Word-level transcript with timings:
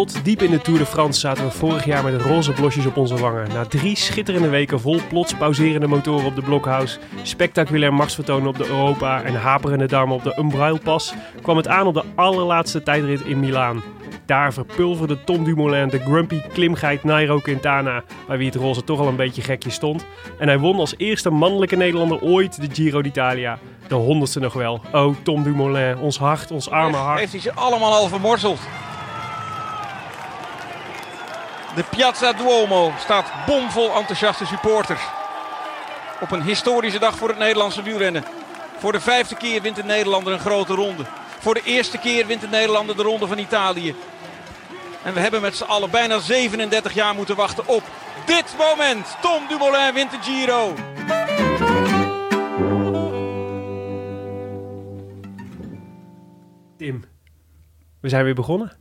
Tot 0.00 0.24
diep 0.24 0.42
in 0.42 0.50
de 0.50 0.60
Tour 0.60 0.78
de 0.78 0.86
France 0.86 1.20
zaten 1.20 1.44
we 1.44 1.50
vorig 1.50 1.84
jaar 1.84 2.04
met 2.04 2.22
roze 2.22 2.52
blosjes 2.52 2.86
op 2.86 2.96
onze 2.96 3.16
wangen. 3.16 3.48
Na 3.48 3.64
drie 3.64 3.96
schitterende 3.96 4.48
weken 4.48 4.80
vol 4.80 5.00
plots 5.08 5.34
pauserende 5.34 5.86
motoren 5.86 6.26
op 6.26 6.34
de 6.34 6.42
Blockhouse, 6.42 6.98
spectaculair 7.22 7.94
machtsvertonen 7.94 8.48
op 8.48 8.56
de 8.56 8.66
Europa 8.66 9.22
en 9.22 9.34
haperende 9.34 9.86
darmen 9.86 10.16
op 10.16 10.24
de 10.24 10.36
Umbrailpas, 10.38 11.14
kwam 11.42 11.56
het 11.56 11.68
aan 11.68 11.86
op 11.86 11.94
de 11.94 12.02
allerlaatste 12.14 12.82
tijdrit 12.82 13.20
in 13.20 13.40
Milaan. 13.40 13.82
Daar 14.26 14.52
verpulverde 14.52 15.24
Tom 15.24 15.44
Dumoulin 15.44 15.88
de 15.88 15.98
grumpy 15.98 16.40
klimgeit 16.52 17.04
Nairo 17.04 17.38
Quintana, 17.38 18.02
bij 18.26 18.38
wie 18.38 18.46
het 18.46 18.56
roze 18.56 18.84
toch 18.84 19.00
al 19.00 19.08
een 19.08 19.16
beetje 19.16 19.42
gekje 19.42 19.70
stond. 19.70 20.04
En 20.38 20.48
hij 20.48 20.58
won 20.58 20.78
als 20.78 20.94
eerste 20.96 21.30
mannelijke 21.30 21.76
Nederlander 21.76 22.20
ooit 22.22 22.60
de 22.60 22.68
Giro 22.74 23.02
d'Italia. 23.02 23.58
De 23.88 23.94
honderdste 23.94 24.40
nog 24.40 24.52
wel. 24.52 24.80
Oh, 24.92 25.14
Tom 25.22 25.42
Dumoulin, 25.42 25.98
ons 25.98 26.18
hart, 26.18 26.50
ons 26.50 26.70
arme 26.70 26.96
hart. 26.96 27.18
Heeft 27.18 27.32
hij 27.32 27.40
ze 27.40 27.52
allemaal 27.52 27.92
al 27.92 28.08
vermorzeld. 28.08 28.58
De 31.74 31.84
Piazza 31.90 32.32
Duomo 32.32 32.92
staat 32.98 33.32
bomvol 33.46 33.94
enthousiaste 33.94 34.46
supporters. 34.46 35.02
Op 36.20 36.30
een 36.30 36.42
historische 36.42 36.98
dag 36.98 37.16
voor 37.16 37.28
het 37.28 37.38
Nederlandse 37.38 37.82
wielrennen. 37.82 38.24
Voor 38.78 38.92
de 38.92 39.00
vijfde 39.00 39.36
keer 39.36 39.62
wint 39.62 39.76
de 39.76 39.84
Nederlander 39.84 40.32
een 40.32 40.38
grote 40.38 40.74
ronde. 40.74 41.04
Voor 41.38 41.54
de 41.54 41.62
eerste 41.64 41.98
keer 41.98 42.26
wint 42.26 42.40
de 42.40 42.48
Nederlander 42.48 42.96
de 42.96 43.02
ronde 43.02 43.26
van 43.26 43.38
Italië. 43.38 43.94
En 45.02 45.14
we 45.14 45.20
hebben 45.20 45.40
met 45.40 45.56
z'n 45.56 45.64
allen 45.64 45.90
bijna 45.90 46.18
37 46.18 46.92
jaar 46.92 47.14
moeten 47.14 47.36
wachten 47.36 47.66
op 47.66 47.82
dit 48.26 48.54
moment. 48.58 49.16
Tom 49.20 49.46
Dumoulin 49.48 49.94
wint 49.94 50.10
de 50.10 50.18
Giro. 50.20 50.74
Tim, 56.76 57.04
we 58.00 58.08
zijn 58.08 58.24
weer 58.24 58.34
begonnen. 58.34 58.79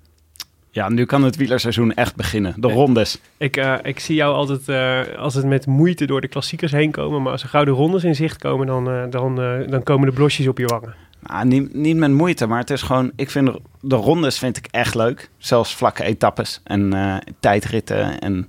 Ja, 0.79 0.89
nu 0.89 1.05
kan 1.05 1.23
het 1.23 1.35
wielerseizoen 1.35 1.93
echt 1.93 2.15
beginnen. 2.15 2.53
De 2.57 2.67
rondes. 2.67 3.21
Ik, 3.37 3.57
eh, 3.57 3.75
ik 3.83 3.99
zie 3.99 4.15
jou 4.15 4.33
altijd, 4.33 4.69
eh, 4.69 5.17
als 5.17 5.33
het 5.33 5.45
met 5.45 5.65
moeite 5.65 6.05
door 6.05 6.21
de 6.21 6.27
klassiekers 6.27 6.71
heen 6.71 6.91
komen. 6.91 7.21
Maar 7.21 7.31
als 7.31 7.43
er 7.43 7.49
gouden 7.49 7.73
rondes 7.73 8.03
in 8.03 8.15
zicht 8.15 8.37
komen, 8.37 8.67
dan, 8.67 8.89
eh, 8.89 9.03
dan, 9.09 9.41
eh, 9.41 9.69
dan 9.69 9.83
komen 9.83 10.07
de 10.07 10.13
blosjes 10.13 10.47
op 10.47 10.57
je 10.57 10.65
wangen. 10.65 10.95
Nou, 11.19 11.45
niet, 11.45 11.73
niet 11.73 11.97
met 11.97 12.11
moeite, 12.11 12.47
maar 12.47 12.59
het 12.59 12.69
is 12.69 12.81
gewoon... 12.81 13.11
Ik 13.15 13.29
vind 13.29 13.45
de, 13.45 13.61
de 13.81 13.95
rondes 13.95 14.39
vind 14.39 14.57
ik 14.57 14.67
echt 14.71 14.95
leuk. 14.95 15.29
Zelfs 15.37 15.75
vlakke 15.75 16.03
etappes 16.03 16.61
en 16.63 16.93
eh, 16.93 17.15
tijdritten. 17.39 18.19
En 18.19 18.47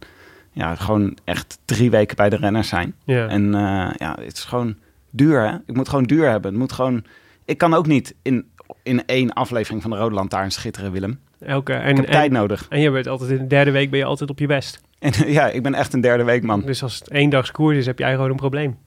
ja, 0.52 0.74
gewoon 0.74 1.18
echt 1.24 1.58
drie 1.64 1.90
weken 1.90 2.16
bij 2.16 2.28
de 2.28 2.36
renners 2.36 2.68
zijn. 2.68 2.94
Ja. 3.04 3.26
En 3.26 3.54
eh, 3.54 3.90
ja, 3.96 4.16
het 4.20 4.36
is 4.36 4.44
gewoon 4.44 4.76
duur, 5.10 5.48
hè? 5.48 5.54
Ik 5.66 5.74
moet 5.74 5.88
gewoon 5.88 6.04
duur 6.04 6.30
hebben. 6.30 6.50
Het 6.50 6.60
moet 6.60 6.72
gewoon... 6.72 7.04
Ik 7.44 7.58
kan 7.58 7.74
ook 7.74 7.86
niet 7.86 8.14
in, 8.22 8.44
in 8.82 9.06
één 9.06 9.32
aflevering 9.32 9.82
van 9.82 9.90
de 9.90 9.96
Rode 9.96 10.14
Lantaarn 10.14 10.50
schitteren, 10.50 10.92
Willem. 10.92 11.20
Elke, 11.40 11.72
Ik 11.72 11.80
en, 11.82 11.96
heb 11.96 12.04
en, 12.04 12.10
tijd 12.12 12.30
nodig. 12.30 12.66
en 12.68 12.80
je 12.80 12.90
bent 12.90 13.06
altijd 13.08 13.30
in 13.30 13.36
de 13.38 13.46
derde 13.46 13.70
week 13.70 13.90
ben 13.90 13.98
je 13.98 14.04
altijd 14.04 14.30
op 14.30 14.38
je 14.38 14.46
best. 14.46 14.80
En 14.98 15.12
ja, 15.32 15.46
ik 15.48 15.62
ben 15.62 15.74
echt 15.74 15.92
een 15.92 16.00
derde 16.00 16.24
weekman. 16.24 16.60
Dus 16.60 16.82
als 16.82 16.98
het 16.98 17.08
één 17.08 17.30
dags 17.30 17.50
koers 17.50 17.76
is, 17.76 17.86
heb 17.86 17.98
jij 17.98 18.14
gewoon 18.14 18.30
een 18.30 18.36
probleem. 18.36 18.78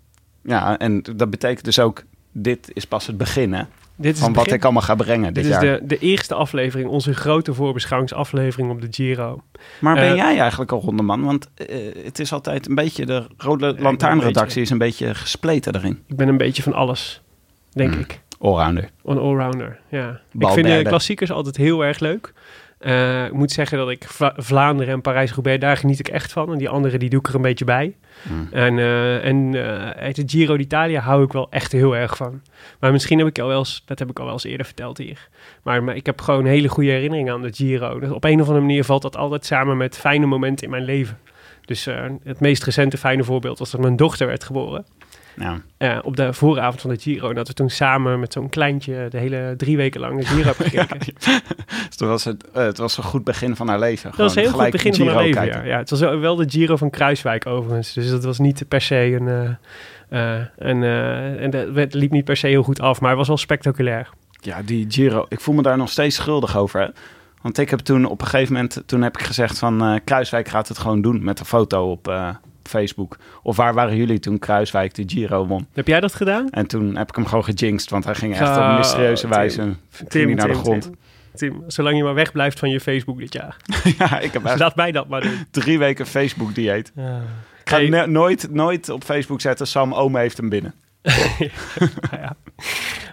Ja, 0.43 0.77
en 0.77 1.01
dat 1.15 1.29
betekent 1.29 1.65
dus 1.65 1.79
ook... 1.79 2.03
Dit 2.31 2.71
is 2.73 2.85
pas 2.85 3.07
het 3.07 3.17
begin, 3.17 3.53
hè? 3.53 3.63
Dit 3.95 4.13
is 4.15 4.19
Van 4.21 4.33
wat 4.33 4.51
ik 4.51 4.63
allemaal 4.63 4.81
ga 4.81 4.95
brengen 4.95 5.33
Dit 5.33 5.43
dit 5.43 5.53
is 5.53 5.61
jaar. 5.61 5.61
de, 5.79 5.85
de 5.85 5.97
eerste 5.97 6.33
aflevering, 6.33 6.89
onze 6.89 7.13
grote 7.13 7.53
voorbeschouwingsaflevering 7.53 8.71
op 8.71 8.81
de 8.81 8.87
Giro. 8.91 9.41
Maar 9.79 9.95
ben 9.95 10.09
Eh, 10.09 10.15
jij 10.15 10.39
eigenlijk 10.39 10.71
al 10.71 10.81
rondeman? 10.81 11.23
Want 11.23 11.49
eh, 11.55 12.05
het 12.05 12.19
is 12.19 12.33
altijd 12.33 12.69
een 12.69 12.75
beetje... 12.75 13.05
De 13.05 13.27
Rode 13.37 13.75
Lantaarnredactie 13.77 14.61
is 14.61 14.69
een 14.69 14.77
beetje 14.77 15.15
gespleten 15.15 15.73
daarin. 15.73 16.03
Ik 16.07 16.15
ben 16.15 16.27
een 16.27 16.37
beetje 16.37 16.63
van 16.63 16.73
alles, 16.73 17.21
denk 17.71 17.91
Hmm. 17.93 18.01
ik. 18.01 18.21
Allrounder. 18.39 18.89
Een 19.05 19.17
allrounder, 19.17 19.79
ja. 19.89 20.19
Ik 20.39 20.47
vind 20.47 20.67
de 20.67 20.81
klassiekers 20.83 21.31
altijd 21.31 21.57
heel 21.57 21.85
erg 21.85 21.99
leuk. 21.99 22.33
Eh, 22.83 23.25
ik 23.25 23.33
moet 23.33 23.51
zeggen 23.51 23.77
dat 23.77 23.89
ik 23.89 24.03
Vla- 24.07 24.33
Vlaanderen 24.38 24.94
en 24.94 25.01
Parijs-Roubaix, 25.01 25.59
daar 25.59 25.77
geniet 25.77 25.99
ik 25.99 26.07
echt 26.07 26.31
van. 26.31 26.51
En 26.51 26.57
die 26.57 26.69
andere, 26.69 26.97
die 26.97 27.09
doe 27.09 27.19
ik 27.19 27.27
er 27.27 27.35
een 27.35 27.41
beetje 27.41 27.66
bij. 27.66 27.95
Mm. 28.21 28.47
En, 28.51 28.79
eh, 28.79 29.25
en 29.25 29.35
eh, 29.95 30.13
de 30.13 30.23
Giro 30.25 30.57
d'Italia 30.57 31.01
hou 31.01 31.23
ik 31.23 31.31
wel 31.31 31.47
echt 31.49 31.71
heel 31.71 31.95
erg 31.95 32.17
van. 32.17 32.41
Maar 32.79 32.91
misschien 32.91 33.17
heb 33.17 33.27
ik 33.27 33.39
al 33.39 33.47
wel 33.47 33.57
eens, 33.57 33.83
dat 33.85 33.99
heb 33.99 34.09
ik 34.09 34.19
al 34.19 34.23
wel 34.25 34.33
eens 34.33 34.44
eerder 34.44 34.66
verteld 34.66 34.97
hier. 34.97 35.27
Maar, 35.63 35.83
maar 35.83 35.95
ik 35.95 36.05
heb 36.05 36.21
gewoon 36.21 36.45
hele 36.45 36.67
goede 36.67 36.89
herinneringen 36.91 37.33
aan 37.33 37.41
de 37.41 37.53
Giro. 37.53 37.99
Dus 37.99 38.09
op 38.09 38.23
een 38.23 38.41
of 38.41 38.47
andere 38.47 38.66
manier 38.66 38.83
valt 38.83 39.01
dat 39.01 39.17
altijd 39.17 39.45
samen 39.45 39.77
met 39.77 39.97
fijne 39.97 40.25
momenten 40.25 40.65
in 40.65 40.71
mijn 40.71 40.83
leven. 40.85 41.17
Dus 41.65 41.88
het 42.23 42.39
meest 42.39 42.63
recente 42.63 42.97
fijne 42.97 43.23
voorbeeld 43.23 43.59
was 43.59 43.71
dat 43.71 43.81
mijn 43.81 43.95
dochter 43.95 44.27
werd 44.27 44.44
geboren. 44.44 44.85
Ja. 45.35 45.61
Eh, 45.77 45.99
op 46.03 46.16
de 46.16 46.33
vooravond 46.33 46.81
van 46.81 46.89
de 46.89 46.99
Giro. 46.99 47.29
En 47.29 47.35
dat 47.35 47.47
we 47.47 47.53
toen 47.53 47.69
samen 47.69 48.19
met 48.19 48.33
zo'n 48.33 48.49
kleintje 48.49 49.07
de 49.09 49.17
hele 49.17 49.53
drie 49.57 49.77
weken 49.77 49.99
lang 49.99 50.19
de 50.19 50.25
Giro 50.25 50.44
hebben 50.55 50.69
gekeken. 50.69 50.99
Dus 51.97 52.07
was 52.07 52.23
het, 52.23 52.51
eh, 52.51 52.63
het 52.63 52.77
was 52.77 52.97
een 52.97 53.03
goed 53.03 53.23
begin 53.23 53.55
van 53.55 53.67
haar 53.67 53.79
leven. 53.79 54.09
Dat 54.09 54.19
was 54.19 54.35
een 54.35 54.41
heel 54.41 54.51
goed 54.51 54.71
begin 54.71 54.94
van 54.94 55.07
haar 55.07 55.23
leven, 55.23 55.45
ja. 55.45 55.51
kijken. 55.51 55.69
ja. 55.69 55.77
Het 55.77 55.89
was 55.89 55.99
wel 55.99 56.35
de 56.35 56.49
Giro 56.49 56.75
van 56.75 56.89
Kruiswijk 56.89 57.45
overigens. 57.45 57.94
Dus 57.94 58.09
dat 58.09 58.23
was 58.23 58.39
niet 58.39 58.67
per 58.67 58.81
se 58.81 58.95
een... 58.95 59.57
eh, 60.09 60.35
en 60.57 60.83
en 61.39 61.55
het 61.75 61.94
liep 61.94 62.11
niet 62.11 62.25
per 62.25 62.38
se 62.38 62.47
heel 62.47 62.63
goed 62.63 62.79
af, 62.81 63.00
maar 63.00 63.09
het 63.09 63.17
was 63.17 63.27
wel 63.27 63.38
spectaculair. 63.38 64.09
Ja, 64.39 64.61
die 64.61 64.85
Giro. 64.89 65.25
Ik 65.29 65.39
voel 65.39 65.55
me 65.55 65.61
daar 65.61 65.77
nog 65.77 65.89
steeds 65.89 66.15
schuldig 66.15 66.57
over. 66.57 66.81
Hè? 66.81 66.88
Want 67.41 67.57
ik 67.57 67.69
heb 67.69 67.79
toen 67.79 68.05
op 68.05 68.21
een 68.21 68.27
gegeven 68.27 68.53
moment... 68.53 68.83
Toen 68.85 69.01
heb 69.01 69.17
ik 69.17 69.25
gezegd 69.25 69.59
van... 69.59 70.01
Kruiswijk 70.03 70.47
gaat 70.47 70.67
het 70.67 70.77
gewoon 70.77 71.01
doen 71.01 71.23
met 71.23 71.39
een 71.39 71.45
foto 71.45 71.91
op 71.91 72.07
Facebook. 72.63 73.18
Of 73.44 73.56
waar 73.56 73.74
waren 73.74 73.96
jullie 73.96 74.19
toen 74.19 74.40
Kruiswijk 74.40 74.94
de 74.94 75.03
Giro 75.07 75.46
won? 75.47 75.68
Heb 75.74 75.88
jij 75.88 76.00
dat 76.00 76.13
gedaan? 76.13 76.50
En 76.50 76.68
toen 76.68 76.96
heb 76.97 77.09
ik 77.09 77.16
hem 77.16 77.25
gewoon 77.25 77.44
gejinxed. 77.44 77.90
Want 77.90 78.06
hij 78.06 78.16
ging 78.16 78.34
echt 78.38 78.57
Oh, 78.57 78.69
op 78.72 78.78
mysterieuze 78.78 79.22
Tim. 79.22 79.29
wijze 79.29 79.62
hij 80.07 80.25
naar 80.25 80.47
de 80.47 80.53
grond. 80.53 80.81
Tim, 80.84 80.96
Tim, 81.35 81.63
zolang 81.68 81.97
je 81.97 82.03
maar 82.03 82.13
wegblijft 82.13 82.59
van 82.59 82.69
je 82.69 82.79
Facebook 82.79 83.19
dit 83.19 83.34
jaar. 83.34 83.57
ja, 84.00 84.19
ik 84.19 84.34
heb 84.34 84.46
echt 84.46 84.59
Laat 84.59 84.75
mij 84.75 84.91
dat 84.91 85.07
maar 85.07 85.22
doen. 85.22 85.46
drie 85.51 85.79
weken 85.79 86.06
Facebook-dieet. 86.06 86.91
Ja. 86.96 87.22
Ik 87.63 87.69
ga 87.69 87.75
Hey. 87.78 88.06
nooit, 88.06 88.51
nooit 88.51 88.90
op 88.90 89.03
Facebook 89.03 89.41
zetten... 89.41 89.68
Sam 89.68 89.94
Ome 89.94 90.19
heeft 90.19 90.38
hem 90.38 90.50
binnen. 90.50 90.74
ja. 92.12 92.35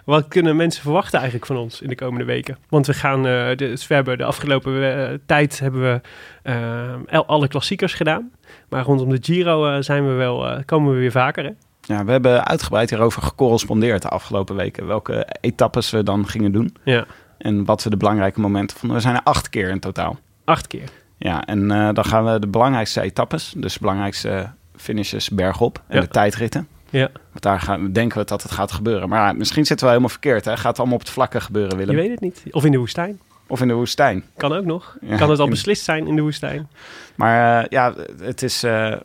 Wat 0.05 0.27
kunnen 0.27 0.55
mensen 0.55 0.81
verwachten 0.81 1.15
eigenlijk 1.19 1.45
van 1.47 1.57
ons 1.57 1.81
in 1.81 1.87
de 1.89 1.95
komende 1.95 2.25
weken? 2.25 2.57
Want 2.69 2.87
we 2.87 2.93
gaan, 2.93 3.27
eh, 3.27 3.55
dus 3.55 3.87
we 3.87 3.93
hebben 3.93 4.17
de 4.17 4.23
afgelopen 4.23 4.97
eh, 5.09 5.17
tijd 5.25 5.59
hebben 5.59 5.81
we 5.81 6.01
eh, 6.43 6.93
al- 7.17 7.25
alle 7.25 7.47
klassiekers 7.47 7.93
gedaan. 7.93 8.31
Maar 8.71 8.83
rondom 8.83 9.09
de 9.09 9.17
Giro 9.21 9.65
eh, 9.67 9.81
zijn 9.81 10.07
we 10.07 10.13
wel, 10.13 10.47
eh, 10.49 10.59
komen 10.65 10.93
we 10.93 10.99
weer 10.99 11.11
vaker. 11.11 11.43
Hè? 11.43 11.51
Ja, 11.81 12.05
we 12.05 12.11
hebben 12.11 12.45
uitgebreid 12.47 12.89
hierover 12.89 13.21
gecorrespondeerd 13.21 14.01
de 14.01 14.07
afgelopen 14.09 14.55
weken. 14.55 14.87
Welke 14.87 15.27
etappes 15.41 15.89
we 15.89 16.03
dan 16.03 16.27
gingen 16.27 16.51
doen. 16.51 16.75
Ja, 16.83 17.05
En 17.37 17.65
wat 17.65 17.83
we 17.83 17.89
de 17.89 17.97
belangrijke 17.97 18.39
momenten 18.39 18.77
vonden. 18.77 18.97
We 18.97 19.03
zijn 19.03 19.15
er 19.15 19.21
acht 19.23 19.49
keer 19.49 19.69
in 19.69 19.79
totaal. 19.79 20.19
acht 20.45 20.67
keer. 20.67 20.89
Ja, 21.17 21.45
en 21.45 21.71
eh, 21.71 21.89
dan 21.93 22.05
gaan 22.05 22.25
we 22.33 22.39
de 22.39 22.47
belangrijkste 22.47 23.01
etappes. 23.01 23.53
Dus 23.57 23.73
de 23.73 23.79
belangrijkste 23.79 24.49
finishes 24.75 25.29
bergop. 25.29 25.81
En 25.87 25.95
Ja. 25.95 26.01
de 26.01 26.07
tijdritten. 26.07 26.67
Ja, 26.89 27.09
Want 27.29 27.41
daar 27.41 27.59
gaan, 27.59 27.91
denken 27.91 28.17
we 28.19 28.25
dat 28.25 28.43
het 28.43 28.51
gaat 28.51 28.71
gebeuren. 28.71 29.09
Maar 29.09 29.19
ja, 29.27 29.33
misschien 29.33 29.65
zitten 29.65 29.85
we 29.85 29.91
helemaal 29.91 30.11
verkeerd. 30.13 30.45
Hè? 30.45 30.57
Gaat 30.57 30.65
het 30.67 30.77
allemaal 30.77 30.95
op 30.95 31.01
het 31.01 31.09
vlakke 31.09 31.41
gebeuren, 31.41 31.71
je 31.71 31.77
Willem? 31.85 31.95
weet 31.95 32.09
het 32.11 32.19
niet. 32.19 32.43
Of 32.51 32.65
in 32.65 32.71
de 32.71 32.77
woestijn. 32.77 33.19
Of 33.51 33.61
in 33.61 33.67
de 33.67 33.73
woestijn. 33.73 34.23
Kan 34.37 34.53
ook 34.53 34.65
nog. 34.65 34.97
Ja, 35.01 35.17
kan 35.17 35.29
het 35.29 35.39
al 35.39 35.45
in- 35.45 35.51
beslist 35.51 35.83
zijn 35.83 36.07
in 36.07 36.15
de 36.15 36.21
woestijn? 36.21 36.67
Maar 37.15 37.61
eh, 37.63 37.67
ja, 37.69 37.93
het 38.21 38.41
is... 38.43 38.63
eh, 38.63 38.91
eh, 38.91 38.99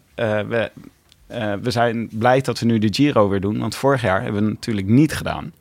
we, 0.49 0.71
we 1.63 1.71
zijn 1.71 2.09
blij 2.13 2.41
dat 2.41 2.59
we 2.59 2.67
nu 2.67 2.79
de 2.79 2.89
Giro 2.95 3.29
weer 3.29 3.41
doen. 3.41 3.59
Want 3.59 3.75
vorig 3.75 4.03
jaar 4.03 4.23
hebben 4.23 4.41
we 4.41 4.47
het 4.47 4.55
natuurlijk 4.55 4.87
niet 4.87 5.15
gedaan. 5.17 5.53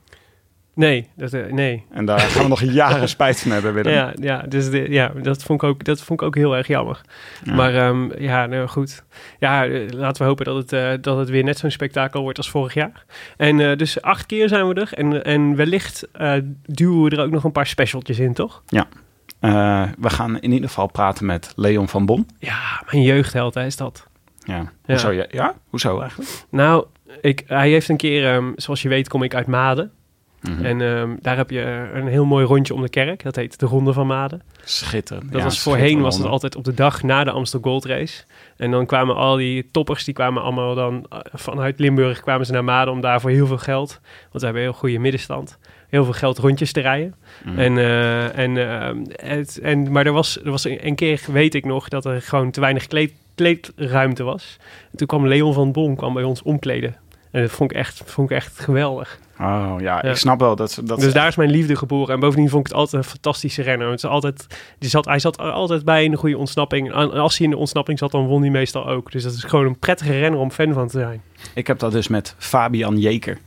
Nee, 0.75 1.07
dat, 1.15 1.33
eh, 1.33 1.51
nee. 1.51 1.85
En 1.91 2.05
daar 2.05 2.19
gaan 2.19 2.43
we 2.43 2.49
nog 2.49 2.61
jaren 2.81 3.09
spijt 3.09 3.39
van 3.39 3.51
hebben, 3.51 3.73
Willem. 3.73 3.93
Ja, 3.93 4.13
ja, 4.19 4.41
dus 4.41 4.69
de, 4.69 4.89
ja 4.89 5.11
dat, 5.21 5.43
vond 5.43 5.63
ik 5.63 5.69
ook, 5.69 5.83
dat 5.83 6.01
vond 6.01 6.21
ik 6.21 6.27
ook 6.27 6.35
heel 6.35 6.55
erg 6.57 6.67
jammer. 6.67 7.01
Ja. 7.43 7.53
Maar 7.53 7.75
ehm, 7.75 8.21
ja, 8.21 8.45
nou 8.45 8.67
goed. 8.67 9.03
Ja, 9.39 9.65
eh, 9.65 9.89
laten 9.89 10.21
we 10.21 10.27
hopen 10.27 10.45
dat 10.45 10.55
het, 10.55 10.73
eh, 10.73 10.91
dat 11.01 11.17
het 11.17 11.29
weer 11.29 11.43
net 11.43 11.57
zo'n 11.57 11.71
spektakel 11.71 12.21
wordt 12.21 12.37
als 12.37 12.49
vorig 12.49 12.73
jaar. 12.73 13.05
En 13.37 13.77
dus 13.77 14.01
acht 14.01 14.25
keer 14.25 14.47
zijn 14.49 14.67
we 14.67 14.73
er. 14.73 14.93
En, 14.93 15.23
en 15.23 15.55
wellicht 15.55 16.07
duwen 16.65 17.03
we 17.09 17.15
er 17.15 17.23
ook 17.23 17.31
nog 17.31 17.43
een 17.43 17.51
paar 17.51 17.67
specialtjes 17.67 18.19
in, 18.19 18.33
toch? 18.33 18.63
Eh, 19.45 19.83
we 19.97 20.09
gaan 20.09 20.39
in 20.39 20.51
ieder 20.51 20.67
geval 20.67 20.87
praten 20.87 21.25
met 21.25 21.53
Leon 21.55 21.87
van 21.87 22.05
Bon. 22.05 22.27
Ja, 22.39 22.83
mijn 22.91 23.03
jeugdheld, 23.03 23.53
hè, 23.53 23.65
is 23.65 23.77
dat. 23.77 24.07
Ja. 24.39 24.55
Ja. 24.55 24.71
Hoezo, 24.85 25.11
ja? 25.11 25.25
ja? 25.29 25.55
Hoezo 25.69 25.99
eigenlijk? 25.99 26.45
Nou, 26.49 26.85
ik, 27.21 27.43
hij 27.47 27.69
heeft 27.69 27.89
een 27.89 27.97
keer, 27.97 28.33
ehm, 28.33 28.51
zoals 28.55 28.81
je 28.81 28.89
weet, 28.89 29.07
kom 29.07 29.23
ik 29.23 29.35
uit 29.35 29.47
Maden. 29.47 29.91
Mhm. 30.49 30.65
En 30.65 30.81
ehm, 30.81 31.15
daar 31.21 31.37
heb 31.37 31.49
je 31.49 31.89
een 31.93 32.07
heel 32.07 32.25
mooi 32.25 32.45
rondje 32.45 32.73
om 32.73 32.81
de 32.81 32.89
kerk. 32.89 33.23
Dat 33.23 33.35
heet 33.35 33.59
de 33.59 33.65
Ronde 33.65 33.93
van 33.93 34.07
Maden. 34.07 34.41
Schitterend. 34.63 35.31
Dat 35.31 35.39
Ja, 35.39 35.47
was 35.47 35.59
voorheen 35.59 36.01
was 36.01 36.17
het 36.17 36.27
altijd 36.27 36.55
op 36.55 36.63
de 36.63 36.73
dag 36.73 37.03
na 37.03 37.23
de 37.23 37.31
Amstel 37.31 37.59
Gold 37.59 37.85
Race. 37.85 38.23
En 38.57 38.71
dan 38.71 38.85
kwamen 38.85 39.15
al 39.15 39.35
die 39.35 39.67
toppers, 39.71 40.03
die 40.03 40.13
kwamen 40.13 40.41
allemaal 40.41 40.75
dan 40.75 41.05
eh, 41.09 41.19
vanuit 41.33 41.79
Limburg 41.79 42.21
kwamen 42.21 42.45
ze 42.45 42.51
naar 42.51 42.63
Maden 42.63 42.93
om 42.93 43.01
daar 43.01 43.21
voor 43.21 43.29
heel 43.29 43.47
veel 43.47 43.57
geld, 43.57 43.99
want 44.21 44.31
we 44.31 44.43
hebben 44.45 44.61
een 44.61 44.69
heel 44.69 44.79
goede 44.79 44.99
middenstand, 44.99 45.57
heel 45.89 46.03
veel 46.03 46.13
geld 46.13 46.37
rondjes 46.37 46.71
te 46.71 46.79
rijden. 46.81 47.15
Mhm. 47.43 47.59
En, 47.59 47.77
eh, 47.77 48.37
en, 48.37 48.57
eh, 48.57 49.29
het, 49.29 49.59
en, 49.59 49.91
maar 49.91 50.05
er 50.05 50.11
was, 50.11 50.43
er 50.43 50.51
was 50.51 50.65
een, 50.65 50.87
een 50.87 50.95
keer, 50.95 51.21
weet 51.31 51.53
ik 51.55 51.65
nog, 51.65 51.87
dat 51.87 52.05
er 52.05 52.21
gewoon 52.21 52.51
te 52.51 52.59
weinig 52.59 52.87
kleed, 52.87 53.13
kleedruimte 53.35 54.23
was. 54.23 54.57
En 54.91 54.97
toen 54.97 55.07
kwam 55.07 55.27
Leon 55.27 55.53
van 55.53 55.71
Bon 55.71 55.95
kwam 55.95 56.13
bij 56.13 56.23
ons 56.23 56.41
omkleden. 56.41 56.95
En 57.31 57.41
dat 57.41 57.51
vond 57.51 57.71
ik 57.71 57.77
echt, 57.77 58.01
vond 58.05 58.29
ik 58.29 58.35
echt 58.35 58.59
geweldig. 58.59 59.19
Oh 59.39 59.75
ja, 59.79 59.99
Ja. 60.01 60.01
ik 60.01 60.15
snap 60.15 60.39
wel 60.39 60.55
dat... 60.55 60.79
dat 60.83 60.99
dus 60.99 61.13
daar 61.13 61.27
is 61.27 61.35
mijn 61.35 61.49
liefde 61.49 61.75
geboren. 61.75 62.13
En 62.13 62.19
bovendien 62.19 62.49
vond 62.49 62.65
ik 62.65 62.71
het 62.71 62.81
altijd 62.81 63.03
een 63.03 63.09
fantastische 63.09 63.61
renner. 63.61 63.87
Het 63.89 63.97
is 63.97 64.05
altijd, 64.09 64.47
die 64.79 64.89
zat, 64.89 65.05
hij 65.05 65.19
zat 65.19 65.39
er 65.39 65.51
altijd 65.51 65.85
bij 65.85 66.03
in 66.03 66.11
de 66.11 66.17
goede 66.17 66.37
ontsnapping. 66.37 66.93
En 66.93 67.11
als 67.11 67.37
hij 67.37 67.45
in 67.45 67.51
de 67.51 67.59
ontsnapping 67.59 67.99
zat, 67.99 68.11
dan 68.11 68.25
won 68.25 68.41
hij 68.41 68.49
meestal 68.49 68.87
ook. 68.89 69.11
Dus 69.11 69.23
dat 69.23 69.33
is 69.33 69.43
gewoon 69.43 69.65
een 69.65 69.79
prettige 69.79 70.11
renner 70.19 70.39
om 70.39 70.51
fan 70.51 70.73
van 70.73 70.87
te 70.87 70.99
zijn. 70.99 71.21
Ik 71.53 71.67
heb 71.67 71.79
dat 71.79 71.91
dus 71.91 72.07
met 72.07 72.35
Fabian 72.37 72.97
Jeker. 72.99 73.37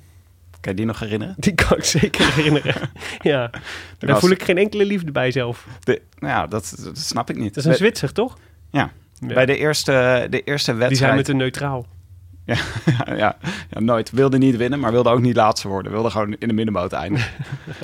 Kan 0.61 0.73
je 0.73 0.75
die 0.79 0.87
nog 0.87 0.99
herinneren? 1.01 1.35
Die 1.39 1.55
kan 1.55 1.77
ik 1.77 1.85
zeker 1.85 2.27
herinneren. 2.35 2.75
ja, 3.21 3.51
daar 3.99 4.11
was- 4.11 4.21
voel 4.21 4.31
ik 4.31 4.43
geen 4.43 4.59
enkele 4.59 4.85
liefde 4.85 5.13
bij 5.13 5.31
zelf. 5.31 5.67
De, 5.81 6.03
nou 6.19 6.33
ja, 6.35 6.47
dat, 6.47 6.75
dat 6.85 6.99
snap 6.99 7.31
ik 7.31 7.37
niet. 7.37 7.49
Dat 7.49 7.57
is 7.57 7.65
een 7.65 7.71
Bij- 7.71 7.79
Zwitser, 7.79 8.13
toch? 8.13 8.39
Ja. 8.71 8.91
Ja. 9.21 9.35
Bij 9.35 9.47
de 9.47 9.57
eerste, 9.57 10.27
de 10.31 10.43
eerste 10.43 10.45
Die 10.47 10.55
zijn 10.63 10.77
wedstrijd... 10.79 11.15
met 11.15 11.29
een 11.29 11.37
neutraal. 11.37 11.87
Ja, 12.55 13.15
ja, 13.17 13.37
ja, 13.71 13.81
nooit. 13.81 14.11
Wilde 14.11 14.39
niet 14.39 14.57
winnen, 14.57 14.81
maar 14.81 14.93
wilde 14.93 15.11
ook 15.11 15.21
niet 15.21 15.37
laatste 15.37 15.69
worden. 15.69 15.93
Wilde 15.93 16.11
gewoon 16.11 16.37
in 16.39 16.49
de 16.49 16.55
middenmoot 16.55 16.93
eindigen. 16.93 17.31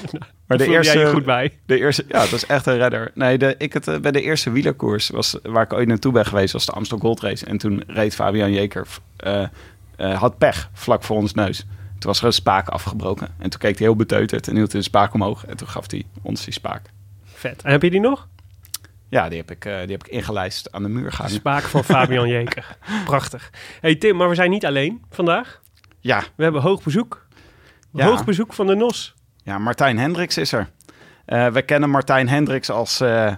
maar 0.46 0.58
de 0.58 0.64
jij 0.64 0.72
eerste, 0.72 0.98
je 0.98 1.06
goed 1.06 1.24
bij. 1.24 1.52
de 1.66 1.78
eerste, 1.78 2.04
ja, 2.08 2.20
dat 2.20 2.32
is 2.32 2.46
echt 2.46 2.66
een 2.66 2.76
redder. 2.76 3.10
Nee, 3.14 3.38
de, 3.38 3.54
ik 3.58 3.72
het, 3.72 3.88
eh, 3.88 3.98
bij 3.98 4.10
de 4.10 4.22
eerste 4.22 4.50
wielerkoers 4.50 5.08
was, 5.08 5.38
waar 5.42 5.62
ik 5.62 5.72
ooit 5.72 5.88
naartoe 5.88 6.12
ben 6.12 6.26
geweest, 6.26 6.52
was 6.52 6.66
de 6.66 6.72
Amstel 6.72 6.98
Gold 6.98 7.20
Race. 7.20 7.46
En 7.46 7.58
toen 7.58 7.82
reed 7.86 8.14
Fabian 8.14 8.52
Jeker, 8.52 8.86
eh, 9.16 9.42
eh, 9.96 10.18
had 10.20 10.38
pech 10.38 10.70
vlak 10.72 11.02
voor 11.02 11.16
ons 11.16 11.34
neus. 11.34 11.58
Toen 11.98 12.12
was 12.12 12.20
er 12.20 12.26
een 12.26 12.32
spaak 12.32 12.68
afgebroken. 12.68 13.28
En 13.38 13.50
toen 13.50 13.60
keek 13.60 13.78
hij 13.78 13.86
heel 13.86 13.96
beteuterd 13.96 14.48
en 14.48 14.54
hield 14.56 14.72
hij 14.72 14.80
de 14.80 14.86
spaak 14.86 15.14
omhoog. 15.14 15.46
En 15.46 15.56
toen 15.56 15.68
gaf 15.68 15.90
hij 15.90 16.04
ons 16.22 16.44
die 16.44 16.52
spaak. 16.52 16.82
Vet. 17.24 17.62
En 17.62 17.70
heb 17.70 17.82
je 17.82 17.90
die 17.90 18.00
nog? 18.00 18.28
Ja, 19.14 19.28
die 19.28 19.38
heb 19.38 19.50
ik, 19.50 19.64
eh, 19.64 19.72
die 19.78 19.90
heb 19.90 20.04
ik 20.06 20.08
ingelijst 20.08 20.72
aan 20.72 20.82
de 20.82 20.88
muur 20.88 21.12
gehangen. 21.12 21.34
Spaak 21.34 21.62
van 21.62 21.84
Fabian 21.84 22.28
Jeker. 22.36 22.76
Prachtig. 23.04 23.50
hey 23.80 23.94
Tim, 23.94 24.16
maar 24.16 24.28
we 24.28 24.34
zijn 24.34 24.50
niet 24.50 24.66
alleen 24.66 25.02
vandaag. 25.10 25.60
Ja, 26.00 26.22
We 26.34 26.42
hebben 26.42 26.62
hoog 26.62 26.82
bezoek. 26.82 27.26
Ja. 27.92 28.06
Hoog 28.06 28.24
bezoek 28.24 28.52
van 28.52 28.66
de 28.66 28.74
NOS. 28.74 29.14
Ja, 29.42 29.58
Martijn 29.58 29.98
Hendricks 29.98 30.38
is 30.38 30.52
er. 30.52 30.70
Eh, 31.24 31.46
we 31.46 31.62
kennen 31.62 31.90
Martijn 31.90 32.28
Hendricks 32.28 32.70
als 32.70 33.00
eh, 33.00 33.32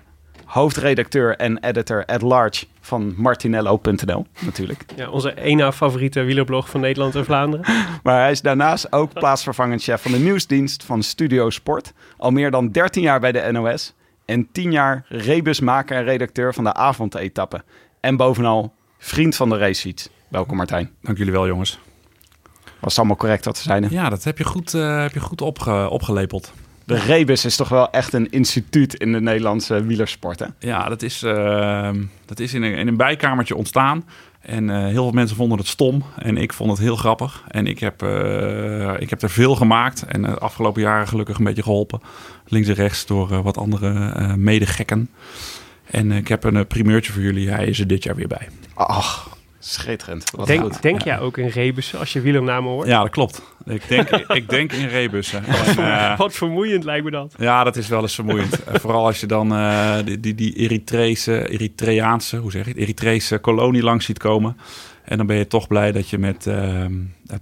hoofdredacteur 0.44 1.36
en 1.36 1.64
editor 1.64 2.04
at 2.04 2.22
large 2.22 2.66
van 2.80 3.14
Martinello.nl 3.16 4.26
natuurlijk. 4.38 4.84
Ja, 4.96 5.08
onze 5.08 5.40
ene 5.40 5.72
favoriete 5.72 6.22
wielerblog 6.22 6.70
van 6.70 6.80
Nederland 6.80 7.14
en 7.14 7.24
Vlaanderen. 7.24 7.66
Maar 8.02 8.20
hij 8.20 8.30
is 8.30 8.42
daarnaast 8.42 8.92
ook 8.92 9.12
plaatsvervangend 9.12 9.82
chef 9.82 10.02
van 10.02 10.12
de 10.12 10.18
nieuwsdienst 10.18 10.84
van 10.84 11.02
Studio 11.02 11.50
Sport. 11.50 11.92
Al 12.16 12.30
meer 12.30 12.50
dan 12.50 12.68
13 12.68 13.02
jaar 13.02 13.20
bij 13.20 13.32
de 13.32 13.48
NOS. 13.52 13.94
En 14.26 14.48
10 14.52 14.72
jaar 14.72 15.04
rebusmaker 15.08 15.96
en 15.96 16.04
redacteur 16.04 16.54
van 16.54 16.64
de 16.64 16.74
avondetappe. 16.74 17.64
En 18.00 18.16
bovenal 18.16 18.74
vriend 18.98 19.36
van 19.36 19.48
de 19.48 19.56
racefiets. 19.58 20.08
Welkom 20.28 20.56
Martijn. 20.56 20.90
Dank 21.02 21.18
jullie 21.18 21.32
wel, 21.32 21.46
jongens. 21.46 21.78
Was 22.80 22.90
het 22.90 22.98
allemaal 22.98 23.16
correct 23.16 23.44
wat 23.44 23.56
we 23.56 23.62
zeiden? 23.62 23.90
Ja, 23.90 24.08
dat 24.08 24.24
heb 24.24 24.38
je 24.38 24.44
goed, 24.44 24.74
eh, 24.74 25.00
heb 25.02 25.12
je 25.12 25.20
goed 25.20 25.40
opge- 25.40 25.88
opgelepeld. 25.90 26.52
De 26.84 26.94
rebus 26.98 27.44
is 27.44 27.56
toch 27.56 27.68
wel 27.68 27.90
echt 27.90 28.12
een 28.12 28.30
instituut 28.30 28.94
in 28.94 29.12
de 29.12 29.20
Nederlandse 29.20 29.84
wielersport 29.84 30.38
hè? 30.38 30.46
Ja, 30.58 30.88
dat 30.88 31.02
is, 31.02 31.22
eh, 31.22 31.90
dat 32.24 32.40
is 32.40 32.54
in, 32.54 32.62
een, 32.62 32.74
in 32.74 32.88
een 32.88 32.96
bijkamertje 32.96 33.56
ontstaan. 33.56 34.04
En 34.46 34.70
eh, 34.70 34.76
heel 34.76 35.02
veel 35.02 35.10
mensen 35.10 35.36
vonden 35.36 35.58
het 35.58 35.66
stom. 35.66 36.02
En 36.18 36.36
ik 36.36 36.52
vond 36.52 36.70
het 36.70 36.80
heel 36.80 36.96
grappig. 36.96 37.44
En 37.48 37.66
ik 37.66 37.78
heb, 37.78 38.02
eh, 38.02 39.00
ik 39.00 39.10
heb 39.10 39.22
er 39.22 39.30
veel 39.30 39.54
gemaakt. 39.54 40.02
En 40.02 40.22
de 40.22 40.38
afgelopen 40.38 40.82
jaren 40.82 41.08
gelukkig 41.08 41.38
een 41.38 41.44
beetje 41.44 41.62
geholpen. 41.62 42.00
Links 42.46 42.68
en 42.68 42.74
rechts 42.74 43.06
door 43.06 43.32
eh, 43.32 43.40
wat 43.40 43.58
andere 43.58 44.12
eh 44.14 44.34
medegekken. 44.34 45.08
En 45.90 46.12
eh, 46.12 46.18
ik 46.18 46.28
heb 46.28 46.44
een 46.44 46.56
eh, 46.56 46.66
primeurtje 46.68 47.12
voor 47.12 47.22
jullie. 47.22 47.48
Hij 47.48 47.66
is 47.66 47.80
er 47.80 47.86
dit 47.86 48.02
jaar 48.02 48.14
weer 48.14 48.28
bij. 48.28 48.48
Ach, 48.74 49.35
schitterend. 49.72 50.30
Wat 50.30 50.46
Denk, 50.46 50.62
goed. 50.62 50.82
denk 50.82 51.02
Ja. 51.02 51.12
jij 51.14 51.20
ook 51.20 51.36
in 51.38 51.48
rebussen 51.48 51.98
als 51.98 52.12
je 52.12 52.20
wielernamen 52.20 52.70
hoort? 52.70 52.86
Ja, 52.88 53.00
dat 53.02 53.10
klopt. 53.10 53.42
Ik 53.64 53.88
denk, 53.88 54.10
ik 54.40 54.48
denk 54.48 54.72
in 54.72 54.88
rebussen. 54.88 55.44
En, 55.44 55.78
eh, 55.78 56.18
Wat 56.18 56.34
vermoeiend 56.34 56.84
lijkt 56.84 57.04
me 57.04 57.10
dat. 57.10 57.34
Ja, 57.38 57.64
dat 57.64 57.76
is 57.76 57.88
wel 57.88 58.02
eens 58.02 58.14
vermoeiend. 58.14 58.54
Eh, 58.66 58.80
vooral 58.80 59.06
als 59.06 59.20
je 59.20 59.26
dan 59.26 59.52
eh, 59.54 59.96
die, 60.04 60.20
die, 60.20 60.34
die 60.34 60.54
Eritrese, 60.54 61.48
Eritreaanse, 61.48 62.36
hoe 62.36 62.50
zeg 62.50 62.64
je 62.64 62.70
het, 62.70 62.78
Eritrese 62.78 63.38
kolonie 63.38 63.82
langs 63.82 64.04
ziet 64.04 64.18
komen. 64.18 64.56
En 65.04 65.16
dan 65.16 65.26
ben 65.26 65.36
je 65.36 65.46
toch 65.46 65.66
blij 65.66 65.92
dat 65.92 66.08
je 66.08 66.18
met 66.18 66.46
ehm 66.46 66.92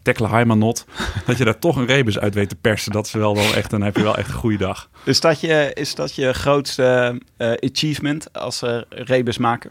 Tekla 0.03 0.29
Heimanot, 0.29 0.85
dat 1.27 1.38
je 1.38 1.44
daar 1.44 1.59
toch 1.59 1.77
een 1.77 1.87
rebus 1.87 2.19
uit 2.19 2.35
weet 2.35 2.49
te 2.49 2.56
persen. 2.56 2.93
Dat 2.93 3.06
is 3.06 3.12
wel, 3.12 3.35
wel 3.35 3.55
echt, 3.55 3.70
dan 3.70 3.82
heb 3.82 3.97
je 3.97 4.03
wel 4.03 4.17
echt 4.17 4.29
een 4.29 4.35
goede 4.35 4.56
dag. 4.56 4.88
Is 5.05 5.20
dat 5.20 5.41
je, 5.41 5.70
is 5.75 5.94
dat 5.94 6.15
je 6.15 6.32
grootste 6.32 7.20
eh, 7.37 7.53
achievement 7.70 8.32
als 8.32 8.62
uh, 8.62 8.81
rebusmaker? 8.88 9.70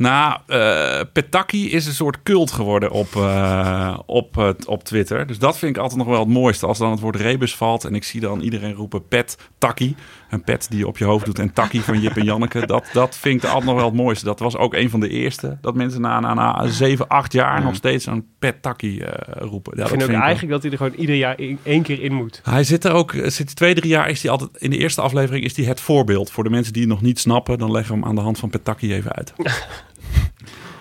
Nou, 0.00 0.38
eh 0.46 1.00
Petaki 1.12 1.70
is 1.72 1.86
een 1.86 1.92
soort 1.92 2.22
cult 2.22 2.50
geworden 2.50 2.90
op, 2.90 3.16
eh, 3.16 3.98
op, 4.06 4.34
het- 4.34 4.66
op 4.66 4.84
Twitter. 4.84 5.26
Dus 5.26 5.38
dat 5.38 5.58
vind 5.58 5.76
ik 5.76 5.82
altijd 5.82 5.98
nog 5.98 6.08
wel 6.08 6.18
het 6.20 6.28
mooiste. 6.28 6.66
Als 6.66 6.78
dan 6.78 6.90
het 6.90 7.00
woord 7.00 7.16
rebus 7.16 7.54
valt 7.56 7.84
en 7.84 7.94
ik 7.94 8.04
zie 8.04 8.20
dan 8.20 8.40
iedereen 8.40 8.72
roepen 8.72 9.08
pet 9.08 9.36
takkie. 9.58 9.94
Een 10.30 10.44
pet 10.44 10.66
die 10.70 10.78
je 10.78 10.86
op 10.86 10.98
je 10.98 11.04
hoofd 11.04 11.24
doet 11.24 11.38
en 11.38 11.52
takkie 11.52 11.80
van 11.82 12.00
Jip 12.00 12.16
en 12.16 12.24
Janneke. 12.24 12.66
Dat, 12.70 12.84
dat 12.92 13.16
vind 13.16 13.42
ik 13.42 13.48
altijd 13.48 13.64
nog 13.64 13.74
wel 13.76 13.84
het 13.84 13.94
mooiste. 13.94 14.24
Dat 14.24 14.38
was 14.38 14.56
ook 14.56 14.74
een 14.74 14.90
van 14.90 15.00
de 15.00 15.08
eerste. 15.08 15.58
Dat 15.60 15.74
mensen 15.74 16.00
na, 16.00 16.20
na, 16.20 16.34
na 16.34 16.66
7, 16.66 17.08
8 17.08 17.32
jaar 17.32 17.62
nog 17.62 17.74
steeds 17.74 18.06
een 18.06 18.26
pet 18.38 18.62
takkie 18.62 19.04
eh, 19.04 19.42
roepen. 19.48 19.72
Ja, 19.76 19.82
ik 19.82 19.88
vind 19.88 20.02
ook 20.02 20.08
eigenlijk 20.10 20.52
dat 20.52 20.62
hij 20.62 20.70
er 20.70 20.76
gewoon 20.76 20.94
ieder 20.94 21.16
jaar 21.16 21.38
in- 21.40 21.58
één 21.62 21.82
keer 21.82 22.02
in 22.02 22.12
moet. 22.14 22.40
hij 22.44 22.64
zit 22.64 22.84
er 22.84 22.92
ook, 22.92 23.14
zit 23.24 23.56
twee, 23.56 23.74
drie 23.74 23.90
jaar 23.90 24.08
is 24.08 24.22
hij 24.22 24.30
altijd, 24.30 24.50
in 24.58 24.70
de 24.70 24.76
eerste 24.78 25.00
aflevering 25.00 25.44
is 25.44 25.56
hij 25.56 25.64
het 25.66 25.80
voorbeeld. 25.80 26.30
Voor 26.30 26.44
de 26.44 26.50
mensen 26.50 26.72
die 26.72 26.82
het 26.82 26.90
nog 26.90 27.02
niet 27.02 27.18
snappen, 27.18 27.58
dan 27.58 27.70
leggen 27.70 27.94
we 27.94 28.00
hem 28.00 28.08
aan 28.08 28.14
de 28.14 28.20
hand 28.20 28.38
van 28.38 28.50
Petaki 28.50 28.94
even 28.94 29.12
uit. 29.12 29.32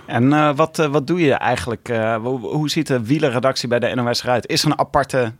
En 0.09 0.23
uh, 0.23 0.55
wat, 0.55 0.79
uh, 0.79 0.85
wat 0.85 1.07
doe 1.07 1.19
je 1.19 1.33
eigenlijk? 1.33 1.89
Uh, 1.89 2.15
hoe, 2.15 2.39
hoe, 2.39 2.69
ziet 2.69 2.87
de 2.87 3.05
wielerredactie 3.05 3.67
bij 3.67 3.79
de 3.79 3.95
NOS 3.95 4.23
eruit? 4.23 4.47
Is 4.47 4.63
er 4.63 4.71
een 4.71 4.79
aparte 4.79 5.31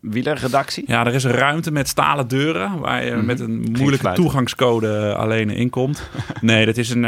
wielerredactie? 0.00 0.84
Ja, 0.86 1.06
er 1.06 1.14
is 1.14 1.24
een 1.24 1.30
ruimte 1.30 1.70
met 1.70 1.88
stalen 1.88 2.28
deuren 2.28 2.78
waar 2.78 3.04
je 3.04 3.10
mm 3.10 3.16
-hmm. 3.16 3.26
met 3.26 3.40
een 3.40 3.66
moeilijke 3.78 4.12
toegangscode 4.12 5.14
alleen 5.14 5.50
inkomt. 5.50 6.10
nee, 6.40 6.66
dat 6.66 6.76
is 6.76 6.90
een, 6.90 7.04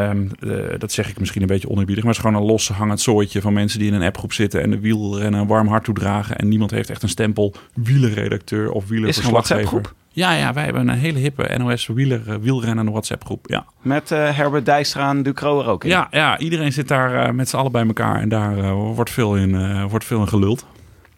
um, 0.00 0.30
dat 0.78 0.92
zeg 0.92 1.08
ik 1.08 1.18
misschien 1.18 1.42
een 1.42 1.48
beetje 1.48 1.68
oneerbiedig, 1.68 2.04
maar 2.04 2.14
het 2.14 2.22
is 2.22 2.28
gewoon 2.28 2.42
een 2.42 2.50
los 2.52 2.68
hangend 2.68 3.00
zooitje 3.00 3.40
van 3.40 3.52
mensen 3.52 3.78
die 3.78 3.88
in 3.88 3.94
een 3.94 4.06
appgroep 4.06 4.32
zitten 4.32 4.62
en 4.62 4.70
de 4.70 4.80
wielrennen 4.80 5.40
een 5.40 5.46
warm 5.46 5.68
hart 5.68 5.84
toedragen. 5.84 6.36
En 6.36 6.48
niemand 6.48 6.70
heeft 6.70 6.90
echt 6.90 7.02
een 7.02 7.08
stempel 7.08 7.54
wielerredacteur 7.74 8.70
of 8.70 8.88
wielerverslaggever. 8.88 9.80
Ja, 10.14 10.32
ja, 10.32 10.52
wij 10.52 10.64
hebben 10.64 10.88
een 10.88 10.98
hele 10.98 11.18
hippe 11.18 11.58
NOS 11.58 11.86
wieler, 11.86 12.40
wielrennen 12.40 12.90
WhatsApp 12.90 13.24
groep. 13.24 13.44
Ja. 13.48 13.64
Met 13.82 14.10
uh, 14.10 14.36
Herbert 14.36 14.66
Dijkstra 14.66 15.10
en 15.10 15.22
Ducro 15.22 15.60
er 15.60 15.66
ook 15.66 15.84
in? 15.84 15.90
Ja, 15.90 16.08
ja 16.10 16.38
iedereen 16.38 16.72
zit 16.72 16.88
daar 16.88 17.26
uh, 17.26 17.34
met 17.34 17.48
z'n 17.48 17.56
allen 17.56 17.72
bij 17.72 17.86
elkaar 17.86 18.20
en 18.20 18.28
daar 18.28 18.58
uh, 18.58 18.72
wordt, 18.72 19.10
veel 19.10 19.36
in, 19.36 19.86
wordt 19.88 20.04
veel 20.04 20.20
in 20.20 20.28
geluld. 20.28 20.66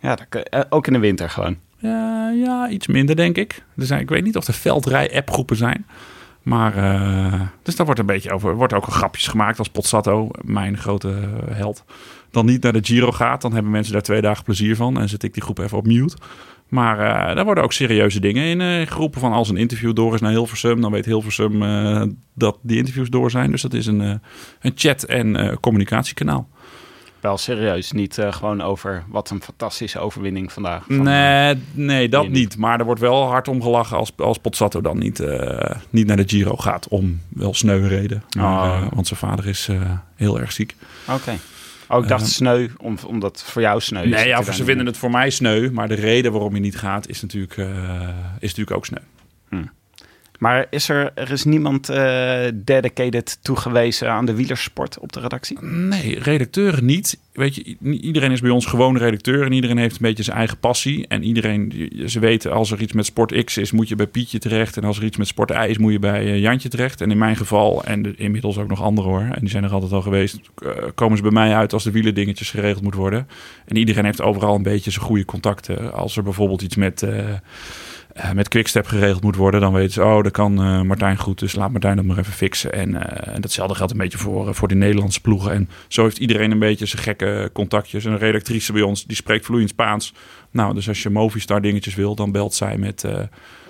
Ja, 0.01 0.17
dat, 0.17 0.67
ook 0.73 0.87
in 0.87 0.93
de 0.93 0.99
winter 0.99 1.31
gewoon. 1.31 1.57
Ja, 1.79 2.31
ja, 2.31 2.69
iets 2.69 2.87
minder 2.87 3.17
denk 3.17 3.37
ik. 3.37 3.63
Er 3.77 3.87
zijn, 3.87 4.01
ik 4.01 4.09
weet 4.09 4.25
niet 4.25 4.37
of 4.37 4.47
er 4.47 4.55
veldrij-appgroepen 4.55 5.57
zijn. 5.57 5.87
Maar, 6.45 6.77
uh, 6.77 7.41
dus 7.63 7.77
daar 7.77 7.87
wordt 7.87 8.01
een 8.01 8.07
beetje 8.07 8.33
over, 8.33 8.55
wordt 8.55 8.73
ook 8.73 8.85
grapjes 8.85 9.27
gemaakt 9.27 9.59
als 9.59 9.69
Pozzato, 9.69 10.29
mijn 10.43 10.79
grote 10.79 11.09
held, 11.51 11.85
dan 12.31 12.47
niet 12.47 12.63
naar 12.63 12.73
de 12.73 12.85
Giro 12.85 13.13
gaat. 13.13 13.43
Dan 13.43 13.53
hebben 13.53 13.71
mensen 13.71 13.93
daar 13.93 14.03
twee 14.03 14.21
dagen 14.21 14.45
plezier 14.45 14.77
van 14.77 15.01
en 15.01 15.09
zet 15.09 15.23
ik 15.23 15.35
die 15.35 15.43
groep 15.43 15.59
even 15.59 15.79
op 15.79 15.87
mute. 15.87 16.17
Maar 16.69 16.99
uh, 16.99 17.35
daar 17.35 17.45
worden 17.45 17.65
ook 17.65 17.73
serieuze 17.73 18.21
dingen 18.21 18.45
in 18.45 18.61
uh, 18.61 18.87
geroepen 18.87 19.21
van 19.21 19.33
als 19.33 19.49
een 19.49 19.57
interview 19.57 19.95
door 19.95 20.15
is 20.15 20.21
naar 20.21 20.31
Hilversum, 20.31 20.81
dan 20.81 20.93
weet 20.93 21.05
Hilversum 21.05 21.61
dat 22.35 22.59
die 22.63 22.79
interviews 22.79 23.09
door 23.09 23.31
zijn. 23.31 23.51
Dus 23.51 23.63
dat 23.63 23.75
is 23.75 23.87
een, 23.87 24.01
een 24.61 24.73
chat- 24.75 25.03
en 25.03 25.59
communicatiekanaal. 25.61 26.49
Wel 27.25 27.39
serieus, 27.39 27.93
niet 27.93 28.19
uh, 28.19 28.33
gewoon 28.33 28.61
over 28.61 29.05
wat 29.09 29.31
een 29.31 29.43
fantastische 29.43 29.99
overwinning 29.99 30.53
vandaag. 30.53 30.85
Van, 30.87 31.03
nee, 31.03 31.57
nee, 31.73 32.09
dat 32.09 32.29
niet. 32.29 32.57
Maar 32.57 32.79
er 32.79 32.85
wordt 32.85 33.01
wel 33.01 33.27
hard 33.27 33.49
om 33.49 33.63
gelachen 33.63 33.97
als, 33.97 34.13
als 34.17 34.39
Pozzato 34.39 34.81
dan 34.81 34.99
niet, 34.99 35.21
uh, 35.21 35.71
niet 35.91 36.07
naar 36.07 36.17
de 36.17 36.25
Giro 36.27 36.57
gaat. 36.57 36.89
Om 36.89 37.21
wel 37.29 37.55
sneu 37.55 37.87
reden. 37.87 38.23
Maar, 38.37 38.83
oh. 38.83 38.93
want 38.93 39.07
zijn 39.07 39.19
vader 39.19 39.47
is 39.47 39.69
heel 40.17 40.41
erg 40.41 40.53
ziek. 40.53 40.77
Oké. 41.09 41.39
Oh, 41.89 42.03
ik 42.03 42.09
dacht 42.09 42.23
uh, 42.23 42.29
sneu, 42.29 42.69
om, 42.77 42.99
omdat 43.07 43.43
voor 43.47 43.63
jou 43.63 43.81
sneu 43.81 44.03
is. 44.03 44.11
Nee, 44.11 44.27
ja, 44.27 44.43
ze 44.43 44.65
vinden 44.65 44.87
het 44.87 44.97
voor 44.97 45.11
mij 45.11 45.31
sneu. 45.31 45.71
Maar 45.71 45.89
de 45.89 45.95
reden 45.95 46.33
waarom 46.33 46.55
je 46.55 46.61
niet 46.61 46.77
gaat, 46.77 47.09
is 47.09 47.23
natuurlijk, 47.23 47.57
is 48.39 48.49
natuurlijk 48.49 48.77
ook 48.77 48.87
sneu. 48.87 49.03
Hm. 49.49 49.65
Maar 50.45 50.67
is 50.71 50.89
er, 50.89 51.31
is 51.31 51.45
niemand 51.45 51.91
uh, 51.91 52.41
dedicated 52.55 53.39
toegewezen 53.43 54.11
aan 54.11 54.27
de 54.27 54.35
wielersport 54.35 54.99
op 54.99 55.13
de 55.13 55.21
redactie? 55.21 55.59
Nee, 55.61 56.19
redacteuren 56.19 56.85
niet. 56.85 57.19
Weet 57.33 57.55
je, 57.55 57.77
iedereen 57.81 58.31
is 58.31 58.41
bij 58.41 58.51
ons 58.51 58.67
gewoon 58.67 58.97
redacteur 58.99 59.45
en 59.45 59.53
iedereen 59.53 59.79
heeft 59.79 59.95
een 59.95 60.03
beetje 60.03 60.23
zijn 60.23 60.37
eigen 60.37 60.59
passie. 60.59 61.07
En 61.09 61.23
iedereen, 61.23 61.91
ze 62.07 62.19
weten 62.19 62.53
als 62.53 62.71
er 62.71 62.81
iets 62.81 62.93
met 62.93 63.07
Sport 63.07 63.45
X 63.45 63.57
is, 63.57 63.73
moet 63.73 63.89
je 63.89 63.97
bij 63.97 64.07
Pietje 64.07 64.39
terecht. 64.39 64.77
En 64.77 64.85
als 64.85 64.99
er 64.99 65.05
iets 65.05 65.17
met 65.17 65.27
Sport 65.27 65.51
Y 65.51 65.67
is, 65.69 65.79
moet 65.79 65.93
je 65.93 65.99
bij 65.99 66.25
uh, 66.25 66.39
Jantje 66.39 66.69
terecht. 66.69 67.01
En 67.01 67.11
in 67.11 67.19
mijn 67.19 67.37
geval, 67.37 67.85
en 67.85 68.03
de, 68.03 68.15
inmiddels 68.17 68.59
ook 68.59 68.69
nog 68.69 68.83
anderen 68.83 69.11
hoor, 69.11 69.29
en 69.33 69.41
die 69.41 69.51
zijn 69.51 69.65
er 69.65 69.73
altijd 69.73 69.93
al 69.93 70.03
geweest, 70.03 70.41
uh, 70.63 70.71
komen 70.95 71.17
ze 71.17 71.23
bij 71.23 71.33
mij 71.33 71.55
uit 71.55 71.73
als 71.73 71.85
de 71.85 71.91
wielerdingetjes 71.91 72.51
geregeld 72.51 72.83
moet 72.83 72.95
worden. 72.95 73.29
En 73.65 73.77
iedereen 73.77 74.05
heeft 74.05 74.23
overal 74.23 74.55
een 74.55 74.63
beetje 74.63 74.91
zijn 74.91 75.05
goede 75.05 75.25
contacten. 75.25 75.93
Als 75.93 76.17
er 76.17 76.23
bijvoorbeeld 76.23 76.63
iets 76.63 76.77
met 76.77 77.03
met 78.35 78.49
Quickstep 78.49 78.87
geregeld 78.87 79.23
moet 79.23 79.37
worden, 79.37 79.61
dan 79.61 79.73
weten 79.73 79.93
ze, 79.93 80.05
oh, 80.05 80.23
dat 80.23 80.33
kan 80.33 80.61
uh, 80.61 80.81
Martijn 80.81 81.19
goed, 81.19 81.39
dus 81.39 81.55
laat 81.55 81.71
Martijn 81.71 81.97
dat 81.97 82.05
maar 82.05 82.19
even 82.19 82.33
fixen. 82.33 82.73
En, 82.73 82.91
uh, 82.91 83.35
en 83.35 83.41
datzelfde 83.41 83.75
geldt 83.75 83.93
een 83.93 83.99
beetje 83.99 84.19
voor, 84.19 84.55
voor 84.55 84.69
die 84.69 84.77
Nederlandse 84.77 85.21
ploegen. 85.21 85.53
En 85.53 85.69
zo 85.89 86.03
heeft 86.03 86.19
iedereen 86.19 86.51
een 86.51 86.59
beetje 86.59 86.87
zijn 86.87 87.03
gekke 87.03 87.51
contactjes. 87.53 88.05
Een 88.05 88.19
redactrice 88.19 88.73
bij 88.73 88.83
ons, 88.83 89.05
die 89.05 89.17
spreekt 89.17 89.45
vloeiend 89.45 89.71
Spaans. 89.71 90.15
Nou, 90.51 90.75
dus 90.75 90.89
als 90.89 91.03
je 91.03 91.11
Movistar 91.11 91.61
dingetjes 91.61 91.95
wil, 91.95 92.15
dan 92.15 92.33
belt 92.33 92.55
zij 92.55 92.77
met... 92.77 93.05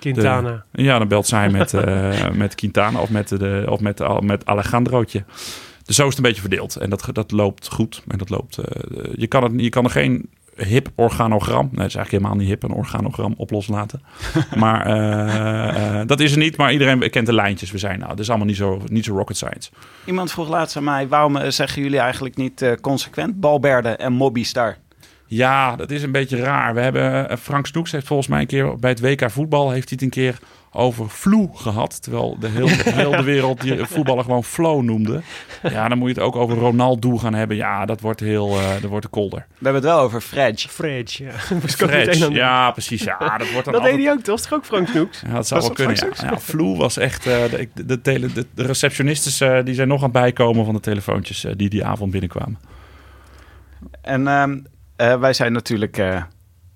Quintana. 0.01 0.65
De, 0.73 0.83
ja, 0.83 0.99
dan 0.99 1.09
belt 1.09 1.27
zij 1.27 1.51
met, 1.51 1.73
met 2.35 2.55
Quintana 2.55 3.01
of 3.01 3.11
met, 3.11 3.29
de, 3.29 3.65
of 3.69 3.81
met, 3.81 4.21
met 4.21 4.47
Alejandrootje. 4.47 5.25
Dus 5.85 5.97
zo 5.97 6.03
is 6.03 6.09
het 6.09 6.17
een 6.17 6.25
beetje 6.25 6.41
verdeeld. 6.41 6.77
En 6.77 6.91
dat, 6.91 7.09
dat 7.13 7.31
loopt 7.31 7.69
goed. 7.69 8.03
En 8.09 8.19
dat 8.19 8.31
loopt, 8.31 8.59
je, 9.15 9.27
kan 9.27 9.43
het, 9.43 9.53
je 9.57 9.69
kan 9.69 9.85
er 9.85 9.91
geen 9.91 10.29
hip 10.56 10.88
organogram. 10.94 11.68
Nee, 11.70 11.76
dat 11.76 11.87
is 11.87 11.94
eigenlijk 11.94 12.11
helemaal 12.11 12.37
niet 12.37 12.49
hip, 12.49 12.62
een 12.62 12.76
organogram 12.76 13.34
op 13.37 13.50
loslaten. 13.50 14.02
maar 14.56 14.87
uh, 14.88 16.00
uh, 16.00 16.06
dat 16.06 16.20
is 16.20 16.32
er 16.32 16.38
niet, 16.38 16.56
maar 16.56 16.73
iedereen 16.73 17.11
kent 17.11 17.26
de 17.26 17.32
lijntjes. 17.32 17.70
We 17.70 17.78
zijn 17.78 17.99
nou, 17.99 18.11
dat 18.11 18.18
is 18.18 18.28
allemaal 18.28 18.46
niet 18.46 18.56
zo, 18.56 18.80
niet 18.87 19.04
zo 19.04 19.16
rocket 19.16 19.37
science. 19.37 19.70
Iemand 20.04 20.32
vroeg 20.32 20.49
laatst 20.49 20.76
aan 20.76 20.84
mij, 20.84 21.08
waarom 21.08 21.37
eh, 21.37 21.50
zeggen 21.50 21.82
jullie 21.82 21.99
eigenlijk 21.99 22.37
niet 22.37 22.76
consequent 22.80 23.40
Balberde 23.40 23.88
en 23.88 24.12
Mobbystar? 24.12 24.76
Ja, 25.26 25.76
dat 25.76 25.90
is 25.90 26.02
een 26.02 26.12
beetje 26.12 26.37
raar. 26.37 26.75
We 26.75 26.80
hebben, 26.80 27.38
Frank 27.38 27.66
Snoeks 27.66 27.92
heeft 27.92 28.06
volgens 28.06 28.28
mij 28.28 28.40
een 28.40 28.46
keer 28.46 28.78
bij 28.78 28.90
het 28.90 29.00
WK 29.00 29.30
voetbal, 29.30 29.70
heeft 29.70 29.88
hij 29.88 29.99
het 30.00 30.02
een 30.02 30.23
keer 30.23 30.38
over 30.76 31.09
flu 31.09 31.49
gehad. 31.52 32.02
Terwijl 32.02 32.37
de 32.38 32.49
hele, 32.49 32.71
hele 33.02 33.23
wereld 33.23 33.61
die 33.61 33.85
voetballer 33.85 34.25
gewoon 34.25 34.45
flow 34.45 34.83
noemde. 34.83 35.21
Ja, 35.62 35.88
dan 35.88 35.99
moet 35.99 36.09
je 36.09 36.14
het 36.14 36.23
ook 36.23 36.37
over 36.37 36.57
Ronaldo 36.57 37.16
gaan 37.16 37.35
hebben. 37.35 37.57
Ja, 37.57 37.87
dat 37.87 38.00
wordt 38.00 38.21
heel 38.21 38.59
uh, 38.59 38.71
dat 38.81 38.90
wordt 38.90 39.11
kolder. 39.11 39.47
We 39.49 39.54
hebben 39.54 39.83
het 39.83 39.90
wel 39.90 40.00
over 40.00 40.21
Fredge. 40.21 40.69
Fredge, 40.69 41.25
ja. 41.25 41.33
Fredge, 41.87 42.31
ja, 42.31 42.71
precies. 42.71 43.02
Ja, 43.02 43.38
dat 43.38 43.50
wordt 43.50 43.64
dan 43.64 43.75
dat 43.75 43.83
deed 43.83 43.99
hij 43.99 44.12
ook, 44.12 44.21
toch? 44.21 44.40
Toch 44.40 44.52
ook 44.52 44.64
Frank 44.64 44.88
Snoeks? 44.88 45.23
Ja, 45.26 45.33
dat 45.33 45.47
zou 45.47 45.61
wel 45.61 45.71
kunnen, 45.71 45.97
ja. 45.97 46.31
ja. 46.31 46.38
Flu 46.38 46.76
was 46.76 46.97
echt... 46.97 47.26
Uh, 47.26 47.45
de, 47.45 47.69
de, 47.87 48.00
tele, 48.00 48.33
de, 48.33 48.47
de 48.54 48.62
receptionistes 48.62 49.40
uh, 49.40 49.59
die 49.64 49.75
zijn 49.75 49.88
nog 49.88 49.99
aan 49.99 50.04
het 50.04 50.12
bijkomen 50.12 50.64
van 50.64 50.75
de 50.75 50.81
telefoontjes 50.81 51.47
die 51.57 51.69
die 51.69 51.85
avond 51.85 52.11
binnenkwamen. 52.11 52.59
En 54.00 54.26
ehm, 54.28 55.21
wij 55.21 55.33
zijn 55.33 55.52
natuurlijk... 55.52 55.97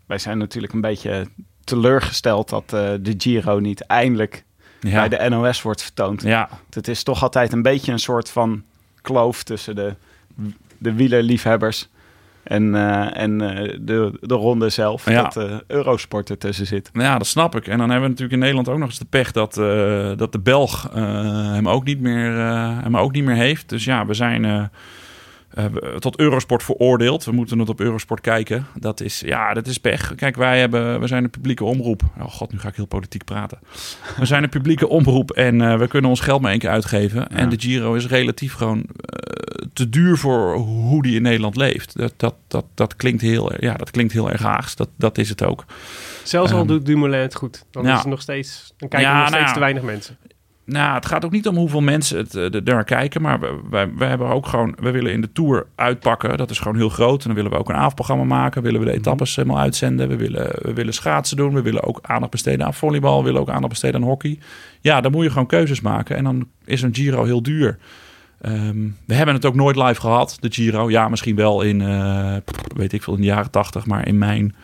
wij 0.06 0.18
zijn 0.18 0.38
natuurlijk 0.38 0.72
een 0.72 0.80
beetje 0.80 1.26
teleurgesteld 1.68 2.48
dat 2.48 2.72
uh, 2.74 2.80
de 3.00 3.14
Giro 3.18 3.58
niet 3.58 3.80
eindelijk 3.80 4.44
ja. 4.80 5.08
bij 5.08 5.18
de 5.18 5.28
NOS 5.28 5.62
wordt 5.62 5.82
vertoond. 5.82 6.22
Ja. 6.22 6.48
Het 6.70 6.88
is 6.88 7.02
toch 7.02 7.22
altijd 7.22 7.52
een 7.52 7.62
beetje 7.62 7.92
een 7.92 7.98
soort 7.98 8.30
van 8.30 8.62
kloof 9.02 9.42
tussen 9.42 9.74
de, 9.74 9.94
de 10.78 10.92
wielerliefhebbers 10.92 11.88
en, 12.42 12.74
uh, 12.74 13.16
en 13.16 13.42
uh, 13.42 13.78
de, 13.80 14.18
de 14.20 14.34
ronde 14.34 14.68
zelf. 14.68 15.10
Ja. 15.10 15.22
Dat 15.22 15.36
uh, 15.36 15.56
Eurosport 15.66 16.30
ertussen 16.30 16.66
zit. 16.66 16.90
Ja, 16.92 17.18
dat 17.18 17.26
snap 17.26 17.56
ik. 17.56 17.66
En 17.66 17.78
dan 17.78 17.90
hebben 17.90 18.02
we 18.02 18.08
natuurlijk 18.08 18.32
in 18.32 18.38
Nederland 18.38 18.68
ook 18.68 18.78
nog 18.78 18.88
eens 18.88 18.98
de 18.98 19.04
pech 19.04 19.32
dat, 19.32 19.54
dat 20.18 20.32
de 20.32 20.40
Belg 20.42 20.88
hem, 20.92 21.68
ook 21.68 21.84
niet 21.84 22.00
meer, 22.00 22.32
hem 22.82 22.96
ook 22.96 23.12
niet 23.12 23.24
meer 23.24 23.36
heeft. 23.36 23.68
Dus 23.68 23.84
ja, 23.84 24.06
we 24.06 24.14
zijn 24.14 24.70
tot 25.98 26.18
Eurosport 26.18 26.62
veroordeeld. 26.62 27.24
We 27.24 27.32
moeten 27.32 27.58
het 27.58 27.68
op 27.68 27.80
Eurosport 27.80 28.20
kijken. 28.20 28.66
Dat 28.74 29.00
is, 29.00 29.20
ja, 29.20 29.54
dat 29.54 29.66
is 29.66 29.78
pech. 29.78 30.14
Kijk, 30.14 30.36
wij 30.36 30.58
hebben, 30.58 31.00
we 31.00 31.06
zijn 31.06 31.24
een 31.24 31.30
publieke 31.30 31.64
omroep. 31.64 32.02
Oh 32.20 32.28
god, 32.28 32.52
nu 32.52 32.58
ga 32.58 32.68
ik 32.68 32.76
heel 32.76 32.86
politiek 32.86 33.24
praten. 33.24 33.58
We 34.16 34.26
zijn 34.26 34.42
een 34.42 34.48
publieke 34.48 34.88
omroep 34.88 35.30
en 35.30 35.60
uh, 35.60 35.78
we 35.78 35.88
kunnen 35.88 36.10
ons 36.10 36.20
geld 36.20 36.40
maar 36.40 36.50
één 36.50 36.60
keer 36.60 36.70
uitgeven. 36.70 37.20
Ja. 37.20 37.36
En 37.36 37.48
de 37.48 37.60
Giro 37.60 37.94
is 37.94 38.06
relatief 38.06 38.52
gewoon 38.54 38.78
uh, 38.78 38.84
te 39.72 39.88
duur 39.88 40.16
voor 40.16 40.54
hoe 40.54 41.02
die 41.02 41.16
in 41.16 41.22
Nederland 41.22 41.56
leeft. 41.56 41.98
Dat, 41.98 42.12
dat, 42.16 42.34
dat, 42.48 42.64
dat, 42.74 42.96
klinkt, 42.96 43.22
heel, 43.22 43.52
ja, 43.62 43.74
dat 43.74 43.90
klinkt 43.90 44.12
heel 44.12 44.30
erg 44.30 44.42
haags. 44.42 44.76
Dat, 44.76 44.88
dat 44.96 45.18
is 45.18 45.28
het 45.28 45.44
ook. 45.44 45.64
Zelfs 46.22 46.52
al 46.52 46.60
um, 46.60 46.66
doet 46.66 46.86
Dumoulin 46.86 47.20
het 47.20 47.34
goed. 47.34 47.64
Dan 47.70 47.84
ja. 47.84 47.92
is 47.92 47.98
het 47.98 48.08
nog 48.08 48.20
steeds, 48.20 48.72
dan 48.76 48.88
kijken 48.88 49.08
ja, 49.08 49.18
nog 49.18 49.28
steeds 49.28 49.42
nou, 49.42 49.54
te 49.54 49.60
weinig 49.60 49.82
mensen. 49.82 50.18
Nou, 50.70 50.94
het 50.94 51.06
gaat 51.06 51.24
ook 51.24 51.30
niet 51.30 51.48
om 51.48 51.56
hoeveel 51.56 51.80
mensen 51.80 52.18
het 52.18 52.34
uh, 52.34 52.74
er 52.74 52.84
kijken. 52.84 53.22
Maar 53.22 53.40
we, 53.40 53.60
wij, 53.70 53.94
wij 53.96 54.08
hebben 54.08 54.28
ook 54.28 54.46
gewoon. 54.46 54.76
We 54.80 54.90
willen 54.90 55.12
in 55.12 55.20
de 55.20 55.32
tour 55.32 55.66
uitpakken. 55.74 56.36
Dat 56.36 56.50
is 56.50 56.58
gewoon 56.58 56.76
heel 56.76 56.88
groot. 56.88 57.20
En 57.20 57.26
dan 57.26 57.34
willen 57.34 57.50
we 57.50 57.58
ook 57.58 57.68
een 57.68 57.74
avondprogramma 57.74 58.24
maken. 58.24 58.62
Willen 58.62 58.80
we 58.80 58.86
de 58.86 58.92
etappes 58.92 59.36
helemaal 59.36 59.58
uitzenden. 59.58 60.08
We 60.08 60.16
willen, 60.16 60.50
we 60.62 60.72
willen 60.72 60.94
schaatsen 60.94 61.36
doen. 61.36 61.54
We 61.54 61.62
willen 61.62 61.82
ook 61.82 61.98
aandacht 62.02 62.30
besteden 62.30 62.66
aan 62.66 62.74
volleybal. 62.74 63.18
We 63.18 63.24
willen 63.24 63.40
ook 63.40 63.48
aandacht 63.48 63.68
besteden 63.68 64.00
aan 64.00 64.06
hockey. 64.06 64.38
Ja, 64.80 65.00
dan 65.00 65.12
moet 65.12 65.24
je 65.24 65.30
gewoon 65.30 65.46
keuzes 65.46 65.80
maken. 65.80 66.16
En 66.16 66.24
dan 66.24 66.48
is 66.64 66.82
een 66.82 66.94
Giro 66.94 67.24
heel 67.24 67.42
duur. 67.42 67.78
Um, 68.46 68.96
we 69.06 69.14
hebben 69.14 69.34
het 69.34 69.44
ook 69.44 69.54
nooit 69.54 69.76
live 69.76 70.00
gehad, 70.00 70.36
de 70.40 70.52
Giro. 70.52 70.90
Ja, 70.90 71.08
misschien 71.08 71.36
wel 71.36 71.62
in, 71.62 71.80
uh, 71.80 72.36
weet 72.76 72.92
ik 72.92 73.02
veel, 73.02 73.14
in 73.14 73.20
de 73.20 73.26
jaren 73.26 73.50
tachtig. 73.50 73.86
Maar 73.86 74.06
in 74.06 74.18
mijn 74.18 74.54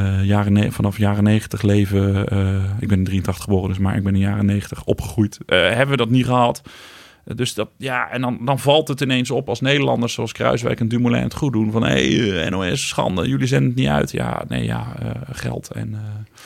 uh, 0.00 0.24
jaren 0.24 0.72
vanaf 0.72 0.98
jaren 0.98 1.24
90 1.24 1.62
leven. 1.62 2.26
Uh, 2.32 2.64
ik 2.78 2.88
ben 2.88 2.98
in 2.98 3.04
83 3.04 3.44
geboren, 3.44 3.68
dus 3.68 3.78
maar 3.78 3.96
ik 3.96 4.02
ben 4.02 4.14
in 4.14 4.20
de 4.20 4.26
jaren 4.26 4.46
90 4.46 4.84
opgegroeid. 4.84 5.38
Uh, 5.46 5.58
hebben 5.58 5.88
we 5.88 5.96
dat 5.96 6.10
niet 6.10 6.26
gehad. 6.26 6.62
Dus 7.24 7.54
dat, 7.54 7.68
ja, 7.76 8.10
en 8.10 8.20
dan, 8.20 8.38
dan 8.44 8.58
valt 8.58 8.88
het 8.88 9.00
ineens 9.00 9.30
op 9.30 9.48
als 9.48 9.60
Nederlanders 9.60 10.12
zoals 10.12 10.32
Kruiswijk 10.32 10.80
en 10.80 10.88
Dumoulin 10.88 11.22
het 11.22 11.34
goed 11.34 11.52
doen. 11.52 11.70
Van 11.70 11.82
hé, 11.82 12.16
hey, 12.16 12.48
NOS, 12.48 12.88
schande, 12.88 13.28
jullie 13.28 13.46
zenden 13.46 13.68
het 13.68 13.78
niet 13.78 13.88
uit. 13.88 14.10
Ja, 14.10 14.44
nee, 14.48 14.64
ja, 14.64 14.86
uh, 15.02 15.10
geld. 15.32 15.70
En, 15.70 15.88
uh... 15.88 15.98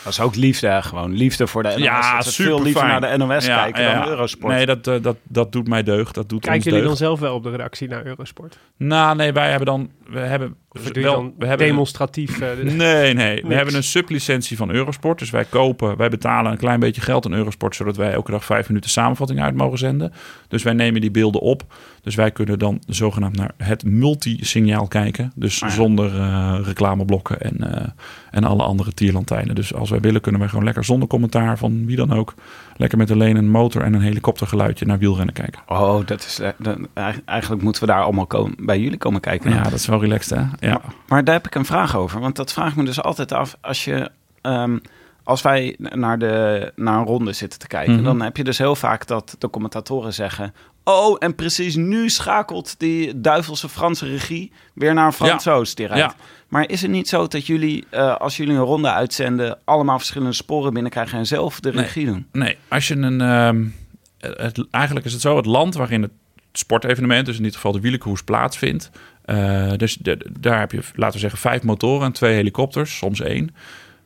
Dat 0.04 0.12
is 0.12 0.20
ook 0.20 0.34
liefde, 0.34 0.82
gewoon. 0.82 1.12
Liefde 1.12 1.46
voor 1.46 1.62
de 1.62 1.68
NOS. 1.68 1.78
Ja, 1.78 2.22
super 2.22 2.44
veel 2.44 2.62
liever 2.62 2.80
fijn. 2.80 3.00
naar 3.00 3.18
de 3.18 3.24
NOS 3.24 3.46
ja, 3.46 3.62
kijken 3.62 3.82
ja, 3.82 3.98
dan 3.98 4.08
Eurosport. 4.08 4.54
Nee, 4.54 4.66
dat, 4.66 4.86
uh, 4.86 4.94
dat, 5.02 5.16
dat 5.22 5.52
doet 5.52 5.68
mij 5.68 5.82
deugd. 5.82 6.14
Dat 6.14 6.28
doet 6.28 6.40
Kijken 6.40 6.62
jullie 6.62 6.78
deugd. 6.78 6.98
dan 6.98 7.06
zelf 7.06 7.20
wel 7.20 7.34
op 7.34 7.42
de 7.42 7.50
redactie 7.50 7.88
naar 7.88 8.06
Eurosport? 8.06 8.58
Nou, 8.76 9.16
nee, 9.16 9.32
wij 9.32 9.48
hebben 9.48 9.66
dan... 9.66 9.90
We 10.06 10.18
hebben 10.18 10.56
wel, 10.92 11.34
we 11.38 11.46
hebben 11.46 11.66
demonstratief. 11.66 12.40
Uh, 12.40 12.48
nee, 12.72 13.14
nee. 13.14 13.44
We 13.46 13.54
hebben 13.54 13.74
een 13.74 13.82
sublicentie 13.82 14.56
van 14.56 14.70
Eurosport. 14.70 15.18
Dus 15.18 15.30
wij 15.30 15.44
kopen, 15.44 15.96
wij 15.96 16.08
betalen 16.08 16.52
een 16.52 16.58
klein 16.58 16.80
beetje 16.80 17.00
geld 17.00 17.26
aan 17.26 17.32
Eurosport, 17.32 17.74
zodat 17.74 17.96
wij 17.96 18.12
elke 18.12 18.30
dag 18.30 18.44
vijf 18.44 18.68
minuten 18.68 18.90
samenvatting 18.90 19.40
uit 19.40 19.54
mogen 19.54 19.78
zenden. 19.78 20.12
Dus 20.48 20.62
wij 20.62 20.72
nemen 20.72 21.00
die 21.00 21.10
beelden 21.10 21.40
op. 21.40 21.74
Dus 22.02 22.14
wij 22.14 22.30
kunnen 22.30 22.58
dan 22.58 22.82
zogenaamd 22.86 23.36
naar 23.36 23.54
het 23.56 23.84
multisignaal 23.84 24.88
kijken. 24.88 25.32
Dus 25.34 25.62
Ah 25.62 25.68
ja. 25.68 25.74
zonder 25.74 26.14
uh, 26.14 26.58
reclameblokken 26.62 27.40
en, 27.40 27.56
uh, 27.60 27.86
en 28.30 28.44
alle 28.44 28.62
andere 28.62 28.94
tierlantijnen. 28.94 29.54
Dus 29.54 29.74
als 29.74 29.90
wij 29.90 30.00
willen, 30.00 30.20
kunnen 30.20 30.40
wij 30.40 30.50
gewoon 30.50 30.64
lekker 30.64 30.84
zonder 30.84 31.08
commentaar 31.08 31.58
van 31.58 31.86
wie 31.86 31.96
dan 31.96 32.12
ook. 32.12 32.34
Lekker 32.76 32.98
met 32.98 33.10
alleen 33.10 33.36
een 33.36 33.50
motor 33.50 33.82
en 33.82 33.94
een 33.94 34.00
helikoptergeluidje 34.00 34.86
naar 34.86 34.98
wielrennen 34.98 35.34
kijken. 35.34 35.62
Oh, 35.66 36.06
dat 36.06 36.24
is, 36.24 36.40
uh, 36.40 36.48
dat, 36.58 36.78
eigenlijk 37.24 37.62
moeten 37.62 37.82
we 37.82 37.88
daar 37.88 38.02
allemaal 38.02 38.26
komen, 38.26 38.54
bij 38.58 38.80
jullie 38.80 38.98
komen 38.98 39.20
kijken. 39.20 39.50
Ja, 39.50 39.62
dat 39.62 39.72
is 39.72 39.86
wel 39.86 40.00
relaxed, 40.00 40.38
hè? 40.38 40.68
Ja. 40.68 40.72
Maar, 40.72 40.94
maar 41.08 41.24
daar 41.24 41.34
heb 41.34 41.46
ik 41.46 41.54
een 41.54 41.64
vraag 41.64 41.96
over. 41.96 42.20
Want 42.20 42.36
dat 42.36 42.52
vraagt 42.52 42.76
me 42.76 42.84
dus 42.84 43.02
altijd 43.02 43.32
af. 43.32 43.56
Als, 43.60 43.84
je, 43.84 44.10
um, 44.42 44.80
als 45.22 45.42
wij 45.42 45.76
naar, 45.78 46.18
de, 46.18 46.72
naar 46.76 46.98
een 46.98 47.04
ronde 47.04 47.32
zitten 47.32 47.58
te 47.58 47.66
kijken... 47.66 47.94
Mhm. 47.94 48.04
dan 48.04 48.22
heb 48.22 48.36
je 48.36 48.44
dus 48.44 48.58
heel 48.58 48.76
vaak 48.76 49.06
dat 49.06 49.36
de 49.38 49.50
commentatoren 49.50 50.14
zeggen... 50.14 50.54
Oh, 50.90 51.16
en 51.18 51.34
precies 51.34 51.76
nu 51.76 52.08
schakelt 52.08 52.74
die 52.78 53.20
duivelse 53.20 53.68
Franse 53.68 54.06
regie 54.06 54.52
weer 54.74 54.94
naar 54.94 55.06
een 55.06 55.12
Fransoos 55.12 55.74
rijdt. 55.74 55.94
Ja. 55.94 56.14
Maar 56.48 56.68
is 56.68 56.82
het 56.82 56.90
niet 56.90 57.08
zo 57.08 57.26
dat 57.26 57.46
jullie, 57.46 57.84
uh, 57.90 58.16
als 58.16 58.36
jullie 58.36 58.54
een 58.54 58.60
ronde 58.60 58.92
uitzenden... 58.92 59.58
allemaal 59.64 59.98
verschillende 59.98 60.34
sporen 60.34 60.72
binnenkrijgen 60.72 61.18
en 61.18 61.26
zelf 61.26 61.60
de 61.60 61.70
regie 61.70 62.06
doen? 62.06 62.26
Nee, 62.32 62.56
als 62.68 62.88
je 62.88 62.94
een... 62.96 63.20
Um, 63.20 63.74
het, 64.18 64.66
eigenlijk 64.70 65.06
is 65.06 65.12
het 65.12 65.20
zo, 65.20 65.36
het 65.36 65.46
land 65.46 65.74
waarin 65.74 66.02
het 66.02 66.12
sportevenement... 66.52 67.26
dus 67.26 67.36
in 67.36 67.42
dit 67.42 67.54
geval 67.54 67.72
de 67.72 67.80
wielerkoers 67.80 68.22
plaatsvindt... 68.22 68.90
Uh, 69.26 69.72
dus 69.76 69.96
de, 69.96 70.26
daar 70.40 70.58
heb 70.58 70.72
je, 70.72 70.80
laten 70.94 71.14
we 71.14 71.20
zeggen, 71.20 71.38
vijf 71.38 71.62
motoren 71.62 72.06
en 72.06 72.12
twee 72.12 72.34
helikopters, 72.34 72.96
soms 72.96 73.20
één. 73.20 73.54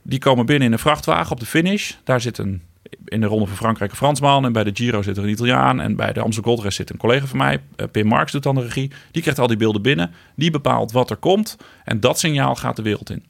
Die 0.03 0.19
komen 0.19 0.47
binnen 0.47 0.67
in 0.67 0.73
een 0.73 0.79
vrachtwagen 0.79 1.33
op 1.33 1.41
de 1.41 1.47
finish. 1.47 1.93
Daar 2.05 2.21
zit 2.21 2.39
een 2.39 2.63
in 3.05 3.21
de 3.21 3.27
Ronde 3.27 3.47
van 3.47 3.57
Frankrijk 3.57 3.91
een 3.91 3.97
Fransman. 3.97 4.45
En 4.45 4.53
bij 4.53 4.65
de 4.65 4.71
Giro 4.75 5.03
zit 5.03 5.17
er 5.17 5.23
een 5.23 5.29
Italiaan. 5.29 5.81
En 5.81 5.97
bij 5.97 6.13
de 6.13 6.21
Amstel 6.21 6.43
Gold 6.43 6.63
Race 6.63 6.75
zit 6.75 6.91
een 6.91 6.97
collega 6.97 7.27
van 7.27 7.39
mij. 7.39 7.61
Uh, 7.77 7.87
Pim 7.91 8.07
Marks 8.07 8.33
doet 8.33 8.43
dan 8.43 8.55
de 8.55 8.63
regie. 8.63 8.91
Die 9.11 9.23
krijgt 9.23 9.41
al 9.41 9.47
die 9.47 9.57
beelden 9.57 9.83
binnen. 9.83 10.11
Die 10.37 10.51
bepaalt 10.51 10.93
wat 10.93 11.11
er 11.11 11.17
komt. 11.17 11.57
En 11.85 12.01
dat 12.01 12.19
signaal 12.19 12.55
gaat 12.55 12.77
de 12.77 12.83
wereld 12.83 13.11
in. 13.11 13.25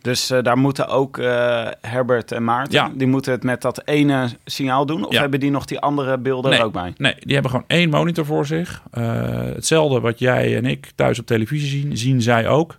Dus 0.00 0.30
uh, 0.30 0.42
daar 0.42 0.58
moeten 0.58 0.88
ook 0.88 1.18
uh, 1.18 1.66
Herbert 1.80 2.32
en 2.32 2.44
Maarten, 2.44 2.72
ja. 2.72 2.92
die 2.94 3.06
moeten 3.06 3.32
het 3.32 3.42
met 3.42 3.62
dat 3.62 3.82
ene 3.84 4.28
signaal 4.44 4.86
doen? 4.86 5.06
Of 5.06 5.12
ja. 5.12 5.20
hebben 5.20 5.40
die 5.40 5.50
nog 5.50 5.64
die 5.64 5.78
andere 5.78 6.18
beelden 6.18 6.50
nee, 6.50 6.60
er 6.60 6.66
ook 6.66 6.72
bij? 6.72 6.92
Nee, 6.96 7.14
die 7.18 7.32
hebben 7.32 7.50
gewoon 7.50 7.66
één 7.68 7.90
monitor 7.90 8.24
voor 8.24 8.46
zich. 8.46 8.82
Uh, 8.94 9.04
hetzelfde 9.32 10.00
wat 10.00 10.18
jij 10.18 10.56
en 10.56 10.64
ik 10.64 10.90
thuis 10.94 11.18
op 11.18 11.26
televisie 11.26 11.68
zien, 11.68 11.96
zien 11.96 12.22
zij 12.22 12.48
ook. 12.48 12.78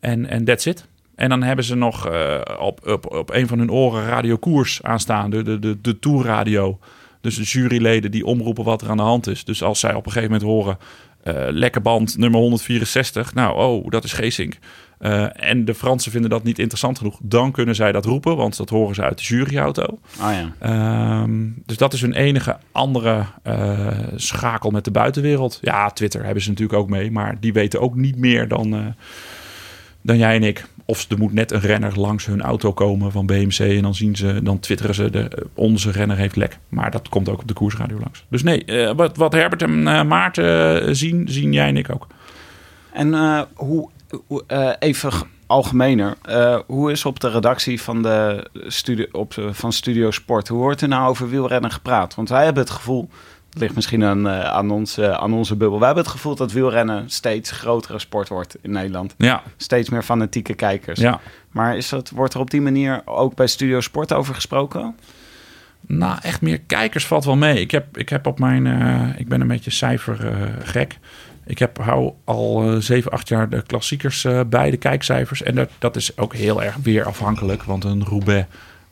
En, 0.00 0.26
en 0.26 0.44
that's 0.44 0.66
it. 0.66 0.86
En 1.16 1.28
dan 1.28 1.42
hebben 1.42 1.64
ze 1.64 1.74
nog 1.74 2.10
op, 2.58 2.86
op, 2.86 3.14
op 3.14 3.30
een 3.30 3.46
van 3.46 3.58
hun 3.58 3.70
oren 3.70 4.06
Radio 4.06 4.36
Koers 4.36 4.82
aanstaan, 4.82 5.30
de, 5.30 5.42
de, 5.42 5.58
de, 5.58 5.80
de 5.80 5.98
tourradio. 5.98 6.78
Dus 7.20 7.36
de 7.36 7.42
juryleden 7.42 8.10
die 8.10 8.26
omroepen 8.26 8.64
wat 8.64 8.82
er 8.82 8.90
aan 8.90 8.96
de 8.96 9.02
hand 9.02 9.26
is. 9.26 9.44
Dus 9.44 9.62
als 9.62 9.80
zij 9.80 9.94
op 9.94 10.06
een 10.06 10.12
gegeven 10.12 10.32
moment 10.32 10.50
horen... 10.50 10.78
lekker 11.54 11.82
band 11.82 12.18
nummer 12.18 12.40
164. 12.40 13.34
Nou, 13.34 13.56
oh, 13.56 13.90
dat 13.90 14.04
is 14.04 14.12
Geesink. 14.12 14.58
Uh, 15.00 15.50
en 15.50 15.64
de 15.64 15.74
Fransen 15.74 16.12
vinden 16.12 16.30
dat 16.30 16.44
niet 16.44 16.58
interessant 16.58 16.98
genoeg. 16.98 17.18
Dan 17.22 17.52
kunnen 17.52 17.74
zij 17.74 17.92
dat 17.92 18.04
roepen, 18.04 18.36
want 18.36 18.56
dat 18.56 18.68
horen 18.68 18.94
ze 18.94 19.02
uit 19.02 19.18
de 19.18 19.24
juryauto. 19.24 19.98
Ah, 20.18 20.32
ja. 20.60 21.22
um, 21.22 21.62
dus 21.66 21.76
dat 21.76 21.92
is 21.92 22.00
hun 22.00 22.12
enige 22.12 22.58
andere 22.72 23.24
uh, 23.46 23.88
schakel 24.14 24.70
met 24.70 24.84
de 24.84 24.90
buitenwereld. 24.90 25.58
Ja, 25.62 25.90
Twitter 25.90 26.24
hebben 26.24 26.42
ze 26.42 26.48
natuurlijk 26.48 26.78
ook 26.78 26.88
mee, 26.88 27.10
maar 27.10 27.40
die 27.40 27.52
weten 27.52 27.80
ook 27.80 27.94
niet 27.94 28.16
meer 28.16 28.48
dan, 28.48 28.74
uh, 28.74 28.86
dan 30.02 30.18
jij 30.18 30.34
en 30.34 30.42
ik. 30.42 30.66
Of 30.86 31.10
er 31.10 31.18
moet 31.18 31.32
net 31.32 31.52
een 31.52 31.60
renner 31.60 32.00
langs 32.00 32.26
hun 32.26 32.42
auto 32.42 32.72
komen 32.72 33.12
van 33.12 33.26
BMC 33.26 33.58
en 33.58 33.82
dan 33.82 33.94
zien 33.94 34.16
ze, 34.16 34.42
dan 34.42 34.58
twitteren 34.58 34.94
ze 34.94 35.10
de, 35.10 35.46
onze 35.54 35.90
renner 35.90 36.16
heeft 36.16 36.36
lek. 36.36 36.58
Maar 36.68 36.90
dat 36.90 37.08
komt 37.08 37.28
ook 37.28 37.40
op 37.40 37.48
de 37.48 37.54
koersradio 37.54 37.98
langs. 37.98 38.24
Dus 38.28 38.42
nee, 38.42 38.64
wat, 38.96 39.16
wat 39.16 39.32
Herbert 39.32 39.62
en 39.62 39.82
Maarten 40.06 40.96
zien, 40.96 41.28
zien 41.28 41.52
jij 41.52 41.68
en 41.68 41.76
ik 41.76 41.90
ook. 41.90 42.06
En 42.92 43.14
hoe 43.54 43.88
even 44.78 45.12
algemener. 45.46 46.16
Hoe 46.66 46.90
is 46.90 47.04
op 47.04 47.20
de 47.20 47.30
redactie 47.30 47.82
van, 47.82 48.02
de 48.02 48.48
studio, 48.66 49.06
op, 49.12 49.34
van 49.50 49.72
Studio 49.72 50.10
Sport, 50.10 50.48
hoe 50.48 50.58
wordt 50.58 50.80
er 50.80 50.88
nou 50.88 51.08
over 51.08 51.28
wielrennen 51.28 51.70
gepraat? 51.70 52.14
Want 52.14 52.28
wij 52.28 52.44
hebben 52.44 52.62
het 52.62 52.72
gevoel, 52.72 53.08
ligt 53.58 53.74
misschien 53.74 54.04
aan, 54.04 54.26
uh, 54.26 54.44
aan, 54.44 54.70
ons, 54.70 55.00
aan 55.00 55.32
onze 55.32 55.56
bubbel, 55.56 55.78
wij 55.78 55.86
hebben 55.86 56.04
het 56.04 56.12
gevoel 56.14 56.34
dat 56.34 56.52
wielrennen 56.52 57.10
steeds 57.10 57.50
grotere 57.50 57.98
sport 57.98 58.28
wordt 58.28 58.56
in 58.60 58.70
Nederland. 58.70 59.14
Ja. 59.18 59.42
Steeds 59.56 59.90
meer 59.90 60.02
fanatieke 60.02 60.54
kijkers. 60.54 61.00
Ja. 61.00 61.20
Maar 61.50 61.76
is 61.76 61.88
dat, 61.88 62.10
wordt 62.10 62.34
er 62.34 62.40
op 62.40 62.50
die 62.50 62.60
manier 62.60 63.02
ook 63.04 63.34
bij 63.34 63.46
Studio 63.46 63.80
Sport 63.80 64.12
over 64.12 64.34
gesproken? 64.34 64.96
Nou, 65.86 66.18
echt 66.22 66.40
meer 66.40 66.60
kijkers 66.60 67.06
valt 67.06 67.24
wel 67.24 67.36
mee. 67.36 67.60
Ik, 67.60 67.70
heb, 67.70 67.96
ik, 67.96 68.08
heb 68.08 68.26
op 68.26 68.38
mijn, 68.38 68.66
ik 69.18 69.28
ben 69.28 69.40
een 69.40 69.48
beetje 69.48 69.70
cijfergek. 69.70 70.98
Ik 71.44 71.58
heb, 71.58 71.78
hou 71.78 72.12
al 72.24 72.76
7, 72.78 73.10
8 73.10 73.28
jaar 73.28 73.48
de 73.48 73.62
klassiekers 73.62 74.26
bij, 74.46 74.70
de 74.70 74.76
kijkcijfers. 74.76 75.42
En 75.42 75.54
dat, 75.54 75.70
dat 75.78 75.96
is 75.96 76.18
ook 76.18 76.34
heel 76.34 76.62
erg 76.62 76.76
weer 76.82 77.04
afhankelijk. 77.04 77.62
Want 77.62 77.84
een 77.84 78.04
Roubaix 78.04 78.46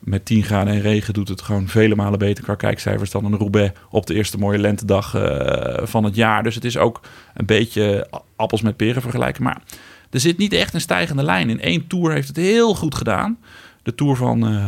met 0.05 0.25
10 0.25 0.43
graden 0.43 0.75
en 0.75 0.81
regen 0.81 1.15
doet 1.15 1.29
het 1.29 1.43
gewoon 1.43 1.69
vele 1.69 1.95
malen 1.95 2.19
beter 2.19 2.45
qua 2.45 2.55
kijkcijfers 2.55 3.11
dan 3.11 3.25
een 3.25 3.37
Roubaix 3.39 3.79
op 3.91 4.07
de 4.07 4.15
eerste 4.15 4.39
mooie 4.39 4.59
lentedag 4.59 5.15
uh, 5.15 5.87
van 5.87 6.05
het 6.05 6.15
jaar. 6.15 6.43
Dus 6.43 6.55
het 6.55 6.65
is 6.65 6.77
ook 6.77 7.01
een 7.35 7.47
beetje 7.47 8.09
appels 8.37 8.63
met 8.63 8.77
peren 8.77 9.03
vergelijken. 9.03 9.43
Maar 9.43 9.63
er 10.11 10.21
zit 10.21 10.39
niet 10.39 10.53
echt 10.53 10.75
een 10.75 10.81
stijgende 10.81 11.23
lijn. 11.23 11.51
In 11.51 11.61
één 11.61 11.87
tour 11.87 12.13
heeft 12.13 12.29
het 12.29 12.37
heel 12.37 12.75
goed 12.75 12.95
gedaan. 12.95 13.39
De 13.83 13.95
tour 13.95 14.17
van 14.17 14.53
uh, 14.53 14.67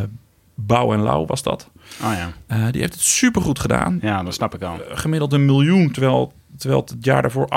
Bouw 0.55 0.93
en 0.93 1.03
Lauw 1.03 1.25
was 1.25 1.43
dat. 1.43 1.69
Oh 2.03 2.13
ja. 2.13 2.31
Uh, 2.57 2.71
die 2.71 2.81
heeft 2.81 2.93
het 2.93 3.03
supergoed 3.03 3.59
gedaan. 3.59 3.99
Ja, 4.01 4.23
dat 4.23 4.33
snap 4.33 4.55
ik 4.55 4.61
al. 4.61 4.79
gemiddeld 4.89 5.33
een 5.33 5.45
miljoen, 5.45 5.91
terwijl 5.91 6.33
terwijl 6.57 6.81
het 6.81 7.05
jaar 7.05 7.21
daarvoor 7.21 7.47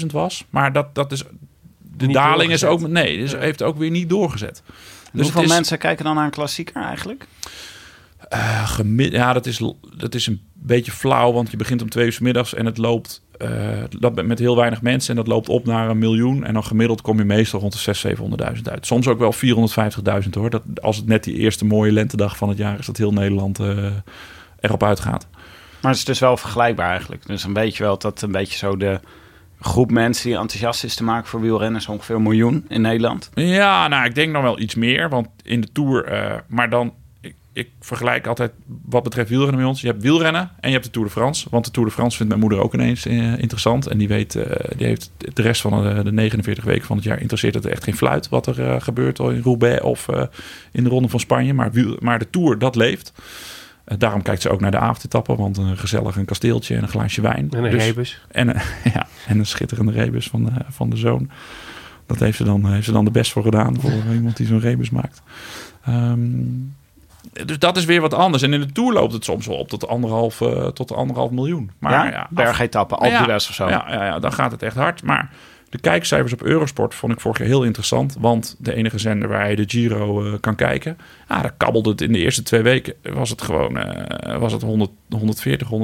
800.000 0.00 0.06
was. 0.06 0.44
Maar 0.50 0.72
dat, 0.72 0.94
dat 0.94 1.12
is. 1.12 1.24
De 1.96 2.06
niet 2.06 2.14
daling 2.14 2.50
doorgezet. 2.50 2.70
is 2.70 2.84
ook. 2.84 2.88
Nee, 2.88 3.18
dus 3.18 3.36
heeft 3.36 3.62
ook 3.62 3.76
weer 3.76 3.90
niet 3.90 4.08
doorgezet. 4.08 4.62
Dus 5.14 5.22
hoeveel 5.22 5.42
is, 5.42 5.48
mensen 5.48 5.78
kijken 5.78 6.04
dan 6.04 6.14
naar 6.14 6.24
een 6.24 6.30
klassieker 6.30 6.82
eigenlijk? 6.82 7.26
Uh, 8.32 8.68
gemid, 8.68 9.12
ja, 9.12 9.32
dat 9.32 9.46
is, 9.46 9.62
dat 9.96 10.14
is 10.14 10.26
een 10.26 10.42
beetje 10.52 10.92
flauw, 10.92 11.32
want 11.32 11.50
je 11.50 11.56
begint 11.56 11.82
om 11.82 11.88
twee 11.88 12.06
uur 12.06 12.12
s 12.12 12.18
middags 12.18 12.54
en 12.54 12.66
het 12.66 12.78
loopt 12.78 13.22
uh, 13.38 13.82
dat 13.98 14.24
met 14.24 14.38
heel 14.38 14.56
weinig 14.56 14.82
mensen 14.82 15.10
en 15.10 15.16
dat 15.16 15.26
loopt 15.26 15.48
op 15.48 15.66
naar 15.66 15.88
een 15.88 15.98
miljoen. 15.98 16.44
En 16.44 16.54
dan 16.54 16.64
gemiddeld 16.64 17.00
kom 17.00 17.18
je 17.18 17.24
meestal 17.24 17.60
rond 17.60 17.84
de 17.84 18.14
600.000, 18.16 18.56
700.000 18.56 18.62
uit. 18.62 18.86
Soms 18.86 19.08
ook 19.08 19.18
wel 19.18 19.34
450.000 20.24 20.30
hoor. 20.30 20.50
Dat, 20.50 20.62
als 20.80 20.96
het 20.96 21.06
net 21.06 21.24
die 21.24 21.36
eerste 21.36 21.64
mooie 21.64 21.92
lentedag 21.92 22.36
van 22.36 22.48
het 22.48 22.58
jaar 22.58 22.78
is, 22.78 22.86
dat 22.86 22.96
heel 22.96 23.12
Nederland 23.12 23.60
uh, 23.60 23.86
erop 24.60 24.82
uitgaat. 24.82 25.26
Maar 25.80 25.90
het 25.90 26.00
is 26.00 26.04
dus 26.06 26.18
wel 26.18 26.36
vergelijkbaar 26.36 26.90
eigenlijk. 26.90 27.26
Dus 27.26 27.44
een 27.44 27.52
beetje 27.52 27.82
wel 27.82 27.98
dat 27.98 28.22
een 28.22 28.32
beetje 28.32 28.58
zo 28.58 28.76
de 28.76 29.00
groep 29.64 29.90
mensen 29.90 30.28
die 30.28 30.38
enthousiast 30.38 30.84
is 30.84 30.94
te 30.94 31.04
maken 31.04 31.28
voor 31.28 31.40
wielrennen 31.40 31.80
is 31.80 31.88
ongeveer 31.88 32.16
een 32.16 32.22
miljoen 32.22 32.64
in 32.68 32.80
Nederland. 32.80 33.30
Ja, 33.34 33.88
nou, 33.88 34.04
ik 34.04 34.14
denk 34.14 34.32
nog 34.32 34.42
wel 34.42 34.60
iets 34.60 34.74
meer, 34.74 35.08
want 35.08 35.28
in 35.42 35.60
de 35.60 35.68
Tour, 35.72 36.12
uh, 36.12 36.34
maar 36.46 36.70
dan, 36.70 36.92
ik, 37.52 37.68
vergelijk 37.80 38.26
altijd 38.26 38.52
wat 38.84 39.02
betreft 39.02 39.28
wielrennen 39.28 39.56
bij 39.56 39.68
ons. 39.68 39.80
Je 39.80 39.86
hebt 39.86 40.02
wielrennen 40.02 40.50
en 40.60 40.68
je 40.68 40.72
hebt 40.72 40.84
de 40.84 40.90
Tour 40.90 41.06
de 41.06 41.12
France, 41.12 41.46
want 41.50 41.64
de 41.64 41.70
Tour 41.70 41.88
de 41.88 41.94
France 41.94 42.16
vindt 42.16 42.32
mijn 42.32 42.44
moeder 42.44 42.64
ook 42.64 42.74
ineens 42.74 43.06
uh, 43.06 43.38
interessant 43.38 43.86
en 43.86 43.98
die 43.98 44.08
weet, 44.08 44.34
uh, 44.34 44.44
die 44.76 44.86
heeft 44.86 45.10
de 45.16 45.42
rest 45.42 45.60
van 45.60 45.82
de, 45.82 46.02
de, 46.02 46.12
49 46.12 46.64
weken 46.64 46.86
van 46.86 46.96
het 46.96 47.04
jaar 47.04 47.20
interesseert 47.20 47.54
het 47.54 47.66
echt 47.66 47.84
geen 47.84 47.96
fluit 47.96 48.28
wat 48.28 48.46
er 48.46 48.80
gebeurt 48.80 49.18
in 49.18 49.42
Roubaix 49.42 49.82
of 49.82 50.08
in 50.72 50.84
de 50.84 50.90
Ronde 50.90 51.08
van 51.08 51.20
Spanje, 51.20 51.54
maar, 51.54 51.70
maar 51.98 52.18
de 52.18 52.30
Tour 52.30 52.58
dat 52.58 52.76
leeft. 52.76 53.12
Uh, 53.88 53.98
daarom 53.98 54.22
kijkt 54.22 54.42
ze 54.42 54.50
ook 54.50 54.60
naar 54.60 54.70
de 54.70 54.78
avondetappen, 54.78 55.36
want 55.36 55.56
een 55.56 55.76
gezellig 55.76 56.16
een 56.16 56.24
kasteeltje 56.24 56.76
en 56.76 56.82
een 56.82 56.88
glaasje 56.88 57.20
wijn. 57.20 57.50
En 57.50 57.64
een 57.64 57.70
dus, 57.70 57.84
rebus. 57.84 58.26
En, 58.30 58.46
ja, 58.94 59.06
en 59.26 59.38
een 59.38 59.46
schitterende 59.46 59.92
rebus 59.92 60.28
van 60.28 60.44
de, 60.44 60.50
van 60.68 60.90
de 60.90 60.96
zoon. 60.96 61.30
Dat 62.06 62.18
heeft 62.18 62.36
ze, 62.36 62.44
dan, 62.44 62.66
heeft 62.72 62.84
ze 62.84 62.92
dan 62.92 63.04
de 63.04 63.10
best 63.10 63.32
voor 63.32 63.42
gedaan, 63.42 63.80
voor 63.80 63.92
iemand 64.14 64.36
die 64.36 64.46
zo'n 64.46 64.60
rebus 64.60 64.90
maakt. 64.90 65.22
Um, 65.88 66.74
dus 67.32 67.58
dat 67.58 67.76
is 67.76 67.84
weer 67.84 68.00
wat 68.00 68.14
anders. 68.14 68.42
En 68.42 68.52
in 68.52 68.60
de 68.60 68.72
Tour 68.72 68.92
loopt 68.92 69.12
het 69.12 69.24
soms 69.24 69.46
wel 69.46 69.56
op 69.56 69.68
tot 69.68 69.88
anderhalf, 69.88 70.40
uh, 70.40 70.66
tot 70.66 70.92
anderhalf 70.92 71.30
miljoen. 71.30 71.70
Maar 71.78 71.92
ja, 71.92 72.10
ja 72.10 72.26
bergetappen, 72.30 72.98
Alpe 72.98 73.26
ja, 73.26 73.34
of 73.34 73.42
zo. 73.42 73.68
Ja, 73.68 73.84
ja, 73.88 74.04
ja, 74.04 74.18
dan 74.18 74.32
gaat 74.32 74.50
het 74.50 74.62
echt 74.62 74.76
hard. 74.76 75.02
Maar 75.02 75.30
de 75.74 75.80
kijkcijfers 75.80 76.32
op 76.32 76.42
Eurosport 76.42 76.94
vond 76.94 77.12
ik 77.12 77.20
vorig 77.20 77.38
jaar 77.38 77.46
heel 77.46 77.64
interessant. 77.64 78.16
Want 78.18 78.56
de 78.58 78.74
enige 78.74 78.98
zender 78.98 79.28
waar 79.28 79.50
je 79.50 79.56
de 79.56 79.64
Giro 79.66 80.24
uh, 80.24 80.34
kan 80.40 80.54
kijken. 80.54 80.98
Ja, 81.28 81.42
daar 81.42 81.54
kabbelde 81.56 81.90
het 81.90 82.00
in 82.00 82.12
de 82.12 82.18
eerste 82.18 82.42
twee 82.42 82.62
weken. 82.62 82.94
Was 83.02 83.30
het 83.30 83.42
gewoon 83.42 83.76
uh, 83.76 84.38
was 84.38 84.52
het 84.52 84.62
100, 84.62 84.90
140, 85.08 85.68
150.000. 85.70 85.74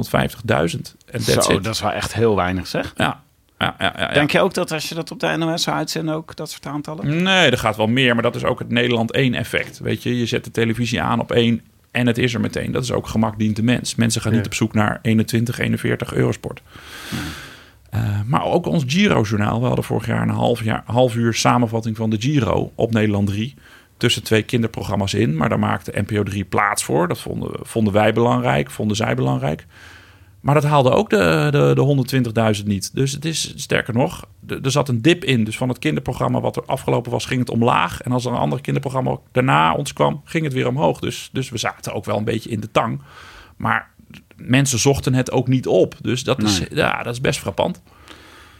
En 1.05 1.21
Zo, 1.21 1.59
dat 1.59 1.73
is 1.73 1.81
wel 1.81 1.91
echt 1.91 2.13
heel 2.13 2.35
weinig 2.35 2.67
zeg. 2.67 2.93
Ja. 2.95 3.23
Ja, 3.57 3.75
ja, 3.79 3.93
ja, 3.97 4.13
Denk 4.13 4.31
je 4.31 4.39
ook 4.39 4.53
dat 4.53 4.71
als 4.71 4.89
je 4.89 4.95
dat 4.95 5.11
op 5.11 5.19
de 5.19 5.35
NOS 5.37 5.63
zou 5.63 5.77
uitzenden, 5.77 6.15
ook 6.15 6.35
dat 6.35 6.51
soort 6.51 6.65
aantallen? 6.65 7.23
Nee, 7.23 7.51
er 7.51 7.57
gaat 7.57 7.75
wel 7.75 7.87
meer, 7.87 8.13
maar 8.13 8.23
dat 8.23 8.35
is 8.35 8.43
ook 8.43 8.59
het 8.59 8.69
Nederland 8.69 9.11
1 9.11 9.33
effect. 9.33 9.79
Weet 9.79 10.03
je, 10.03 10.17
je 10.17 10.25
zet 10.25 10.43
de 10.43 10.51
televisie 10.51 11.01
aan 11.01 11.19
op 11.19 11.31
1 11.31 11.61
en 11.91 12.07
het 12.07 12.17
is 12.17 12.33
er 12.33 12.39
meteen. 12.39 12.71
Dat 12.71 12.83
is 12.83 12.91
ook 12.91 13.07
gemak 13.07 13.39
dient 13.39 13.55
de 13.55 13.63
mens. 13.63 13.95
Mensen 13.95 14.21
gaan 14.21 14.33
niet 14.33 14.45
op 14.45 14.53
zoek 14.53 14.73
naar 14.73 14.99
21, 15.01 15.59
41 15.59 16.13
Eurosport. 16.13 16.61
Ja. 17.09 17.17
Uh, 17.95 18.19
maar 18.25 18.43
ook 18.43 18.65
ons 18.65 18.83
Giro-journaal. 18.87 19.59
We 19.59 19.65
hadden 19.65 19.85
vorig 19.85 20.05
jaar 20.05 20.21
een 20.21 20.29
half, 20.29 20.63
jaar, 20.63 20.83
half 20.85 21.15
uur 21.15 21.33
samenvatting 21.33 21.97
van 21.97 22.09
de 22.09 22.21
Giro 22.21 22.71
op 22.75 22.91
Nederland 22.91 23.27
3. 23.27 23.53
Tussen 23.97 24.23
twee 24.23 24.43
kinderprogramma's 24.43 25.13
in. 25.13 25.37
Maar 25.37 25.49
daar 25.49 25.59
maakte 25.59 26.03
NPO 26.07 26.23
3 26.23 26.43
plaats 26.45 26.83
voor. 26.83 27.07
Dat 27.07 27.19
vonden, 27.19 27.51
vonden 27.61 27.93
wij 27.93 28.13
belangrijk, 28.13 28.71
vonden 28.71 28.95
zij 28.97 29.15
belangrijk. 29.15 29.65
Maar 30.41 30.53
dat 30.53 30.63
haalde 30.63 30.91
ook 30.91 31.09
de, 31.09 31.47
de, 31.51 31.71
de 31.75 32.57
120.000 32.59 32.65
niet. 32.65 32.95
Dus 32.95 33.11
het 33.11 33.25
is 33.25 33.53
sterker 33.55 33.93
nog, 33.93 34.25
er 34.47 34.71
zat 34.71 34.89
een 34.89 35.01
dip 35.01 35.23
in. 35.23 35.43
Dus 35.43 35.57
van 35.57 35.69
het 35.69 35.79
kinderprogramma 35.79 36.39
wat 36.39 36.55
er 36.55 36.65
afgelopen 36.65 37.11
was, 37.11 37.25
ging 37.25 37.39
het 37.39 37.49
omlaag. 37.49 38.01
En 38.01 38.11
als 38.11 38.25
er 38.25 38.31
een 38.31 38.37
ander 38.37 38.61
kinderprogramma 38.61 39.17
daarna 39.31 39.73
ons 39.73 39.93
kwam, 39.93 40.21
ging 40.25 40.43
het 40.43 40.53
weer 40.53 40.67
omhoog. 40.67 40.99
Dus, 40.99 41.29
dus 41.31 41.49
we 41.49 41.57
zaten 41.57 41.93
ook 41.93 42.05
wel 42.05 42.17
een 42.17 42.23
beetje 42.23 42.49
in 42.49 42.59
de 42.59 42.71
tang. 42.71 43.01
Maar 43.57 43.89
mensen 44.45 44.79
zochten 44.79 45.13
het 45.13 45.31
ook 45.31 45.47
niet 45.47 45.67
op. 45.67 45.95
Dus 46.01 46.23
dat, 46.23 46.43
is, 46.43 46.61
ja, 46.73 47.03
dat 47.03 47.13
is 47.13 47.21
best 47.21 47.39
frappant. 47.39 47.81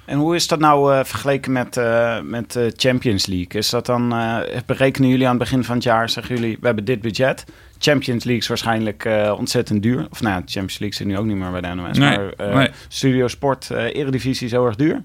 En 0.05 0.17
hoe 0.17 0.35
is 0.35 0.47
dat 0.47 0.59
nou 0.59 0.93
uh, 0.93 1.03
vergeleken 1.03 1.51
met, 1.51 1.77
uh, 1.77 2.21
met 2.21 2.51
de 2.51 2.73
Champions 2.75 3.25
League? 3.25 3.59
Is 3.59 3.69
dat 3.69 3.85
dan, 3.85 4.13
uh, 4.13 4.37
berekenen 4.65 5.09
jullie 5.09 5.25
aan 5.25 5.35
het 5.35 5.43
begin 5.43 5.63
van 5.63 5.75
het 5.75 5.83
jaar, 5.83 6.09
zeggen 6.09 6.35
jullie, 6.35 6.57
we 6.59 6.65
hebben 6.65 6.85
dit 6.85 7.01
budget. 7.01 7.45
Champions 7.77 8.23
League 8.23 8.41
is 8.41 8.47
waarschijnlijk 8.47 9.09
ontzettend 9.37 9.83
duur. 9.83 10.07
Of 10.09 10.21
nou, 10.21 10.35
Champions 10.35 10.79
League 10.79 10.97
zit 10.97 11.07
nu 11.07 11.17
ook 11.17 11.25
niet 11.25 11.35
meer 11.35 11.51
bij 11.51 11.61
de 11.61 11.67
NOS. 11.67 11.97
Nee, 11.97 12.17
maar 12.37 12.53
nee. 12.53 12.69
Studio 12.87 13.27
Sport, 13.27 13.69
Eredivisie 13.69 14.45
is 14.45 14.51
heel 14.51 14.65
erg 14.65 14.75
duur. 14.75 15.03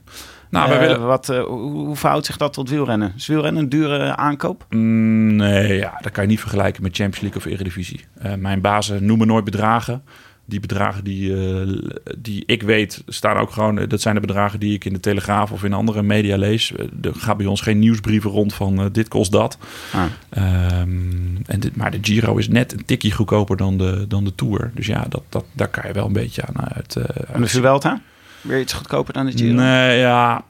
Nou, 0.50 0.70
we 0.70 0.78
willen... 0.78 1.06
wat, 1.06 1.26
hoe, 1.26 1.70
hoe 1.70 1.96
verhoudt 1.96 2.26
zich 2.26 2.36
dat 2.36 2.52
tot 2.52 2.70
wielrennen? 2.70 3.12
Is 3.16 3.26
wielrennen 3.26 3.62
een 3.62 3.68
dure 3.68 4.16
aankoop? 4.16 4.66
Mm, 4.70 5.36
nee, 5.36 5.76
ja, 5.76 5.98
dat 6.00 6.12
kan 6.12 6.22
je 6.22 6.28
niet 6.28 6.40
vergelijken 6.40 6.82
met 6.82 6.96
Champions 6.96 7.20
League 7.20 7.40
of 7.40 7.46
Eredivisie. 7.52 8.04
mijn 8.38 8.60
bazen 8.60 9.06
noemen 9.06 9.26
nooit 9.26 9.44
bedragen. 9.44 10.02
Die 10.46 10.60
bedragen 10.60 11.04
die, 11.04 11.30
uh, 11.30 11.80
die 12.18 12.42
ik 12.46 12.62
weet 12.62 13.02
staan 13.06 13.36
ook 13.36 13.50
gewoon... 13.50 13.88
dat 13.88 14.00
zijn 14.00 14.14
de 14.14 14.20
bedragen 14.20 14.60
die 14.60 14.74
ik 14.74 14.84
in 14.84 14.92
de 14.92 15.00
Telegraaf 15.00 15.52
of 15.52 15.64
in 15.64 15.72
andere 15.72 16.02
media 16.02 16.36
lees. 16.36 16.72
Er 17.02 17.14
gaat 17.14 17.36
bij 17.36 17.46
ons 17.46 17.60
geen 17.60 17.78
nieuwsbrieven 17.78 18.30
rond 18.30 18.54
van 18.54 18.88
dit 18.92 19.08
kost 19.08 19.32
dat. 19.32 19.58
Ah. 19.92 20.80
Um, 20.80 21.38
en 21.46 21.60
dit, 21.60 21.76
maar 21.76 21.90
de 21.90 21.98
Giro 22.00 22.36
is 22.36 22.48
net 22.48 22.72
een 22.72 22.84
tikje 22.84 23.10
goedkoper 23.10 23.56
dan 23.56 23.78
de, 23.78 24.04
dan 24.08 24.24
de 24.24 24.34
Tour. 24.34 24.70
Dus 24.74 24.86
ja, 24.86 25.06
dat, 25.08 25.22
dat, 25.28 25.44
daar 25.52 25.68
kan 25.68 25.86
je 25.86 25.92
wel 25.92 26.06
een 26.06 26.12
beetje 26.12 26.44
aan 26.46 26.70
uit... 26.72 26.96
en 27.32 27.40
de 27.40 27.48
Vuelta? 27.48 28.00
Weer 28.40 28.60
iets 28.60 28.72
goedkoper 28.72 29.12
dan 29.12 29.26
de 29.26 29.32
Giro? 29.32 29.54
Nee, 29.54 29.98
ja... 29.98 30.44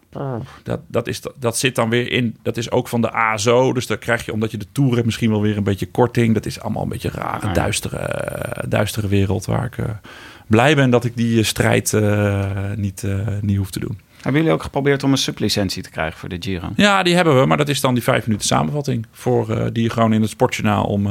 Dat, 0.62 0.80
dat, 0.86 1.06
is, 1.06 1.20
dat 1.38 1.58
zit 1.58 1.74
dan 1.74 1.90
weer 1.90 2.12
in. 2.12 2.36
Dat 2.42 2.56
is 2.56 2.70
ook 2.70 2.88
van 2.88 3.00
de 3.00 3.12
ASO. 3.12 3.72
Dus 3.72 3.86
dan 3.86 3.98
krijg 3.98 4.24
je, 4.24 4.32
omdat 4.32 4.50
je 4.50 4.56
de 4.56 4.66
Tour 4.72 4.92
hebt, 4.92 5.04
misschien 5.04 5.30
wel 5.30 5.40
weer 5.40 5.56
een 5.56 5.64
beetje 5.64 5.86
korting. 5.86 6.34
Dat 6.34 6.46
is 6.46 6.60
allemaal 6.60 6.82
een 6.82 6.88
beetje 6.88 7.08
een 7.08 7.20
rare, 7.20 7.52
duistere, 7.52 8.64
duistere 8.68 9.08
wereld. 9.08 9.46
Waar 9.46 9.64
ik 9.64 9.76
uh, 9.76 9.86
blij 10.46 10.74
ben 10.74 10.90
dat 10.90 11.04
ik 11.04 11.16
die 11.16 11.42
strijd 11.42 11.92
uh, 11.92 12.50
niet, 12.76 13.02
uh, 13.02 13.26
niet 13.40 13.56
hoef 13.56 13.70
te 13.70 13.80
doen. 13.80 14.00
Hebben 14.16 14.40
jullie 14.40 14.56
ook 14.56 14.62
geprobeerd 14.62 15.02
om 15.02 15.12
een 15.12 15.18
sublicentie 15.18 15.82
te 15.82 15.90
krijgen 15.90 16.18
voor 16.18 16.28
de 16.28 16.36
Giro? 16.40 16.68
Ja, 16.76 17.02
die 17.02 17.14
hebben 17.14 17.40
we. 17.40 17.46
Maar 17.46 17.56
dat 17.56 17.68
is 17.68 17.80
dan 17.80 17.94
die 17.94 18.02
vijf 18.02 18.26
minuten 18.26 18.46
samenvatting. 18.46 19.06
Voor, 19.10 19.72
die 19.72 19.82
je 19.82 19.90
gewoon 19.90 20.12
in 20.12 20.20
het 20.20 20.30
sportjournaal 20.30 20.84
om 20.84 21.08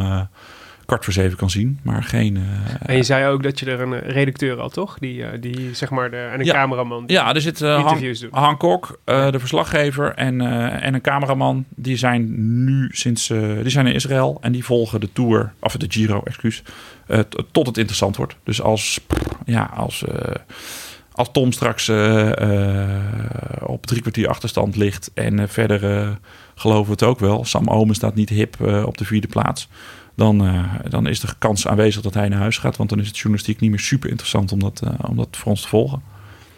kwart 0.86 1.04
voor 1.04 1.14
zeven 1.14 1.38
kan 1.38 1.50
zien, 1.50 1.80
maar 1.84 2.04
geen... 2.04 2.36
Uh, 2.36 2.44
en 2.80 2.96
je 2.96 3.04
zei 3.04 3.28
ook 3.28 3.44
dat 3.44 3.60
je 3.60 3.66
er 3.66 3.82
een 3.82 4.00
redacteur 4.00 4.60
had, 4.60 4.74
toch? 4.74 5.00
Die, 5.00 5.18
uh, 5.18 5.28
die 5.40 5.76
zeg 5.76 5.90
maar, 5.90 6.12
de, 6.12 6.18
en 6.18 6.40
een 6.40 6.46
cameraman. 6.46 7.04
ja, 7.08 7.34
er 7.34 7.42
zit 7.42 7.62
uh, 7.62 7.78
interviews 7.78 8.22
Han, 8.22 8.30
doen. 8.32 8.40
Han 8.40 8.58
Kok, 8.58 9.00
de 9.06 9.40
verslaggever 9.40 10.14
en, 10.14 10.42
en 10.82 10.94
een 10.94 11.02
cameraman. 11.02 11.66
Die 11.70 11.98
zijn 11.98 12.34
nu 12.64 12.90
sinds... 12.92 13.28
die 13.28 13.70
zijn 13.70 13.88
in 13.88 13.94
Israël 13.94 14.38
en 14.42 14.52
die 14.52 14.66
volgen 14.66 15.00
de 15.00 15.10
Tour, 15.14 15.54
of 15.60 15.76
de 15.76 15.86
Giro, 15.90 16.22
excuus, 16.24 16.64
tot 17.52 17.68
het 17.68 17.78
interessant 17.78 18.16
wordt. 18.16 18.36
Dus 18.44 18.62
als, 18.62 19.00
ja, 19.46 19.72
als, 19.76 20.04
als 21.12 21.30
Tom 21.32 21.52
straks 21.52 21.90
op 23.60 23.86
drie 23.86 24.02
kwartier 24.02 24.28
achterstand 24.28 24.76
ligt 24.76 25.12
en 25.14 25.50
verder 25.50 26.18
geloven 26.56 26.86
we 26.86 26.92
het 26.92 27.04
ook 27.04 27.20
wel. 27.20 27.46
Sam 27.46 27.68
Omen 27.68 27.96
staat 27.96 28.16
niet 28.16 28.30
hip 28.30 28.62
op 28.86 28.98
de 28.98 29.06
vierde 29.06 29.28
plaats 29.28 29.70
dan, 30.16 30.46
uh, 30.46 30.74
dan 30.90 31.08
is 31.08 31.20
de 31.20 31.28
kans 31.38 31.68
aanwezig 31.68 32.02
dat 32.02 32.14
hij 32.14 32.30
naar 32.30 32.40
huis 32.40 32.58
gaat. 32.58 32.78
Want 32.78 32.90
dan 32.90 33.00
is 33.00 33.08
het 33.08 33.18
journalistiek 33.18 33.60
niet 33.60 33.70
meer 33.70 33.80
super 33.80 34.10
interessant 34.10 34.52
om 34.52 34.60
dat, 34.60 34.82
om 35.08 35.16
dat 35.16 35.28
voor 35.32 35.52
ons 35.52 35.62
te 35.62 35.68
volgen. 35.68 36.02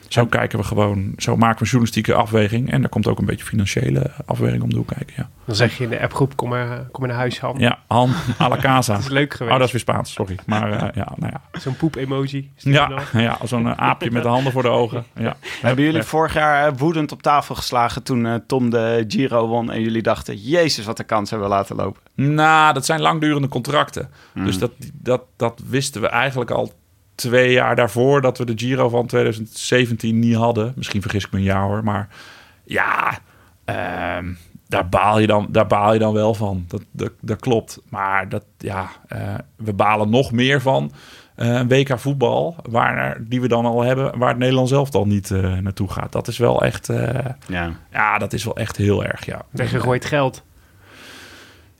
Zo 0.08 0.26
kijken 0.26 0.60
we 0.60 0.66
gewoon, 0.66 1.14
zo 1.18 1.38
maken 1.38 1.56
we 1.56 1.62
een 1.62 1.66
journalistieke 1.66 2.14
afweging. 2.14 2.72
En 2.72 2.82
daar 2.82 2.90
komt 2.90 3.08
ook 3.08 3.20
een 3.20 3.26
beetje 3.26 3.46
financiële 3.46 4.12
afweging 4.26 4.64
om 4.64 4.70
de 4.70 4.76
hoek 4.76 4.88
kijken. 4.88 5.14
Ja. 5.18 5.30
Dan 5.46 5.56
zeg 5.56 5.78
je 5.78 5.84
in 5.84 5.90
de 5.90 6.02
appgroep, 6.02 6.36
kom 6.36 6.50
maar, 6.50 6.78
kom 6.92 7.00
maar 7.00 7.10
naar 7.10 7.18
huis, 7.18 7.40
Han. 7.40 7.56
Ja, 7.58 7.80
Han, 7.88 8.12
à 8.42 8.48
la 8.48 8.58
casa. 8.58 8.94
dat 8.96 9.02
is 9.02 9.10
leuk 9.10 9.34
geweest. 9.34 9.54
Oh, 9.54 9.58
dat 9.58 9.68
is 9.68 9.72
weer 9.74 9.82
Spaans, 9.82 10.14
sorry. 10.14 10.38
Maar 10.46 10.72
uh, 10.72 10.78
ja, 10.94 11.14
nou 11.16 11.32
ja. 11.32 11.60
Zo'n 11.60 11.76
poep-emoji. 11.76 12.52
Ja, 12.56 13.02
ja 13.14 13.38
zo'n 13.44 13.78
aapje 13.78 14.12
met 14.12 14.24
de 14.24 14.30
handen 14.30 14.52
voor 14.52 14.62
de 14.62 14.70
ogen. 14.70 15.06
Ja. 15.18 15.36
Hebben 15.62 15.86
jullie 15.86 16.04
vorig 16.04 16.34
jaar 16.34 16.76
woedend 16.76 17.12
op 17.12 17.22
tafel 17.22 17.56
geslagen 17.56 18.04
toen 18.04 18.26
uh, 18.26 18.36
Tom 18.48 18.70
de 18.70 19.06
Giro 19.08 19.48
won 19.48 19.72
en 19.72 19.82
jullie 19.82 20.02
dachten, 20.02 20.36
jezus, 20.36 20.86
wat 20.86 20.98
de 20.98 21.04
kans 21.04 21.30
hebben 21.30 21.50
we 21.50 21.56
laten 21.56 21.76
lopen? 21.76 22.02
Nou, 22.16 22.74
dat 22.74 22.86
zijn 22.86 23.02
langdurende 23.02 23.48
contracten. 23.48 24.10
Mm. 24.34 24.46
Dus 24.46 24.58
dat, 24.58 24.72
dat, 24.94 25.22
dat 25.36 25.62
wisten 25.70 26.02
we 26.02 26.08
eigenlijk 26.08 26.52
al 26.52 26.72
twee 27.18 27.52
jaar 27.52 27.76
daarvoor 27.76 28.22
dat 28.22 28.38
we 28.38 28.46
de 28.46 28.54
Giro 28.56 28.90
van 28.90 29.08
2017 29.08 30.20
niet 30.20 30.36
hadden. 30.36 30.74
Misschien 30.76 31.02
vergis 31.02 31.26
ik 31.26 31.32
me 31.32 31.38
een 31.38 31.44
jaar 31.44 31.64
hoor, 31.64 31.84
maar 31.84 32.08
ja, 32.64 33.20
uh, 33.66 34.32
daar, 34.68 34.90
baal 34.90 35.20
je 35.20 35.28
dan, 35.28 35.48
daar 35.50 35.68
baal 35.68 35.94
je 35.94 36.00
dan 36.00 36.14
wel 36.14 36.34
van. 36.34 36.66
Dat, 36.68 36.82
dat, 36.92 37.12
dat 37.22 37.40
klopt. 37.40 37.82
Maar 37.90 38.30
dat, 38.30 38.44
ja, 38.58 38.90
uh, 39.14 39.34
we 39.56 39.74
balen 39.74 40.10
nog 40.10 40.32
meer 40.32 40.62
van 40.62 40.92
uh, 41.36 41.48
een 41.48 41.68
WK 41.68 42.00
voetbal, 42.00 42.56
waar, 42.70 43.18
die 43.28 43.42
we 43.42 43.48
dan 43.48 43.66
al 43.66 43.82
hebben, 43.82 44.18
waar 44.18 44.30
het 44.30 44.38
Nederland 44.38 44.70
zelf 44.70 44.90
dan 44.90 45.08
niet 45.08 45.30
uh, 45.30 45.58
naartoe 45.58 45.92
gaat. 45.92 46.12
Dat 46.12 46.28
is 46.28 46.38
wel 46.38 46.62
echt, 46.62 46.90
ja. 47.48 47.76
ja, 47.92 48.18
dat 48.18 48.34
is 48.34 48.44
wel 48.44 48.56
echt 48.56 48.78
heel 48.78 49.04
erg, 49.04 49.26
ja. 49.26 49.46
Weggegooid 49.50 50.06
geld. 50.06 50.44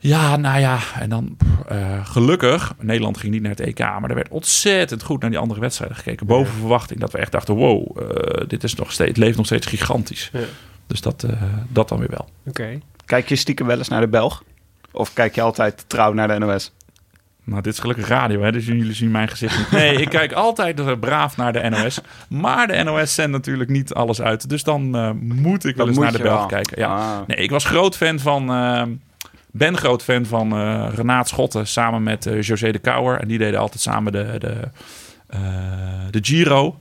Ja, 0.00 0.36
nou 0.36 0.60
ja, 0.60 0.78
en 0.98 1.10
dan 1.10 1.36
uh, 1.72 2.06
gelukkig, 2.06 2.74
Nederland 2.80 3.18
ging 3.18 3.32
niet 3.32 3.42
naar 3.42 3.50
het 3.50 3.60
EK, 3.60 3.78
maar 3.78 4.08
er 4.08 4.14
werd 4.14 4.28
ontzettend 4.28 5.02
goed 5.02 5.20
naar 5.20 5.30
die 5.30 5.38
andere 5.38 5.60
wedstrijden 5.60 5.96
gekeken. 5.96 6.26
Boven 6.26 6.54
verwachting 6.54 7.00
dat 7.00 7.12
we 7.12 7.18
echt 7.18 7.32
dachten, 7.32 7.54
wow, 7.54 7.98
uh, 8.02 8.46
dit 8.46 8.64
is 8.64 8.74
nog 8.74 8.92
steeds, 8.92 9.08
het 9.08 9.18
leeft 9.18 9.36
nog 9.36 9.46
steeds 9.46 9.66
gigantisch. 9.66 10.30
Ja. 10.32 10.40
Dus 10.86 11.00
dat, 11.00 11.24
uh, 11.30 11.42
dat 11.68 11.88
dan 11.88 11.98
weer 11.98 12.10
wel. 12.10 12.28
Oké. 12.46 12.78
Kijk 13.04 13.28
je 13.28 13.36
stiekem 13.36 13.66
wel 13.66 13.78
eens 13.78 13.88
naar 13.88 14.00
de 14.00 14.08
Belg? 14.08 14.42
Of 14.92 15.12
kijk 15.12 15.34
je 15.34 15.40
altijd 15.40 15.84
trouw 15.86 16.12
naar 16.12 16.28
de 16.28 16.38
NOS? 16.38 16.72
Nou, 17.44 17.62
dit 17.62 17.72
is 17.72 17.78
gelukkig 17.78 18.08
radio, 18.08 18.42
hè? 18.42 18.52
dus 18.52 18.66
jullie 18.66 18.92
zien 18.92 19.10
mijn 19.10 19.28
gezicht 19.28 19.58
niet. 19.58 19.70
Nee, 19.70 19.94
ik 20.00 20.08
kijk 20.08 20.32
altijd 20.32 21.00
braaf 21.00 21.36
naar 21.36 21.52
de 21.52 21.68
NOS. 21.68 22.00
Maar 22.28 22.66
de 22.66 22.82
NOS 22.82 23.14
zendt 23.14 23.32
natuurlijk 23.32 23.70
niet 23.70 23.94
alles 23.94 24.20
uit. 24.20 24.48
Dus 24.48 24.62
dan 24.62 24.90
moet 25.22 25.64
ik 25.64 25.76
wel 25.76 25.88
eens 25.88 25.98
naar 25.98 26.12
de 26.12 26.22
Belg 26.22 26.46
kijken. 26.46 26.78
Ja. 26.78 26.88
Ah. 26.88 27.26
Nee, 27.26 27.36
ik 27.36 27.50
was 27.50 27.64
groot 27.64 27.96
fan 27.96 28.18
van 28.18 28.50
ben 29.50 29.76
groot 29.76 30.02
fan 30.02 30.26
van 30.26 30.60
uh, 30.60 30.88
Renaat 30.94 31.28
Schotten 31.28 31.66
samen 31.66 32.02
met 32.02 32.26
uh, 32.26 32.42
José 32.42 32.70
de 32.70 32.78
Kouwer. 32.78 33.20
En 33.20 33.28
die 33.28 33.38
deden 33.38 33.60
altijd 33.60 33.82
samen 33.82 34.12
de, 34.12 34.34
de, 34.38 34.54
uh, 35.34 35.40
de 36.10 36.18
Giro. 36.22 36.78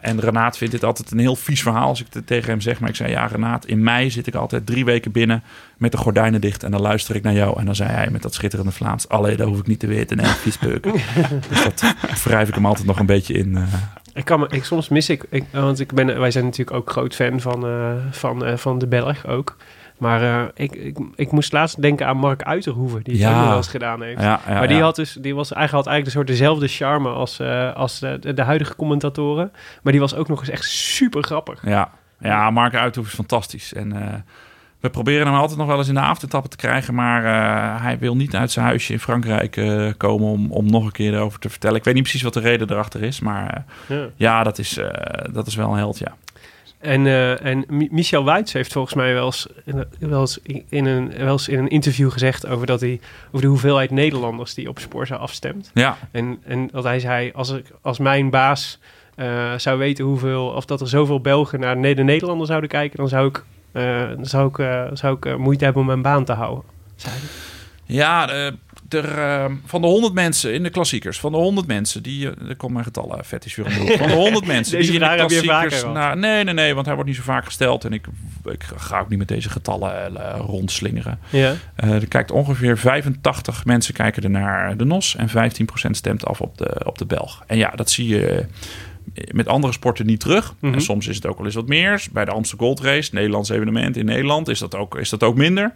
en 0.00 0.20
Renaat 0.20 0.56
vindt 0.56 0.72
dit 0.72 0.84
altijd 0.84 1.10
een 1.10 1.18
heel 1.18 1.36
vies 1.36 1.62
verhaal 1.62 1.88
als 1.88 2.00
ik 2.00 2.06
het 2.10 2.26
tegen 2.26 2.50
hem 2.50 2.60
zeg. 2.60 2.80
Maar 2.80 2.88
ik 2.88 2.96
zei, 2.96 3.10
ja 3.10 3.26
Renaat, 3.26 3.66
in 3.66 3.82
mei 3.82 4.10
zit 4.10 4.26
ik 4.26 4.34
altijd 4.34 4.66
drie 4.66 4.84
weken 4.84 5.12
binnen 5.12 5.42
met 5.76 5.92
de 5.92 5.98
gordijnen 5.98 6.40
dicht. 6.40 6.62
En 6.62 6.70
dan 6.70 6.80
luister 6.80 7.16
ik 7.16 7.22
naar 7.22 7.32
jou. 7.32 7.58
En 7.58 7.64
dan 7.64 7.74
zei 7.74 7.90
hij 7.90 8.10
met 8.10 8.22
dat 8.22 8.34
schitterende 8.34 8.72
Vlaams... 8.72 9.08
Allee, 9.08 9.36
daar 9.36 9.46
hoef 9.46 9.58
ik 9.58 9.66
niet 9.66 9.80
te 9.80 9.86
weten. 9.86 10.16
Nee, 10.16 10.26
viespeuken. 10.26 10.92
dus 11.48 11.62
dat 11.62 11.94
wrijf 12.24 12.48
ik 12.48 12.54
hem 12.54 12.66
altijd 12.66 12.86
nog 12.86 12.98
een 12.98 13.06
beetje 13.06 13.34
in... 13.34 13.58
Ik 14.14 14.24
kan 14.24 14.40
me, 14.40 14.46
ik, 14.48 14.64
soms 14.64 14.88
mis 14.88 15.08
ik, 15.08 15.24
ik, 15.30 15.44
want 15.50 15.80
ik 15.80 15.92
ben, 15.92 16.20
wij 16.20 16.30
zijn 16.30 16.44
natuurlijk 16.44 16.76
ook 16.76 16.90
groot 16.90 17.14
fan 17.14 17.40
van, 17.40 17.66
van, 18.10 18.58
van 18.58 18.78
de 18.78 18.86
Belg 18.86 19.26
ook. 19.26 19.56
Maar 19.98 20.22
uh, 20.22 20.42
ik, 20.54 20.72
ik, 20.72 20.98
ik, 21.14 21.30
moest 21.30 21.52
laatst 21.52 21.82
denken 21.82 22.06
aan 22.06 22.16
Mark 22.16 22.42
Uiterhoeven, 22.42 23.02
die 23.02 23.12
het 23.12 23.22
ja. 23.22 23.40
ook 23.40 23.48
wel 23.48 23.56
eens 23.56 23.68
gedaan 23.68 24.02
heeft. 24.02 24.20
Ja, 24.20 24.40
ja, 24.46 24.54
maar 24.54 24.68
die 24.68 24.80
had 24.80 24.96
dus, 24.96 25.12
die 25.20 25.34
was 25.34 25.52
eigenlijk, 25.52 25.84
had 25.84 25.94
eigenlijk 25.94 26.06
een 26.06 26.12
soort 26.12 26.38
dezelfde 26.38 26.68
charme 26.68 27.08
als, 27.08 27.40
uh, 27.40 27.74
als 27.74 27.98
de, 27.98 28.34
de, 28.34 28.42
huidige 28.42 28.76
commentatoren. 28.76 29.52
Maar 29.82 29.92
die 29.92 30.00
was 30.00 30.14
ook 30.14 30.28
nog 30.28 30.40
eens 30.40 30.48
echt 30.48 30.64
super 30.64 31.22
grappig. 31.22 31.62
Ja, 31.66 31.90
ja 32.18 32.50
Mark 32.50 32.74
Uiterhoeven 32.74 33.18
is 33.18 33.26
fantastisch. 33.26 33.74
En 33.74 33.94
uh, 33.94 34.14
we 34.80 34.90
proberen 34.90 35.26
hem 35.26 35.36
altijd 35.36 35.58
nog 35.58 35.66
wel 35.66 35.78
eens 35.78 35.88
in 35.88 35.94
de 35.94 36.00
avondetappen 36.00 36.50
te 36.50 36.56
krijgen. 36.56 36.94
Maar 36.94 37.22
hij 37.82 37.98
wil 37.98 38.16
niet 38.16 38.36
uit 38.36 38.50
zijn 38.50 38.66
huisje 38.66 38.92
in 38.92 39.00
Frankrijk 39.00 39.60
komen 39.96 40.28
om, 40.28 40.52
om 40.52 40.70
nog 40.70 40.84
een 40.84 40.92
keer 40.92 41.14
erover 41.14 41.38
te 41.38 41.48
vertellen. 41.48 41.76
Ik 41.76 41.84
weet 41.84 41.94
niet 41.94 42.02
precies 42.02 42.22
wat 42.22 42.34
de 42.34 42.40
reden 42.40 42.70
erachter 42.70 43.02
is. 43.02 43.20
Maar 43.20 43.64
ja, 44.16 44.42
dat, 44.42 44.58
is, 44.58 44.78
dat 45.32 45.46
is 45.46 45.54
wel 45.54 45.70
een 45.70 45.78
held, 45.78 45.98
ja. 45.98 46.14
En, 46.84 47.04
uh, 47.04 47.44
en 47.44 47.64
Michel 47.68 48.24
Wuits 48.24 48.52
heeft 48.52 48.72
volgens 48.72 48.94
mij 48.94 49.14
wel 49.14 49.24
eens, 49.24 49.46
wel, 49.98 50.20
eens 50.20 50.38
in 50.68 50.86
een, 50.86 51.12
wel 51.18 51.32
eens 51.32 51.48
in 51.48 51.58
een 51.58 51.68
interview 51.68 52.10
gezegd 52.10 52.46
over, 52.46 52.66
dat 52.66 52.80
hij, 52.80 53.00
over 53.26 53.40
de 53.40 53.46
hoeveelheid 53.46 53.90
Nederlanders 53.90 54.54
die 54.54 54.68
op 54.68 54.78
Sporza 54.78 55.14
afstemt. 55.16 55.70
Ja. 55.74 55.98
En, 56.10 56.38
en 56.44 56.68
dat 56.72 56.84
hij 56.84 57.00
zei, 57.00 57.30
als, 57.34 57.50
ik, 57.50 57.66
als 57.80 57.98
mijn 57.98 58.30
baas 58.30 58.78
uh, 59.16 59.52
zou 59.56 59.78
weten 59.78 60.04
hoeveel, 60.04 60.46
of 60.46 60.64
dat 60.64 60.80
er 60.80 60.88
zoveel 60.88 61.20
Belgen 61.20 61.60
naar 61.60 61.82
de 61.82 62.02
Nederlander 62.02 62.46
zouden 62.46 62.70
kijken, 62.70 62.96
dan 62.96 63.08
zou 63.08 63.28
ik, 63.28 63.44
uh, 63.72 64.10
zou 64.20 64.48
ik, 64.48 64.88
zou 64.96 65.16
ik 65.20 65.38
moeite 65.38 65.64
hebben 65.64 65.82
om 65.82 65.88
mijn 65.88 66.02
baan 66.02 66.24
te 66.24 66.32
houden. 66.32 66.64
Zei 66.96 67.14
Ja, 67.86 68.28
er, 68.88 69.18
uh, 69.18 69.44
van 69.64 69.80
de 69.80 69.86
100 69.86 70.12
mensen 70.12 70.54
in 70.54 70.62
de 70.62 70.70
klassiekers, 70.70 71.20
van 71.20 71.32
de 71.32 71.38
100 71.38 71.66
mensen 71.66 72.02
die. 72.02 72.24
Uh, 72.24 72.48
er 72.48 72.56
komt 72.56 72.72
mijn 72.72 72.84
getallen 72.84 73.24
fetish 73.24 73.56
weer 73.56 73.66
omhoog. 73.66 73.98
Van 73.98 74.08
de 74.08 74.14
100 74.14 74.46
mensen 74.54 74.78
die 74.78 74.92
in 74.92 75.00
de 75.00 75.14
klassiekers. 75.16 75.84
Nee, 76.14 76.44
nee, 76.44 76.54
nee, 76.54 76.74
want 76.74 76.86
hij 76.86 76.94
wordt 76.94 77.10
niet 77.10 77.18
zo 77.18 77.24
vaak 77.24 77.44
gesteld. 77.44 77.84
En 77.84 77.92
ik, 77.92 78.06
ik 78.44 78.64
ga 78.76 79.00
ook 79.00 79.08
niet 79.08 79.18
met 79.18 79.28
deze 79.28 79.50
getallen 79.50 80.12
uh, 80.12 80.34
rondslingeren. 80.38 81.18
Ja. 81.30 81.54
er 81.76 82.08
kijkt 82.08 82.30
ongeveer 82.30 82.78
85 82.78 83.64
mensen 83.64 83.94
kijken 83.94 84.22
er 84.22 84.30
naar 84.30 84.76
de 84.76 84.84
NOS. 84.84 85.16
En 85.16 85.28
15% 85.28 85.90
stemt 85.90 86.26
af 86.26 86.40
op 86.40 86.58
de, 86.58 86.82
op 86.84 86.98
de 86.98 87.06
Belg. 87.06 87.42
En 87.46 87.56
ja, 87.56 87.70
dat 87.70 87.90
zie 87.90 88.08
je 88.08 88.46
met 89.14 89.48
andere 89.48 89.72
sporten 89.72 90.06
niet 90.06 90.20
terug. 90.20 90.54
En 90.60 90.68
mhm. 90.68 90.80
soms 90.80 91.06
is 91.06 91.16
het 91.16 91.26
ook 91.26 91.36
wel 91.36 91.46
eens 91.46 91.54
wat 91.54 91.68
meer. 91.68 92.06
Bij 92.12 92.24
de 92.24 92.30
Amsterdam 92.30 92.66
Gold 92.66 92.80
Race, 92.80 93.14
Nederlands 93.14 93.48
evenement 93.48 93.96
in 93.96 94.04
Nederland, 94.04 94.48
is 94.48 94.58
dat 94.58 94.74
ook, 94.74 94.96
is 94.96 95.08
dat 95.08 95.22
ook 95.22 95.36
minder. 95.36 95.72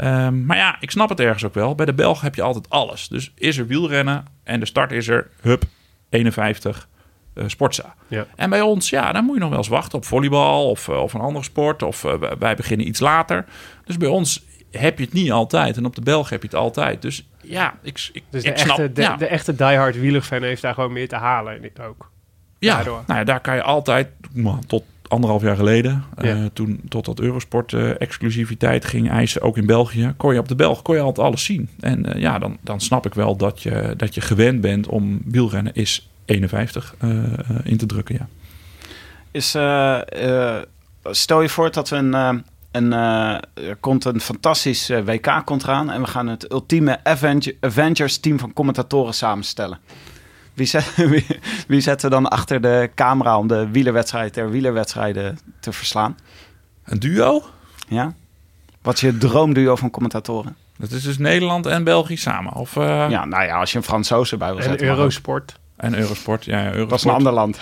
Um, 0.00 0.46
maar 0.46 0.56
ja, 0.56 0.76
ik 0.80 0.90
snap 0.90 1.08
het 1.08 1.20
ergens 1.20 1.44
ook 1.44 1.54
wel. 1.54 1.74
Bij 1.74 1.86
de 1.86 1.94
Belgen 1.94 2.24
heb 2.24 2.34
je 2.34 2.42
altijd 2.42 2.70
alles. 2.70 3.08
Dus 3.08 3.32
is 3.34 3.58
er 3.58 3.66
wielrennen 3.66 4.24
en 4.44 4.60
de 4.60 4.66
start 4.66 4.92
is 4.92 5.08
er, 5.08 5.30
hup, 5.40 5.64
51 6.08 6.88
uh, 7.34 7.44
Sportza. 7.46 7.94
Ja. 8.08 8.26
En 8.36 8.50
bij 8.50 8.60
ons, 8.60 8.90
ja, 8.90 9.12
dan 9.12 9.24
moet 9.24 9.34
je 9.34 9.40
nog 9.40 9.48
wel 9.48 9.58
eens 9.58 9.68
wachten 9.68 9.98
op 9.98 10.04
volleybal 10.04 10.70
of, 10.70 10.88
uh, 10.88 11.02
of 11.02 11.14
een 11.14 11.20
andere 11.20 11.44
sport. 11.44 11.82
Of 11.82 12.04
uh, 12.04 12.14
wij 12.38 12.54
beginnen 12.54 12.88
iets 12.88 13.00
later. 13.00 13.44
Dus 13.84 13.96
bij 13.96 14.08
ons 14.08 14.44
heb 14.70 14.98
je 14.98 15.04
het 15.04 15.12
niet 15.12 15.32
altijd. 15.32 15.76
En 15.76 15.84
op 15.84 15.94
de 15.94 16.02
Belgen 16.02 16.32
heb 16.32 16.42
je 16.42 16.48
het 16.48 16.56
altijd. 16.56 17.02
Dus 17.02 17.28
ja, 17.42 17.74
ik, 17.82 18.10
ik, 18.12 18.22
dus 18.30 18.42
de, 18.42 18.48
ik 18.48 18.54
echte, 18.54 18.74
snap... 18.74 18.94
De, 18.94 19.02
ja. 19.02 19.16
de 19.16 19.26
echte 19.26 19.54
diehard 19.54 20.00
wielerfan 20.00 20.42
heeft 20.42 20.62
daar 20.62 20.74
gewoon 20.74 20.92
meer 20.92 21.08
te 21.08 21.16
halen 21.16 21.70
ook. 21.80 22.10
Ja, 22.58 22.74
Daardoor. 22.74 23.02
nou 23.06 23.18
ja, 23.18 23.24
daar 23.24 23.40
kan 23.40 23.54
je 23.54 23.62
altijd 23.62 24.08
tot 24.66 24.84
anderhalf 25.08 25.42
jaar 25.42 25.56
geleden, 25.56 26.04
ja. 26.20 26.36
uh, 26.36 26.44
toen 26.52 26.80
tot 26.88 27.04
dat 27.04 27.20
Eurosport 27.20 27.72
uh, 27.72 28.00
exclusiviteit 28.00 28.84
ging 28.84 29.10
eisen, 29.10 29.42
ook 29.42 29.56
in 29.56 29.66
België, 29.66 30.14
kon 30.16 30.32
je 30.32 30.38
op 30.38 30.48
de 30.48 30.54
Belg 30.54 30.82
kon 30.82 30.94
je 30.94 31.00
altijd 31.00 31.26
alles 31.26 31.44
zien. 31.44 31.68
En 31.80 32.08
uh, 32.08 32.22
ja, 32.22 32.38
dan, 32.38 32.58
dan 32.60 32.80
snap 32.80 33.06
ik 33.06 33.14
wel 33.14 33.36
dat 33.36 33.62
je, 33.62 33.94
dat 33.96 34.14
je 34.14 34.20
gewend 34.20 34.60
bent 34.60 34.86
om 34.86 35.20
wielrennen 35.24 35.74
is 35.74 36.08
51 36.24 36.94
in 37.64 37.76
te 37.76 37.86
drukken, 37.86 38.14
ja. 38.14 38.28
Is, 39.30 39.56
stel 41.10 41.42
je 41.42 41.48
voor 41.48 41.70
dat 41.70 41.88
we 41.88 41.96
een... 41.96 42.44
En 42.70 42.92
er 42.92 43.76
komt 43.80 44.04
een 44.04 44.20
fantastisch 44.20 44.88
WK 44.88 45.42
komt 45.44 45.62
eraan. 45.62 45.90
En 45.90 46.00
we 46.00 46.06
gaan 46.06 46.26
het 46.26 46.52
ultieme 46.52 46.98
Avengers 47.60 48.18
team 48.18 48.38
van 48.38 48.52
commentatoren 48.52 49.14
samenstellen. 49.14 49.78
Wie, 50.58 50.66
zet, 50.66 50.94
wie, 51.12 51.26
wie 51.66 51.80
zetten 51.80 52.08
we 52.08 52.14
dan 52.14 52.28
achter 52.28 52.60
de 52.60 52.90
camera 52.94 53.38
om 53.38 53.46
de 53.46 53.68
wielerwedstrijd 53.70 54.32
ter 54.32 54.50
wielerwedstrijden 54.50 55.38
te 55.60 55.72
verslaan? 55.72 56.16
Een 56.84 56.98
duo? 56.98 57.44
Ja. 57.88 58.14
Wat 58.82 58.94
is 58.94 59.00
je 59.00 59.18
droomduo 59.18 59.76
van 59.76 59.90
commentatoren? 59.90 60.56
Dat 60.78 60.90
is 60.90 61.02
dus 61.02 61.18
Nederland 61.18 61.66
en 61.66 61.84
België 61.84 62.16
samen? 62.16 62.52
Of, 62.52 62.76
uh... 62.76 63.10
Ja, 63.10 63.24
nou 63.24 63.44
ja, 63.44 63.58
als 63.58 63.72
je 63.72 63.78
een 63.78 63.84
Fransoos 63.84 64.32
erbij 64.32 64.52
wil 64.54 64.62
zetten. 64.62 64.88
En 64.88 64.94
Eurosport. 64.94 65.58
En 65.76 65.98
Eurosport, 65.98 66.44
ja. 66.44 66.64
Eurosport. 66.64 66.88
Dat 66.88 66.98
is 66.98 67.04
een 67.04 67.10
ander 67.10 67.32
land. 67.32 67.58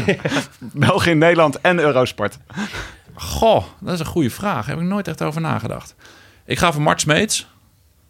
België, 0.88 1.14
Nederland 1.14 1.60
en 1.60 1.78
Eurosport. 1.78 2.38
Goh, 3.14 3.64
dat 3.80 3.94
is 3.94 4.00
een 4.00 4.06
goede 4.06 4.30
vraag. 4.30 4.66
Daar 4.66 4.74
heb 4.74 4.84
ik 4.84 4.90
nooit 4.90 5.08
echt 5.08 5.22
over 5.22 5.40
nagedacht. 5.40 5.94
Ik 6.44 6.58
ga 6.58 6.72
voor 6.72 6.82
Mart 6.82 7.00
Smeets. 7.00 7.46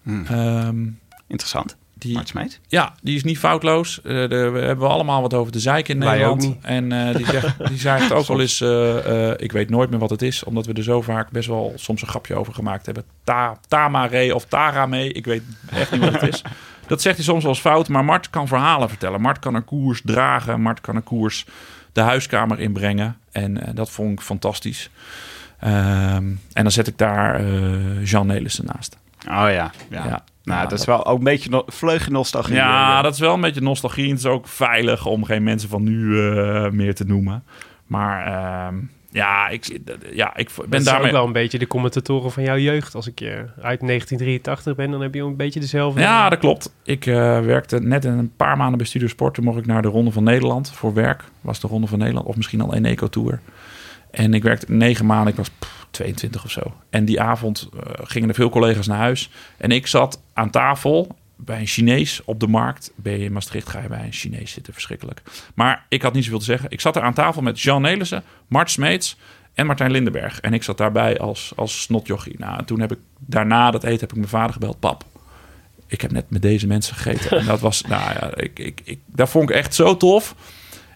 Hmm. 0.03 0.27
Um, 0.31 1.01
Interessant. 1.27 1.77
Die, 2.03 2.21
Mart 2.33 2.61
Ja, 2.69 2.95
die 3.03 3.17
is 3.17 3.25
niet 3.25 3.39
foutloos. 3.39 4.01
Uh, 4.05 4.29
we 4.29 4.61
hebben 4.61 4.89
allemaal 4.89 5.21
wat 5.21 5.35
over 5.35 5.53
de 5.53 5.61
zeik 5.61 5.89
in 5.89 5.99
Nederland. 5.99 6.57
En 6.61 6.93
uh, 6.93 7.15
die, 7.15 7.27
zegt, 7.27 7.57
die 7.69 7.79
zegt 7.79 8.13
ook 8.13 8.27
wel 8.27 8.41
eens... 8.41 8.61
Uh, 8.61 9.31
ik 9.37 9.53
weet 9.53 9.71
nooit 9.71 9.91
meer 9.91 9.99
wat 9.99 10.11
het 10.11 10.23
is. 10.23 10.45
Omdat 10.45 10.67
we 10.67 10.73
er 10.73 10.83
zo 10.83 11.01
vaak 11.01 11.31
best 11.31 11.49
wel 11.49 11.73
soms 11.77 12.03
een 12.03 12.09
grapje 12.09 12.35
over 12.35 12.55
gemaakt 12.55 12.87
hebben. 12.87 13.05
Ta, 13.25 13.59
Tamare 13.69 14.35
of 14.35 14.45
Tarame. 14.45 15.13
Ik 15.13 15.25
weet 15.25 15.43
echt 15.71 15.93
niet 15.93 16.01
wat 16.01 16.21
het 16.21 16.35
is. 16.35 16.43
Dat 16.87 17.03
zegt 17.03 17.17
hij 17.17 17.25
soms 17.25 17.43
wel 17.43 17.53
eens 17.53 17.61
fout. 17.61 17.89
Maar 17.89 18.05
Mart 18.05 18.31
kan 18.31 18.49
verhalen 18.49 18.89
vertellen. 18.89 19.21
Mart 19.21 19.39
kan 19.39 19.55
een 19.55 19.65
koers 19.65 20.03
dragen. 20.05 20.61
Mart 20.61 20.81
kan 20.81 20.97
een 20.97 21.05
koers 21.05 21.47
de 21.93 22.01
huiskamer 22.01 22.61
inbrengen. 22.61 23.17
En 23.33 23.71
dat 23.75 23.91
vond 23.91 24.13
ik 24.13 24.21
fantastisch. 24.21 24.91
Ehm, 25.59 26.25
en 26.53 26.63
dan 26.63 26.71
zet 26.71 26.87
ik 26.87 26.99
daar 26.99 27.45
Jean 28.03 28.27
Nelissen 28.27 28.65
naast. 28.65 28.97
Oh 29.29 29.51
ja, 29.51 29.71
ja. 29.91 30.05
ja. 30.05 30.25
Nou, 30.45 30.69
dat 30.69 30.79
is 30.79 30.85
wel 30.85 31.07
ook 31.07 31.19
een 31.19 31.25
beetje 31.25 31.51
no 31.51 31.63
vleugje 31.67 32.11
nostalgie. 32.11 32.55
Ja, 32.55 33.03
dat 33.03 33.15
is 33.15 33.21
wel 33.21 33.35
een 33.35 33.41
beetje 33.41 33.61
nostalgie. 33.61 34.09
Het 34.09 34.19
is 34.19 34.27
ook 34.27 34.49
veilig 34.49 35.07
om 35.07 35.25
geen 35.25 35.43
mensen 35.43 35.69
van 35.69 35.83
nu 35.83 35.99
uh, 35.99 36.71
meer 36.71 36.95
te 36.95 37.05
noemen. 37.05 37.45
Maar 37.87 38.27
uh, 38.27 38.79
ja, 39.11 39.49
ik, 39.49 39.81
ja, 40.13 40.37
ik 40.37 40.51
ben 40.57 40.71
dat 40.71 40.85
daarmee... 40.85 41.07
ook 41.07 41.13
wel 41.13 41.27
een 41.27 41.33
beetje 41.33 41.59
de 41.59 41.67
commentatoren 41.67 42.33
van 42.33 42.43
jouw 42.43 42.57
jeugd. 42.57 42.95
Als 42.95 43.07
ik 43.07 43.19
je 43.19 43.35
uit 43.61 43.81
1983 43.81 44.75
ben, 44.75 44.91
dan 44.91 45.01
heb 45.01 45.15
je 45.15 45.23
een 45.23 45.37
beetje 45.37 45.61
dezelfde... 45.61 46.01
Ja, 46.01 46.29
dat 46.29 46.39
klopt. 46.39 46.75
Ik 46.85 47.07
uh, 47.07 47.15
werkte 47.41 47.81
net 47.81 48.05
een 48.05 48.33
paar 48.37 48.57
maanden 48.57 48.79
bij 48.79 48.87
Studio 48.87 49.09
Sport. 49.09 49.35
Toen 49.35 49.45
mocht 49.45 49.59
ik 49.59 49.67
naar 49.67 49.83
de 49.83 49.89
Ronde 49.89 50.11
van 50.11 50.25
Nederland 50.25 50.71
voor 50.71 50.95
werk. 50.95 51.25
Was 51.41 51.61
de 51.61 51.67
Ronde 51.69 51.87
van 51.87 51.99
Nederland 51.99 52.27
of 52.27 52.37
misschien 52.37 52.61
al 52.61 52.77
een 52.77 52.85
Eco-tour. 52.85 53.41
En 54.11 54.35
ik 54.35 54.43
werkte 54.43 54.73
negen 54.73 55.07
maanden. 55.07 55.33
Ik 55.33 55.39
was... 55.39 55.51
22 55.93 56.45
of 56.45 56.51
zo. 56.51 56.75
En 56.91 57.05
die 57.05 57.21
avond 57.21 57.69
uh, 57.75 57.81
gingen 57.95 58.29
er 58.29 58.35
veel 58.35 58.51
collega's 58.51 58.87
naar 58.87 58.99
huis. 58.99 59.31
En 59.57 59.71
ik 59.71 59.87
zat 59.87 60.23
aan 60.33 60.51
tafel 60.51 61.17
bij 61.37 61.61
een 61.61 61.67
Chinees 61.67 62.21
op 62.25 62.41
de 62.41 62.47
markt. 62.47 62.93
Ben 62.95 63.19
je 63.19 63.25
in 63.25 63.33
Maastricht, 63.33 63.69
ga 63.69 63.81
je 63.81 63.89
bij 63.89 64.05
een 64.05 64.13
Chinees 64.13 64.53
zitten. 64.53 64.73
Verschrikkelijk. 64.73 65.23
Maar 65.55 65.87
ik 65.89 66.03
had 66.03 66.13
niet 66.13 66.25
zoveel 66.25 66.39
te 66.39 66.45
zeggen. 66.45 66.71
Ik 66.71 66.81
zat 66.81 66.97
er 66.97 67.03
aan 67.03 67.15
tafel 67.15 67.43
met 67.43 67.61
Jean 67.61 67.83
Nelissen, 67.83 68.23
Mart 68.47 68.71
Smeets 68.71 69.17
en 69.55 69.67
Martijn 69.67 69.91
Lindenberg. 69.91 70.41
En 70.41 70.55
ik 70.55 70.63
zat 70.63 70.79
daarbij 70.79 71.19
als, 71.19 71.53
als 71.57 71.83
snotjochie. 71.83 72.39
Nou, 72.39 72.59
en 72.59 72.65
toen 72.65 72.81
heb 72.81 72.93
ik 72.93 72.99
daarna 73.19 73.71
dat 73.71 73.85
eten 73.85 74.01
heb 74.01 74.11
ik 74.11 74.17
mijn 74.17 74.29
vader 74.29 74.53
gebeld. 74.53 74.81
Pap, 74.81 75.05
ik 75.87 76.01
heb 76.01 76.13
net 76.13 76.31
met 76.31 76.43
deze 76.43 76.67
mensen 76.67 76.97
gegeten. 76.97 77.39
en 77.39 77.47
dat 77.47 77.61
was, 77.61 77.83
nou 77.83 78.03
ja, 78.03 78.37
ik, 78.37 78.59
ik, 78.59 78.81
ik, 78.85 78.99
dat 79.07 79.29
vond 79.29 79.51
ik 79.51 79.57
echt 79.57 79.75
zo 79.75 79.97
tof. 79.97 80.35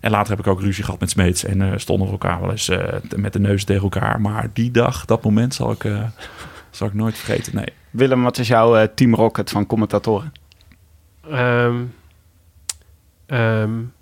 En 0.06 0.12
later 0.12 0.30
heb 0.30 0.38
ik 0.38 0.46
ook 0.46 0.60
ruzie 0.60 0.84
gehad 0.84 1.00
met 1.00 1.10
Smeets. 1.10 1.44
En 1.44 1.60
uh, 1.60 1.72
stonden 1.76 2.06
we 2.06 2.12
elkaar 2.12 2.40
wel 2.40 2.50
eens 2.50 2.68
uh, 2.68 2.84
met 3.16 3.32
de 3.32 3.38
neus 3.38 3.64
tegen 3.64 3.82
elkaar. 3.82 4.20
Maar 4.20 4.50
die 4.52 4.70
dag, 4.70 5.04
dat 5.04 5.24
moment 5.24 5.54
zal 5.54 5.70
ik, 5.70 5.84
uh, 5.84 6.02
zal 6.70 6.86
ik 6.86 6.94
nooit 6.94 7.18
vergeten. 7.18 7.54
Nee. 7.54 7.66
Willem, 7.90 8.22
wat 8.22 8.38
is 8.38 8.48
jouw 8.48 8.86
Team 8.94 9.14
Rocket 9.14 9.50
van 9.50 9.66
commentatoren? 9.66 10.32
Um, 11.30 11.94
um, 13.26 13.92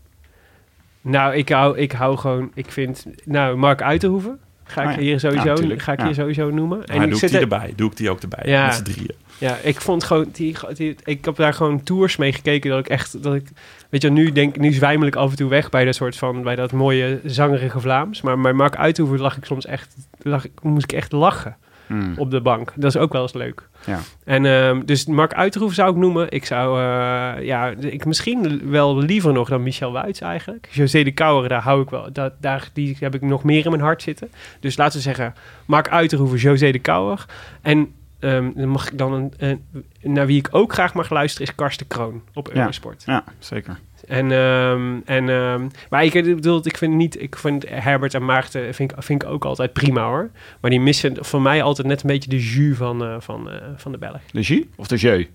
nou, 1.01 1.35
ik 1.35 1.49
hou, 1.49 1.79
ik 1.79 1.93
hou 1.93 2.17
gewoon... 2.17 2.51
Ik 2.55 2.73
vind... 2.73 3.07
Nou, 3.25 3.57
Mark 3.57 3.83
Uiterhoeven 3.83 4.39
ga 4.65 4.83
ik, 4.83 4.89
ah, 4.89 4.97
hier, 4.97 5.21
sowieso, 5.21 5.55
ja, 5.63 5.79
ga 5.79 5.93
ik 5.93 5.99
ja. 5.99 6.05
hier 6.05 6.15
sowieso 6.15 6.51
noemen. 6.51 6.85
En 6.85 6.99
maar 6.99 7.09
doe 7.09 7.21
ik 7.21 7.29
die 7.29 7.39
erbij? 7.39 7.73
Doe 7.77 7.91
ik 7.91 7.97
die 7.97 8.11
ook 8.11 8.21
erbij? 8.21 8.43
Ja. 8.51 8.67
Met 8.67 8.75
z'n 8.75 8.83
drieën. 8.83 9.15
Ja, 9.39 9.57
ik 9.57 9.81
vond 9.81 10.05
gewoon... 10.05 10.29
Die, 10.33 10.57
die, 10.75 10.97
ik 11.05 11.25
heb 11.25 11.37
daar 11.37 11.55
gewoon 11.55 11.83
tours 11.83 12.17
mee 12.17 12.33
gekeken 12.33 12.71
dat 12.71 12.79
ik 12.79 12.89
echt... 12.89 13.23
Dat 13.23 13.35
ik, 13.35 13.49
weet 13.95 14.03
je, 14.03 14.11
nu, 14.11 14.33
denk, 14.33 14.57
nu 14.57 14.73
zwijmel 14.73 15.07
ik 15.07 15.17
af 15.17 15.31
en 15.31 15.37
toe 15.37 15.49
weg 15.51 15.71
bij 15.71 15.85
dat 15.85 15.95
soort 15.95 16.17
van... 16.17 16.43
Bij 16.43 16.55
dat 16.55 16.73
mooie 16.73 17.21
zangerige 17.25 17.81
Vlaams. 17.81 18.21
Maar 18.21 18.41
bij 18.41 18.53
Mark 18.53 18.77
Uiterhoeven 18.77 19.23
lag 19.23 19.37
ik 19.37 19.45
soms 19.45 19.67
echt... 19.67 19.97
Lag, 20.23 20.47
moest 20.63 20.85
ik 20.85 20.93
echt 20.93 21.13
lachen. 21.13 21.57
Hmm. 21.87 22.15
op 22.17 22.31
de 22.31 22.41
bank. 22.41 22.73
Dat 22.77 22.95
is 22.95 23.01
ook 23.01 23.13
wel 23.13 23.23
eens 23.23 23.33
leuk. 23.33 23.69
Ja. 23.87 24.01
En 24.25 24.45
um, 24.45 24.87
dus 24.87 25.07
Mark 25.07 25.35
Uiterhoef 25.35 25.73
zou 25.73 25.91
ik 25.91 25.97
noemen. 25.97 26.31
Ik 26.31 26.45
zou, 26.45 26.79
uh, 26.79 27.45
ja, 27.47 27.69
ik 27.79 28.05
misschien 28.05 28.71
wel 28.71 28.99
liever 28.99 29.33
nog 29.33 29.49
dan 29.49 29.63
Michel 29.63 29.93
Wuits 29.93 30.21
eigenlijk. 30.21 30.69
José 30.71 31.03
de 31.03 31.13
Kouwer, 31.13 31.49
daar 31.49 31.63
hou 31.63 31.83
ik 31.83 31.91
wel, 31.91 32.13
dat, 32.13 32.33
daar, 32.41 32.69
die 32.73 32.97
heb 33.01 33.15
ik 33.15 33.23
nog 33.23 33.45
meer 33.45 33.65
in 33.65 33.71
mijn 33.71 33.83
hart 33.83 34.03
zitten. 34.03 34.31
Dus 34.61 34.77
laten 34.77 34.97
we 34.97 35.03
zeggen, 35.03 35.35
Mark 35.65 35.89
Uiterhoeven, 35.89 36.39
José 36.39 36.71
de 36.71 36.79
Kouwer. 36.79 37.25
En 37.63 37.93
um, 38.25 38.53
dan 38.57 38.69
mag 38.69 38.91
ik 38.91 38.99
dan 38.99 39.13
een, 39.13 39.33
een, 39.37 39.65
naar 40.01 40.27
wie 40.27 40.39
ik 40.39 40.49
ook 40.51 40.73
graag 40.73 40.95
mag 40.95 41.11
luisteren 41.11 41.49
is 41.49 41.55
Karsten 41.55 41.87
Kroon 41.87 42.23
op 42.35 42.49
Eurosport. 42.49 43.03
Ja, 43.07 43.13
ja 43.13 43.25
zeker. 43.39 43.79
En, 44.07 44.31
um, 44.31 45.03
en, 45.05 45.29
um, 45.29 45.71
maar 45.91 46.05
ik 46.05 46.13
bedoel, 46.13 46.67
ik 46.67 46.77
vind 46.77 46.95
niet, 46.95 47.23
ik 47.23 47.37
vind 47.37 47.69
Herbert 47.69 48.15
en 48.15 48.25
Maarten 48.25 48.75
vind 48.75 48.93
ik, 48.93 49.03
vind 49.03 49.23
ik 49.23 49.29
ook 49.29 49.45
altijd 49.45 49.73
prima 49.73 50.07
hoor. 50.07 50.31
Maar 50.61 50.71
die 50.71 50.81
missen 50.81 51.25
voor 51.25 51.43
mij 51.43 51.63
altijd 51.63 51.87
net 51.87 52.03
een 52.03 52.09
beetje 52.09 52.31
de 52.31 52.41
jus 52.41 52.77
van, 52.77 53.03
uh, 53.03 53.17
van, 53.19 53.49
uh, 53.49 53.55
van 53.77 53.93
de 53.93 53.99
Belg. 53.99 54.21
De 54.31 54.41
jus 54.41 54.65
of 54.77 54.87
de 54.87 54.97
jeu? 54.97 55.27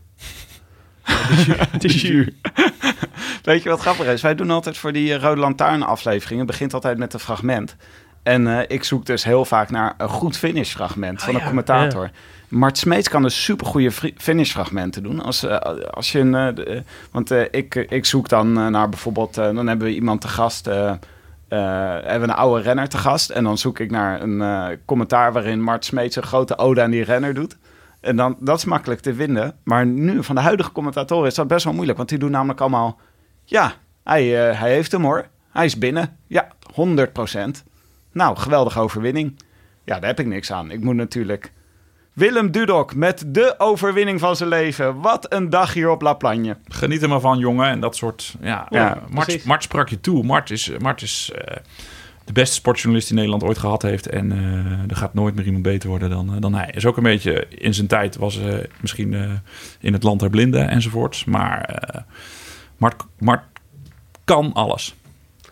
de 1.80 1.88
jus. 1.88 2.28
Weet 3.44 3.64
je 3.64 3.70
wat 3.70 3.80
grappig 3.80 4.06
is? 4.06 4.22
Wij 4.22 4.36
doen 4.36 4.52
altijd 4.52 4.78
voor 4.78 4.92
die 4.92 5.18
Rode 5.18 5.40
Lantaarn 5.40 5.84
afleveringen, 5.84 6.46
begint 6.46 6.74
altijd 6.74 6.98
met 6.98 7.14
een 7.14 7.20
fragment. 7.20 7.76
En 8.24 8.46
uh, 8.46 8.60
ik 8.68 8.84
zoek 8.84 9.06
dus 9.06 9.24
heel 9.24 9.46
vaak 9.46 9.70
naar 9.70 9.94
een 9.98 10.10
goed 10.10 10.38
finish 10.38 10.72
fragment 10.72 11.20
oh, 11.20 11.26
van 11.26 11.34
een 11.34 11.40
ja, 11.40 11.46
commentator. 11.46 12.04
Ja. 12.04 12.12
Mart 12.50 12.78
Smeets 12.78 13.10
kan 13.10 13.22
dus 13.22 13.44
supergoeie 13.44 13.92
finishfragmenten 14.18 15.04
doen. 15.04 15.22
Als, 15.22 15.44
uh, 15.44 15.58
als 15.90 16.12
je 16.12 16.20
een, 16.20 16.60
uh, 16.60 16.82
want 17.12 17.32
ik, 17.32 17.76
ik 17.76 18.06
zoek 18.06 18.30
dan 18.30 18.54
naar 18.54 18.90
bijvoorbeeld, 18.90 19.34
dan 19.34 19.68
hebben 19.68 19.88
we 19.88 19.94
iemand 19.94 20.22
te 20.22 20.28
gast, 20.28 20.66
hebben 20.66 21.00
we 21.48 22.22
een 22.22 22.34
oude 22.34 22.62
renner 22.62 22.90
te 22.90 22.98
gast. 22.98 23.30
En 23.30 23.44
dan 23.44 23.58
zoek 23.58 23.80
ik 23.80 23.92
naar 23.92 24.22
een 24.22 24.80
commentaar 24.86 25.34
waarin 25.34 25.62
Mart 25.62 25.86
Smeets 25.86 26.16
een 26.16 26.24
grote 26.24 26.58
ode 26.58 26.82
aan 26.82 26.92
die 26.92 27.04
renner 27.04 27.34
doet. 27.34 27.58
En 28.00 28.16
dan, 28.16 28.36
dat 28.40 28.58
is 28.58 28.66
makkelijk 28.66 29.02
te 29.02 29.14
vinden. 29.14 29.56
Maar 29.64 29.86
nu, 29.86 30.24
van 30.24 30.36
de 30.36 30.42
huidige 30.42 30.72
commentatoren, 30.72 31.28
is 31.28 31.36
dat 31.36 31.48
best 31.48 31.64
wel 31.64 31.74
moeilijk. 31.74 31.98
Want 31.98 32.10
die 32.10 32.18
doen 32.18 32.32
namelijk 32.32 32.62
allemaal, 32.62 33.00
ja, 33.44 33.74
hij, 34.04 34.26
hij 34.56 34.74
heeft 34.74 34.92
hem 34.92 35.04
hoor. 35.04 35.28
Hij 35.52 35.66
is 35.66 35.78
binnen. 35.78 36.18
Ja, 36.28 36.48
100% 36.72 37.64
Nou, 38.12 38.38
geweldige 38.38 38.80
overwinning. 38.80 39.36
Ja, 39.84 40.00
daar 40.00 40.10
heb 40.10 40.20
ik 40.20 40.26
niks 40.26 40.52
aan. 40.52 40.72
Ik 40.72 40.84
moet 40.84 40.96
natuurlijk 40.96 41.52
Willem 42.14 42.52
Dudok 42.52 42.96
met 42.96 43.24
de 43.28 43.56
overwinning 43.58 44.20
van 44.20 44.36
zijn 44.36 44.50
leven. 44.50 45.02
Wat 45.02 45.34
een 45.34 45.50
dag 45.50 45.74
hier 45.74 45.90
op 45.90 46.02
La 46.02 46.14
Plagne. 46.14 46.58
Geniet 46.68 47.02
er 47.02 47.10
maar 47.10 47.20
van, 47.20 47.40
jongen. 47.40 47.68
En 47.68 47.80
dat 47.80 47.96
soort... 47.96 48.36
Ja, 48.42 48.68
ja 48.70 49.02
Mart, 49.10 49.46
Mart, 49.46 49.64
sprak 49.64 49.90
je 49.90 50.00
toe. 50.00 50.24
Mart 50.24 50.50
is, 50.50 50.72
Mart 50.80 51.02
is 51.02 51.32
uh, 51.34 51.56
de 52.26 52.34
beste 52.34 52.56
sportjournalist 52.56 53.08
die 53.08 53.18
Nederland 53.18 53.44
ooit 53.44 53.58
gehad 53.58 53.82
heeft. 53.82 54.08
En 54.08 54.32
uh, 54.32 54.90
er 54.90 54.96
gaat 54.96 55.14
nooit 55.14 55.36
meer 55.36 55.46
iemand 55.46 55.64
beter 55.64 55.90
worden 55.90 56.10
dan, 56.10 56.34
uh, 56.36 56.42
dan 56.42 56.54
hij. 56.54 56.70
Is 56.72 56.86
ook 56.86 56.98
een 56.98 57.04
beetje... 57.04 57.48
In 57.50 57.74
zijn 57.74 57.88
tijd 57.88 58.18
was 58.18 58.40
misschien 58.82 59.42
in 59.80 59.94
het 59.94 60.04
land 60.04 60.20
der 60.20 60.30
blinden 60.30 60.70
enzovoorts. 60.70 61.26
Maar 61.26 61.84
Mart, 62.78 63.04
Mart 63.20 63.44
kan 64.24 64.54
alles. 64.54 64.96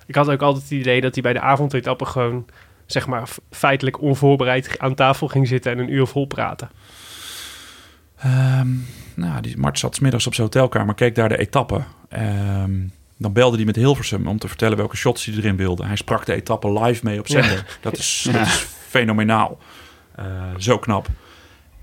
Ik 0.05 0.15
had 0.15 0.29
ook 0.29 0.41
altijd 0.41 0.63
het 0.63 0.79
idee 0.79 1.01
dat 1.01 1.13
hij 1.13 1.23
bij 1.23 1.33
de 1.33 1.39
avondetappen 1.39 2.07
gewoon 2.07 2.45
zeg 2.87 3.07
maar 3.07 3.29
feitelijk 3.51 4.01
onvoorbereid 4.01 4.79
aan 4.79 4.95
tafel 4.95 5.27
ging 5.27 5.47
zitten 5.47 5.71
en 5.71 5.79
een 5.79 5.93
uur 5.93 6.07
vol 6.07 6.25
praten? 6.25 6.69
Um, 8.25 8.85
nou, 9.15 9.41
die 9.41 9.57
Mart 9.57 9.79
zat 9.79 10.01
middags 10.01 10.27
op 10.27 10.33
zijn 10.33 10.47
hotelkamer, 10.47 10.95
keek 10.95 11.15
daar 11.15 11.29
de 11.29 11.37
etappe. 11.37 11.81
Um, 12.09 12.91
dan 13.17 13.33
belde 13.33 13.55
hij 13.55 13.65
met 13.65 13.75
Hilversum 13.75 14.27
om 14.27 14.37
te 14.37 14.47
vertellen 14.47 14.77
welke 14.77 14.95
shots 14.95 15.25
hij 15.25 15.35
erin 15.35 15.55
wilde. 15.55 15.85
Hij 15.85 15.95
sprak 15.95 16.25
de 16.25 16.33
etappe 16.33 16.79
live 16.79 17.05
mee 17.05 17.19
op 17.19 17.27
zender. 17.27 17.77
Dat, 17.81 17.97
is, 17.97 18.27
dat 18.31 18.45
is 18.45 18.65
fenomenaal. 18.87 19.57
Uh, 20.19 20.25
zo 20.57 20.79
knap. 20.79 21.07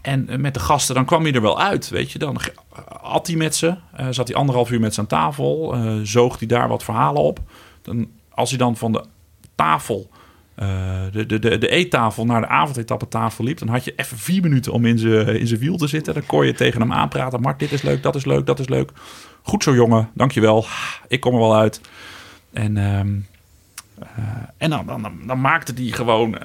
En 0.01 0.29
eh, 0.29 0.39
met 0.39 0.55
de 0.55 0.61
gasten, 0.61 0.95
dan 0.95 1.05
kwam 1.05 1.23
hij 1.23 1.33
er 1.33 1.41
wel 1.41 1.61
uit, 1.61 1.89
weet 1.89 2.13
je. 2.13 2.19
Dan 2.19 2.41
had 3.01 3.27
hij 3.27 3.37
met 3.37 3.57
ze, 3.57 3.77
uh, 4.01 4.07
zat 4.11 4.29
hij 4.29 4.37
anderhalf 4.37 4.71
uur 4.71 4.81
met 4.81 4.95
ze 4.95 5.01
aan 5.01 5.07
tafel, 5.07 5.77
uh, 5.77 6.01
zoog 6.03 6.39
hij 6.39 6.49
daar 6.49 6.69
wat 6.69 6.85
verhalen 6.85 7.23
op. 7.23 7.41
Dan, 7.83 8.11
als 8.31 8.49
hij 8.49 8.59
dan 8.59 8.77
van 8.77 8.93
de 8.93 9.05
tafel 9.55 10.11
de, 10.55 11.27
de, 11.27 11.39
de, 11.39 11.59
de 11.59 11.69
eettafel 11.69 12.25
naar 12.25 12.41
de 12.41 12.47
avondetappetafel 12.47 13.45
liep... 13.45 13.59
dan 13.59 13.69
had 13.69 13.85
je 13.85 13.93
even 13.97 14.19
vier 14.19 14.43
minuten 14.43 14.73
om 14.73 14.85
in 14.85 14.99
zijn 14.99 15.41
in 15.41 15.47
zijn 15.47 15.61
wiel 15.61 15.77
te 15.77 15.87
zitten. 15.87 16.15
Dan 16.15 16.27
kon 16.27 16.47
je 16.47 16.53
tegen 16.53 16.81
hem 16.81 16.93
aanpraten. 16.93 17.41
Mart, 17.41 17.59
dit 17.59 17.73
is 17.73 17.83
leuk, 17.83 18.03
dat 18.03 18.15
is 18.15 18.25
leuk, 18.25 18.47
dat 18.47 18.59
is 18.59 18.69
leuk. 18.69 18.91
Goed 19.43 19.63
zo, 19.63 19.75
jongen. 19.75 20.11
Dankjewel. 20.15 20.67
Ik 21.09 21.21
kom 21.21 21.33
er 21.33 21.41
wel 21.41 21.57
uit. 21.57 21.81
En, 22.53 22.77
ehm, 22.77 23.13
en 24.57 24.71
dan, 24.71 24.87
dan, 24.87 25.13
dan, 25.27 25.41
maakte 25.41 25.73
hij 25.77 25.87
gewoon 25.87 26.39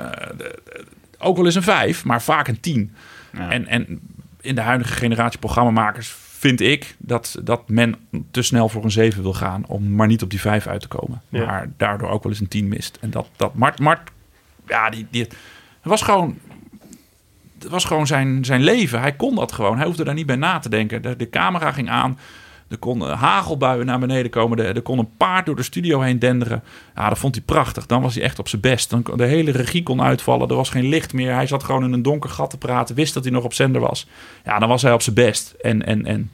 ook 1.18 1.36
wel 1.36 1.46
eens 1.46 1.56
een 1.56 1.64
vijf, 1.64 2.06
maar 2.06 2.22
vaak 2.22 2.48
een 2.48 2.60
tien. 2.60 2.94
En, 3.32 3.68
en 3.68 4.00
in 4.42 4.56
de 4.56 4.62
huidige 4.62 4.94
generatie 4.94 5.40
programmamakers 5.40 6.16
vind 6.40 6.62
ik 6.62 6.96
dat, 6.98 7.40
dat 7.44 7.70
men 7.70 7.96
te 8.32 8.42
snel 8.42 8.70
voor 8.70 8.84
een 8.84 8.92
7 8.92 9.22
wil 9.22 9.34
gaan 9.34 9.66
om 9.68 9.96
maar 9.96 10.08
niet 10.08 10.24
op 10.24 10.30
die 10.30 10.42
5 10.42 10.68
uit 10.68 10.82
te 10.82 10.88
komen. 10.88 11.22
Maar 11.30 11.72
daardoor 11.78 12.10
ook 12.10 12.24
wel 12.24 12.32
eens 12.32 12.42
een 12.42 12.48
10 12.48 12.68
mist. 12.68 12.98
En 13.02 13.10
dat, 13.10 13.28
dat 13.36 13.54
Mart, 13.54 13.80
Mart 13.80 14.12
ja, 14.68 14.90
die, 14.90 15.08
die, 15.10 15.22
het 15.22 15.36
was 15.82 16.02
gewoon, 16.02 16.38
het 17.60 17.70
was 17.70 17.86
gewoon 17.86 18.08
zijn, 18.08 18.46
zijn 18.46 18.62
leven. 18.62 19.00
Hij 19.00 19.16
kon 19.16 19.36
dat 19.36 19.52
gewoon. 19.52 19.78
Hij 19.78 19.86
hoefde 19.86 20.04
daar 20.04 20.14
niet 20.14 20.26
bij 20.26 20.36
na 20.36 20.60
te 20.60 20.70
denken. 20.70 21.02
De, 21.02 21.16
de 21.16 21.30
camera 21.30 21.72
ging 21.72 21.90
aan. 21.90 22.20
Er 22.70 22.78
kon 22.78 23.02
hagelbuien 23.02 23.86
naar 23.86 24.00
beneden 24.00 24.32
komen. 24.32 24.58
Er, 24.58 24.82
kon 24.82 25.00
een 25.00 25.16
paard 25.18 25.46
door 25.46 25.56
de 25.56 25.64
studio 25.64 26.02
heen 26.02 26.20
denderen. 26.20 26.64
Ja, 26.96 27.10
dat 27.10 27.18
vond 27.18 27.36
hij 27.36 27.44
prachtig. 27.44 27.86
Dan 27.86 28.02
was 28.02 28.16
hij 28.16 28.24
echt 28.24 28.40
op 28.40 28.48
zijn 28.48 28.62
best. 28.62 28.90
Dan, 28.90 29.04
de 29.16 29.26
hele 29.26 29.52
regie 29.52 29.84
kon 29.84 30.02
uitvallen. 30.02 30.50
Er 30.50 30.56
was 30.56 30.70
geen 30.70 30.90
licht 30.90 31.14
meer. 31.14 31.34
Hij 31.34 31.48
zat 31.48 31.64
gewoon 31.64 31.84
in 31.84 31.94
een 31.94 32.02
donker 32.02 32.30
gat 32.30 32.50
te 32.50 32.58
praten. 32.58 32.96
Wist 32.96 33.14
dat 33.14 33.24
hij 33.24 33.32
nog 33.34 33.44
op 33.44 33.54
zender 33.54 33.82
was. 33.82 34.08
Ja, 34.44 34.60
dan 34.60 34.70
was 34.70 34.82
hij 34.82 34.94
op 34.94 35.02
zijn 35.02 35.16
best. 35.16 35.56
En, 35.62 35.86
en, 35.86 36.06
en 36.06 36.32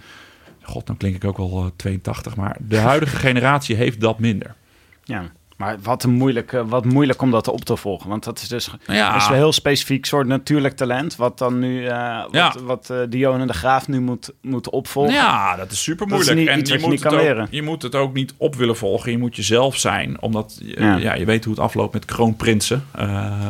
god, 0.62 0.88
dan 0.88 0.98
klink 0.98 1.16
ik 1.16 1.26
ook 1.26 1.38
wel 1.38 1.72
82. 1.76 2.32
Eh, 2.32 2.38
maar 2.38 2.58
de 2.60 2.78
huidige 2.78 3.16
generatie 3.28 3.76
heeft 3.76 4.00
dat 4.02 4.20
minder. 4.20 4.56
Ja. 5.04 5.32
Maar 5.56 5.78
wat, 5.82 6.04
een 6.04 6.14
moeilijk, 6.14 6.54
eh, 6.54 6.62
wat 6.68 6.86
moeilijk 6.86 7.22
om 7.22 7.32
dat 7.32 7.48
op 7.48 7.66
te 7.66 7.78
volgen. 7.78 8.10
Want 8.10 8.24
dat 8.24 8.40
is 8.40 8.48
dus 8.48 8.70
ja. 8.88 9.16
is 9.16 9.28
een 9.28 9.34
heel 9.34 9.52
specifiek 9.52 10.06
soort 10.06 10.28
natuurlijk 10.28 10.76
talent. 10.76 11.16
Wat 11.16 11.38
dan 11.38 11.60
nu, 11.60 11.84
uh, 11.84 12.22
wat, 12.24 12.32
ja. 12.32 12.54
wat 12.64 12.90
uh, 12.92 12.98
Dionne 13.10 13.46
de 13.46 13.54
Graaf 13.54 13.88
nu 13.88 14.02
moet, 14.02 14.32
moet 14.42 14.70
opvolgen. 14.70 15.14
Ja, 15.14 15.56
dat 15.56 15.72
is 15.72 15.84
super 15.84 16.08
moeilijk. 16.08 16.48
en 16.48 16.66
je, 16.66 16.80
moet 16.80 17.04
het 17.04 17.14
ook, 17.14 17.48
je 17.50 17.62
moet 17.62 17.82
het 17.82 17.96
ook 17.96 18.14
niet 18.14 18.34
op 18.38 18.56
willen 18.56 18.78
volgen. 18.78 19.12
Je 19.12 19.18
moet 19.18 19.36
jezelf 19.36 19.78
zijn. 19.78 20.22
Omdat 20.22 20.60
ja. 20.62 20.96
ja 20.96 21.14
je 21.14 21.26
weet 21.26 21.44
hoe 21.44 21.54
het 21.54 21.64
afloopt 21.64 21.94
met 21.94 22.06
kroonprinsen. 22.06 22.86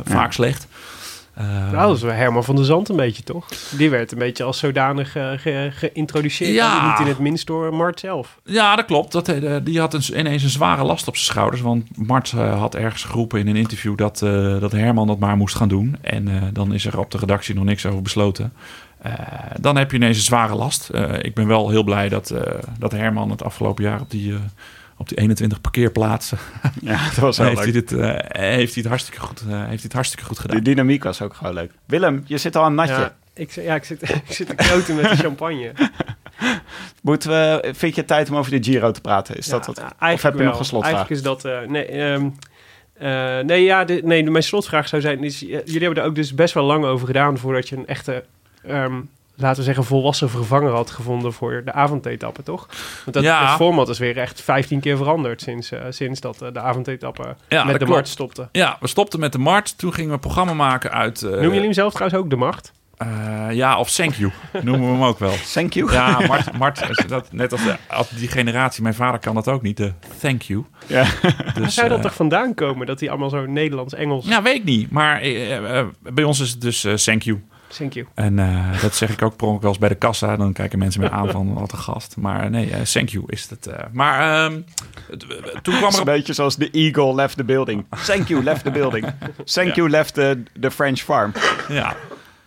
vaak 0.04 0.32
slecht. 0.32 0.68
Uh, 1.40 1.72
nou, 1.72 1.88
dat 1.88 1.96
is 1.96 2.02
Herman 2.02 2.44
van 2.44 2.56
der 2.56 2.66
Zand 2.66 2.90
een 2.90 2.96
beetje, 2.96 3.24
toch? 3.24 3.48
Die 3.78 3.90
werd 3.90 4.12
een 4.12 4.18
beetje 4.18 4.44
als 4.44 4.60
zodanig 4.60 5.12
ge 5.12 5.70
geïntroduceerd. 5.72 6.54
Ja. 6.54 6.90
Niet 6.90 7.00
in 7.00 7.08
het 7.08 7.20
minst 7.20 7.48
door 7.48 7.74
Mart 7.74 8.00
zelf. 8.00 8.40
Ja, 8.44 8.76
dat 8.76 8.86
klopt. 8.86 9.12
Dat, 9.12 9.30
uh, 9.30 9.56
die 9.64 9.80
had 9.80 9.94
een, 9.94 10.20
ineens 10.20 10.44
een 10.44 10.50
zware 10.50 10.84
last 10.84 11.08
op 11.08 11.16
zijn 11.16 11.32
schouders. 11.32 11.62
Want 11.62 12.08
Mart 12.08 12.32
had 12.32 12.76
ergens 12.76 13.04
geroepen 13.04 13.40
in 13.40 13.48
een 13.48 13.56
interview 13.56 13.98
dat, 13.98 14.20
dat 14.60 14.72
Herman 14.72 15.08
dat 15.08 15.20
maar 15.20 15.38
moest 15.38 15.56
gaan 15.56 15.68
doen. 15.68 15.98
En 16.02 16.50
dan 16.54 16.74
is 16.74 16.86
er 16.86 17.00
op 17.00 17.12
de 17.12 17.18
redactie 17.18 17.56
nog 17.56 17.64
niks 17.64 17.86
over 17.86 18.02
besloten. 18.02 18.54
dan 19.60 19.78
heb 19.78 19.92
je 19.92 19.98
ineens 19.98 20.18
een 20.18 20.24
zware 20.24 20.56
last. 20.56 20.90
ik 21.22 21.34
ben 21.34 21.48
wel 21.48 21.70
heel 21.70 21.84
blij 21.84 22.10
dat, 22.10 22.34
dat 22.80 22.92
Herman 22.92 23.30
het 23.30 23.44
afgelopen 23.44 23.84
jaar 23.84 24.02
op 24.02 24.12
die 24.12 24.34
op 24.98 25.10
die 25.10 25.18
21 25.18 25.62
parkeerplaatsen. 25.62 26.38
Ja, 26.82 27.04
dat 27.04 27.16
was 27.16 27.38
heeft, 27.38 27.60
Hij 27.60 27.72
dit, 27.72 27.92
uh, 27.92 28.00
heeft 28.28 28.74
hij 28.74 28.84
het 28.84 28.86
hartstikke 28.86 29.20
goed, 29.20 29.42
uh, 29.48 29.52
heeft 29.52 29.68
hij 29.68 29.78
het 29.82 29.94
hartstikke 29.94 30.26
goed 30.26 30.40
gedaan. 30.40 30.58
De 30.58 30.64
dynamiek 30.64 31.04
was 31.04 31.22
ook 31.22 31.34
gewoon 31.34 31.54
leuk. 31.54 31.72
Willem, 31.86 32.24
je 32.28 32.38
zit 32.38 32.56
al 32.56 32.66
een 32.66 32.76
natje. 32.76 32.94
Ja, 32.94 33.16
ik, 33.34 33.52
ja, 33.52 33.76
ik 33.76 33.84
zit, 33.84 34.10
ik 34.28 34.34
zit 34.34 34.48
te 34.48 34.56
kloten 34.56 34.96
met 34.96 35.10
de 35.10 35.16
champagne. 35.16 35.72
Moeten 37.02 37.30
we, 37.30 37.74
vind 37.76 37.96
je 37.96 38.06
tijd 38.06 38.30
om 38.30 38.36
over 38.36 38.52
de 38.52 38.64
Giro 38.64 38.92
te 38.92 39.02
praten? 39.02 39.38
Is 39.38 39.48
dat 39.48 39.66
wat? 39.66 39.84
Of 40.00 40.22
heb 40.22 40.38
je 40.38 40.44
nog 40.44 40.60
een 40.60 40.66
slotvraag? 40.66 40.94
Eigenlijk 40.94 41.10
is 41.10 41.22
dat... 41.22 41.46
Uh, 41.46 41.68
nee, 41.68 42.02
um, 42.02 42.36
uh, 43.02 43.40
nee, 43.40 43.64
ja, 43.64 43.86
de, 43.86 44.02
nee, 44.04 44.24
mijn 44.24 44.44
slotvraag 44.44 44.88
zou 44.88 45.02
zijn... 45.02 45.24
Is, 45.24 45.40
jullie 45.40 45.80
hebben 45.80 45.98
er 45.98 46.10
ook 46.10 46.16
dus 46.16 46.34
best 46.34 46.54
wel 46.54 46.64
lang 46.64 46.86
over 46.86 47.08
gedaan... 47.08 47.38
voordat 47.38 47.70
je 47.70 47.76
een 47.76 47.88
echte 47.88 48.24
um, 48.70 49.10
laten 49.36 49.58
we 49.58 49.64
zeggen, 49.64 49.84
volwassen 49.84 50.30
vervanger 50.30 50.72
had 50.72 50.90
gevonden 50.90 51.34
voor 51.34 51.62
de 51.66 51.72
avondetappe, 51.72 52.44
toch? 52.44 52.68
Want 53.04 53.14
dat, 53.14 53.24
ja. 53.24 53.48
het 53.48 53.56
format 53.56 53.90
is 53.90 54.00
weer 54.00 54.18
echt 54.18 54.42
15 54.42 54.80
keer 54.80 54.98
veranderd 54.98 55.42
sinds, 55.42 55.72
uh, 55.72 55.80
sinds 55.90 56.20
dat 56.20 56.42
uh, 56.44 56.50
de 56.54 56.60
avondetappe 56.60 57.36
ja, 57.50 57.64
met 57.64 57.80
de 57.80 57.86
Mart 57.86 58.08
stopte. 58.08 58.50
Ja, 58.52 58.78
we 58.80 58.88
stopten 58.88 59.20
met 59.20 59.32
de 59.32 59.38
Mart. 59.38 59.78
Toen 59.78 59.94
gingen 59.94 60.10
we 60.10 60.14
een 60.14 60.20
programma 60.20 60.54
maken 60.54 60.92
uit... 60.92 61.22
Uh, 61.22 61.30
Noemen 61.30 61.48
jullie 61.48 61.62
hem 61.62 61.74
zelf 61.74 61.94
trouwens 61.94 62.22
ook 62.22 62.30
de 62.30 62.36
Mart? 62.36 62.72
ja, 63.52 63.80
of 63.80 63.92
Thank 63.92 64.14
You 64.14 64.32
noemen 64.64 64.88
we 64.88 64.94
hem 64.94 65.04
ook 65.04 65.20
wel. 65.20 65.34
Thank 65.54 65.74
You? 65.74 65.92
Ja, 65.92 66.20
Mart, 66.28 66.58
Mart 66.58 67.08
dat, 67.08 67.32
net 67.32 67.52
als, 67.52 67.64
de, 67.64 67.76
als 67.88 68.10
die 68.10 68.28
generatie, 68.28 68.84
mijn 68.84 68.96
vader 68.96 69.20
kan 69.20 69.36
dat 69.36 69.48
ook 69.48 69.62
niet, 69.62 69.78
de 69.78 69.94
Thank 70.20 70.42
You. 70.42 70.66
Ja. 70.88 71.04
Dus, 71.04 71.54
Waar 71.60 71.72
zou 71.72 71.90
dat 71.90 72.02
toch 72.02 72.16
vandaan 72.16 72.54
komen, 72.54 72.88
dat 72.88 73.00
hij 73.00 73.10
allemaal 73.10 73.30
zo 73.30 73.46
Nederlands-Engels... 73.46 74.26
Ja, 74.26 74.42
weet 74.42 74.56
ik 74.56 74.64
niet, 74.64 74.92
maar 74.92 75.22
bij 76.00 76.24
ons 76.24 76.40
is 76.40 76.50
het 76.50 76.62
dus 76.62 77.04
Thank 77.04 77.22
You. 77.22 77.44
Thank 77.78 77.94
you. 77.94 78.08
En 78.14 78.38
uh, 78.38 78.82
dat 78.82 78.96
zeg 78.96 79.10
ik 79.10 79.22
ook 79.22 79.36
per 79.36 79.48
wel 79.48 79.70
eens 79.70 79.78
bij 79.78 79.90
de 79.90 79.96
kassa. 79.96 80.36
Dan 80.36 80.54
kijken 80.54 80.80
mensen 80.80 81.02
me 81.02 81.10
aan 81.10 81.30
van 81.30 81.54
wat 81.54 81.72
een 81.72 81.78
gast. 81.78 82.18
Maar 82.18 82.50
nee, 82.50 82.70
uh, 82.70 82.82
thank 82.82 83.10
you 83.10 83.24
is 83.28 83.50
het. 83.50 83.68
Uh, 83.68 83.74
maar 83.92 84.46
um, 84.46 84.66
toen 85.62 85.78
kwam 85.78 85.94
er... 85.94 86.00
een 86.00 86.06
beetje 86.06 86.34
zoals 86.34 86.56
de 86.56 86.70
eagle 86.72 87.16
left 87.16 87.38
the 87.38 87.44
building. 87.44 87.86
Thank 88.06 88.28
you 88.28 88.44
left 88.44 88.64
the 88.64 88.72
building. 88.72 89.06
Thank 89.44 89.68
ja. 89.68 89.74
you 89.74 89.90
left 89.90 90.14
the, 90.14 90.44
the 90.60 90.72
French 90.72 91.00
farm. 91.00 91.32
Ja. 91.70 91.96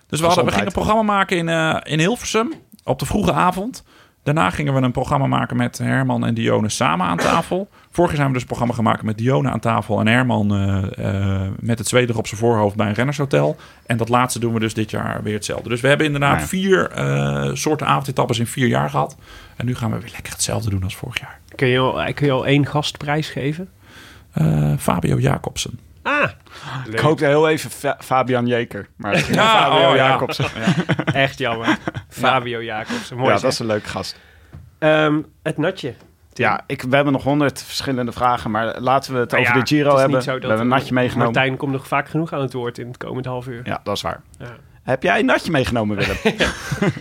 Dus 0.06 0.20
we, 0.20 0.26
hadden, 0.26 0.44
we 0.44 0.50
gingen 0.50 0.66
een 0.66 0.72
programma 0.72 1.02
maken 1.02 1.36
in, 1.36 1.48
in 1.82 1.98
Hilversum 1.98 2.52
op 2.84 2.98
de 2.98 3.06
vroege 3.06 3.32
avond. 3.32 3.84
Daarna 4.28 4.50
gingen 4.50 4.74
we 4.74 4.80
een 4.80 4.92
programma 4.92 5.26
maken 5.26 5.56
met 5.56 5.78
Herman 5.78 6.26
en 6.26 6.34
Dione 6.34 6.68
samen 6.68 7.06
aan 7.06 7.16
tafel. 7.16 7.68
Vorig 7.90 8.10
jaar 8.10 8.16
zijn 8.16 8.26
we 8.26 8.32
dus 8.32 8.42
een 8.42 8.48
programma 8.48 8.74
gemaakt 8.74 9.02
met 9.02 9.18
Dione 9.18 9.50
aan 9.50 9.60
tafel 9.60 10.00
en 10.00 10.06
Herman 10.06 10.54
uh, 10.54 10.82
uh, 10.98 11.46
met 11.60 11.78
het 11.78 11.88
zweetig 11.88 12.16
op 12.16 12.26
zijn 12.26 12.40
voorhoofd 12.40 12.76
bij 12.76 12.86
een 12.86 12.94
rennershotel. 12.94 13.56
En 13.86 13.96
dat 13.96 14.08
laatste 14.08 14.38
doen 14.38 14.52
we 14.52 14.60
dus 14.60 14.74
dit 14.74 14.90
jaar 14.90 15.22
weer 15.22 15.34
hetzelfde. 15.34 15.68
Dus 15.68 15.80
we 15.80 15.88
hebben 15.88 16.06
inderdaad 16.06 16.42
vier 16.42 16.98
uh, 16.98 17.50
soorten 17.54 17.86
avondetappes 17.86 18.38
in 18.38 18.46
vier 18.46 18.66
jaar 18.66 18.90
gehad. 18.90 19.16
En 19.56 19.66
nu 19.66 19.74
gaan 19.74 19.90
we 19.90 19.98
weer 19.98 20.10
lekker 20.12 20.32
hetzelfde 20.32 20.70
doen 20.70 20.82
als 20.82 20.96
vorig 20.96 21.20
jaar. 21.20 21.38
Kun 21.54 21.68
je 21.68 21.78
al, 21.78 22.12
kun 22.12 22.26
je 22.26 22.32
al 22.32 22.46
één 22.46 22.66
gastprijs 22.66 23.28
geven? 23.28 23.68
Fabio 24.78 25.18
Jacobsen. 25.18 25.78
Ah, 26.09 26.31
ik 26.90 26.99
hoopte 26.99 27.25
heel 27.25 27.49
even 27.49 27.94
Fabian 27.99 28.47
Jeker. 28.47 28.88
Maar 28.97 29.14
ja, 29.33 29.62
Fabio 29.62 29.88
oh, 29.88 29.97
Jacobsen. 29.97 30.47
Ja. 30.57 30.94
Echt 31.25 31.38
jammer. 31.38 31.79
Fabio 32.09 32.62
Jacobsen. 32.62 33.16
Mooi 33.16 33.29
ja, 33.29 33.38
dat 33.38 33.53
is 33.53 33.59
een 33.59 33.66
leuke 33.66 33.88
gast. 33.88 34.16
Um, 34.79 35.27
het 35.42 35.59
natje. 35.59 35.94
Ja, 36.33 36.61
ik, 36.66 36.83
we 36.83 36.94
hebben 36.94 37.12
nog 37.12 37.23
honderd 37.23 37.62
verschillende 37.62 38.12
vragen, 38.12 38.51
maar 38.51 38.81
laten 38.81 39.12
we 39.12 39.18
het 39.18 39.35
over 39.35 39.55
de 39.55 39.66
Giro 39.66 39.97
hebben. 39.97 40.21
we 40.21 40.31
hebben 40.31 40.61
een 40.61 40.68
natje 40.68 40.94
meegenomen. 40.94 41.33
Martijn 41.33 41.57
komt 41.57 41.73
nog 41.73 41.87
vaak 41.87 42.09
genoeg 42.09 42.33
aan 42.33 42.40
het 42.40 42.53
woord 42.53 42.79
in 42.79 42.87
het 42.87 42.97
komende 42.97 43.29
half 43.29 43.47
uur. 43.47 43.61
Ja, 43.64 43.81
dat 43.83 43.97
is 43.97 44.03
waar. 44.03 44.21
Ja. 44.38 44.57
Heb 44.88 45.03
jij 45.03 45.18
een 45.18 45.24
natje 45.24 45.51
meegenomen, 45.51 45.96
Willem? 45.96 46.16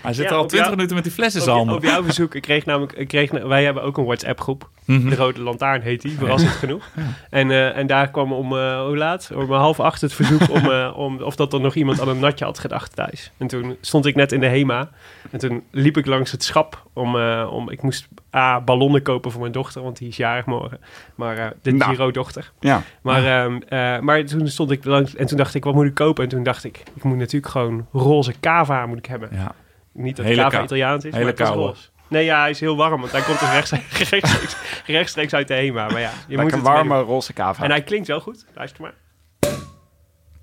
Hij 0.03 0.13
zit 0.13 0.31
al 0.31 0.45
twintig 0.45 0.69
minuten 0.69 0.95
met 0.95 1.03
die 1.03 1.13
flessen 1.13 1.41
zalm. 1.41 1.69
Op, 1.69 1.83
jouw 1.83 2.03
verzoek. 2.03 2.35
Ik 2.35 2.41
kreeg 2.41 2.65
namelijk, 2.65 2.93
ik 2.93 3.07
kreeg, 3.07 3.31
wij 3.31 3.63
hebben 3.63 3.83
ook 3.83 3.97
een 3.97 4.05
WhatsApp 4.05 4.39
groep. 4.39 4.69
Mhm. 4.85 5.09
De 5.09 5.15
Rode 5.15 5.41
Lantaarn 5.41 5.81
heet 5.81 6.01
die, 6.01 6.17
verrassend 6.17 6.51
genoeg. 6.51 6.89
En, 7.29 7.49
uh, 7.49 7.77
en 7.77 7.87
daar 7.87 8.11
kwam 8.11 8.33
om, 8.33 8.53
uh, 8.53 8.85
hoe 8.85 8.97
laat? 8.97 9.31
Om 9.35 9.51
half 9.51 9.79
acht 9.79 10.01
het 10.01 10.13
verzoek 10.13 10.49
om, 10.49 10.65
uh, 10.65 10.93
om 11.05 11.21
of 11.21 11.35
dat 11.35 11.53
er 11.53 11.59
nog 11.59 11.75
iemand 11.75 12.01
aan 12.01 12.07
een 12.07 12.19
natje 12.19 12.45
had 12.45 12.59
gedacht 12.59 12.95
thuis. 12.95 13.31
En 13.37 13.47
toen 13.47 13.77
stond 13.81 14.05
ik 14.05 14.15
net 14.15 14.31
in 14.31 14.39
de 14.39 14.47
HEMA. 14.47 14.89
En 15.31 15.39
toen 15.39 15.63
liep 15.71 15.97
ik 15.97 16.05
langs 16.05 16.31
het 16.31 16.43
schap 16.43 16.85
om, 16.93 17.15
om 17.43 17.69
ik 17.69 17.81
moest 17.81 18.07
A, 18.37 18.61
ballonnen 18.61 19.01
kopen 19.01 19.31
voor 19.31 19.41
mijn 19.41 19.51
dochter, 19.51 19.81
want 19.81 19.97
die 19.97 20.07
is 20.07 20.17
jarig 20.17 20.45
morgen. 20.45 20.79
Maar 21.15 21.53
de 21.61 21.71
nou, 21.71 21.91
Giro-dochter. 21.91 22.51
Ja. 22.59 22.81
Maar, 23.01 23.49
uh, 23.49 23.99
maar 23.99 24.25
toen 24.25 24.47
stond 24.47 24.71
ik 24.71 24.85
langs 24.85 25.15
en 25.15 25.25
toen 25.25 25.37
dacht 25.37 25.55
ik, 25.55 25.63
wat 25.63 25.73
moet 25.73 25.85
ik 25.85 25.93
kopen? 25.93 26.23
En 26.23 26.29
toen 26.29 26.43
dacht 26.43 26.63
ik, 26.63 26.83
ik 26.95 27.03
moet 27.03 27.17
natuurlijk 27.17 27.51
gewoon 27.51 27.87
roze 27.91 28.33
cava 28.39 28.85
moet 28.85 28.97
ik 28.97 29.05
hebben. 29.05 29.29
Ja. 29.31 29.51
Niet 29.93 30.15
dat 30.15 30.25
Hele 30.25 30.41
cava 30.41 30.63
Italiaans 30.63 31.05
is, 31.05 31.11
Hele 31.11 31.23
maar 31.23 31.33
het 31.33 31.41
is 31.41 31.49
roze. 31.49 31.89
Nee, 32.07 32.25
ja, 32.25 32.39
hij 32.39 32.49
is 32.49 32.59
heel 32.59 32.75
warm, 32.75 32.99
want 32.99 33.11
hij 33.11 33.21
komt 33.21 33.39
dus 33.39 33.51
rechtstreeks, 33.51 34.09
rechtstreeks, 34.09 34.55
rechtstreeks 34.85 35.33
uit 35.33 35.47
de 35.47 35.53
HEMA. 35.53 35.87
Maar 35.87 35.99
ja, 35.99 36.11
je 36.27 36.37
moet 36.37 36.53
een 36.53 36.61
warme 36.61 37.01
roze 37.01 37.33
cava. 37.33 37.63
En 37.63 37.69
hij 37.69 37.81
klinkt 37.81 38.07
wel 38.07 38.19
goed. 38.19 38.45
Luister 38.55 38.81
maar. 38.81 38.93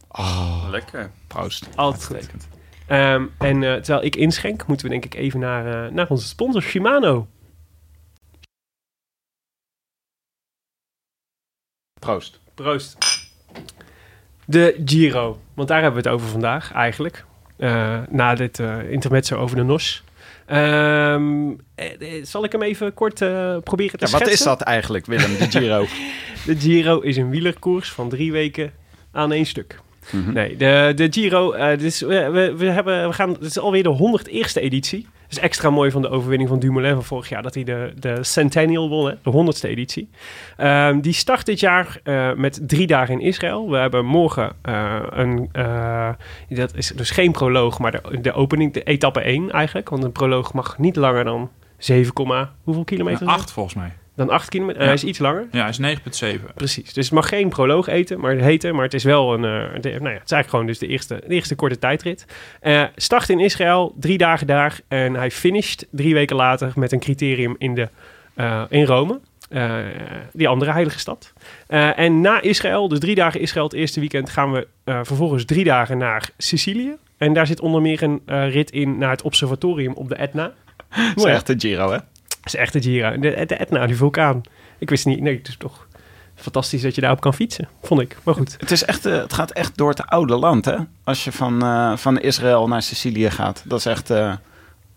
Oh, 0.08 0.66
lekker. 0.70 1.10
Proost. 1.26 1.68
Altijd 1.74 2.04
goed. 2.06 2.48
Um, 2.88 3.32
en 3.38 3.62
uh, 3.62 3.74
terwijl 3.74 4.04
ik 4.04 4.16
inschenk, 4.16 4.66
moeten 4.66 4.86
we 4.86 4.92
denk 4.92 5.04
ik 5.04 5.14
even 5.14 5.40
naar, 5.40 5.84
uh, 5.86 5.92
naar 5.92 6.08
onze 6.08 6.26
sponsor 6.26 6.62
Shimano. 6.62 7.26
Proost. 12.04 12.40
Proost. 12.54 12.96
De 14.44 14.82
Giro, 14.84 15.38
want 15.54 15.68
daar 15.68 15.82
hebben 15.82 16.02
we 16.02 16.08
het 16.08 16.18
over 16.18 16.30
vandaag 16.30 16.72
eigenlijk. 16.72 17.24
Uh, 17.58 17.98
na 18.08 18.34
dit 18.34 18.58
uh, 18.58 18.90
intermezzo 18.90 19.36
over 19.36 19.56
de 19.56 19.62
NOS. 19.62 20.02
Um, 20.52 21.60
zal 22.22 22.44
ik 22.44 22.52
hem 22.52 22.62
even 22.62 22.94
kort 22.94 23.20
uh, 23.20 23.56
proberen 23.58 23.98
te 23.98 24.06
ja, 24.06 24.18
Wat 24.18 24.28
is 24.28 24.42
dat 24.42 24.60
eigenlijk, 24.60 25.06
Willem, 25.06 25.36
de 25.38 25.50
Giro? 25.50 25.86
de 26.46 26.56
Giro 26.56 27.00
is 27.00 27.16
een 27.16 27.30
wielerkoers 27.30 27.92
van 27.92 28.08
drie 28.08 28.32
weken 28.32 28.72
aan 29.12 29.32
één 29.32 29.46
stuk. 29.46 29.80
Mhm. 30.10 30.32
Nee, 30.32 30.56
de, 30.56 30.92
de 30.94 31.08
Giro, 31.10 31.52
eh, 31.52 31.78
dus 31.78 32.00
we, 32.00 32.30
we, 32.30 32.56
we 32.56 32.66
hebben, 32.66 33.08
we 33.08 33.14
gaan, 33.14 33.30
het 33.30 33.42
is 33.42 33.58
alweer 33.58 33.82
de 33.82 34.18
101ste 34.22 34.62
editie. 34.62 35.06
Is 35.34 35.40
extra 35.40 35.70
mooi 35.70 35.90
van 35.90 36.02
de 36.02 36.08
overwinning 36.08 36.48
van 36.48 36.58
Dumoulin 36.58 36.94
van 36.94 37.04
vorig 37.04 37.28
jaar, 37.28 37.42
dat 37.42 37.54
hij 37.54 37.64
de, 37.64 37.92
de 37.98 38.24
Centennial 38.24 38.88
won, 38.88 39.06
hè, 39.06 39.14
de 39.22 39.54
100ste 39.54 39.68
editie. 39.68 40.08
Ehm, 40.56 41.00
die 41.00 41.12
start 41.12 41.46
dit 41.46 41.60
jaar 41.60 42.00
eh, 42.02 42.32
met 42.34 42.60
drie 42.62 42.86
dagen 42.86 43.14
in 43.14 43.26
Israël. 43.26 43.70
We 43.70 43.76
hebben 43.76 44.04
morgen 44.04 44.52
eh, 44.62 45.00
een, 45.10 45.48
eh, 45.52 46.08
dat 46.48 46.76
is 46.76 46.88
dus 46.88 47.10
geen 47.10 47.32
proloog, 47.32 47.78
maar 47.78 47.90
de, 47.90 48.20
de 48.20 48.32
opening, 48.32 48.72
de 48.72 48.82
etappe 48.82 49.20
1 49.20 49.50
eigenlijk. 49.50 49.88
Want 49.88 50.04
een 50.04 50.12
proloog 50.12 50.52
mag 50.52 50.78
niet 50.78 50.96
langer 50.96 51.24
dan 51.24 51.50
7, 51.78 52.12
hoeveel 52.62 52.84
kilometer? 52.84 53.22
is 53.22 53.26
het? 53.26 53.38
acht 53.38 53.52
volgens 53.52 53.74
mij. 53.74 53.92
Dan 54.16 54.28
8 54.30 54.48
kilometer, 54.48 54.80
Ja. 54.80 54.86
hij 54.86 54.94
is 54.94 55.04
iets 55.04 55.18
langer. 55.18 55.46
Ja, 55.50 55.60
hij 55.60 55.68
is 55.68 55.78
9,7. 55.78 56.54
Precies. 56.54 56.92
Dus 56.92 57.04
het 57.04 57.14
mag 57.14 57.28
geen 57.28 57.48
proloog 57.48 57.86
eten, 57.86 58.20
maar, 58.20 58.34
heten, 58.34 58.74
maar 58.74 58.84
het 58.84 58.94
is 58.94 59.04
wel 59.04 59.34
een. 59.34 59.44
eh, 59.44 59.80
de- 59.80 59.88
nou 59.88 60.04
ja, 60.08 60.18
het 60.18 60.24
is 60.24 60.30
eigenlijk 60.32 60.48
gewoon 60.48 60.66
dus 60.66 60.78
de 60.78 60.86
eerste, 60.86 61.22
de 61.26 61.34
eerste 61.34 61.54
korte 61.54 61.78
tijdrit. 61.78 62.26
Eh 62.60 62.82
start 62.96 63.28
in 63.28 63.40
Israël, 63.40 63.94
drie 64.00 64.18
dagen 64.18 64.46
daar. 64.46 64.80
En 64.88 65.14
hij 65.14 65.30
finisht 65.30 65.86
drie 65.90 66.14
weken 66.14 66.36
later 66.36 66.72
met 66.74 66.92
een 66.92 67.00
criterium 67.00 67.54
in, 67.58 67.74
de, 67.74 67.88
eh, 68.34 68.62
in 68.68 68.84
Rome. 68.84 69.20
Eh, 69.50 69.74
die 70.32 70.48
andere 70.48 70.72
heilige 70.72 70.98
stad. 70.98 71.32
Eh, 71.66 71.98
en 71.98 72.20
na 72.20 72.40
Israël, 72.40 72.88
dus 72.88 72.98
drie 72.98 73.14
dagen 73.14 73.40
Israël 73.40 73.64
het 73.64 73.74
eerste 73.74 74.00
weekend, 74.00 74.30
gaan 74.30 74.52
we 74.52 74.66
eh, 74.84 75.00
vervolgens 75.02 75.44
drie 75.44 75.64
dagen 75.64 75.98
naar 75.98 76.28
Sicilië. 76.38 76.96
En 77.18 77.32
daar 77.32 77.46
zit 77.46 77.60
onder 77.60 77.82
meer 77.82 78.02
een 78.02 78.22
eh, 78.26 78.52
rit 78.52 78.70
in 78.70 78.98
naar 78.98 79.10
het 79.10 79.22
observatorium 79.22 79.92
op 79.92 80.08
de 80.08 80.14
Etna. 80.14 80.52
Dat 81.14 81.16
is 81.16 81.24
echt 81.24 81.46
de 81.46 81.54
Giro, 81.58 81.90
hè? 81.92 81.98
Dat 82.44 82.54
is 82.54 82.60
echt 82.60 82.72
de 82.72 82.82
Gira. 82.82 83.10
De, 83.10 83.44
de 83.46 83.56
Etna, 83.56 83.86
die 83.86 83.96
vulkaan. 83.96 84.40
Ik 84.78 84.90
wist 84.90 85.06
niet. 85.06 85.20
Nee, 85.20 85.36
het 85.36 85.48
is 85.48 85.56
toch 85.56 85.86
fantastisch 86.34 86.82
dat 86.82 86.94
je 86.94 87.00
daarop 87.00 87.20
kan 87.20 87.34
fietsen. 87.34 87.68
Vond 87.82 88.00
ik. 88.00 88.16
Maar 88.22 88.34
goed. 88.34 88.56
Het, 88.58 88.70
is 88.70 88.84
echt, 88.84 89.06
eh, 89.06 89.16
het 89.16 89.32
gaat 89.32 89.50
echt 89.50 89.76
door 89.76 89.88
het 89.88 90.06
oude 90.06 90.36
land, 90.36 90.64
hè? 90.64 90.76
Als 91.04 91.24
je 91.24 91.32
van, 91.32 91.62
eh, 91.62 91.96
van 91.96 92.20
Israël 92.20 92.68
naar 92.68 92.82
Sicilië 92.82 93.30
gaat. 93.30 93.62
Dat 93.66 93.78
is 93.78 93.86
echt 93.86 94.10
eh, 94.10 94.32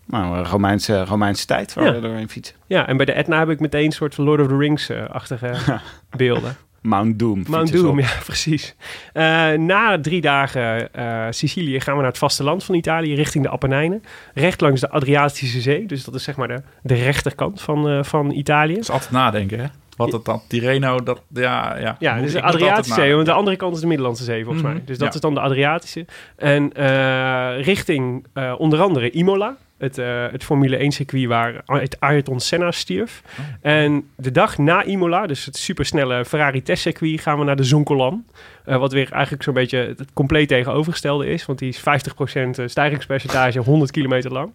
nou, 0.06 0.44
Romeinse, 0.44 1.04
Romeinse 1.04 1.46
tijd 1.46 1.74
waar 1.74 1.84
Ja. 1.84 1.92
we 1.94 2.00
doorheen 2.00 2.28
fietsen. 2.28 2.56
Ja, 2.66 2.86
en 2.86 2.96
bij 2.96 3.06
de 3.06 3.12
Etna 3.12 3.38
heb 3.38 3.48
ik 3.48 3.60
meteen 3.60 3.84
een 3.84 3.92
soort 3.92 4.14
van 4.14 4.24
Lord 4.24 4.40
of 4.40 4.46
the 4.46 4.56
Rings-achtige 4.56 5.54
beelden. 6.16 6.56
Mount 6.82 7.18
Doom. 7.18 7.42
Mount 7.48 7.72
Doom, 7.72 7.98
ja, 8.06 8.08
precies. 8.24 8.74
Eh, 9.12 9.52
na 9.52 10.00
drie 10.00 10.20
dagen 10.20 10.92
eh, 10.94 11.26
Sicilië 11.30 11.80
gaan 11.80 11.94
we 11.94 12.00
naar 12.00 12.10
het 12.10 12.18
vasteland 12.18 12.64
van 12.64 12.74
Italië, 12.74 13.14
richting 13.14 13.44
de 13.44 13.50
Appenijnen. 13.50 14.02
Recht 14.34 14.60
langs 14.60 14.80
de 14.80 14.90
Adriatische 14.90 15.60
Zee. 15.60 15.86
Dus 15.86 16.04
dat 16.04 16.14
is 16.14 16.22
zeg 16.24 16.36
maar 16.36 16.48
de, 16.48 16.62
de 16.82 16.94
rechterkant 16.94 17.60
van, 17.60 17.88
eh, 17.88 18.02
van 18.02 18.30
Italië. 18.30 18.72
Dat 18.74 18.82
is 18.82 18.90
altijd 18.90 19.10
nadenken, 19.10 19.58
hè? 19.58 19.66
Wat 19.96 20.12
het 20.12 20.24
dan, 20.24 20.42
Tirreno, 20.48 21.02
dat, 21.02 21.22
ja, 21.34 21.76
ja. 21.76 21.96
Ja, 21.98 22.20
dus 22.20 22.32
de 22.32 22.42
Adriatische 22.42 23.00
Zee. 23.00 23.14
Want 23.14 23.26
de 23.26 23.32
andere 23.32 23.56
kant 23.56 23.74
is 23.74 23.80
de 23.80 23.86
Middellandse 23.86 24.24
Zee, 24.24 24.42
volgens 24.44 24.64
Mhm, 24.64 24.72
mij. 24.72 24.82
Dus 24.84 24.98
dat 24.98 25.08
ja. 25.08 25.14
is 25.14 25.20
dan 25.20 25.34
de 25.34 25.40
Adriatische. 25.40 26.06
En 26.36 26.72
eh, 26.72 27.64
richting 27.64 28.26
eh, 28.32 28.54
onder 28.58 28.80
andere 28.80 29.10
Imola. 29.10 29.56
Het, 29.78 29.98
eh, 29.98 30.26
het 30.30 30.44
Formule 30.44 30.82
1 30.82 30.92
circuit 30.92 31.26
waar 31.26 31.62
Ay- 31.66 31.88
Ayrton 31.98 32.40
Senna 32.40 32.70
stierf. 32.70 33.22
Oh. 33.38 33.44
En 33.72 34.08
de 34.16 34.30
dag 34.30 34.58
na 34.58 34.84
Imola, 34.84 35.26
dus 35.26 35.44
het 35.44 35.56
supersnelle 35.56 36.24
Ferrari 36.24 36.62
testcircuit, 36.62 37.20
gaan 37.20 37.38
we 37.38 37.44
naar 37.44 37.56
de 37.56 37.64
Zoncolan. 37.64 38.24
Eh, 38.68 38.76
wat 38.76 38.92
weer 38.92 39.12
eigenlijk 39.12 39.42
zo'n 39.42 39.54
beetje 39.54 39.78
het 39.78 40.12
compleet 40.12 40.48
tegenovergestelde 40.48 41.26
is. 41.26 41.46
Want 41.46 41.58
die 41.58 41.68
is 41.68 41.78
50% 41.80 42.64
stijgingspercentage, 42.64 43.58
100 43.58 43.90
kilometer 43.90 44.32
lang. 44.32 44.52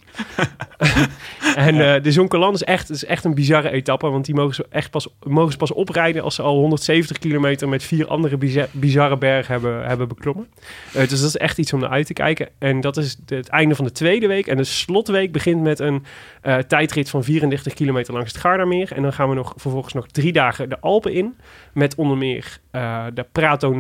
en 1.56 1.96
eh, 1.96 2.04
de 2.04 2.12
Zoncolan 2.12 2.54
is 2.54 2.64
echt, 2.64 2.90
is 2.90 3.06
echt 3.06 3.24
een 3.26 3.34
bizarre 3.36 3.70
etappe. 3.72 4.10
Want 4.10 4.26
die 4.26 4.36
mogen 4.36 4.56
ze, 4.56 4.66
echt 4.70 4.92
pas, 4.92 5.08
mogen 5.24 5.52
ze 5.52 5.58
pas 5.58 5.72
oprijden 5.74 6.24
als 6.24 6.36
ze 6.36 6.42
al 6.42 6.56
170 6.58 7.18
kilometer 7.18 7.70
met 7.70 7.84
vier 7.84 8.08
andere 8.08 8.38
biza- 8.38 8.68
bizarre 8.72 9.18
bergen 9.18 9.54
hebben, 9.54 9.86
hebben 9.86 10.08
beklommen. 10.08 10.48
Eh, 10.94 11.08
dus 11.08 11.20
dat 11.20 11.30
is 11.30 11.38
echt 11.38 11.58
iets 11.58 11.74
om 11.74 11.80
naar 11.80 11.90
uit 11.90 12.06
te 12.06 12.14
kijken. 12.14 12.50
En 12.60 12.82
dat 12.82 12.98
is 12.98 13.16
de- 13.26 13.36
het 13.36 13.48
einde 13.50 13.76
van 13.76 13.86
de 13.86 13.92
tweede 13.92 14.28
week. 14.28 14.48
En 14.48 14.58
de 14.58 14.64
slotweek 14.64 15.32
begint 15.32 15.62
met 15.62 15.80
een 15.80 16.04
eh, 16.42 16.58
tijdrit 16.58 17.10
van 17.10 17.24
34 17.24 17.74
kilometer 17.74 18.14
langs 18.14 18.32
het 18.32 18.42
Gardameer. 18.42 18.92
En 18.92 19.02
dan 19.02 19.14
gaan 19.14 19.30
we 19.30 19.36
nog, 19.36 19.54
vervolgens 19.58 19.94
nog 19.94 20.08
drie 20.08 20.32
dagen 20.32 20.70
de 20.70 20.80
Alpen 20.80 21.14
in. 21.14 21.36
Met 21.74 21.96
onder 21.96 22.18
meer 22.18 22.58
eh, 22.72 23.06
de 23.14 23.26
Prato 23.32 23.74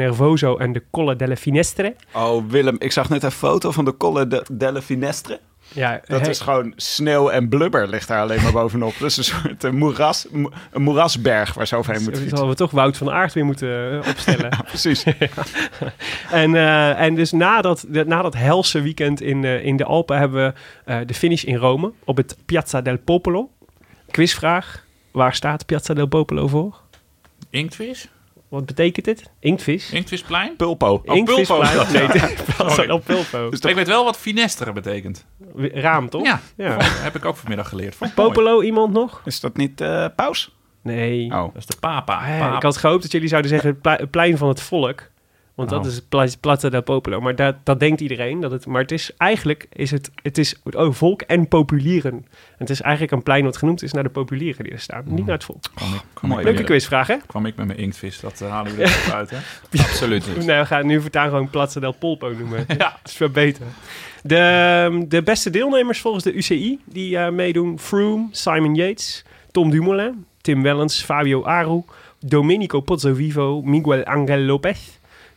En 0.58 0.74
de 0.74 0.84
Colle 0.92 1.16
delle 1.16 1.38
Finestre. 1.38 1.96
Oh, 2.14 2.44
Willem, 2.50 2.76
ik 2.80 2.92
zag 2.92 3.10
net 3.10 3.24
een 3.24 3.32
foto 3.32 3.72
van 3.72 3.86
de 3.86 3.98
Colle 3.98 4.28
de, 4.28 4.46
delle 4.52 4.82
Finestre. 4.82 5.40
Ja, 5.74 6.02
Dat 6.08 6.22
he- 6.22 6.30
is 6.30 6.40
gewoon 6.40 6.74
sneeuw 6.76 7.30
en 7.30 7.50
blubber 7.50 7.88
ligt 7.88 8.08
daar 8.08 8.22
alleen 8.22 8.42
maar 8.42 8.52
bovenop. 8.52 8.94
Is 8.94 9.18
een 9.18 9.24
soort 9.24 9.64
een, 9.64 9.76
moeras, 9.78 10.28
mo- 10.32 10.52
een 10.72 10.82
moerasberg 10.82 11.54
waar 11.54 11.68
ze 11.68 11.76
overheen 11.76 12.02
moet 12.02 12.12
Dan 12.12 12.20
fietsen. 12.22 12.38
zullen 12.38 12.54
we 12.54 12.60
toch 12.60 12.72
Wout 12.72 12.98
van 12.98 13.12
Aert 13.12 13.34
weer 13.34 13.46
moeten 13.46 13.92
eh, 14.04 14.10
opstellen. 14.10 14.50
Precies. 14.66 15.04
En, 16.32 16.56
eh, 16.56 17.00
en 17.00 17.16
dus 17.16 17.32
na 17.32 17.62
dat, 17.62 17.86
na 17.90 18.22
dat 18.22 18.34
helse 18.36 18.82
weekend 18.82 19.22
in, 19.22 19.44
eh, 19.44 19.66
in 19.66 19.78
de 19.78 19.84
Alpen 19.86 20.18
hebben 20.18 20.46
we 20.46 20.54
eh, 20.92 21.00
de 21.06 21.14
finish 21.14 21.44
in 21.44 21.56
Rome 21.56 21.92
op 22.04 22.18
het 22.18 22.38
Piazza 22.46 22.82
del 22.82 22.98
Popolo. 22.98 23.50
Quizvraag. 24.12 24.86
Waar 25.12 25.36
staat 25.36 25.66
Piazza 25.66 25.94
del 25.94 26.08
Popolo 26.08 26.48
voor? 26.48 26.80
Inktvis? 27.50 28.10
Wat 28.54 28.66
betekent 28.66 29.06
dit? 29.06 29.30
Inktvis? 29.40 29.92
Inktvisplein? 29.92 30.56
Pulpo. 30.56 31.02
Oh, 31.06 31.16
Inktvisplein? 31.16 31.78
Pulpo. 31.78 31.92
Nee, 31.98 32.36
Sorry. 32.72 32.88
del 32.88 33.00
Pulpo. 33.00 33.50
Ik 33.68 33.76
weet 33.76 33.88
wel 33.88 34.04
wat 34.04 34.18
finestere 34.18 34.72
betekent. 34.72 35.26
Raam, 35.56 36.10
toch? 36.10 36.24
Ja, 36.26 36.42
Ja. 36.58 36.72
Vond- 36.82 37.02
heb 37.04 37.16
ik 37.16 37.26
ook 37.26 37.36
vanmiddag 37.36 37.70
geleerd. 37.70 37.96
Vond 37.96 38.12
ik 38.12 38.18
mooi. 38.18 38.30
Popolo 38.30 38.62
iemand 38.62 38.94
nog? 38.94 39.22
Is 39.26 39.40
dat 39.40 39.58
niet 39.58 39.82
eh 39.82 40.06
paus? 40.16 40.56
Nee. 40.82 41.26
Oh. 41.26 41.32
Dat 41.42 41.52
is 41.56 41.66
de 41.66 41.76
papa. 41.80 42.28
Ja, 42.30 42.40
Papa. 42.40 42.56
ik 42.56 42.62
had 42.64 42.78
gehoopt 42.78 43.02
dat 43.02 43.12
jullie 43.12 43.28
zouden 43.28 43.52
zeggen 43.52 43.78
het 43.82 44.12
plein 44.12 44.38
van 44.38 44.48
het 44.48 44.62
volk. 44.62 45.10
Want 45.56 45.70
dat 45.70 45.80
Oh. 45.80 45.86
is 45.92 46.02
Pla- 46.10 46.28
Plaza 46.40 46.70
del 46.70 46.84
Popolo. 46.84 47.22
Maar 47.22 47.36
dat, 47.36 47.56
dat 47.64 47.80
denkt 47.80 48.02
iedereen. 48.02 48.40
Dat 48.40 48.52
het, 48.52 48.66
maar 48.66 48.82
het 48.82 48.92
is 48.92 49.12
eigenlijk 49.18 49.68
is 49.74 49.92
het, 49.92 50.12
het 50.22 50.38
is 50.38 50.56
oh, 50.72 50.94
volk 50.94 51.22
en 51.22 51.48
populieren. 51.48 52.12
En 52.14 52.26
het 52.58 52.70
is 52.70 52.82
eigenlijk 52.82 53.12
een 53.14 53.24
plein 53.24 53.44
wat 53.44 53.58
genoemd 53.58 53.84
is 53.84 53.92
naar 53.94 54.04
de 54.04 54.10
populieren 54.10 54.64
die 54.64 54.74
er 54.74 54.80
staan. 54.80 55.04
Niet 55.06 55.26
naar 55.26 55.36
het 55.36 55.44
volk. 55.44 55.64
Ik 56.38 56.44
Leuke 56.44 56.64
quizvraag, 56.64 57.08
hè? 57.08 57.16
Kwam 57.28 57.46
ik 57.46 57.56
met 57.56 57.68
mijn 57.68 57.80
inktvis. 57.80 58.20
Dat 58.20 58.42
eh, 58.42 58.50
halen 58.50 58.76
we 58.76 58.82
er 58.84 58.88
even 58.88 59.14
uit, 59.14 59.30
hè? 59.30 59.38
Absoluut 59.80 60.28
niet. 60.36 60.46
Nee, 60.46 60.60
we 60.60 60.66
gaan 60.66 60.86
nu 60.86 61.02
voortaan 61.02 61.30
gewoon 61.30 61.50
Plaza 61.50 61.80
del 61.80 61.92
Polpo 61.92 62.30
noemen. 62.38 62.66
Ja. 62.68 62.76
Dat 62.78 63.00
is 63.04 63.14
veel 63.14 63.30
beter. 63.30 63.66
De, 64.24 65.06
de 65.08 65.24
beste 65.24 65.50
deelnemers 65.50 66.02
volgens 66.02 66.24
de 66.24 66.34
UCI 66.34 66.80
die 66.86 67.18
eh, 67.18 67.32
meedoen. 67.32 67.80
Froome, 67.80 68.28
Simon 68.32 68.76
Yates, 68.76 69.26
Tom 69.52 69.70
Dumoulin, 69.70 70.26
Tim 70.42 70.62
Wellens, 70.64 71.04
Fabio 71.04 71.44
Aru, 71.44 71.82
Domenico 72.20 72.80
Pozzovivo, 72.82 73.62
Miguel 73.62 74.04
Angel 74.04 74.40
Lopez, 74.40 74.80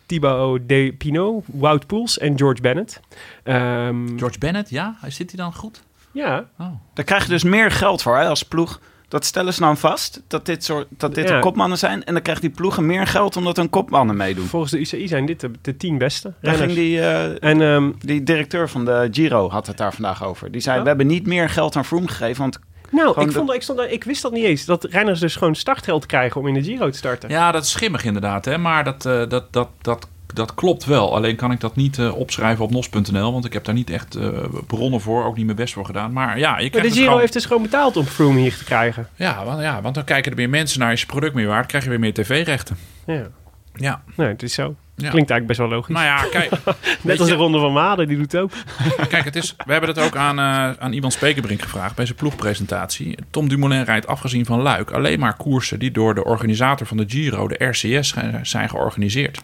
Thibaut 0.07 0.61
De 0.68 0.94
Pinot, 0.98 1.44
Wout 1.46 1.86
Poels 1.86 2.18
en 2.18 2.38
George 2.38 2.61
Bennett. 2.62 3.00
Ehm, 3.42 4.18
George 4.18 4.38
Bennett, 4.38 4.70
ja? 4.70 4.96
Zit 5.09 5.30
hij 5.30 5.40
dan 5.44 5.54
goed? 5.54 5.82
Ja, 6.12 6.44
Oh. 6.59 6.66
Daar 6.94 7.04
krijg 7.04 7.22
je 7.22 7.28
dus 7.28 7.44
meer 7.44 7.70
geld 7.70 8.02
voor 8.02 8.16
hè, 8.16 8.26
als 8.28 8.42
ploeg. 8.42 8.80
Dat 9.09 9.24
stellen 9.24 9.54
ze 9.54 9.61
dan 9.61 9.76
vast, 9.76 10.22
dat 10.28 10.46
dit, 10.46 10.64
soort, 10.64 10.86
dat 10.90 11.14
dit 11.14 11.28
Ja. 11.28 11.34
de 11.34 11.40
kopmannen 11.40 11.78
zijn. 11.78 12.04
En 12.04 12.12
dan 12.12 12.22
krijgt 12.22 12.40
die 12.40 12.50
ploegen 12.50 12.86
meer 12.86 13.07
geld 13.07 13.36
omdat 13.36 13.57
hun 13.57 13.70
kopmannen 13.70 14.16
meedoen. 14.16 14.46
volgens 14.46 14.72
de 14.72 14.78
UCI 14.80 15.09
zijn 15.09 15.26
dit 15.26 15.40
de, 15.40 15.50
de 15.62 15.76
tien 15.76 15.98
beste 15.98 16.32
Daar 16.40 16.54
ging 16.54 16.72
die, 16.74 17.00
eh, 17.00 17.50
En 17.50 17.61
ehm, 17.62 17.92
die 17.98 18.22
directeur 18.22 18.68
van 18.68 18.84
de 18.84 19.09
Giro 19.11 19.50
had 19.50 19.66
het 19.66 19.76
daar 19.76 19.92
vandaag 19.92 20.24
over. 20.24 20.50
Die 20.52 20.61
zei, 20.61 20.76
Oh. 20.76 20.82
we 20.82 20.88
hebben 20.88 21.07
niet 21.07 21.26
meer 21.26 21.48
geld 21.50 21.76
aan 21.76 21.84
Froome 21.84 22.09
gegeven, 22.09 22.40
want 22.42 22.59
nou, 22.91 23.09
Gewoon 23.12 23.28
ik, 23.28 23.32
de- 23.34 23.39
vond, 23.39 23.53
ik, 23.55 23.62
stond, 23.62 23.78
daar- 23.78 23.91
ik 23.91 24.05
wist 24.05 24.22
dat 24.22 24.32
niet 24.32 24.45
eens. 24.45 24.64
Dat 24.64 24.84
renners 24.84 25.20
dus 25.20 25.37
gewoon 25.37 25.55
startgeld 25.55 26.07
krijgen 26.07 26.41
om 26.41 26.47
in 26.47 26.55
de 26.55 26.62
Giro 26.62 26.91
te 26.91 26.97
starten. 26.99 27.28
Ja, 27.28 27.53
dat 27.53 27.64
is 27.64 27.70
schimmig 27.70 28.05
inderdaad, 28.05 28.45
hè? 28.45 28.59
Maar 28.59 28.84
dat, 28.84 29.07
eh, 29.07 29.22
dat, 29.28 29.53
dat, 29.53 29.68
dat, 29.82 30.09
dat 30.34 30.55
klopt 30.55 30.84
wel. 30.84 31.14
Alleen 31.14 31.37
kan 31.37 31.53
ik 31.53 31.61
dat 31.61 31.76
niet 31.76 31.99
eh, 31.99 32.14
opschrijven 32.16 32.64
op 32.64 32.70
nos.nl, 32.70 33.32
want 33.32 33.45
ik 33.45 33.53
heb 33.53 33.64
daar 33.64 33.74
niet 33.74 33.91
echt 33.91 34.14
eh, 34.14 34.28
bronnen 34.66 35.01
voor, 35.01 35.24
ook 35.24 35.37
niet 35.37 35.45
mijn 35.45 35.57
best 35.57 35.74
voor 35.74 35.84
gedaan. 35.87 36.12
Maar 36.12 36.39
ja, 36.39 36.59
je 36.59 36.62
Maar 36.72 36.80
de 36.82 36.87
dus 36.87 36.93
Giro 36.93 37.05
gewoon- 37.05 37.20
heeft 37.20 37.32
dus 37.32 37.45
gewoon 37.47 37.62
betaald 37.62 37.97
om 37.97 38.05
Froome 38.05 38.39
hier 38.41 38.57
te 38.57 38.64
krijgen. 38.64 39.09
Ja 39.16 39.45
want, 39.45 39.61
ja, 39.61 39.80
want 39.82 39.95
dan 39.95 40.05
kijken 40.05 40.30
er 40.30 40.37
meer 40.37 40.49
mensen 40.51 40.80
naar. 40.80 40.93
Is 40.93 41.01
je 41.01 41.07
product 41.07 41.34
meer 41.34 41.47
waard, 41.47 41.66
krijg 41.66 41.84
je 41.84 41.91
weer 41.91 42.01
meer 42.01 42.14
tv-rechten. 42.14 42.76
Ja, 43.07 43.26
Ja, 43.74 44.03
nee, 44.16 44.28
het 44.28 44.43
is 44.43 44.55
zo. 44.55 44.74
Ja. 44.99 45.11
Klinkt 45.11 45.30
eigenlijk 45.30 45.47
best 45.47 45.59
wel 45.59 45.68
logisch. 45.68 45.94
nou 45.94 46.07
ja, 46.07 46.24
kijk, 46.30 46.51
Net 47.03 47.20
als 47.20 47.28
de 47.28 47.34
Ronde 47.34 47.59
van 47.59 47.72
Maden, 47.72 48.09
die 48.09 48.16
doet 48.16 48.32
het 48.32 48.40
ook. 48.40 48.51
kijk 49.09 49.24
het 49.24 49.36
is, 49.36 49.55
we 49.66 49.72
hebben 49.72 49.90
het 49.90 49.99
ook 49.99 50.16
aan, 50.16 50.38
eh 50.38 50.82
aan 50.82 50.92
Ivan 50.92 51.11
Spekerbrink 51.11 51.62
gevraagd 51.62 51.94
bij 51.94 52.05
zijn 52.07 52.18
ploegpresentatie. 52.18 53.18
Tom 53.30 53.49
Dumoulin 53.49 53.82
rijdt 53.82 54.07
afgezien 54.07 54.44
van 54.47 54.61
Luik 54.62 54.90
alleen 54.90 55.18
maar 55.20 55.36
koersen 55.36 55.78
die 55.78 55.90
door 55.90 56.14
de 56.14 56.24
organisator 56.24 56.86
van 56.86 56.97
de 56.97 57.05
Giro, 57.07 57.49
de 57.49 57.64
RCS, 57.64 58.14
zijn- 58.42 58.68
georganiseerd. 58.68 59.42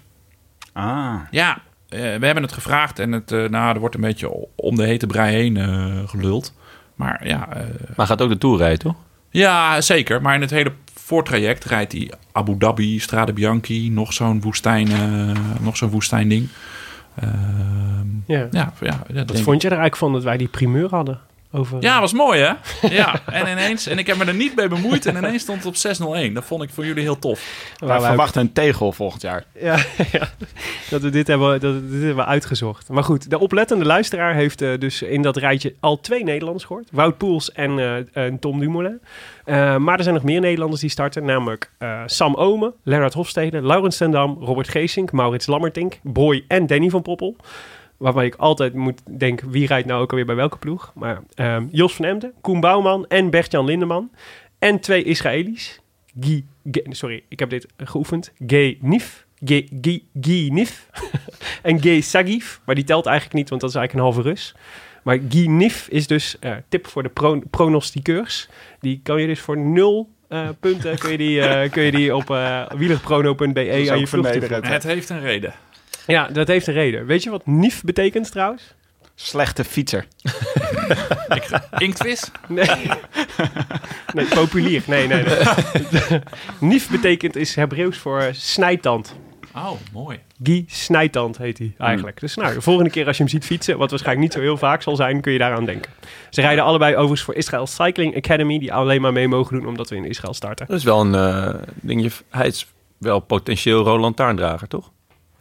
ah, 0.73 1.15
Ja, 1.31 1.59
eh, 1.89 1.99
we 2.01 2.27
hebben 2.27 2.43
het 2.43 2.53
gevraagd 2.53 2.99
en 2.99 3.13
het, 3.13 3.33
eh, 3.33 3.49
nou, 3.49 3.75
er 3.75 3.81
wordt 3.81 3.95
een 3.95 4.01
beetje 4.01 4.47
om 4.57 4.77
de 4.77 4.85
hete 4.85 5.07
brei 5.07 5.35
heen 5.35 5.57
eh, 5.57 6.09
geluld. 6.09 6.55
Maar 6.95 7.27
ja, 7.27 7.49
eh, 7.53 7.63
Maar 7.97 8.07
gaat 8.07 8.23
ook 8.23 8.29
de 8.29 8.39
Tour 8.39 8.59
rijden, 8.59 8.79
toch? 8.79 8.97
ja, 9.31 9.81
zeker. 9.81 10.23
Maar 10.23 10.35
in 10.35 10.41
het 10.41 10.51
hele 10.51 10.73
voortraject 11.17 11.65
rijdt 11.65 11.93
hij 11.93 12.11
Abu 12.33 12.55
Dhabi, 12.59 12.99
Strade 12.99 13.33
Bianchi, 13.33 13.91
nog 13.91 14.13
zo'n 14.13 14.41
woestijn, 14.41 14.89
eh, 14.89 15.31
nog 15.61 15.77
zo'n 15.77 15.91
woestijnding. 15.91 16.49
Ehm 17.15 17.31
Ja. 18.27 18.49
ja, 18.51 18.73
ja, 18.81 19.03
denk- 19.25 19.37
vond 19.39 19.63
je 19.63 19.69
er 19.69 19.79
eigenlijk 19.79 19.97
van 19.97 20.13
dat 20.13 20.23
wij 20.23 20.37
die 20.37 20.49
primeur 20.49 20.89
hadden? 20.91 21.21
Over... 21.53 21.83
Ja, 21.83 22.01
was 22.01 22.13
mooi 22.13 22.41
hè? 22.41 22.53
Ja, 22.89 23.21
en 23.27 23.47
ineens, 23.47 23.87
en 23.87 23.99
ik 23.99 24.07
heb 24.07 24.17
me 24.17 24.25
er 24.25 24.35
niet 24.35 24.57
mee 24.57 24.69
bemoeid 24.69 25.07
en 25.07 25.17
ineens 25.17 25.43
stond 25.43 25.65
het 25.65 26.01
op 26.01 26.29
6-0-1. 26.31 26.33
Dat 26.33 26.45
vond 26.45 26.63
ik 26.63 26.71
voor 26.71 26.87
jullie 26.87 27.03
heel 27.03 27.19
tof. 27.19 27.73
Wij 27.79 28.01
verwachten 28.01 28.41
een 28.41 28.53
tegel 28.53 28.93
volgend 28.93 29.23
jaar. 29.23 29.45
Ja, 29.61 29.77
ja, 30.13 30.31
dat 30.91 31.03
we 31.03 31.11
dit 31.11 31.27
hebben, 31.27 31.61
dat 31.61 31.75
we 31.75 31.91
dit 31.91 32.03
hebben 32.03 32.27
uitgezocht. 32.27 32.89
Maar 32.89 33.05
goed, 33.05 33.31
de 33.31 33.39
oplettende 33.39 33.85
luisteraar 33.85 34.35
heeft 34.35 34.63
eh, 34.63 34.79
dus 34.79 35.03
in 35.03 35.23
dat 35.23 35.37
rijtje 35.37 35.75
al 35.81 36.01
twee 36.01 36.25
Nederlanders 36.25 36.65
gehoord. 36.65 36.89
Wout 36.93 37.19
Poels 37.19 37.53
en, 37.53 37.79
eh, 37.79 38.25
en 38.25 38.39
Tom 38.39 38.61
Dumoulin. 38.61 39.01
Eh, 39.45 39.77
maar 39.77 39.97
er 39.97 40.03
zijn 40.03 40.15
nog 40.15 40.25
meer 40.25 40.41
Nederlanders 40.41 40.81
die 40.81 40.91
starten. 40.91 41.25
Namelijk 41.25 41.71
eh, 41.79 42.03
Sam 42.07 42.35
Omen, 42.35 42.73
Lennart 42.83 43.15
Hofstede, 43.15 43.63
Laurens 43.63 43.95
Stendam, 43.95 44.37
Robert 44.41 44.69
Geesink, 44.69 45.13
Maurits 45.13 45.47
Lammertink, 45.47 45.99
Boy 46.03 46.45
en 46.49 46.67
Danny 46.67 46.89
van 46.89 47.03
Poppel. 47.03 47.37
Waarbij 48.03 48.27
ik 48.27 48.35
altijd 48.35 48.75
moet 48.75 49.01
denken, 49.19 49.51
wie 49.51 49.67
rijdt 49.67 49.87
nou 49.87 50.03
ook 50.03 50.11
alweer 50.11 50.27
bij 50.27 50.35
welke 50.35 50.59
ploeg? 50.59 50.93
Maar 50.95 51.23
ehm, 51.35 51.67
Jos 51.71 51.95
van 51.95 52.05
Emden, 52.05 52.33
Koen 52.41 52.61
Bouwman 52.61 53.07
en 53.09 53.31
Bert-Jan 53.31 53.65
Lindeman. 53.65 54.11
En 54.59 54.81
twee 54.81 55.03
Israëli's. 55.03 55.81
Guy, 56.21 56.45
Guy- 56.71 56.87
sorry, 56.89 57.23
ik 57.29 57.39
heb 57.39 57.51
dit 57.51 57.67
geoefend. 57.77 58.33
Gay 58.47 58.79
Nif. 58.81 59.27
Guy, 59.45 59.69
Guy 60.21 60.49
Nif. 60.49 60.89
en 61.63 61.83
Gay 61.83 62.01
Sagif. 62.01 62.61
Maar 62.65 62.75
die 62.75 62.85
telt 62.85 63.07
eigenlijk 63.07 63.37
niet, 63.37 63.49
want 63.49 63.61
dat 63.61 63.71
is 63.71 63.77
eigenlijk 63.77 64.07
een 64.07 64.13
halve 64.15 64.29
Rus. 64.29 64.55
Maar 65.03 65.19
Guy 65.29 65.47
Nif 65.47 65.89
is 65.89 66.07
dus 66.07 66.39
eh, 66.39 66.53
tip 66.69 66.87
voor 66.87 67.03
de 67.03 67.09
pro 67.09 67.43
pronostiqueurs. 67.51 68.49
Die 68.81 69.01
kan 69.03 69.21
je 69.21 69.27
dus 69.27 69.41
voor 69.41 69.59
nul 69.59 70.09
eh, 70.29 70.49
punten 70.61 70.99
kun 70.99 71.11
je 71.11 71.19
die, 71.19 71.41
eh, 71.41 71.71
kun 71.71 71.83
je 71.83 71.91
die 71.91 72.17
op 72.17 72.31
uh, 72.31 72.67
wielerprono.be 72.71 73.45
aan 73.45 73.65
je. 73.65 73.97
Het 74.73 74.83
heeft 74.83 75.09
een 75.09 75.21
reden. 75.21 75.55
Ja, 76.07 76.27
dat 76.27 76.49
heeft 76.49 76.67
een 76.67 76.75
reden. 76.75 77.07
Weet 77.07 77.23
je 77.23 77.31
wat 77.31 77.47
NIF 77.47 77.83
betekent 77.83 78.31
trouwens? 78.31 78.75
Slechte 79.15 79.65
fietser. 79.65 80.07
Inktvis? 81.79 82.31
Nee. 82.49 82.91
nee, 84.15 84.27
populier. 84.27 84.83
Nee, 84.87 85.07
nee, 85.07 85.25
nee. 85.25 86.21
NIF 86.71 86.91
betekent 86.91 87.37
is 87.37 87.55
Hebreeuws 87.55 87.99
voor 87.99 88.21
eh, 88.21 88.33
snijtand. 88.33 89.15
Oh, 89.55 89.71
mooi. 89.93 90.19
Guy 90.43 90.65
Snijtand 90.69 91.39
heet 91.39 91.59
hij 91.59 91.75
eigenlijk. 91.79 92.21
Dus 92.21 92.35
nou, 92.35 92.55
de 92.55 92.61
volgende 92.61 92.91
keer 92.91 93.07
als 93.07 93.17
je 93.17 93.23
hem 93.23 93.33
ziet 93.33 93.45
fietsen, 93.45 93.79
wat 93.79 93.91
waarschijnlijk 93.91 94.27
niet 94.27 94.37
zo 94.37 94.41
heel 94.41 94.57
vaak 94.57 94.83
zal 94.83 94.97
zijn, 94.97 95.21
kun 95.21 95.33
je 95.33 95.39
daaraan 95.39 95.65
denken. 95.65 95.93
Ze 96.31 96.41
rijden 96.41 96.65
allebei 96.65 96.93
overigens 96.93 97.23
voor 97.23 97.35
Israël 97.35 97.67
Cycling 97.67 98.17
Academy, 98.17 98.59
die 98.59 98.73
alleen 98.73 99.01
maar 99.01 99.13
mee 99.13 99.29
mogen 99.29 99.59
doen 99.59 99.69
omdat 99.69 99.89
we 99.91 99.97
in 99.97 100.05
Israël 100.05 100.35
starten. 100.35 100.67
Dat 100.67 100.77
is 100.77 100.85
wel 100.85 101.01
een 101.01 101.15
eh, 101.15 101.55
dingetje. 101.75 102.11
Hij 102.31 102.47
is 102.47 102.67
wel 102.99 103.21
potentieel 103.21 103.83
Roland 103.83 104.01
Lantaarndrager, 104.01 104.69
toch? 104.69 104.91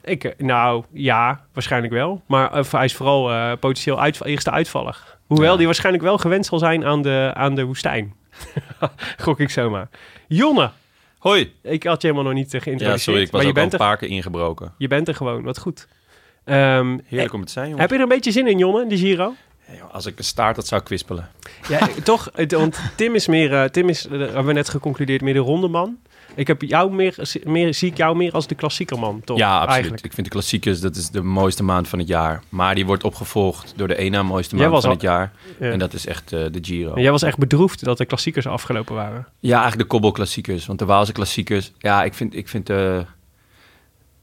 Ik, 0.04 0.24
eh, 0.24 0.32
nou 0.38 0.84
ja, 0.94 1.46
waarschijnlijk 1.54 1.94
wel. 1.94 2.22
Maar 2.26 2.52
eh, 2.54 2.64
hij 2.72 2.86
is 2.86 2.96
vooral 2.96 3.32
eh, 3.32 3.52
potentieel 3.60 4.04
eerste 4.26 4.52
uitvaller. 4.52 5.18
Hoewel 5.28 5.52
Ja. 5.52 5.58
die 5.58 5.66
waarschijnlijk 5.66 6.04
wel 6.04 6.18
gewend 6.18 6.46
zal 6.46 6.60
zijn 6.60 6.86
aan 6.86 7.02
de, 7.02 7.32
aan 7.34 7.56
de 7.56 7.64
woestijn. 7.64 8.14
Gok 9.24 9.40
ik 9.40 9.50
zomaar. 9.50 9.90
Jonne, 10.28 10.70
Hoi! 11.18 11.54
ik 11.64 11.84
had 11.84 12.02
je 12.02 12.08
helemaal 12.08 12.32
nog 12.34 12.40
niet 12.42 12.48
eh, 12.54 12.54
Ja, 12.54 12.60
geïntroduceerd. 12.60 13.02
sorry, 13.02 13.22
ik 13.22 13.32
was 13.32 13.34
maar 13.36 13.42
je 13.42 13.48
ook 13.50 13.56
al 13.58 13.62
bent, 13.62 13.74
een 13.74 13.80
er, 13.80 13.86
paar 13.86 13.98
keer 13.98 14.10
ingebroken. 14.10 14.74
je 14.78 14.88
bent 14.88 15.08
er 15.08 15.16
gewoon, 15.16 15.44
wat 15.44 15.60
goed. 15.60 15.88
Ehm, 16.44 16.98
Heerlijk 17.06 17.34
om 17.34 17.40
het 17.40 17.48
te 17.48 17.54
zijn, 17.54 17.66
jongens. 17.66 17.82
heb 17.82 17.90
je 17.90 17.96
er 17.96 18.02
een 18.04 18.10
beetje 18.10 18.32
zin 18.32 18.48
in, 18.48 18.58
Jonne, 18.58 18.88
de 18.88 18.98
Giro? 18.98 19.34
Ja, 19.68 19.84
Als 19.92 20.06
ik 20.06 20.18
een 20.18 20.24
staart 20.24 20.56
had, 20.56 20.68
zou 20.68 20.80
ik 20.82 20.88
kwispelen. 20.88 21.30
Ja, 21.68 21.80
toch, 22.04 22.30
want 22.48 22.80
Tim 22.96 23.16
is 23.16 23.28
meer, 23.28 23.72
Tim 23.72 23.90
is, 23.90 24.06
eh, 24.08 24.12
hebben 24.20 24.46
we 24.46 24.54
net 24.54 24.70
geconcludeerd, 24.70 25.22
meer 25.22 25.34
de 25.34 25.40
ronde 25.40 25.68
man. 25.68 25.98
Ik 26.36 26.48
heb 26.48 26.62
jou 26.62 26.94
meer, 26.94 27.16
meer, 27.44 27.74
zie 27.74 27.90
ik 27.92 27.98
jou 27.98 28.16
meer 28.16 28.32
als 28.34 28.48
de 28.48 28.56
klassiekerman, 28.56 29.22
toch? 29.24 29.38
ja, 29.38 29.50
absoluut. 29.54 29.74
Eigenlijk. 29.74 30.06
Ik 30.06 30.14
vind 30.14 30.26
de 30.28 30.34
klassiekers, 30.34 30.80
dat 30.80 30.96
is 30.96 31.10
de 31.10 31.22
mooiste 31.22 31.64
maand 31.64 31.88
van 31.88 32.00
het 32.00 32.08
jaar. 32.08 32.44
Maar 32.50 32.76
die 32.76 32.86
wordt 32.86 33.04
opgevolgd 33.04 33.74
door 33.76 33.88
de 33.88 33.96
één 33.96 34.12
na 34.12 34.24
mooiste 34.24 34.56
Jij 34.56 34.70
maand 34.70 34.74
was 34.74 34.84
van 34.84 34.92
al- 34.92 34.96
het 34.98 35.06
jaar. 35.06 35.32
Ja. 35.60 35.72
En 35.72 35.80
dat 35.80 35.94
is 35.94 36.06
echt 36.06 36.34
eh, 36.34 36.40
de 36.52 36.60
Giro. 36.62 36.94
En 36.94 37.02
jij 37.02 37.12
was 37.12 37.22
echt 37.22 37.38
bedroefd 37.38 37.84
dat 37.84 37.98
de 37.98 38.06
klassiekers 38.06 38.48
afgelopen 38.48 38.96
waren. 38.96 39.28
Ja, 39.40 39.58
eigenlijk 39.60 39.82
de 39.90 39.96
kobbelklassiekers. 39.96 40.66
Want 40.66 40.80
de 40.80 40.86
Waalse 40.86 41.12
klassiekers... 41.12 41.72
Ja, 41.78 42.04
ik 42.04 42.14
vind, 42.14 42.36
ik 42.36 42.48
vind 42.48 42.68
de, 42.68 43.06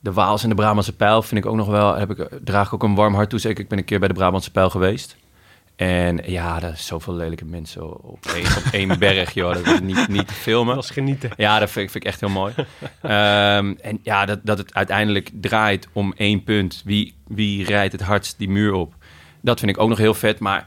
de 0.00 0.12
Waals 0.12 0.42
en 0.42 0.48
de 0.48 0.54
Brabantse 0.54 0.96
Pijl... 0.96 1.22
vind 1.22 1.44
ik 1.44 1.50
ook 1.50 1.56
nog 1.56 1.66
wel... 1.68 1.94
Heb 1.94 2.11
ik, 2.11 2.28
draag 2.44 2.66
ik 2.66 2.74
ook 2.74 2.82
een 2.82 2.94
warm 2.94 3.14
hart 3.14 3.30
toe. 3.30 3.38
Zeker, 3.38 3.62
ik 3.62 3.68
ben 3.68 3.78
een 3.78 3.84
keer 3.84 3.98
bij 3.98 4.09
de 4.09 4.14
Brabantse 4.14 4.50
Pijl 4.50 4.70
geweest. 4.70 5.16
En 5.79 6.20
ja, 6.26 6.62
er 6.62 6.72
is 6.72 6.87
zoveel 6.87 7.14
lelijke 7.14 7.45
mensen 7.45 8.03
op 8.03 8.26
één, 8.26 8.47
op 8.47 8.62
één 8.72 8.99
berg, 8.99 9.35
joh. 9.35 9.55
Dat 9.55 9.66
is 9.66 9.81
niet, 9.81 10.09
niet 10.09 10.26
te 10.29 10.35
filmen. 10.35 10.74
Dat 10.74 10.85
was 10.85 10.91
genieten. 10.95 11.31
Ja, 11.37 11.59
dat 11.59 11.70
vind, 11.70 11.85
ik- 11.85 11.91
vind 11.93 12.05
ik 12.05 12.11
echt 12.11 12.20
heel 12.20 12.29
mooi. 12.29 12.55
Ehm, 13.03 13.74
en 13.81 13.99
ja, 14.03 14.24
dat, 14.26 14.39
dat 14.43 14.59
het 14.59 14.74
uiteindelijk 14.74 15.31
draait 15.33 15.89
om 15.93 16.12
één 16.16 16.43
punt. 16.45 16.83
Wie, 16.85 17.14
wie 17.26 17.64
rijdt 17.64 17.93
het 17.93 18.03
hardst 18.03 18.39
die 18.39 18.49
muur 18.49 18.72
op? 18.72 18.95
Dat 19.41 19.59
vind 19.59 19.70
ik 19.70 19.79
ook 19.79 19.89
nog 19.89 19.99
heel 19.99 20.14
vet. 20.14 20.39
Maar 20.39 20.64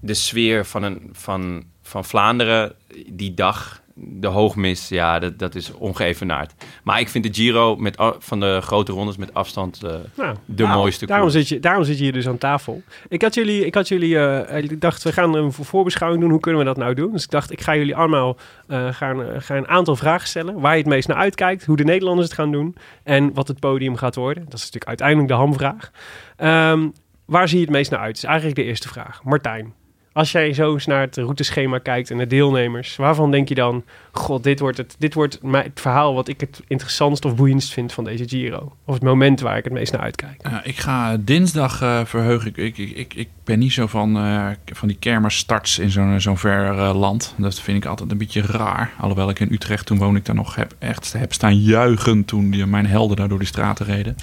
de 0.00 0.14
sfeer 0.14 0.64
van, 0.64 0.82
een, 0.82 1.08
van, 1.12 1.64
van 1.82 2.04
Vlaanderen, 2.04 2.72
die 3.06 3.34
dag, 3.34 3.80
de 3.96 4.26
hoogmis, 4.26 4.88
ja, 4.88 5.18
dat, 5.18 5.38
dat 5.38 5.54
is 5.54 5.72
ongeëvenaard. 5.72 6.52
Maar 6.82 7.00
ik 7.00 7.08
vind 7.08 7.24
de 7.24 7.34
Giro 7.42 7.76
met, 7.76 7.96
van 8.18 8.40
de 8.40 8.58
grote 8.62 8.92
rondes 8.92 9.16
met 9.16 9.34
afstand 9.34 9.82
eh, 9.82 9.90
Nou, 10.16 10.34
de 10.44 10.62
nou, 10.62 10.78
mooiste 10.78 11.06
Daarom 11.06 11.28
koers. 11.28 11.38
zit, 11.38 11.48
je, 11.48 11.60
daarom 11.60 11.84
zit 11.84 11.96
je 11.96 12.02
hier 12.02 12.12
dus 12.12 12.28
aan 12.28 12.38
tafel. 12.38 12.82
Ik 13.08 13.22
had 13.22 13.34
jullie, 13.34 13.66
ik 13.66 13.74
had 13.74 13.88
jullie 13.88 14.18
eh, 14.18 14.62
ik 14.62 14.80
dacht, 14.80 15.02
we 15.02 15.12
gaan 15.12 15.34
een 15.34 15.52
vo- 15.52 15.62
voorbeschouwing 15.62 16.22
doen. 16.22 16.30
Hoe 16.30 16.40
kunnen 16.40 16.60
we 16.60 16.66
dat 16.66 16.76
nou 16.76 16.94
doen? 16.94 17.12
Dus 17.12 17.24
ik 17.24 17.30
dacht, 17.30 17.52
ik 17.52 17.60
ga 17.60 17.76
jullie 17.76 17.96
allemaal 17.96 18.36
eh, 18.68 18.88
gaan, 18.92 19.22
eh, 19.22 19.40
ga 19.40 19.56
een 19.56 19.68
aantal 19.68 19.96
vragen 19.96 20.28
stellen. 20.28 20.60
Waar 20.60 20.72
je 20.72 20.78
het 20.82 20.88
meest 20.88 21.08
naar 21.08 21.16
uitkijkt. 21.16 21.64
Hoe 21.64 21.76
de 21.76 21.84
Nederlanders 21.84 22.28
het 22.28 22.36
gaan 22.36 22.52
doen. 22.52 22.76
En 23.02 23.34
wat 23.34 23.48
het 23.48 23.60
podium 23.60 23.96
gaat 23.96 24.14
worden. 24.14 24.44
Dat 24.44 24.52
is 24.54 24.60
natuurlijk 24.60 24.86
uiteindelijk 24.88 25.28
de 25.28 25.34
hamvraag. 25.34 25.90
Ehm, 26.36 26.88
waar 27.24 27.48
zie 27.48 27.58
je 27.58 27.64
het 27.64 27.72
meest 27.74 27.90
naar 27.90 28.00
uit? 28.00 28.08
Dat 28.14 28.22
is 28.22 28.28
eigenlijk 28.28 28.56
de 28.56 28.64
eerste 28.64 28.88
vraag. 28.88 29.20
Martijn. 29.24 29.72
Als 30.14 30.32
jij 30.32 30.52
zo 30.52 30.72
eens 30.72 30.86
naar 30.86 31.00
het 31.00 31.16
routeschema 31.16 31.78
kijkt 31.78 32.10
en 32.10 32.18
de 32.18 32.26
deelnemers, 32.26 32.96
waarvan 32.96 33.30
denk 33.30 33.48
je 33.48 33.54
dan, 33.54 33.84
god, 34.12 34.42
dit 34.42 34.60
wordt 34.60 34.76
het, 34.76 34.96
dit 34.98 35.14
wordt 35.14 35.38
het 35.50 35.80
verhaal 35.80 36.14
wat 36.14 36.28
ik 36.28 36.40
het 36.40 36.62
interessantst 36.66 37.24
of 37.24 37.34
boeiendst 37.34 37.72
vind 37.72 37.92
van 37.92 38.04
deze 38.04 38.28
Giro? 38.28 38.76
Of 38.84 38.94
het 38.94 39.02
moment 39.02 39.40
waar 39.40 39.56
ik 39.56 39.64
het 39.64 39.72
meest 39.72 39.92
naar 39.92 40.00
uitkijk? 40.00 40.42
Ik 40.62 40.78
ga 40.78 41.16
dinsdag 41.16 41.82
eh 41.82 42.04
verheugen. 42.04 42.48
Ik, 42.54 42.56
ik, 42.56 42.78
ik, 42.78 43.14
ik, 43.14 43.28
ben 43.44 43.58
niet 43.58 43.72
zo 43.72 43.86
van, 43.86 44.16
eh, 44.16 44.48
van 44.64 44.88
die 44.88 44.96
kermerstarts 44.96 45.78
in 45.78 45.90
zo'n 45.90 46.20
zo'n 46.20 46.38
ver 46.38 46.78
eh, 46.78 46.98
land. 46.98 47.34
Dat 47.36 47.60
vind 47.60 47.76
ik 47.76 47.90
altijd 47.90 48.10
een 48.10 48.18
beetje 48.18 48.42
raar. 48.42 48.92
Alhoewel 48.98 49.30
ik 49.30 49.40
in 49.40 49.52
Utrecht, 49.52 49.86
toen 49.86 49.98
woon 49.98 50.16
ik 50.16 50.24
daar 50.24 50.34
nog, 50.34 50.54
heb, 50.54 50.74
echt 50.78 51.12
heb 51.12 51.32
staan 51.32 51.56
juichen 51.56 52.24
toen 52.24 52.50
die, 52.50 52.66
mijn 52.66 52.86
helden 52.86 53.16
daar 53.16 53.28
door 53.28 53.38
die 53.38 53.46
straten 53.48 53.86
reden. 53.86 54.16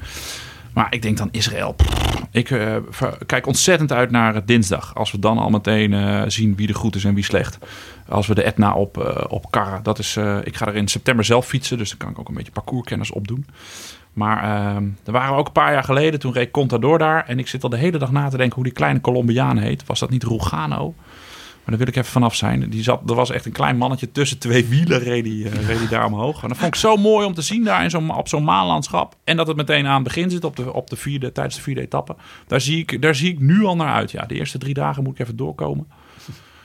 Maar 0.73 0.87
ik 0.89 1.01
denk 1.01 1.17
dan 1.17 1.29
Israël. 1.31 1.75
ik 2.31 2.51
eh, 2.51 2.75
kijk 3.25 3.47
ontzettend 3.47 3.91
uit 3.91 4.11
naar 4.11 4.45
dinsdag. 4.45 4.95
Als 4.95 5.11
we 5.11 5.19
dan 5.19 5.37
al 5.37 5.49
meteen 5.49 5.93
eh, 5.93 6.23
zien 6.27 6.55
wie 6.55 6.67
er 6.67 6.75
goed 6.75 6.95
is 6.95 7.03
en 7.03 7.13
wie 7.13 7.23
slecht. 7.23 7.57
Als 8.07 8.27
we 8.27 8.35
de 8.35 8.43
Etna 8.43 8.73
op, 8.73 8.97
eh 8.97 9.23
op 9.27 9.51
karren. 9.51 9.83
Dat 9.83 9.99
is, 9.99 10.17
ik 10.43 10.55
ga 10.55 10.67
er 10.67 10.75
in 10.75 10.87
september 10.87 11.25
zelf 11.25 11.45
fietsen. 11.45 11.77
Dus 11.77 11.89
dan 11.89 11.97
kan 11.97 12.09
ik 12.09 12.19
ook 12.19 12.27
een 12.27 12.35
beetje 12.35 12.51
parcourskennis 12.51 13.11
opdoen. 13.11 13.45
Maar 14.13 14.43
ehm 14.43 14.83
er 15.05 15.11
waren 15.11 15.33
we 15.33 15.39
ook 15.39 15.47
een 15.47 15.53
paar 15.53 15.73
jaar 15.73 15.83
geleden. 15.83 16.19
Toen 16.19 16.33
reed 16.33 16.51
Contador 16.51 16.97
daar. 16.97 17.25
En 17.27 17.39
ik 17.39 17.47
zit 17.47 17.63
al 17.63 17.69
de 17.69 17.77
hele 17.77 17.97
dag 17.97 18.11
na 18.11 18.29
te 18.29 18.37
denken 18.37 18.55
hoe 18.55 18.63
die 18.63 18.73
kleine 18.73 19.01
Colombiaan 19.01 19.57
heet. 19.57 19.85
Was 19.85 19.99
dat 19.99 20.09
niet 20.09 20.23
Rugano? 20.23 20.93
Maar 21.63 21.77
daar 21.77 21.77
wil 21.77 21.87
ik 21.87 21.95
even 21.95 22.11
vanaf 22.11 22.35
zijn. 22.35 22.69
Die 22.69 22.83
zat, 22.83 23.09
er 23.09 23.15
was 23.15 23.29
echt 23.29 23.45
een 23.45 23.51
klein 23.51 23.77
mannetje 23.77 24.11
tussen 24.11 24.37
twee 24.37 24.65
wielen. 24.65 25.23
Die, 25.23 25.49
eh, 25.49 25.77
die 25.77 25.87
daar 25.87 26.05
omhoog. 26.05 26.41
En 26.43 26.47
dat 26.47 26.57
vond 26.57 26.73
ik 26.73 26.79
zo 26.79 26.97
mooi 26.97 27.25
om 27.25 27.33
te 27.33 27.41
zien 27.41 27.63
daar 27.63 27.83
in 27.83 27.89
zo'n, 27.89 28.15
op 28.15 28.27
zo'n 28.27 28.43
maanlandschap. 28.43 29.15
En 29.23 29.37
dat 29.37 29.47
het 29.47 29.57
meteen 29.57 29.87
aan 29.87 29.93
het 29.93 30.03
begin 30.03 30.29
zit 30.29 30.43
op 30.43 30.55
de, 30.55 30.73
op 30.73 30.89
de 30.89 30.95
vierde, 30.95 31.31
tijdens 31.31 31.55
de 31.55 31.61
vierde 31.61 31.81
etappe. 31.81 32.15
Daar 32.47 32.61
zie, 32.61 32.77
ik, 32.77 33.01
daar 33.01 33.15
zie 33.15 33.31
ik 33.31 33.39
nu 33.39 33.63
al 33.63 33.75
naar 33.75 33.93
uit. 33.93 34.11
Ja, 34.11 34.25
de 34.25 34.35
eerste 34.35 34.57
drie 34.57 34.73
dagen 34.73 35.03
moet 35.03 35.13
ik 35.13 35.19
even 35.19 35.35
doorkomen. 35.35 35.87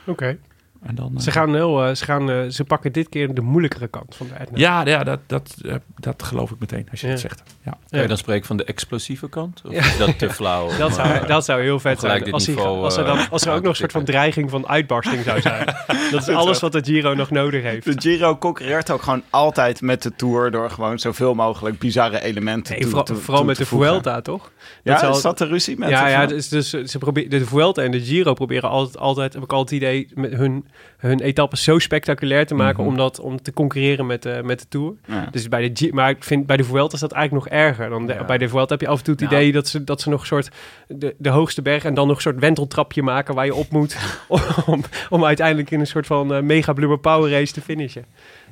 Oké. 0.04 0.38
En 0.86 0.94
dan, 0.94 1.12
eh, 1.16 1.20
Ze, 1.22 1.30
gaan 1.30 1.54
heel, 1.54 1.84
eh, 1.84 1.94
ze, 1.94 2.04
gaan, 2.04 2.30
eh, 2.30 2.36
ze 2.48 2.64
pakken 2.64 2.92
dit 2.92 3.08
keer 3.08 3.34
de 3.34 3.40
moeilijkere 3.40 3.88
kant 3.88 4.14
van 4.16 4.26
de 4.28 4.34
Etna. 4.34 4.58
Ja, 4.58 4.84
ja 4.84 5.04
dat, 5.04 5.20
dat, 5.26 5.54
eh, 5.64 5.74
dat 5.98 6.22
geloof 6.22 6.50
ik 6.50 6.56
meteen 6.58 6.88
als 6.90 7.00
je 7.00 7.06
Ja. 7.06 7.12
het 7.12 7.20
zegt. 7.22 7.42
Ja. 7.64 7.78
Kan 7.90 8.00
je 8.00 8.08
dan 8.08 8.16
spreken 8.16 8.46
van 8.46 8.56
de 8.56 8.64
explosieve 8.64 9.28
kant? 9.28 9.62
Of 9.66 9.72
Ja. 9.72 9.78
is 9.78 9.96
dat 9.98 10.18
te 10.18 10.30
flauw? 10.30 10.76
Dat 10.78 10.94
zou, 10.94 11.26
dat 11.26 11.44
zou 11.44 11.62
heel 11.62 11.80
vet 11.80 12.00
zijn. 12.00 12.32
Als, 12.32 12.46
hij- 12.46 12.54
niveau, 12.54 12.82
als, 12.84 12.96
er 12.96 13.04
dan, 13.04 13.18
eh, 13.18 13.30
als 13.30 13.44
er 13.46 13.52
ook 13.54 13.60
nog 13.62 13.70
een 13.70 13.76
soort 13.76 13.92
van 13.92 14.04
dreiging 14.04 14.50
van 14.50 14.66
uitbarsting 14.68 15.22
zou 15.24 15.40
zijn. 15.40 15.64
Dat 16.10 16.28
is 16.28 16.34
alles 16.34 16.60
wat 16.60 16.72
de 16.72 16.84
Giro 16.84 17.14
nog 17.14 17.30
nodig 17.30 17.62
heeft. 17.62 17.84
De 17.84 18.00
Giro 18.10 18.36
concurreert 18.36 18.90
ook 18.90 19.02
gewoon 19.02 19.22
altijd 19.30 19.80
met 19.80 20.02
de 20.02 20.14
Tour... 20.16 20.50
door 20.50 20.70
gewoon 20.70 20.98
zoveel 20.98 21.34
mogelijk 21.34 21.78
bizarre 21.78 22.22
elementen 22.22 22.72
Nee, 22.72 22.80
toe, 22.80 22.88
vooral, 22.90 23.04
toe- 23.06 23.16
vooral 23.16 23.36
toe 23.36 23.46
met 23.46 23.56
te 23.56 23.62
de. 23.62 23.68
Vuelta, 23.68 24.20
toch? 24.20 24.50
Ja, 24.82 25.10
dat 25.22 25.38
de 25.38 25.46
ruzie 25.46 25.78
met 25.78 25.88
ja, 25.88 26.08
ja 26.08 26.26
dus, 26.26 26.48
dus 26.48 26.70
ze 26.70 26.98
proberen 26.98 27.30
de 27.30 27.46
Vuelta 27.46 27.82
en 27.82 27.90
de 27.90 28.00
Giro 28.00 28.34
proberen 28.34 28.68
altijd, 28.70 28.98
altijd 28.98 29.32
heb 29.32 29.42
ik 29.42 29.52
altijd 29.52 29.82
het 29.82 29.90
idee, 29.90 30.08
met 30.14 30.32
hun, 30.32 30.66
hun 30.96 31.20
etappes 31.20 31.62
zo 31.64 31.78
spectaculair 31.78 32.46
te 32.46 32.54
maken 32.54 32.80
Mhm. 32.82 32.88
om, 32.90 32.96
dat, 32.96 33.20
om 33.20 33.42
te 33.42 33.52
concurreren 33.52 34.06
met, 34.06 34.22
de 34.22 34.40
met 34.44 34.58
de 34.60 34.66
Tour. 34.68 34.94
Ja. 35.06 35.28
Dus 35.30 35.48
bij 35.48 35.68
de 35.72 35.86
G 35.86 35.90
maar 35.92 36.10
ik 36.10 36.24
vind 36.24 36.46
bij 36.46 36.56
de 36.56 36.64
Vuelta 36.64 36.94
is 36.94 37.00
dat 37.00 37.12
eigenlijk 37.12 37.44
nog 37.50 37.58
erger. 37.60 37.88
Dan 37.88 38.06
de- 38.06 38.12
Ja. 38.12 38.24
Bij 38.24 38.38
de 38.38 38.48
Vuelta 38.48 38.72
heb 38.72 38.80
je 38.80 38.88
af 38.88 38.98
en 38.98 39.04
toe 39.04 39.14
het 39.14 39.22
Nou. 39.22 39.34
idee 39.36 39.52
dat 39.52 39.68
ze, 39.68 39.84
dat 39.84 40.00
ze 40.00 40.08
nog 40.08 40.20
een 40.20 40.26
soort 40.26 40.48
de, 40.88 41.14
de 41.18 41.28
hoogste 41.28 41.62
berg 41.62 41.84
en 41.84 41.94
dan 41.94 42.06
nog 42.06 42.16
een 42.16 42.22
soort 42.22 42.38
wenteltrapje 42.38 43.02
maken 43.02 43.34
waar 43.34 43.44
je 43.44 43.54
op 43.54 43.70
moet 43.70 43.96
om, 44.66 44.82
om 45.08 45.24
uiteindelijk 45.24 45.70
in 45.70 45.80
een 45.80 45.86
soort 45.86 46.06
van 46.06 46.34
eh, 46.34 46.42
mega 46.42 46.72
blubber 46.72 46.98
power 46.98 47.30
race 47.30 47.52
te 47.52 47.60
finishen. 47.60 48.04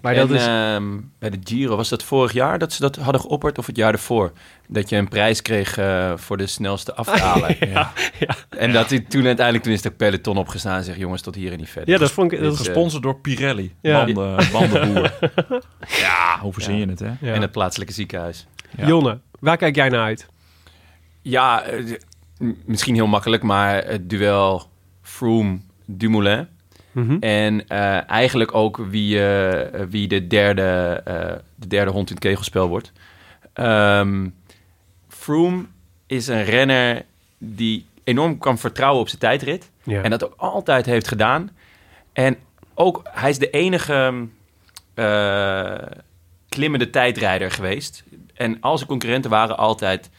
Maar 0.05 0.15
en, 0.15 0.27
dat 0.29 0.37
is... 0.37 0.47
ehm, 0.47 1.01
bij 1.19 1.31
de 1.31 1.39
Giro, 1.45 1.77
was 1.77 1.89
dat 1.89 2.03
vorig 2.03 2.33
jaar 2.33 2.59
dat 2.59 2.73
ze 2.73 2.81
dat 2.81 2.97
hadden 2.97 3.21
geopperd 3.21 3.59
of 3.59 3.67
het 3.67 3.77
jaar 3.77 3.93
ervoor? 3.93 4.33
Dat 4.69 4.89
je 4.89 4.97
een 4.97 5.09
prijs 5.09 5.43
kreeg 5.43 5.79
eh, 5.79 6.13
voor 6.17 6.37
de 6.37 6.47
snelste 6.47 6.95
afdaler. 6.95 7.57
ja, 7.73 7.93
ja. 8.19 8.37
En 8.49 8.73
dat 8.73 8.91
hij 8.91 9.01
toen 9.01 9.27
uiteindelijk, 9.27 9.65
toen 9.65 9.75
is 9.75 9.83
de 9.83 9.91
peloton 9.91 10.37
opgestaan 10.37 10.77
en 10.77 10.85
zegt, 10.85 10.99
jongens, 10.99 11.23
tot 11.23 11.35
hier 11.35 11.53
en 11.53 11.59
niet 11.59 11.69
verder. 11.69 11.91
ja, 11.91 11.99
dat 11.99 12.11
vond 12.11 12.33
ik... 12.33 12.39
Dat 12.39 12.51
Dit, 12.51 12.61
is, 12.61 12.67
eh, 12.67 12.73
Gesponsord 12.73 13.03
door 13.03 13.21
Pirelli. 13.21 13.75
Ja. 13.81 14.05
Banden, 14.05 14.51
bandenboer. 14.53 15.13
ja, 16.05 16.39
hoe 16.41 16.53
verzin 16.53 16.77
je 16.77 16.87
het, 16.87 16.99
hè? 16.99 17.13
ja. 17.21 17.35
En 17.35 17.41
het 17.41 17.53
plaatselijke 17.53 17.93
ziekenhuis. 17.95 18.47
Ja. 18.77 18.87
Jonne, 18.87 19.19
waar 19.39 19.57
kijk 19.57 19.75
jij 19.75 19.89
naar 19.89 20.05
uit? 20.05 20.29
Ja, 21.23 21.63
eh, 21.63 21.99
misschien 22.65 22.95
heel 22.95 23.07
makkelijk, 23.07 23.43
maar 23.43 23.85
het 23.85 24.11
duel 24.11 24.71
Mhm. 26.95 27.17
En 27.21 27.69
eh, 27.69 28.11
eigenlijk 28.11 28.55
ook 28.55 28.77
wie, 28.77 29.27
eh, 29.27 29.83
wie 29.89 30.09
de, 30.09 30.27
derde, 30.27 31.01
eh, 31.05 31.33
de 31.55 31.67
derde 31.67 31.91
hond 31.91 32.09
in 32.09 32.15
het 32.15 32.25
kegelspel 32.25 32.69
wordt. 32.69 32.93
Ehm 33.53 34.29
Froome 35.09 35.65
is 36.07 36.27
een 36.27 36.45
renner 36.45 37.05
die 37.39 37.87
enorm 38.05 38.39
kan 38.39 38.59
vertrouwen 38.59 39.01
op 39.01 39.09
zijn 39.09 39.21
tijdrit. 39.21 39.71
Ja. 39.83 40.03
En 40.03 40.11
dat 40.11 40.25
ook 40.25 40.35
altijd 40.37 40.87
heeft 40.87 41.09
gedaan. 41.09 41.51
En 42.13 42.37
ook, 42.75 43.03
hij 43.05 43.31
is 43.31 43.39
de 43.39 43.51
enige 43.51 44.27
klimmende 46.49 46.91
tijdrijder 46.91 47.51
geweest. 47.51 48.05
En 48.35 48.61
al 48.61 48.77
zijn 48.77 48.89
concurrenten 48.89 49.31
waren 49.31 49.57
altijd 49.57 50.11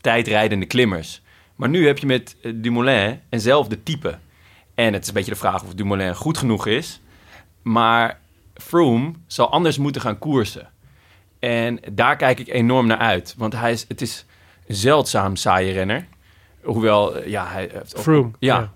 tijdrijdende 0.00 0.66
klimmers. 0.66 1.22
Maar 1.56 1.68
nu 1.68 1.86
heb 1.86 1.98
je 1.98 2.06
met 2.06 2.36
Dumoulin 2.54 3.20
eenzelfde 3.28 3.82
type. 3.82 4.18
En 4.80 4.92
het 4.92 5.02
is 5.02 5.08
een 5.08 5.14
beetje 5.14 5.30
de 5.30 5.36
vraag 5.38 5.62
of 5.62 5.74
Dumoulin 5.74 6.14
goed 6.14 6.38
genoeg 6.38 6.66
is. 6.66 7.00
Maar 7.62 8.18
Froome 8.54 9.12
zal 9.26 9.50
anders 9.50 9.78
moeten 9.78 10.02
gaan 10.02 10.18
koersen. 10.18 10.68
En 11.38 11.80
daar 11.92 12.16
kijk 12.16 12.38
ik 12.38 12.48
enorm 12.48 12.86
naar 12.86 12.98
uit. 12.98 13.34
Want 13.38 13.52
hij 13.52 13.72
is, 13.72 13.84
het 13.88 14.00
is 14.00 14.26
een 14.66 14.74
zeldzaam 14.74 15.36
saaie 15.36 15.72
renner. 15.72 16.06
Hoewel, 16.62 17.16
eh, 17.16 17.26
ja, 17.30 17.46
hij 17.48 17.68
heeft 17.72 17.96
ook- 17.96 18.02
Froome. 18.02 18.30
Ja. 18.38 18.72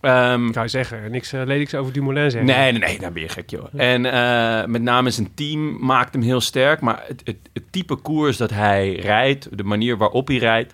Ehm, 0.00 0.46
Ik 0.46 0.54
zou 0.54 0.68
zeggen, 0.68 1.10
niks 1.10 1.32
uh, 1.32 1.42
ledigs 1.44 1.74
over 1.74 1.92
Dumoulin 1.92 2.30
zeggen. 2.30 2.50
Nee, 2.50 2.72
nee, 2.72 2.80
nee, 2.80 2.98
daar 2.98 3.12
ben 3.12 3.22
je 3.22 3.28
gek, 3.28 3.50
joh. 3.50 3.66
En 3.76 4.06
eh, 4.06 4.66
met 4.66 4.82
name 4.82 5.10
zijn 5.10 5.34
team 5.34 5.84
maakt 5.86 6.12
hem 6.14 6.22
heel 6.22 6.40
sterk. 6.40 6.80
Maar 6.80 7.02
het, 7.06 7.20
het, 7.24 7.36
het 7.52 7.72
type 7.72 7.94
koers 7.96 8.36
dat 8.36 8.50
hij 8.50 8.92
rijdt, 8.94 9.56
de 9.56 9.64
manier 9.64 9.96
waarop 9.96 10.28
hij 10.28 10.36
rijdt, 10.36 10.72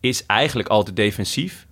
is 0.00 0.26
eigenlijk 0.26 0.68
altijd 0.68 0.96
defensief. 0.96 1.66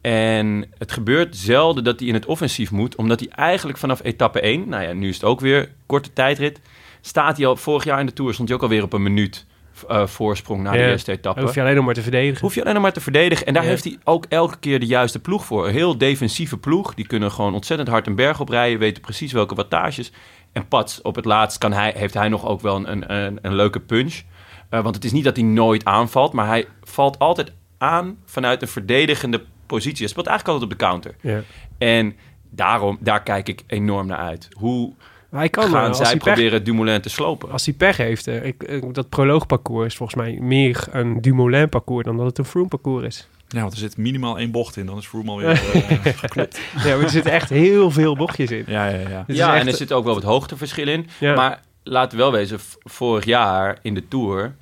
En 0.00 0.64
het 0.78 0.92
gebeurt 0.92 1.36
zelden 1.36 1.84
dat 1.84 1.98
hij 1.98 2.08
in 2.08 2.14
het 2.14 2.26
offensief 2.26 2.70
moet, 2.70 2.96
omdat 2.96 3.20
hij 3.20 3.28
eigenlijk 3.28 3.78
vanaf 3.78 4.00
etappe 4.04 4.40
1, 4.40 4.68
nou 4.68 4.82
ja, 4.82 4.92
nu 4.92 5.08
is 5.08 5.14
het 5.14 5.24
ook 5.24 5.40
weer 5.40 5.70
korte 5.86 6.12
tijdrit, 6.12 6.60
staat 7.00 7.36
hij 7.36 7.46
al 7.46 7.56
vorig 7.56 7.84
jaar 7.84 8.00
in 8.00 8.06
de 8.06 8.12
Tour, 8.12 8.32
stond 8.32 8.48
hij 8.48 8.56
ook 8.56 8.62
alweer 8.64 8.82
op 8.82 8.92
een 8.92 9.02
minuut 9.02 9.46
eh, 9.88 10.06
voorsprong 10.06 10.62
na 10.62 10.72
de 10.72 10.78
eerste 10.78 11.12
etappe. 11.12 11.40
Hoef 11.40 11.54
je 11.54 11.60
alleen 11.60 11.74
nog 11.74 11.84
maar 11.84 11.94
te 11.94 12.02
verdedigen. 12.02 12.40
Hoef 12.40 12.54
je 12.54 12.60
alleen 12.60 12.74
nog 12.74 12.82
maar 12.82 12.92
te 12.92 13.00
verdedigen. 13.00 13.46
En 13.46 13.54
daar 13.54 13.62
Ja. 13.62 13.68
heeft 13.68 13.84
hij 13.84 13.98
ook 14.04 14.24
elke 14.28 14.58
keer 14.58 14.80
de 14.80 14.86
juiste 14.86 15.18
ploeg 15.18 15.44
voor. 15.44 15.66
Een 15.66 15.72
heel 15.72 15.98
defensieve 15.98 16.56
ploeg. 16.56 16.94
Die 16.94 17.06
kunnen 17.06 17.30
gewoon 17.30 17.54
ontzettend 17.54 17.88
hard 17.88 18.06
een 18.06 18.14
berg 18.14 18.40
oprijden. 18.40 18.78
Weten 18.78 19.02
precies 19.02 19.32
welke 19.32 19.54
wattages. 19.54 20.12
En 20.52 20.68
pats, 20.68 21.02
op 21.02 21.14
het 21.14 21.24
laatst 21.24 21.58
kan 21.58 21.72
hij, 21.72 21.92
heeft 21.96 22.14
hij 22.14 22.28
nog 22.28 22.46
ook 22.46 22.60
wel 22.60 22.76
een, 22.76 22.90
een, 22.90 23.14
een, 23.14 23.38
een 23.42 23.54
leuke 23.54 23.80
punch. 23.80 24.20
Eh, 24.68 24.82
want 24.82 24.94
het 24.94 25.04
is 25.04 25.12
niet 25.12 25.24
dat 25.24 25.36
hij 25.36 25.44
nooit 25.44 25.84
aanvalt. 25.84 26.32
Maar 26.32 26.46
hij 26.46 26.66
valt 26.82 27.18
altijd 27.18 27.52
aan 27.78 28.16
vanuit 28.24 28.62
een 28.62 28.68
verdedigende 28.68 29.44
positie. 29.70 29.98
Hij 29.98 30.08
speelt 30.08 30.26
eigenlijk 30.26 30.58
altijd 30.60 30.72
op 30.72 30.78
de 30.78 30.84
counter. 30.86 31.14
Ja. 31.20 31.40
En 31.78 32.16
daarom, 32.50 32.96
daar 33.00 33.22
kijk 33.22 33.48
ik 33.48 33.62
enorm 33.66 34.06
naar 34.06 34.18
uit. 34.18 34.48
Hoe 34.56 34.92
hij 35.30 35.48
kan 35.48 35.68
gaan 35.70 35.88
als 35.88 35.96
zij 35.96 36.06
hij 36.06 36.16
pech, 36.16 36.24
proberen 36.24 36.64
Dumoulin 36.64 37.00
te 37.00 37.08
slopen? 37.08 37.50
als 37.50 37.64
hij 37.64 37.74
pech 37.74 37.96
heeft. 37.96 38.26
eh, 38.26 38.44
ik, 38.44 38.62
eh, 38.62 38.82
dat 38.92 39.08
proloogparcours 39.08 39.86
is 39.86 39.96
volgens 39.96 40.18
mij 40.22 40.38
meer 40.40 40.86
een 40.90 41.20
Dumoulin 41.20 41.68
parcours 41.68 42.04
dan 42.04 42.16
dat 42.16 42.26
het 42.26 42.38
een 42.38 42.44
Froome 42.44 42.68
parcours 42.68 43.04
is. 43.06 43.28
Ja, 43.48 43.60
want 43.60 43.72
er 43.72 43.78
zit 43.78 43.96
minimaal 43.96 44.38
één 44.38 44.50
bocht 44.50 44.76
in. 44.76 44.86
Dan 44.86 44.98
is 44.98 45.06
Froome 45.06 45.30
alweer 45.30 45.56
geklopt. 46.22 46.60
Ja, 46.84 46.94
maar 46.94 47.04
er 47.04 47.10
zitten 47.10 47.32
echt 47.32 47.48
heel 47.50 47.90
veel 47.90 48.16
bochtjes 48.16 48.50
in. 48.50 48.64
Ja, 48.66 48.86
ja, 48.88 48.98
ja. 49.08 49.24
ja, 49.26 49.52
echt- 49.54 49.60
en 49.60 49.66
er 49.68 49.76
zit 49.76 49.92
ook 49.92 50.04
wel 50.04 50.14
wat 50.14 50.22
hoogteverschil 50.22 50.88
in. 50.88 51.06
Ja. 51.20 51.34
Maar 51.34 51.60
laten 51.82 52.10
we 52.18 52.22
wel 52.22 52.32
wezen, 52.32 52.58
vorig 52.84 53.24
jaar 53.24 53.78
in 53.82 53.94
de 53.94 54.08
Tour, 54.08 54.54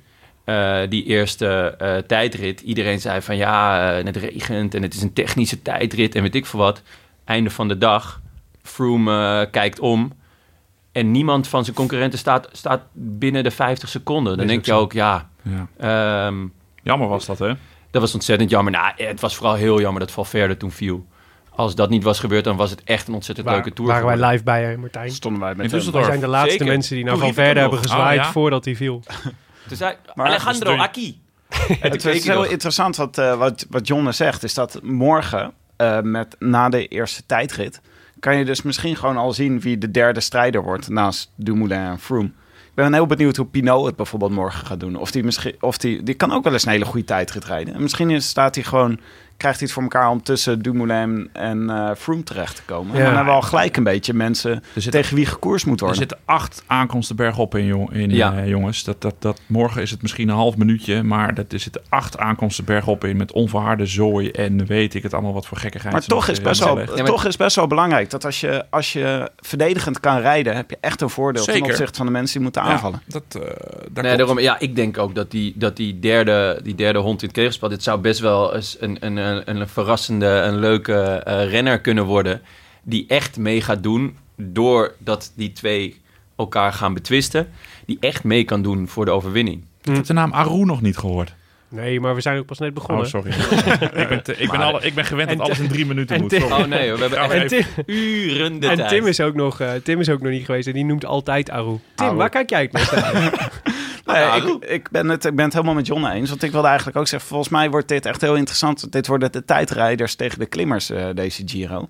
eh, 0.49 0.89
die 0.89 1.03
eerste 1.03 1.75
eh, 1.77 1.97
tijdrit, 1.97 2.61
iedereen 2.61 2.99
zei 2.99 3.21
van 3.21 3.37
ja, 3.37 3.91
eh, 3.97 4.05
het 4.05 4.15
regent 4.17 4.73
en 4.73 4.81
het 4.81 4.93
is 4.93 5.01
een 5.01 5.13
technische 5.13 5.61
tijdrit 5.61 6.15
en 6.15 6.21
weet 6.21 6.35
ik 6.35 6.45
veel 6.45 6.59
wat. 6.59 6.81
Einde 7.25 7.49
van 7.49 7.67
de 7.67 7.77
dag, 7.77 8.21
Froome 8.63 9.41
eh, 9.41 9.51
kijkt 9.51 9.79
om 9.79 10.11
en 10.91 11.11
niemand 11.11 11.47
van 11.47 11.63
zijn 11.63 11.75
concurrenten 11.75 12.19
staat, 12.19 12.49
staat 12.51 12.81
binnen 12.93 13.43
de 13.43 13.51
50 13.51 13.89
seconden. 13.89 14.37
Dan 14.37 14.45
Is 14.45 14.51
denk 14.51 14.65
je 14.65 14.73
ook, 14.73 14.93
ja, 14.93 15.29
ja. 15.41 15.67
ehm, 16.27 16.45
Jammer 16.83 17.07
was 17.07 17.25
dat, 17.25 17.39
hè? 17.39 17.51
dat 17.91 18.01
was 18.01 18.13
ontzettend 18.13 18.49
jammer. 18.49 18.73
Nou, 18.73 18.91
het 18.95 19.19
was 19.19 19.35
vooral 19.35 19.55
heel 19.55 19.79
jammer 19.81 19.99
dat 19.99 20.11
Valverde 20.11 20.57
toen 20.57 20.71
viel. 20.71 21.05
Als 21.49 21.75
dat 21.75 21.89
niet 21.89 22.03
was 22.03 22.19
gebeurd, 22.19 22.43
dan 22.43 22.55
was 22.57 22.69
het 22.69 22.83
echt 22.83 23.07
een 23.07 23.13
ontzettend 23.13 23.47
Waar- 23.47 23.55
leuke 23.55 23.73
Tour 23.73 23.91
waren 23.91 24.19
wij 24.19 24.29
live 24.31 24.43
bij, 24.43 24.77
Martijn? 24.77 25.11
Stonden 25.11 25.41
wij 25.41 25.55
met. 25.55 25.71
Wij 25.71 26.03
zijn 26.03 26.19
de 26.19 26.27
laatste 26.27 26.51
Zeker. 26.51 26.65
mensen 26.67 26.95
die 26.95 27.03
naar 27.03 27.13
Toen 27.13 27.21
Van 27.21 27.29
riep 27.29 27.37
ik 27.39 27.43
Verde 27.45 27.59
hem 27.59 27.69
hebben 27.69 27.89
gezwaaid 27.89 28.19
Oh, 28.19 28.25
ja. 28.25 28.31
voordat 28.31 28.65
hij 28.65 28.75
viel. 28.75 29.03
Maar- 30.15 30.27
Alejandro 30.27 30.71
Dus 30.71 30.81
Aki. 30.81 31.21
Het 31.79 32.05
is 32.05 32.25
heel 32.27 32.43
interessant 32.43 32.95
wat, 32.95 33.17
eh, 33.17 33.37
wat, 33.37 33.65
wat 33.69 33.87
Jonne 33.87 34.11
zegt. 34.11 34.43
Is 34.43 34.53
dat 34.53 34.79
morgen, 34.83 35.53
eh, 35.77 36.01
met, 36.01 36.35
na 36.39 36.69
de 36.69 36.87
eerste 36.87 37.25
tijdrit... 37.25 37.81
kan 38.19 38.37
je 38.37 38.45
dus 38.45 38.61
misschien 38.61 38.95
gewoon 38.95 39.17
al 39.17 39.33
zien 39.33 39.59
wie 39.59 39.77
de 39.77 39.91
derde 39.91 40.19
strijder 40.19 40.63
wordt... 40.63 40.89
naast 40.89 41.31
Dumoulin 41.35 41.77
en 41.79 41.99
Froome. 41.99 42.31
Ik 42.69 42.85
ben 42.85 42.93
heel 42.93 43.05
benieuwd 43.05 43.35
hoe 43.35 43.45
Pinot 43.45 43.85
het 43.85 43.95
bijvoorbeeld 43.95 44.31
morgen 44.31 44.65
gaat 44.65 44.79
doen. 44.79 44.95
Of 44.95 45.11
die, 45.11 45.23
misschien, 45.23 45.55
of 45.59 45.77
die, 45.77 46.03
die 46.03 46.15
kan 46.15 46.31
ook 46.33 46.43
wel 46.43 46.53
eens 46.53 46.65
een 46.65 46.71
hele 46.71 46.85
goede 46.85 47.05
tijdrit 47.05 47.45
rijden. 47.45 47.73
En 47.73 47.81
misschien 47.81 48.09
is- 48.09 48.27
staat 48.27 48.55
hij 48.55 48.63
gewoon, 48.63 48.99
krijgt 49.39 49.59
hij 49.59 49.67
het 49.67 49.71
voor 49.71 49.83
elkaar... 49.83 50.09
om 50.09 50.23
tussen 50.23 50.61
Dumoulin 50.61 51.29
en 51.33 51.69
eh 51.69 51.89
Froome 51.97 52.23
terecht 52.23 52.55
te 52.55 52.61
komen. 52.65 52.91
En 52.93 52.97
Ja. 52.99 53.05
dan 53.05 53.15
hebben 53.15 53.33
we 53.33 53.39
al 53.39 53.47
gelijk 53.47 53.77
een 53.77 53.83
beetje 53.83 54.13
mensen... 54.13 54.51
Er 54.51 54.61
zitten, 54.73 54.91
tegen 55.01 55.15
wie 55.15 55.25
gekoerst 55.25 55.65
moet 55.65 55.79
er 55.79 55.85
worden. 55.85 56.07
zitten 56.07 56.17
acht 56.25 56.63
aankomsten 56.67 57.15
bergop 57.15 57.55
in, 57.55 57.65
jong, 57.65 57.91
in 57.93 58.09
Ja. 58.09 58.33
eh, 58.37 58.47
jongens. 58.47 58.83
Dat, 58.83 59.01
dat, 59.01 59.15
dat, 59.19 59.41
morgen 59.45 59.81
is 59.81 59.91
het 59.91 60.01
misschien 60.01 60.29
een 60.29 60.35
half 60.35 60.57
minuutje, 60.57 61.03
maar 61.03 61.33
dat, 61.33 61.51
er 61.53 61.59
zitten 61.59 61.81
acht 61.89 62.17
aankomsten 62.17 62.65
bergop 62.65 63.03
in 63.03 63.17
met 63.17 63.31
onverharde 63.31 63.85
zooi 63.85 64.29
en 64.31 64.65
weet 64.65 64.93
ik 64.93 65.03
het 65.03 65.13
allemaal 65.13 65.33
wat 65.33 65.45
voor 65.47 65.57
gekkigheid. 65.57 65.93
Maar 65.93 66.03
toch 66.05 66.27
is, 66.27 66.37
eh, 66.37 66.43
best 66.43 66.63
wel, 66.63 66.75
leggen. 66.75 66.95
Ja, 66.95 67.01
maar- 67.01 67.11
toch 67.11 67.25
is 67.25 67.37
best 67.37 67.55
wel 67.55 67.67
belangrijk 67.67 68.09
dat 68.09 68.25
als 68.25 68.39
je, 68.39 68.65
als 68.69 68.93
je 68.93 69.31
verdedigend 69.37 69.99
kan 69.99 70.19
rijden, 70.19 70.55
heb 70.55 70.69
je 70.69 70.77
echt 70.81 71.01
een 71.01 71.09
voordeel 71.09 71.43
ten 71.43 71.61
opzichte 71.63 71.97
van 71.97 72.05
de 72.05 72.11
mensen 72.11 72.33
die 72.33 72.41
moeten 72.43 72.63
Ja, 72.63 72.67
aanvallen. 72.69 73.01
dat, 73.07 73.23
eh 73.29 73.41
daar 73.91 74.03
Nee, 74.03 74.17
daarom, 74.17 74.39
ja, 74.39 74.59
ik 74.59 74.75
denk 74.75 74.97
ook 74.97 75.15
dat 75.15 75.31
die, 75.31 75.53
dat 75.55 75.75
die, 75.75 75.99
derde, 75.99 76.59
die 76.63 76.75
derde 76.75 76.99
hond 76.99 77.21
in 77.21 77.27
het 77.27 77.37
kegelspel... 77.37 77.69
dit 77.69 77.83
zou 77.83 77.99
best 77.99 78.19
wel 78.19 78.55
eens 78.55 78.77
een, 78.79 78.97
een, 78.99 79.17
een, 79.29 79.59
een 79.59 79.67
verrassende, 79.67 80.25
een 80.25 80.59
leuke 80.59 80.93
eh, 81.01 81.49
renner 81.49 81.79
kunnen 81.79 82.05
worden... 82.05 82.41
die 82.83 83.05
echt 83.07 83.37
mee 83.37 83.61
gaat 83.61 83.83
doen 83.83 84.17
doordat 84.35 85.31
die 85.35 85.51
twee 85.51 86.01
elkaar 86.35 86.73
gaan 86.73 86.93
betwisten... 86.93 87.49
die 87.85 87.97
echt 87.99 88.23
mee 88.23 88.43
kan 88.43 88.61
doen 88.61 88.87
voor 88.87 89.05
de 89.05 89.11
overwinning. 89.11 89.63
Ik 89.83 89.95
heb 89.95 90.05
de 90.05 90.13
naam 90.13 90.33
Aru 90.33 90.65
nog 90.65 90.81
niet 90.81 90.97
gehoord. 90.97 91.33
Nee, 91.71 91.99
maar 91.99 92.15
we 92.15 92.21
zijn 92.21 92.37
ook 92.37 92.45
pas 92.45 92.59
net 92.59 92.73
begonnen. 92.73 93.05
Oh, 93.05 93.09
sorry. 93.09 93.31
ik, 94.01 94.07
ben 94.09 94.23
te- 94.23 94.37
ik, 94.37 94.51
ben 94.51 94.59
alle, 94.59 94.81
ik 94.81 94.93
ben 94.93 95.05
gewend 95.05 95.29
En 95.29 95.37
dat 95.37 95.45
alles 95.45 95.59
in 95.59 95.67
drie 95.67 95.85
minuten 95.85 96.15
en 96.15 96.21
moet. 96.21 96.31
Sorry. 96.31 96.51
Oh 96.51 96.65
nee, 96.65 96.93
we 96.93 96.99
hebben 96.99 97.19
echt 97.19 97.31
en 97.33 97.47
Tim, 97.47 97.65
uren 97.95 98.59
de 98.59 98.67
en 98.67 98.77
tijd. 98.77 98.89
Tim, 98.89 99.07
is 99.07 99.19
ook 99.19 99.35
nog, 99.35 99.59
eh, 99.59 99.71
Tim 99.83 99.99
is 99.99 100.09
ook 100.09 100.21
nog 100.21 100.31
niet 100.31 100.45
geweest 100.45 100.67
en 100.67 100.73
die 100.73 100.85
noemt 100.85 101.05
altijd 101.05 101.49
Aru. 101.49 101.77
Tim, 101.95 102.05
Aru. 102.07 102.15
waar 102.15 102.29
kijk 102.29 102.49
jij 102.49 102.61
het 102.61 102.71
meest 102.71 102.91
naar? 102.91 103.33
Nee, 104.05 104.17
Ja, 104.17 104.35
ik, 104.35 104.65
ik, 104.65 104.89
ben 104.91 105.09
het, 105.09 105.25
ik 105.25 105.35
ben 105.35 105.45
het 105.45 105.53
helemaal 105.53 105.75
met 105.75 105.87
John 105.87 106.05
eens. 106.05 106.29
Want 106.29 106.43
ik 106.43 106.51
wilde 106.51 106.67
eigenlijk 106.67 106.97
ook 106.97 107.07
zeggen, 107.07 107.29
volgens 107.29 107.49
mij 107.49 107.69
wordt 107.69 107.87
dit 107.87 108.05
echt 108.05 108.21
heel 108.21 108.35
interessant. 108.35 108.91
Dit 108.91 109.07
worden 109.07 109.31
de 109.31 109.45
tijdrijders 109.45 110.15
tegen 110.15 110.39
de 110.39 110.45
klimmers, 110.45 110.89
eh, 110.89 111.07
deze 111.13 111.43
Giro. 111.45 111.87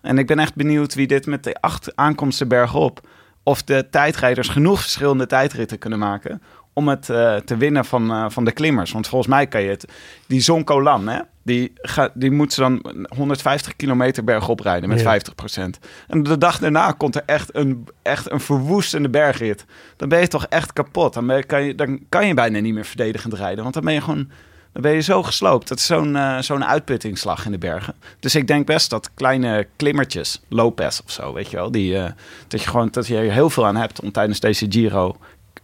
En 0.00 0.18
ik 0.18 0.26
ben 0.26 0.38
echt 0.38 0.54
benieuwd 0.54 0.94
wie 0.94 1.06
dit 1.06 1.26
met 1.26 1.44
de 1.44 1.56
acht 1.60 1.96
aankomsten 1.96 2.48
bergop... 2.48 3.00
of 3.42 3.62
de 3.62 3.86
tijdrijders 3.90 4.48
genoeg 4.48 4.80
verschillende 4.80 5.26
tijdritten 5.26 5.78
kunnen 5.78 5.98
maken... 5.98 6.42
om 6.72 6.88
het 6.88 7.10
eh, 7.10 7.36
te 7.36 7.56
winnen 7.56 7.84
van, 7.84 8.10
eh, 8.10 8.24
van 8.28 8.44
de 8.44 8.52
klimmers. 8.52 8.92
Want 8.92 9.08
volgens 9.08 9.30
mij 9.30 9.46
kan 9.46 9.62
je 9.62 9.68
het... 9.68 9.84
Die 10.26 10.40
Zoncolan, 10.40 11.08
hè? 11.08 11.20
Die, 11.50 11.72
ga, 11.74 12.10
die 12.14 12.30
moet 12.30 12.52
ze 12.52 12.60
dan 12.60 12.82
150 13.16 13.76
kilometer 13.76 14.24
bergop 14.24 14.60
rijden 14.60 14.88
met 14.88 15.00
Ja. 15.00 15.18
50%. 15.18 15.78
En 16.08 16.22
de 16.22 16.38
dag 16.38 16.58
daarna 16.58 16.92
komt 16.92 17.14
er 17.14 17.22
echt 17.26 17.54
een, 17.54 17.88
echt 18.02 18.30
een 18.30 18.40
verwoestende 18.40 19.08
bergrit. 19.08 19.64
Dan 19.96 20.08
ben 20.08 20.20
je 20.20 20.28
toch 20.28 20.46
echt 20.46 20.72
kapot. 20.72 21.14
Dan, 21.14 21.26
je- 21.36 21.42
kan 21.44 21.62
je, 21.62 21.74
dan 21.74 22.00
kan 22.08 22.26
je 22.26 22.34
bijna 22.34 22.58
niet 22.58 22.74
meer 22.74 22.84
verdedigend 22.84 23.34
rijden. 23.34 23.62
Want 23.62 23.74
dan 23.74 23.84
ben 23.84 23.94
je 23.94 24.00
gewoon 24.00 24.28
dan 24.72 24.82
ben 24.82 24.92
je 24.92 25.00
zo 25.00 25.22
gesloopt. 25.22 25.68
Dat 25.68 25.78
is 25.78 25.86
zo'n 25.86 26.16
eh, 26.16 26.38
zo'n 26.38 26.64
uitputtingsslag 26.64 27.44
in 27.44 27.50
de 27.52 27.58
bergen. 27.58 27.94
Dus 28.20 28.34
ik 28.34 28.46
denk 28.46 28.66
best 28.66 28.90
dat 28.90 29.10
kleine 29.14 29.66
klimmertjes, 29.76 30.42
Lopez 30.48 31.00
of 31.04 31.10
zo, 31.10 31.32
weet 31.32 31.50
je 31.50 31.56
wel, 31.56 31.70
die, 31.70 31.96
eh, 31.98 32.10
dat 32.48 32.62
je 32.62 32.68
gewoon 32.68 32.88
dat 32.90 33.06
je 33.06 33.16
er 33.16 33.32
heel 33.32 33.50
veel 33.50 33.66
aan 33.66 33.76
hebt 33.76 34.00
om 34.00 34.12
tijdens 34.12 34.40
deze 34.40 34.66
Giro 34.68 35.16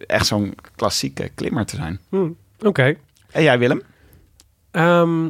echt 0.06 0.26
zo'n 0.26 0.54
klassieke 0.76 1.30
klimmer 1.34 1.66
te 1.66 1.76
zijn. 1.76 1.98
Hm, 2.08 2.28
Oké. 2.62 2.96
En 3.30 3.42
jij 3.42 3.58
Willem? 3.58 3.82
Ehm, 4.70 5.28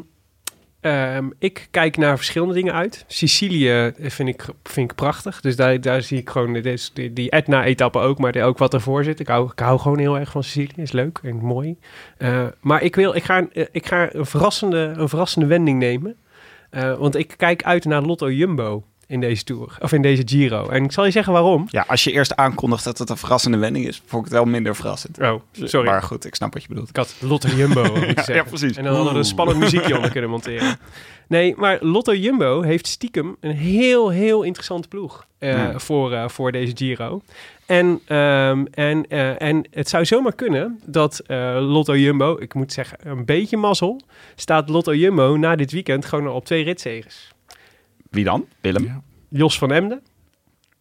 ehm, 0.87 1.31
ik 1.39 1.69
kijk 1.71 1.97
naar 1.97 2.17
verschillende 2.17 2.55
dingen 2.55 2.75
uit. 2.75 3.05
Sicilië 3.07 3.93
vind 3.99 4.29
ik, 4.29 4.45
vind 4.63 4.91
ik 4.91 4.97
prachtig. 4.97 5.41
Dus 5.41 5.57
daar, 5.57 5.81
daar 5.81 6.03
zie 6.03 6.19
ik 6.19 6.31
gewoon 6.31 6.63
die, 7.13 7.31
Etna-etappe 7.31 7.99
ook, 7.99 8.19
maar 8.19 8.43
ook 8.43 8.59
wat 8.59 8.75
ervoor 8.75 9.05
zit. 9.05 9.21
Ik 9.21 9.29
hou, 9.29 9.51
ik 9.53 9.59
hou 9.59 9.79
gewoon 9.79 9.99
heel 9.99 10.19
erg 10.19 10.31
van 10.31 10.45
Sicilië. 10.45 10.83
Is 10.83 10.93
leuk 10.93 11.19
en 11.23 11.37
mooi. 11.37 11.77
Uh, 12.19 12.47
maar 12.61 12.83
ik, 12.83 12.97
wil, 12.97 13.15
ik, 13.15 13.25
ga, 13.25 13.47
ik 13.73 13.87
ga 13.87 14.15
een, 14.15 14.27
verrassende, 14.27 14.95
een 14.97 15.09
verrassende 15.09 15.47
wending 15.47 15.79
nemen. 15.79 16.17
Want 16.99 17.17
ik 17.17 17.35
kijk 17.37 17.63
uit 17.63 17.85
naar 17.85 18.03
Lotto 18.03 18.31
Jumbo 18.31 18.85
in 19.07 19.21
deze 19.21 19.45
Tour. 19.45 19.77
Of 19.81 19.93
in 19.93 20.03
deze 20.03 20.23
Giro. 20.25 20.69
En 20.69 20.85
ik 20.85 20.93
zal 20.93 21.05
je 21.05 21.11
zeggen 21.11 21.33
waarom. 21.33 21.67
Ja, 21.71 21.85
als 21.89 22.05
je 22.05 22.13
eerst 22.13 22.37
aankondigt 22.37 22.85
dat 22.85 22.99
het 22.99 23.11
een 23.11 23.17
verrassende 23.17 23.59
wending 23.59 23.87
is, 23.87 24.03
vond 24.07 24.27
ik 24.27 24.33
het 24.33 24.39
wel 24.43 24.53
minder 24.53 24.77
verrassend. 24.77 25.19
Oh, 25.21 25.41
sorry. 25.53 25.89
Maar 25.89 26.03
goed, 26.03 26.25
ik 26.25 26.35
snap 26.35 26.53
wat 26.53 26.63
je 26.63 26.69
bedoelt. 26.69 26.89
Ik 26.89 26.97
had 26.97 27.15
Lotto 27.21 27.49
Jumbo 27.49 27.83
ja, 28.15 28.25
ja, 28.27 28.43
precies. 28.43 28.77
En 28.77 28.85
dan 28.85 28.95
hadden 28.95 29.13
we 29.13 29.19
een 29.19 29.25
spannend 29.25 29.59
muziekje 29.59 29.97
onder 29.97 30.11
kunnen 30.11 30.31
monteren. 30.31 30.79
Nee, 31.29 31.55
maar 31.57 31.79
Lotto 31.81 32.15
Jumbo 32.15 32.63
heeft 32.63 32.87
stiekem 32.87 33.37
een 33.41 33.57
heel, 33.57 34.09
heel 34.09 34.43
interessante 34.43 34.89
ploeg 34.89 35.27
uh, 35.41 35.53
ja. 35.53 35.79
voor, 35.79 36.13
uh, 36.13 36.29
voor 36.29 36.53
deze 36.53 36.73
Giro. 36.77 37.21
En, 37.67 37.87
um, 38.17 38.67
en, 38.67 39.05
uh, 39.09 39.43
en 39.43 39.69
het 39.71 39.89
zou 39.89 40.05
zomaar 40.05 40.35
kunnen 40.35 40.81
dat 40.85 41.23
Lotto 41.59 41.97
Jumbo, 41.97 42.37
ik 42.41 42.55
moet 42.55 42.73
zeggen, 42.73 42.99
een 43.03 43.25
beetje 43.25 43.57
mazzel, 43.57 44.01
staat 44.35 44.69
Lotto 44.69 44.95
Jumbo 44.95 45.37
na 45.37 45.57
dit 45.57 45.73
weekend 45.73 46.05
gewoon 46.05 46.27
al 46.27 46.35
op 46.35 46.45
twee 46.45 46.65
ritzegers. 46.65 47.35
Wie 48.17 48.25
dan? 48.25 48.47
Willem? 48.61 48.85
Ja. 48.85 49.03
Jos 49.29 49.59
van 49.59 49.73
Emden. 49.73 50.03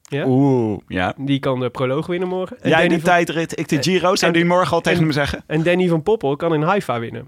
Ja? 0.01 0.25
Oeh, 0.27 0.79
ja. 0.87 1.13
Die 1.17 1.39
kan 1.39 1.59
de 1.59 1.69
proloog 1.69 2.07
winnen 2.07 2.27
morgen. 2.27 2.61
En 2.61 2.69
Jij 2.69 2.79
Danny 2.79 2.95
van... 2.95 3.03
tijdrit, 3.03 3.59
ik 3.59 3.67
de 3.69 3.83
Giro. 3.83 4.15
Zou 4.15 4.31
die 4.33 4.45
morgen 4.45 4.73
al 4.73 4.81
tegen 4.81 4.99
en, 4.99 5.03
hem 5.03 5.13
zeggen? 5.13 5.43
En 5.47 5.63
Danny 5.63 5.87
van 5.87 6.03
Poppel 6.03 6.35
kan 6.35 6.53
in 6.53 6.61
Haifa 6.61 6.99
winnen. 6.99 7.27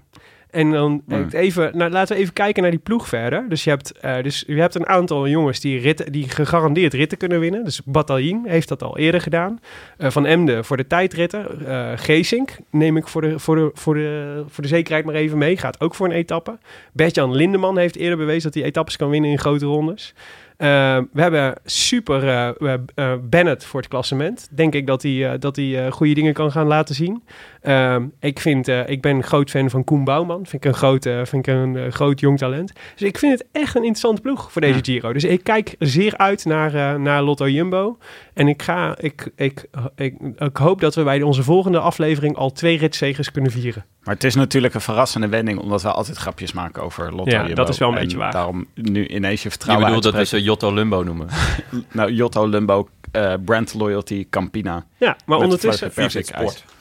En 0.58 0.70
dan 0.70 1.02
hmm. 1.08 1.28
even, 1.30 1.70
nou, 1.76 1.90
laten 1.90 2.16
we 2.16 2.22
even 2.22 2.34
kijken 2.34 2.62
naar 2.62 2.70
die 2.70 2.80
ploeg 2.80 3.08
verder. 3.08 3.48
Dus 3.48 3.64
je 3.64 3.70
hebt, 3.70 3.92
uh, 4.04 4.22
dus 4.22 4.44
je 4.46 4.60
hebt 4.60 4.74
een 4.74 4.86
aantal 4.86 5.28
jongens 5.28 5.60
die, 5.60 5.80
ritten, 5.80 6.12
die 6.12 6.28
gegarandeerd 6.28 6.94
ritten 6.94 7.18
kunnen 7.18 7.40
winnen. 7.40 7.64
Dus 7.64 7.80
Bataljon 7.84 8.44
heeft 8.46 8.68
dat 8.68 8.82
al 8.82 8.98
eerder 8.98 9.20
gedaan. 9.20 9.60
Uh, 9.98 10.10
van 10.10 10.26
Emden 10.26 10.64
voor 10.64 10.76
de 10.76 10.86
tijdritten. 10.86 11.46
Uh, 11.62 11.90
Geesink 11.96 12.56
neem 12.70 12.96
ik 12.96 13.08
voor 13.08 13.20
de, 13.20 13.38
voor, 13.38 13.56
de, 13.56 13.70
voor, 13.74 13.94
de, 13.94 14.42
voor 14.48 14.62
de 14.62 14.68
zekerheid 14.68 15.04
maar 15.04 15.14
even 15.14 15.38
mee. 15.38 15.56
Gaat 15.56 15.80
ook 15.80 15.94
voor 15.94 16.06
een 16.06 16.12
etappe. 16.12 16.58
Bertjan 16.92 17.34
Lindeman 17.34 17.78
heeft 17.78 17.96
eerder 17.96 18.18
bewezen 18.18 18.42
dat 18.42 18.54
hij 18.54 18.62
etappes 18.62 18.96
kan 18.96 19.10
winnen 19.10 19.30
in 19.30 19.38
grote 19.38 19.66
rondes. 19.66 20.14
Uh, 20.58 20.98
we 21.12 21.20
hebben 21.20 21.54
super 21.64 22.24
uh, 22.24 22.74
uh, 22.94 23.14
Bennett 23.22 23.64
voor 23.64 23.80
het 23.80 23.88
klassement. 23.88 24.48
Denk 24.50 24.74
ik 24.74 24.86
dat 24.86 25.02
hij, 25.02 25.38
dat 25.38 25.56
hij 25.56 25.90
goede 25.90 26.14
dingen 26.14 26.32
kan 26.32 26.52
gaan 26.52 26.66
laten 26.66 26.94
zien. 26.94 27.22
Ehm, 27.68 28.06
ik, 28.20 28.40
vind, 28.40 28.68
ik 28.68 29.00
ben 29.00 29.16
een 29.16 29.22
groot 29.22 29.50
fan 29.50 29.70
van 29.70 29.84
Koen 29.84 30.04
Bouwman. 30.04 30.46
Vind 30.46 30.64
ik 30.64 30.70
een 30.70 30.78
groot, 30.78 31.02
vind 31.02 31.46
ik 31.46 31.46
een 31.46 31.92
groot 31.92 32.20
jong 32.20 32.38
talent. 32.38 32.72
Dus 32.96 33.08
ik 33.08 33.18
vind 33.18 33.38
het 33.38 33.48
echt 33.52 33.74
een 33.74 33.82
interessante 33.82 34.20
ploeg 34.20 34.52
voor 34.52 34.60
deze 34.60 34.74
ja. 34.74 34.82
Giro. 34.82 35.12
Dus 35.12 35.24
ik 35.24 35.44
kijk 35.44 35.74
zeer 35.78 36.16
uit 36.16 36.44
naar, 36.44 37.00
naar 37.00 37.22
Lotto 37.22 37.48
Jumbo. 37.48 37.98
En 38.34 38.48
ik, 38.48 38.62
ga, 38.62 38.96
ik, 39.00 39.30
ik, 39.36 39.64
ik, 39.96 40.14
ik 40.38 40.56
hoop 40.56 40.80
dat 40.80 40.94
we 40.94 41.02
bij 41.02 41.22
onze 41.22 41.42
volgende 41.42 41.78
aflevering 41.78 42.36
al 42.36 42.52
twee 42.52 42.78
ritzegers 42.78 43.30
kunnen 43.30 43.50
vieren. 43.50 43.84
Maar 44.02 44.14
het 44.14 44.24
is 44.24 44.34
natuurlijk 44.34 44.74
een 44.74 44.80
verrassende 44.80 45.28
wending, 45.28 45.58
omdat 45.58 45.82
we 45.82 45.90
altijd 45.92 46.16
grapjes 46.16 46.52
maken 46.52 46.82
over 46.82 47.14
Lotto 47.14 47.30
ja, 47.30 47.38
Jumbo. 47.40 47.54
dat 47.54 47.68
is 47.68 47.78
wel 47.78 47.88
een 47.88 47.94
beetje 47.94 48.16
waar. 48.16 48.32
daarom 48.32 48.66
nu 48.74 49.06
ineens 49.06 49.42
je 49.42 49.50
vertrouwen 49.50 49.86
Je 49.86 49.94
bedoelt 49.94 50.14
dat 50.14 50.22
we 50.22 50.36
ze 50.36 50.42
Jotto 50.42 50.74
Lumbo 50.74 51.02
noemen? 51.02 51.28
nou, 51.92 52.12
Jotto 52.12 52.48
Lumbo, 52.48 52.88
uh, 53.12 53.34
Brand 53.44 53.74
Loyalty, 53.74 54.26
Campina. 54.30 54.86
Ja, 54.96 55.16
maar 55.26 55.38
ondertussen, 55.38 55.92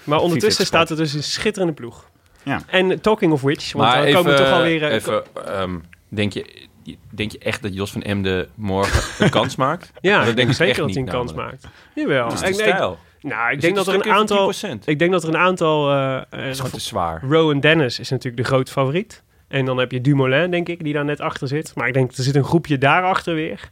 maar 0.04 0.20
ondertussen 0.20 0.66
staat 0.66 0.90
er 0.90 0.96
dus 0.96 1.14
een 1.14 1.24
schitterende 1.24 1.74
ploeg. 1.74 2.10
Ja. 2.44 2.62
En 2.68 3.02
talking 3.02 3.32
of 3.32 3.42
which, 3.42 3.74
want 3.74 3.90
maar 3.90 4.04
dan 4.04 4.14
komen 4.14 4.32
we 4.32 4.38
toch 4.38 4.52
alweer... 4.52 4.82
Uh, 4.82 4.94
even, 4.94 5.24
um, 5.62 5.84
denk 6.10 6.34
je... 6.34 6.66
Denk 7.10 7.32
je 7.32 7.38
echt 7.38 7.62
dat 7.62 7.74
Jos 7.74 7.92
van 7.92 8.02
Emden 8.02 8.48
morgen 8.56 9.04
een 9.26 9.30
kans 9.30 9.56
maakt? 9.56 9.92
Ja, 10.02 10.26
dat 10.26 10.36
denk 10.36 10.50
ik 10.50 10.56
zeker 10.56 10.82
dat 10.82 10.90
hij 10.90 11.04
een 11.04 11.10
kans 11.10 11.34
maakt. 11.34 11.68
Jawel. 11.96 12.30
Dat 12.30 12.34
is 12.34 12.40
de 12.40 12.54
stijl. 12.54 12.98
Nou, 13.22 13.52
ik 13.52 13.62
denk 13.62 13.76
dat 13.76 13.88
er 13.88 13.94
een 13.94 14.12
aantal. 14.12 14.54
Ik 14.86 15.00
denk 15.00 15.12
dat 15.12 15.24
er 15.24 15.30
een 15.30 15.38
aantal. 15.38 15.94
Uh, 15.94 16.22
is 16.50 16.58
gewoon 16.58 16.72
te 16.72 16.80
zwaar. 16.80 17.24
Rowan 17.30 17.60
Dennis 17.60 18.00
is 18.00 18.10
natuurlijk 18.10 18.44
de 18.44 18.50
grote 18.50 18.72
favoriet. 18.72 19.24
En 19.48 19.66
dan 19.66 19.78
heb 19.78 19.92
je 19.92 20.02
Dumoulin, 20.02 20.52
denk 20.52 20.70
ik, 20.70 20.84
die 20.84 20.94
daar 20.94 21.06
net 21.06 21.20
achter 21.20 21.48
zit. 21.48 21.72
Maar 21.76 21.88
ik 21.88 21.94
denk, 21.94 22.12
er 22.12 22.24
zit 22.24 22.36
een 22.36 22.44
groepje 22.44 22.78
daarachter 22.78 23.36
weer. 23.36 23.70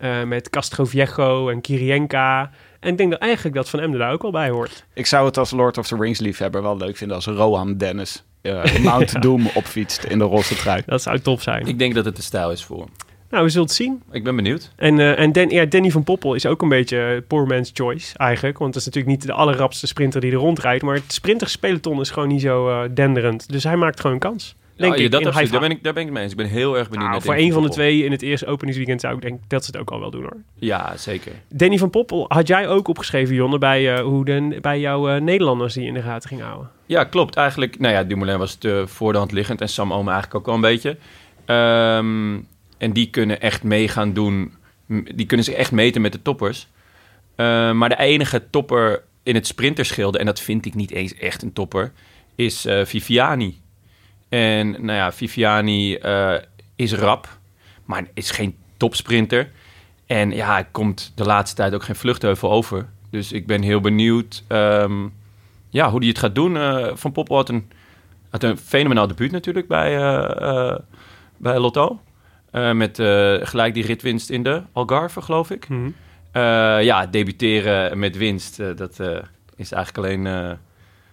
Uh, 0.00 0.22
met 0.22 0.50
Castroviejo 0.50 1.48
en 1.48 1.60
Kirienka. 1.60 2.50
En 2.80 2.90
ik 2.90 2.96
denk 2.96 3.10
dat 3.10 3.20
eigenlijk 3.20 3.54
dat 3.54 3.68
Van 3.68 3.80
Emden 3.80 4.00
daar 4.00 4.12
ook 4.12 4.22
wel 4.22 4.30
bij 4.30 4.50
hoort. 4.50 4.84
Ik 4.94 5.06
zou 5.06 5.26
het 5.26 5.36
als 5.38 5.50
Lord 5.50 5.78
of 5.78 5.86
the 5.86 5.96
Rings 5.96 6.20
liefhebber 6.20 6.62
wel 6.62 6.76
leuk 6.76 6.96
vinden 6.96 7.16
als 7.16 7.26
Rohan 7.26 7.76
Dennis 7.76 8.24
uh, 8.42 8.78
Mount 8.84 9.10
ja. 9.10 9.20
Doom 9.20 9.50
opfietst 9.54 10.04
in 10.04 10.18
de 10.18 10.24
roze 10.24 10.54
trui. 10.54 10.82
Dat 10.86 11.02
zou 11.02 11.18
tof 11.18 11.42
zijn. 11.42 11.66
Ik 11.66 11.78
denk 11.78 11.94
dat 11.94 12.04
het 12.04 12.16
de 12.16 12.22
stijl 12.22 12.50
is 12.50 12.64
voor 12.64 12.78
hem. 12.78 12.88
Nou, 13.30 13.44
we 13.44 13.50
zullen 13.50 13.66
het 13.66 13.76
zien. 13.76 14.02
Ik 14.10 14.24
ben 14.24 14.36
benieuwd. 14.36 14.70
En, 14.76 14.98
uh, 14.98 15.18
en 15.18 15.32
Dan, 15.32 15.48
ja, 15.48 15.64
Danny 15.64 15.90
van 15.90 16.04
Poppel 16.04 16.34
is 16.34 16.46
ook 16.46 16.62
een 16.62 16.68
beetje 16.68 17.24
poor 17.26 17.46
man's 17.46 17.70
choice 17.74 18.18
eigenlijk. 18.18 18.58
Want 18.58 18.72
dat 18.72 18.80
is 18.80 18.86
natuurlijk 18.86 19.16
niet 19.16 19.26
de 19.26 19.32
allerrapste 19.32 19.86
sprinter 19.86 20.20
die 20.20 20.32
er 20.32 20.38
rondrijdt. 20.38 20.82
Maar 20.82 20.94
het 20.94 21.12
sprinterspeloton 21.12 22.00
is 22.00 22.10
gewoon 22.10 22.28
niet 22.28 22.40
zo 22.40 22.68
uh, 22.68 22.90
denderend. 22.94 23.48
Dus 23.48 23.64
hij 23.64 23.76
maakt 23.76 24.00
gewoon 24.00 24.12
een 24.12 24.22
kans. 24.22 24.56
Denk 24.78 24.96
ja, 24.96 25.04
ik, 25.04 25.10
dat 25.10 25.26
absoluut, 25.26 25.50
daar, 25.50 25.60
ben 25.60 25.70
ik, 25.70 25.82
daar 25.82 25.92
ben 25.92 26.06
ik 26.06 26.12
mee 26.12 26.22
eens. 26.22 26.32
Ik 26.32 26.38
ben 26.38 26.46
heel 26.46 26.76
erg 26.76 26.88
benieuwd 26.88 27.10
nou, 27.10 27.10
naar 27.10 27.22
Voor 27.22 27.44
een 27.44 27.52
van 27.52 27.62
de 27.62 27.68
twee 27.68 28.04
in 28.04 28.10
het 28.10 28.22
eerste 28.22 28.46
openingsweekend 28.46 29.00
zou 29.00 29.14
ik 29.14 29.20
denken 29.20 29.44
dat 29.48 29.64
ze 29.64 29.70
het 29.70 29.80
ook 29.80 29.90
al 29.90 30.00
wel 30.00 30.10
doen 30.10 30.22
hoor. 30.22 30.36
Ja, 30.54 30.96
zeker. 30.96 31.32
Danny 31.48 31.78
van 31.78 31.90
Poppel 31.90 32.24
had 32.28 32.48
jij 32.48 32.68
ook 32.68 32.88
opgeschreven, 32.88 33.34
Jonne, 33.34 33.58
bij, 33.58 33.98
uh, 33.98 34.00
hoe 34.00 34.24
de, 34.24 34.58
bij 34.60 34.80
jouw 34.80 35.14
uh, 35.14 35.20
Nederlanders 35.20 35.74
die 35.74 35.86
in 35.86 35.94
de 35.94 36.02
gaten 36.02 36.28
ging 36.28 36.40
houden. 36.40 36.70
Ja, 36.86 37.04
klopt. 37.04 37.36
Eigenlijk, 37.36 37.78
nou 37.78 37.94
ja, 37.94 38.04
Dumoulin 38.04 38.38
was 38.38 38.54
te 38.54 38.84
voor 38.86 39.12
de 39.12 39.18
hand 39.18 39.32
liggend 39.32 39.60
en 39.60 39.68
Sam 39.68 39.92
Omen 39.92 40.12
eigenlijk 40.12 40.34
ook 40.34 40.46
wel 40.46 40.54
een 40.54 40.60
beetje. 40.60 40.96
Um, 41.46 42.46
en 42.78 42.92
die 42.92 43.10
kunnen 43.10 43.40
echt 43.40 43.62
mee 43.62 43.88
gaan 43.88 44.12
doen. 44.12 44.52
Die 45.14 45.26
kunnen 45.26 45.46
zich 45.46 45.54
echt 45.54 45.72
meten 45.72 46.00
met 46.00 46.12
de 46.12 46.22
toppers. 46.22 46.68
Uh, 47.36 47.72
maar 47.72 47.88
de 47.88 47.98
enige 47.98 48.50
topper 48.50 49.02
in 49.22 49.34
het 49.34 49.46
sprinterschilde, 49.46 50.18
en 50.18 50.26
dat 50.26 50.40
vind 50.40 50.66
ik 50.66 50.74
niet 50.74 50.90
eens 50.90 51.14
echt 51.14 51.42
een 51.42 51.52
topper, 51.52 51.92
is 52.34 52.66
Viviani. 52.84 53.60
En 54.28 54.70
nou 54.70 54.98
ja, 54.98 55.12
Viviani 55.12 55.96
uh, 55.96 56.34
is 56.76 56.92
rap, 56.92 57.38
maar 57.84 58.04
is 58.14 58.30
geen 58.30 58.56
topsprinter. 58.76 59.50
En 60.06 60.30
ja, 60.30 60.52
hij 60.52 60.66
komt 60.70 61.12
de 61.14 61.24
laatste 61.24 61.56
tijd 61.56 61.74
ook 61.74 61.82
geen 61.82 61.96
vluchtheuvel 61.96 62.50
over. 62.50 62.88
Dus 63.10 63.32
ik 63.32 63.46
ben 63.46 63.62
heel 63.62 63.80
benieuwd 63.80 64.44
um, 64.48 65.12
ja, 65.68 65.90
hoe 65.90 65.98
hij 65.98 66.08
het 66.08 66.18
gaat 66.18 66.34
doen. 66.34 66.56
Van 66.98 67.12
Poppel 67.12 67.36
had 67.36 67.48
een, 67.48 67.70
had 68.30 68.42
een 68.42 68.58
fenomenaal 68.58 69.06
debuut 69.06 69.30
natuurlijk 69.30 69.68
bij, 69.68 69.90
bij 71.36 71.58
Lotto. 71.58 72.00
Met 72.72 72.96
gelijk 73.42 73.74
die 73.74 73.86
ritwinst 73.86 74.30
in 74.30 74.42
de 74.42 74.62
Algarve, 74.72 75.22
geloof 75.22 75.50
ik. 75.50 75.68
Mm 75.68 75.76
-hmm. 75.76 75.94
uh, 76.42 76.82
ja, 76.82 77.06
debuteren 77.06 77.98
met 77.98 78.16
winst, 78.16 78.56
dat 78.56 79.00
is 79.56 79.72
eigenlijk 79.72 79.96
alleen 79.96 80.56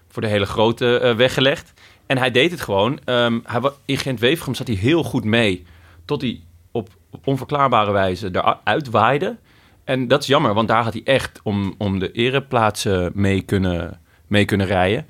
voor 0.07 0.21
de 0.21 0.27
hele 0.27 0.45
grote 0.45 1.13
weggelegd. 1.17 1.73
En 2.05 2.17
hij 2.17 2.31
deed 2.31 2.51
het 2.51 2.61
gewoon. 2.61 2.99
Um, 3.05 3.43
hij, 3.45 3.61
in 3.85 3.97
Gent-Wevergem 3.97 4.55
zat 4.55 4.67
hij 4.67 4.75
heel 4.75 5.03
goed 5.03 5.23
mee. 5.23 5.65
Tot 6.05 6.21
hij 6.21 6.41
op, 6.71 6.89
op 7.11 7.27
onverklaarbare 7.27 7.91
wijze 7.91 8.29
eruit 8.31 8.89
waaide. 8.89 9.37
En 9.83 10.07
dat 10.07 10.21
is 10.21 10.27
jammer, 10.27 10.53
want 10.53 10.67
daar 10.67 10.83
had 10.83 10.93
hij 10.93 11.01
echt 11.03 11.39
om, 11.43 11.75
om 11.77 11.99
de 11.99 12.11
ereplaatsen 12.11 13.11
mee 13.13 13.41
kunnen, 13.41 14.01
mee 14.27 14.45
kunnen 14.45 14.67
rijden. 14.67 15.07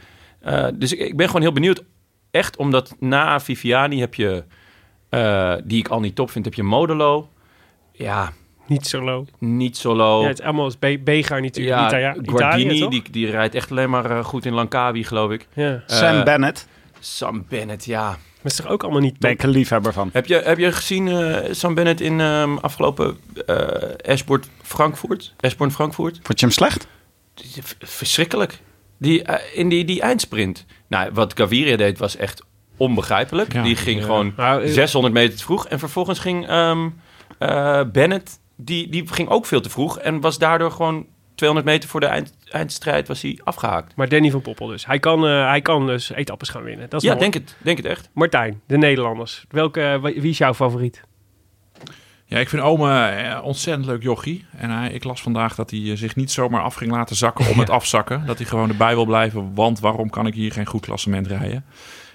dus 0.74 0.94
ik, 0.94 1.00
ik 1.00 1.18
ben 1.18 1.28
gewoon 1.28 1.42
heel 1.42 1.52
benieuwd. 1.52 1.84
Echt 2.32 2.58
omdat 2.58 2.96
na 3.00 3.40
Viviani 3.40 4.00
heb 4.00 4.16
je... 4.16 4.44
Uh, 5.10 5.54
die 5.64 5.80
ik 5.80 5.88
al 5.88 6.00
niet 6.00 6.16
top 6.16 6.32
vind, 6.32 6.46
heb 6.46 6.54
je 6.54 6.64
Modelo. 6.64 7.30
Ja. 7.92 8.32
Niet 8.68 8.88
solo. 8.88 9.26
Niet 9.40 9.78
solo. 9.78 10.22
Ja, 10.22 10.28
het 10.28 10.40
is 10.40 10.46
allemaal 10.46 10.72
Be 10.80 11.00
Bega 11.04 11.40
natuurlijk. 11.40 11.76
Ja, 11.76 11.88
Italia 11.88 12.16
Guardini, 12.22 12.74
Italië, 12.74 12.90
die, 12.90 13.12
die 13.12 13.30
rijdt 13.30 13.56
echt 13.56 13.72
alleen 13.72 13.90
maar 13.90 14.12
uh, 14.12 14.24
goed 14.24 14.46
in 14.46 14.54
Langkawi, 14.54 15.04
geloof 15.04 15.32
ik. 15.32 15.48
Ja. 15.54 15.72
Uh, 15.72 15.80
Sam 15.86 16.24
Bennett. 16.24 16.68
Sam 17.06 17.46
Bennett, 17.50 17.86
ja. 17.86 18.08
Maar 18.10 18.52
is 18.52 18.56
toch 18.56 18.68
ook 18.68 18.84
allemaal 18.84 19.02
niet 19.02 19.12
top? 19.12 19.22
Ben 19.22 19.32
ik 19.32 19.44
een 19.44 19.50
liefhebber 19.50 19.94
van. 19.94 20.10
Heb 20.14 20.26
je, 20.26 20.36
heb 20.36 20.58
je 20.58 20.72
gezien 20.72 21.08
uh, 21.08 21.38
Sam 21.52 21.74
Bennett 21.74 22.02
in 22.02 22.20
um, 22.20 22.58
afgelopen 22.58 23.18
Ashbourne 24.06 24.46
Frankfurt? 24.62 25.34
Ashbourne 25.40 25.76
Frankfurt? 25.76 26.20
Vond 26.24 26.40
je 26.40 26.46
hem 26.46 26.56
slecht? 26.56 26.88
Verschrikkelijk. 27.80 28.60
Die, 28.98 29.22
in 29.54 29.70
die, 29.70 29.86
die 29.86 30.02
eindsprint. 30.02 30.66
Nou, 30.88 31.12
wat 31.14 31.38
Gaviria 31.38 31.78
deed 31.78 31.98
was 31.98 32.16
echt 32.16 32.44
onbegrijpelijk. 32.78 33.54
Ja, 33.54 33.64
die 33.64 33.76
ging 33.76 34.00
ja. 34.00 34.06
gewoon 34.06 34.34
nou, 34.38 34.68
600 34.68 35.14
meter 35.14 35.38
te 35.38 35.44
vroeg. 35.44 35.68
En 35.68 35.80
vervolgens 35.80 36.20
ging 36.20 36.52
um, 36.52 37.02
uh, 37.40 37.82
Bennett, 37.92 38.40
die, 38.56 38.90
die 38.90 39.08
ging 39.08 39.30
ook 39.30 39.46
veel 39.46 39.62
te 39.62 39.70
vroeg. 39.70 40.00
En 40.00 40.22
was 40.22 40.38
daardoor 40.38 40.72
gewoon 40.72 41.06
200 41.36 41.68
meter 41.68 41.90
voor 41.90 42.00
de 42.00 42.06
eind, 42.06 42.34
eindstrijd 42.50 43.08
was 43.08 43.22
hij 43.22 43.40
afgehaakt. 43.44 43.96
Maar 43.96 44.10
Danny 44.10 44.32
van 44.32 44.42
Poppel 44.42 44.68
dus. 44.68 44.86
Hij 44.86 45.00
kan, 45.00 45.26
uh, 45.26 45.48
hij 45.48 45.62
kan 45.62 45.88
dus 45.88 46.10
etappes 46.10 46.50
gaan 46.50 46.64
winnen. 46.64 46.90
Dat 46.90 47.02
is 47.02 47.08
ja, 47.08 47.16
mooi. 47.16 47.32
denk 47.32 47.44
het, 47.44 47.56
denk 47.62 47.78
het 47.78 47.86
echt. 47.86 48.10
Martijn, 48.14 48.62
de 48.68 48.78
Nederlanders. 48.78 49.46
Welke, 49.50 50.00
wie 50.02 50.30
is 50.30 50.38
jouw 50.38 50.54
favoriet? 50.54 51.04
Ja, 52.28 52.40
ik 52.40 52.50
vind 52.50 52.62
Ome 52.62 53.24
uh, 53.24 53.44
ontzettend 53.44 53.86
leuk 53.86 54.04
jochie. 54.04 54.46
En 54.58 54.70
hij, 54.70 54.92
ik 54.92 55.04
las 55.04 55.22
vandaag 55.22 55.56
dat 55.56 55.72
hij 55.72 55.96
zich 55.96 56.16
niet 56.16 56.32
zomaar 56.32 56.62
af 56.62 56.76
ging 56.76 56.92
laten 56.92 57.16
zakken 57.16 57.50
om 57.50 57.60
het 57.66 57.70
afzakken. 57.70 58.26
Dat 58.26 58.38
hij 58.38 58.48
gewoon 58.48 58.70
erbij 58.70 58.96
wil 58.96 59.06
blijven. 59.06 59.54
Want 59.54 59.80
waarom 59.80 60.10
kan 60.10 60.28
ik 60.28 60.34
hier 60.34 60.52
geen 60.52 60.66
goed 60.66 60.86
klassement 60.86 61.28
rijden? 61.28 61.66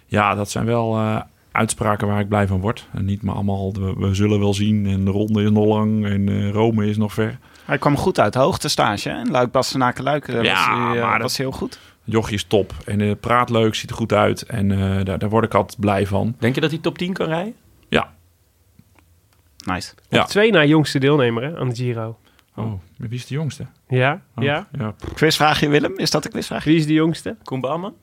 Ja, 0.06 0.34
dat 0.34 0.50
zijn 0.50 0.64
wel 0.64 0.96
uh, 0.96 1.20
uitspraken 1.52 2.06
waar 2.06 2.20
ik 2.20 2.28
blij 2.28 2.46
van 2.46 2.60
word. 2.60 2.88
En 2.92 3.04
niet 3.04 3.22
maar 3.22 3.34
allemaal, 3.34 3.72
we, 3.72 3.94
we 3.96 4.14
zullen 4.14 4.38
wel 4.38 4.54
zien 4.54 4.86
en 4.86 5.04
de 5.04 5.10
ronde 5.10 5.42
is 5.42 5.50
nog 5.50 5.66
lang 5.66 6.06
en 6.06 6.28
eh, 6.28 6.50
Rome 6.50 6.86
is 6.86 6.96
nog 6.96 7.12
ver. 7.12 7.38
Hij 7.64 7.78
kwam 7.78 7.96
goed 7.96 8.20
uit 8.20 8.32
de 8.32 8.38
hoogtestage. 8.38 9.08
hè? 9.08 9.14
En 9.14 9.30
Luik 9.30 9.50
Bastenaken 9.50 10.04
Luik 10.04 10.28
eh, 10.28 10.42
Ja, 10.42 10.52
was, 10.86 10.96
eh, 10.96 11.02
maar 11.02 11.12
dat- 11.12 11.22
was 11.22 11.36
heel 11.36 11.50
goed. 11.52 11.78
Jochie 12.04 12.34
is 12.34 12.44
top 12.44 12.74
en 12.84 13.00
eh, 13.00 13.10
praat 13.20 13.50
leuk, 13.50 13.74
ziet 13.74 13.90
er 13.90 13.96
goed 13.96 14.12
uit 14.12 14.42
en 14.42 14.70
eh, 14.72 15.04
daar, 15.04 15.18
daar 15.18 15.28
word 15.28 15.44
ik 15.44 15.54
altijd 15.54 15.80
blij 15.80 16.06
van. 16.06 16.34
Denk 16.38 16.54
je 16.54 16.60
dat 16.60 16.70
hij 16.70 16.78
top 16.80 16.98
10 16.98 17.12
kan 17.12 17.26
rijden? 17.26 17.54
Ja. 17.88 18.12
Nice. 19.66 19.94
Ja. 20.08 20.24
Twee 20.24 20.50
na 20.52 20.64
jongste 20.64 20.98
deelnemer 20.98 21.42
hè, 21.42 21.58
aan 21.58 21.68
de 21.68 21.74
Giro. 21.74 22.18
Oh, 22.56 22.72
wie 22.96 23.10
is 23.10 23.26
de 23.26 23.34
jongste? 23.34 23.66
Ja? 23.88 24.20
Oh, 24.36 24.44
Ja? 24.44 24.66
ja. 24.78 24.94
Quizvraagje 25.14 25.68
Willem, 25.68 25.98
is 25.98 26.10
dat 26.10 26.24
een 26.24 26.30
quizvraag? 26.30 26.64
Wie 26.64 26.76
is 26.76 26.86
de 26.86 26.92
jongste? 26.92 27.36
Koen 27.44 27.60
Bouwman? 27.60 27.94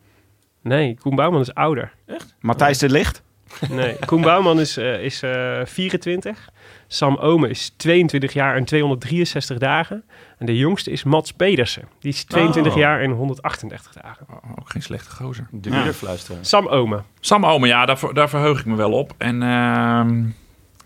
Nee, 0.61 0.97
Koen 0.99 1.15
Bouwman 1.15 1.41
is 1.41 1.53
ouder. 1.53 1.93
Matthijs 2.39 2.77
de 2.77 2.89
Licht? 2.89 3.21
Nee, 3.69 3.95
Koen 4.05 4.21
Bouwman 4.21 4.59
is, 4.59 4.77
eh, 4.77 5.03
is 5.03 5.21
eh, 5.21 5.61
24. 5.65 6.49
Sam 6.87 7.15
Ome 7.15 7.49
is 7.49 7.73
22 7.77 8.33
jaar 8.33 8.55
en 8.55 8.65
263 8.65 9.57
dagen. 9.57 10.03
En 10.37 10.45
de 10.45 10.57
jongste 10.57 10.91
is 10.91 11.03
Mats 11.03 11.31
Pedersen. 11.33 11.83
Die 11.99 12.11
is 12.11 12.23
22 12.23 12.73
Oh. 12.73 12.79
jaar 12.79 13.01
en 13.01 13.11
138 13.11 13.93
dagen. 14.01 14.25
Oh, 14.29 14.51
ook 14.59 14.69
geen 14.69 14.81
slechte 14.81 15.09
gozer. 15.11 15.47
De 15.51 15.69
Ja. 15.69 15.75
wielerfluisteraar. 15.75 16.45
Sam 16.45 16.67
Ome. 16.67 17.01
Sam 17.19 17.45
Ome, 17.45 17.67
ja, 17.67 17.85
daar, 17.85 17.99
daar 18.13 18.29
verheug 18.29 18.59
ik 18.59 18.65
me 18.65 18.75
wel 18.75 18.91
op. 18.91 19.13
En 19.17 19.41
ehm, 19.43 20.23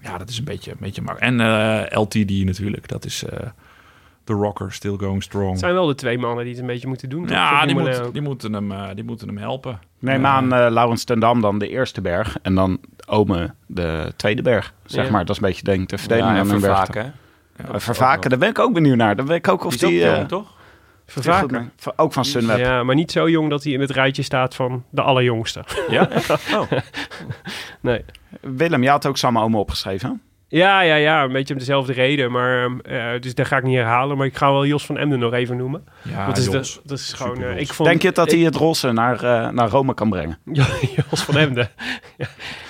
ja, 0.01 0.17
dat 0.17 0.29
is 0.29 0.37
een 0.37 0.43
beetje, 0.43 0.71
een 0.71 0.77
beetje 0.79 1.01
makkelijk. 1.01 1.31
En 1.39 1.41
eh, 1.91 1.99
LTD 1.99 2.45
natuurlijk, 2.45 2.87
dat 2.87 3.05
is 3.05 3.23
eh 3.23 3.47
The 4.35 4.37
Rocker, 4.37 4.71
Still 4.71 4.95
Going 4.97 5.23
Strong. 5.23 5.49
Het 5.49 5.59
zijn 5.59 5.73
wel 5.73 5.85
de 5.87 5.95
twee 5.95 6.17
mannen 6.17 6.43
die 6.43 6.53
het 6.53 6.61
een 6.61 6.67
beetje 6.67 6.87
moeten 6.87 7.09
doen. 7.09 7.21
toch? 7.25 7.35
Ja, 7.35 7.65
die, 7.65 7.75
moet, 7.75 8.13
die, 8.13 8.21
moeten 8.21 8.53
hem, 8.53 8.71
eh, 8.71 8.87
die 8.95 9.03
moeten 9.03 9.27
hem 9.27 9.37
helpen. 9.37 9.79
Neem 9.99 10.25
aan 10.25 10.53
eh 10.53 10.69
Laurens 10.71 11.03
ten 11.03 11.19
Dam 11.19 11.41
dan 11.41 11.59
de 11.59 11.69
eerste 11.69 12.01
berg. 12.01 12.37
En 12.41 12.55
dan 12.55 12.79
Ome 13.07 13.53
de 13.65 14.13
tweede 14.15 14.41
berg. 14.41 14.73
Zeg 14.85 15.05
Ja. 15.05 15.11
maar, 15.11 15.25
dat 15.25 15.35
is 15.35 15.41
een 15.41 15.47
beetje 15.47 15.63
denk 15.63 15.89
de 15.89 15.97
verdeling 15.97 16.27
Ja, 16.27 16.35
en 16.37 16.41
van 16.45 16.51
hun 16.51 16.61
berg. 16.61 16.75
vervaken. 16.77 17.13
hè? 17.55 17.63
Eh, 17.73 17.79
Vervaken, 17.79 18.29
daar 18.29 18.39
ben 18.39 18.49
ik 18.49 18.59
ook 18.59 18.73
benieuwd 18.73 18.97
naar. 18.97 19.15
Dan 19.15 19.25
weet 19.25 19.37
ik 19.37 19.47
ook 19.47 19.63
of 19.63 19.77
Die 19.77 19.99
jong, 20.05 20.27
toch? 20.27 20.59
Vervaken. 21.05 21.71
Ook 21.95 22.13
van 22.13 22.25
Sunweb. 22.25 22.57
Ja, 22.57 22.83
maar 22.83 22.95
niet 22.95 23.11
zo 23.11 23.29
jong 23.29 23.49
dat 23.49 23.63
hij 23.63 23.73
in 23.73 23.79
het 23.79 23.89
rijtje 23.91 24.21
staat 24.21 24.55
van 24.55 24.83
de 24.89 25.01
allerjongste. 25.01 25.63
Ja? 25.89 26.09
Oh. 26.55 26.71
Nee. 27.81 28.05
Willem, 28.41 28.83
jij 28.83 28.91
had 28.91 29.05
ook 29.05 29.17
Sam 29.17 29.37
Ome 29.39 29.57
opgeschreven. 29.57 30.21
Ja, 30.51 30.81
ja, 30.81 30.95
ja, 30.95 31.23
een 31.23 31.31
beetje 31.31 31.53
om 31.53 31.59
dezelfde 31.59 31.93
reden. 31.93 32.31
Maar, 32.31 32.63
ehm, 32.63 32.79
eh, 32.79 33.19
dus 33.21 33.35
daar 33.35 33.45
ga 33.45 33.57
ik 33.57 33.63
niet 33.63 33.75
herhalen. 33.75 34.17
Maar 34.17 34.25
ik 34.25 34.37
ga 34.37 34.51
wel 34.51 34.65
Jos 34.65 34.85
van 34.85 34.97
Emden 34.97 35.19
nog 35.19 35.33
even 35.33 35.57
noemen. 35.57 35.83
Ja, 36.01 36.25
dat 36.25 36.37
is, 36.37 36.49
de- 36.49 36.79
dat 36.83 36.97
is 36.99 37.13
gewoon... 37.13 37.43
Eh, 37.43 37.57
ik 37.59 37.73
vond, 37.73 37.89
Denk 37.89 38.01
je 38.01 38.11
dat 38.11 38.25
ik- 38.31 38.37
hij 38.37 38.45
het 38.45 38.55
rosse 38.55 38.91
naar, 38.91 39.23
eh, 39.23 39.49
naar 39.49 39.69
Rome 39.69 39.93
kan 39.93 40.09
brengen? 40.09 40.37
Ja, 40.53 40.65
Jos 41.09 41.23
van 41.23 41.37
Emden. 41.37 41.69
ja, 42.17 42.27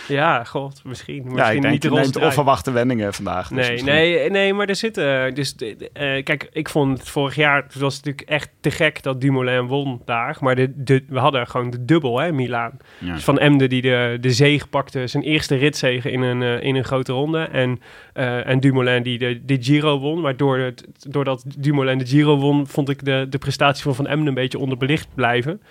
ja, 0.08 0.44
god, 0.44 0.82
misschien. 0.86 1.16
ja, 1.16 1.24
misschien 1.32 1.56
ik 1.56 1.62
denk 1.62 1.74
niet 1.74 1.82
de 1.82 1.90
je 1.90 1.94
neemt 1.96 2.16
onverwachte 2.18 2.72
wendingen 2.72 3.14
vandaag. 3.14 3.48
dus 3.48 3.58
Nee, 3.58 3.72
misschien- 3.72 3.92
nee, 3.94 4.30
nee, 4.30 4.54
maar 4.54 4.68
er 4.68 4.76
zitten... 4.76 5.34
Dus, 5.36 5.56
eh, 5.56 6.24
kijk, 6.24 6.50
ik 6.52 6.70
vond 6.70 7.00
het 7.00 7.10
vorig 7.10 7.36
jaar... 7.36 7.64
Het 7.64 7.76
was 7.76 7.96
natuurlijk 7.96 8.30
echt 8.30 8.50
te 8.62 8.72
gek 8.72 9.04
dat 9.04 9.22
Dumoulin 9.22 9.66
won 9.68 10.02
daar. 10.06 10.38
Maar 10.40 10.56
de, 10.56 10.72
de, 10.76 11.04
we 11.08 11.20
hadden 11.20 11.48
gewoon 11.48 11.70
de 11.70 11.86
dubbel, 11.86 12.20
hè, 12.20 12.32
Milaan. 12.32 12.78
Ja. 12.98 13.14
Dus 13.14 13.24
Van 13.24 13.40
Emden 13.40 13.70
die 13.70 13.82
de, 13.82 14.18
de 14.22 14.32
zege 14.32 14.68
pakte. 14.68 15.08
Zijn 15.08 15.24
eerste 15.24 15.56
ritzege 15.56 16.12
in 16.12 16.22
een, 16.22 16.42
in 16.62 16.76
een 16.76 16.84
grote 16.84 17.12
ronde. 17.12 17.40
En, 17.44 17.71
en 18.14 18.60
Dumoulin 18.60 19.04
die 19.04 19.18
de, 19.46 19.58
Giro 19.60 20.00
won. 20.00 20.26
Het, 20.26 20.88
doordat 21.10 21.44
Dumoulin 21.58 21.98
de 21.98 22.06
Giro 22.06 22.38
won... 22.38 22.68
vond 22.68 22.90
ik 22.90 23.06
de, 23.06 23.26
de 23.30 23.38
prestatie 23.38 23.84
van 23.84 23.96
Van 23.96 24.08
Emden 24.08 24.28
een 24.28 24.34
beetje 24.34 24.60
onderbelicht 24.60 25.08
blijven. 25.14 25.62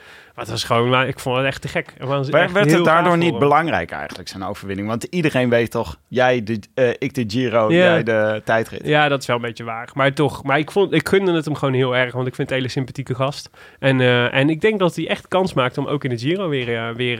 Maar 0.40 0.48
het 0.48 0.58
was 0.58 0.68
gewoon... 0.68 0.88
maar 0.88 1.08
Ik 1.08 1.18
vond 1.18 1.36
het 1.36 1.46
echt 1.46 1.62
te 1.62 1.68
gek. 1.68 1.94
Het 1.98 2.08
Werd, 2.08 2.34
echt 2.34 2.52
werd 2.52 2.70
het 2.70 2.84
daardoor 2.84 3.18
niet 3.18 3.38
belangrijk 3.38 3.90
eigenlijk, 3.90 4.28
zijn 4.28 4.42
overwinning? 4.42 4.88
Want 4.88 5.04
iedereen 5.04 5.48
weet 5.48 5.70
toch, 5.70 5.96
jij 6.08 6.42
de, 6.42 6.60
eh, 6.74 6.88
ik 6.98 7.14
de 7.14 7.24
Giro, 7.26 7.72
jij 7.72 8.02
de 8.02 8.42
tijdrit. 8.44 8.86
Ja, 8.86 9.08
dat 9.08 9.20
is 9.20 9.26
wel 9.26 9.36
een 9.36 9.42
beetje 9.42 9.64
waar. 9.64 9.90
Maar 9.94 10.12
toch, 10.12 10.42
maar 10.42 10.58
ik, 10.58 10.70
vond, 10.70 10.92
ik 10.92 11.08
gunde 11.08 11.32
het 11.32 11.44
hem 11.44 11.54
gewoon 11.54 11.74
heel 11.74 11.96
erg, 11.96 12.12
want 12.12 12.26
ik 12.26 12.34
vind 12.34 12.48
het 12.48 12.56
een 12.56 12.62
hele 12.62 12.72
sympathieke 12.72 13.14
gast. 13.14 13.50
En, 13.78 14.00
eh, 14.00 14.34
en 14.34 14.50
ik 14.50 14.60
denk 14.60 14.78
dat 14.78 14.96
hij 14.96 15.08
echt 15.08 15.28
kans 15.28 15.52
maakt 15.52 15.78
om 15.78 15.86
ook 15.86 16.04
in 16.04 16.10
de 16.10 16.18
Giro 16.18 16.48
weer, 16.48 16.76
eh, 16.76 16.94
weer 16.94 17.18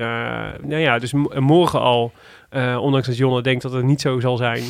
nou 0.63 0.81
ja, 0.81 0.99
dus 0.99 1.13
morgen 1.39 1.81
al, 1.81 2.13
ondanks 2.81 3.07
dat 3.07 3.17
Jonne 3.17 3.43
denkt 3.43 3.63
dat 3.63 3.73
het 3.73 3.85
niet 3.85 4.01
zo 4.01 4.21
zal 4.21 4.37
zijn, 4.37 4.63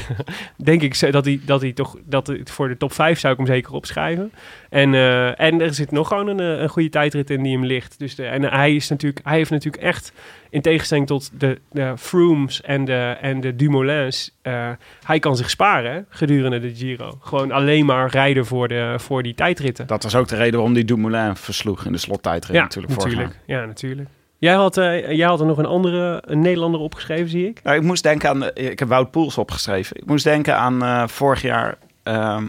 denk 0.56 0.82
ik 0.82 1.12
dat 1.12 1.24
hij, 1.24 1.40
dat 1.44 1.60
hij 1.60 1.72
toch, 1.72 1.96
dat 2.04 2.32
voor 2.44 2.68
de 2.68 2.76
top 2.76 2.92
5 2.92 3.18
zou 3.18 3.32
ik 3.32 3.38
hem 3.38 3.48
zeker 3.48 3.72
opschrijven. 3.72 4.32
En, 4.70 4.94
eh, 4.94 5.40
en 5.40 5.60
er 5.60 5.74
zit 5.74 5.90
nog 5.90 6.08
gewoon 6.08 6.26
een, 6.26 6.40
eh, 6.40 6.62
een 6.62 6.68
goede 6.68 6.88
tijdrit 6.88 7.30
in 7.30 7.42
die 7.42 7.52
hem 7.52 7.64
ligt. 7.64 7.98
Dus 7.98 8.14
de, 8.14 8.26
en 8.26 8.42
hij, 8.42 8.74
is 8.74 8.88
natuurlijk, 8.88 9.26
hij 9.26 9.36
heeft 9.36 9.50
natuurlijk 9.50 9.82
echt, 9.82 10.12
in 10.50 10.60
tegenstelling 10.60 11.06
tot 11.06 11.30
de, 11.40 11.60
de 11.70 11.92
Froomes 11.96 12.60
en 12.60 12.84
de, 12.84 13.16
en 13.20 13.40
de 13.40 13.56
Dumoulins, 13.56 14.36
eh, 14.42 14.70
hij 15.04 15.18
kan 15.18 15.36
zich 15.36 15.50
sparen 15.50 16.06
gedurende 16.08 16.60
de 16.60 16.74
Giro. 16.74 17.18
Gewoon 17.20 17.50
alleen 17.50 17.86
maar 17.86 18.10
rijden 18.10 18.46
voor, 18.46 18.68
de, 18.68 18.94
voor 18.98 19.22
die 19.22 19.34
tijdritten. 19.34 19.86
Dat 19.86 20.02
was 20.02 20.14
ook 20.14 20.28
de 20.28 20.36
reden 20.36 20.54
waarom 20.54 20.74
die 20.74 20.84
Dumoulin 20.84 21.36
versloeg 21.36 21.84
in 21.84 21.92
de 21.92 21.98
slottijdrit 21.98 22.56
ja, 22.56 22.62
natuurlijk 22.62 22.96
natuurlijk. 22.96 23.38
Ja, 23.46 23.64
natuurlijk. 23.64 24.08
Jij 24.42 24.54
had, 24.54 24.76
eh, 24.76 25.10
jij 25.12 25.26
had 25.26 25.40
er 25.40 25.46
nog 25.46 25.58
een 25.58 25.66
andere 25.66 26.22
een 26.26 26.40
Nederlander 26.40 26.80
opgeschreven, 26.80 27.28
zie 27.28 27.48
ik. 27.48 27.60
Nou, 27.62 27.76
ik 27.76 27.82
moest 27.82 28.02
denken 28.02 28.28
aan, 28.28 28.40
de- 28.40 28.52
ik 28.54 28.78
heb 28.78 28.88
Wout 28.88 29.10
Poels 29.10 29.38
opgeschreven. 29.38 29.96
Ik 29.96 30.06
moest 30.06 30.24
denken 30.24 30.56
aan 30.56 30.82
eh, 30.82 31.06
vorig 31.08 31.42
jaar, 31.42 31.78
ehm, 32.02 32.44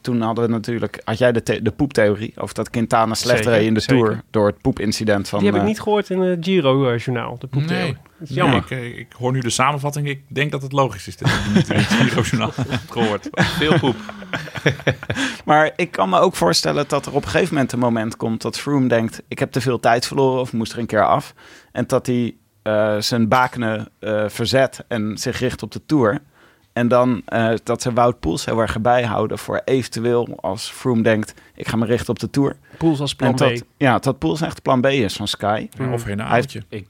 toen 0.00 0.20
hadden 0.20 0.44
we 0.44 0.50
natuurlijk, 0.50 1.00
had 1.04 1.18
jij 1.18 1.32
de, 1.32 1.62
de 1.62 1.70
poeptheorie 1.70 2.32
over 2.36 2.54
dat 2.54 2.70
Quintana 2.70 3.14
slecht 3.14 3.36
Zeker, 3.36 3.52
reed 3.52 3.66
in 3.66 3.74
de 3.74 3.80
zeker. 3.80 4.04
Tour 4.04 4.22
door 4.30 4.46
het 4.46 4.60
poepincident 4.60 5.28
van... 5.28 5.38
Die 5.38 5.48
heb 5.48 5.56
ik 5.56 5.62
eh, 5.62 5.68
niet 5.68 5.80
gehoord 5.80 6.10
in 6.10 6.20
het 6.20 6.44
Giro-journaal, 6.44 7.38
de 7.38 7.46
poeptheorie. 7.46 7.84
Nee. 7.84 7.96
Dat 8.18 8.28
is 8.28 8.34
jammer. 8.34 8.64
Nee, 8.68 8.90
ik, 8.90 8.96
ik 8.96 9.12
hoor 9.12 9.32
nu 9.32 9.40
de 9.40 9.50
samenvatting. 9.50 10.08
Ik 10.08 10.22
denk 10.28 10.50
dat 10.50 10.62
het 10.62 10.72
logisch 10.72 11.08
is 11.08 11.16
dat 11.16 11.28
ik 11.28 11.54
niet 11.54 11.70
in 11.70 11.76
het 11.76 11.86
Giro-journaal 12.10 12.52
heb 12.56 12.90
gehoord. 12.90 13.28
Veel 13.32 13.78
poep. 13.78 13.96
Maar 15.44 15.72
ik 15.76 15.90
kan 15.90 16.08
me 16.08 16.18
ook 16.18 16.34
voorstellen 16.34 16.84
dat 16.88 17.06
er 17.06 17.14
op 17.14 17.24
een 17.24 17.30
gegeven 17.30 17.54
moment 17.54 17.72
een 17.72 17.78
moment 17.78 18.16
komt 18.16 18.42
dat 18.42 18.58
Froome 18.58 18.88
denkt: 18.88 19.22
ik 19.28 19.38
heb 19.38 19.52
te 19.52 19.60
veel 19.60 19.80
tijd 19.80 20.06
verloren 20.06 20.40
of 20.40 20.52
moest 20.52 20.72
er 20.72 20.78
een 20.78 20.86
keer 20.86 21.06
af. 21.06 21.34
En 21.72 21.86
dat 21.86 22.06
hij 22.06 22.36
eh, 22.62 22.96
zijn 22.98 23.28
bakenen 23.28 23.88
eh, 23.98 24.24
verzet 24.28 24.84
en 24.88 25.18
zich 25.18 25.38
richt 25.38 25.62
op 25.62 25.72
de 25.72 25.80
Tour. 25.86 26.20
En 26.76 26.88
dan 26.88 27.22
eh, 27.26 27.52
dat 27.62 27.82
ze 27.82 27.92
Wout 27.92 28.20
Poels 28.20 28.44
heel 28.44 28.60
erg 28.60 28.80
bijhouden 28.80 29.38
voor 29.38 29.60
eventueel 29.64 30.38
als 30.40 30.70
Froome 30.70 31.02
denkt: 31.02 31.34
ik 31.54 31.68
ga 31.68 31.76
me 31.76 31.86
richten 31.86 32.08
op 32.08 32.18
de 32.18 32.30
Tour. 32.30 32.56
Poels 32.78 33.00
als 33.00 33.14
plan 33.14 33.34
B. 33.34 33.60
ja, 33.76 33.98
dat 33.98 34.18
Poels 34.18 34.40
echt 34.40 34.62
plan 34.62 34.80
B 34.80 34.86
is 34.86 35.16
van 35.16 35.28
Sky. 35.28 35.68
Ja, 35.78 35.92
of 35.92 36.04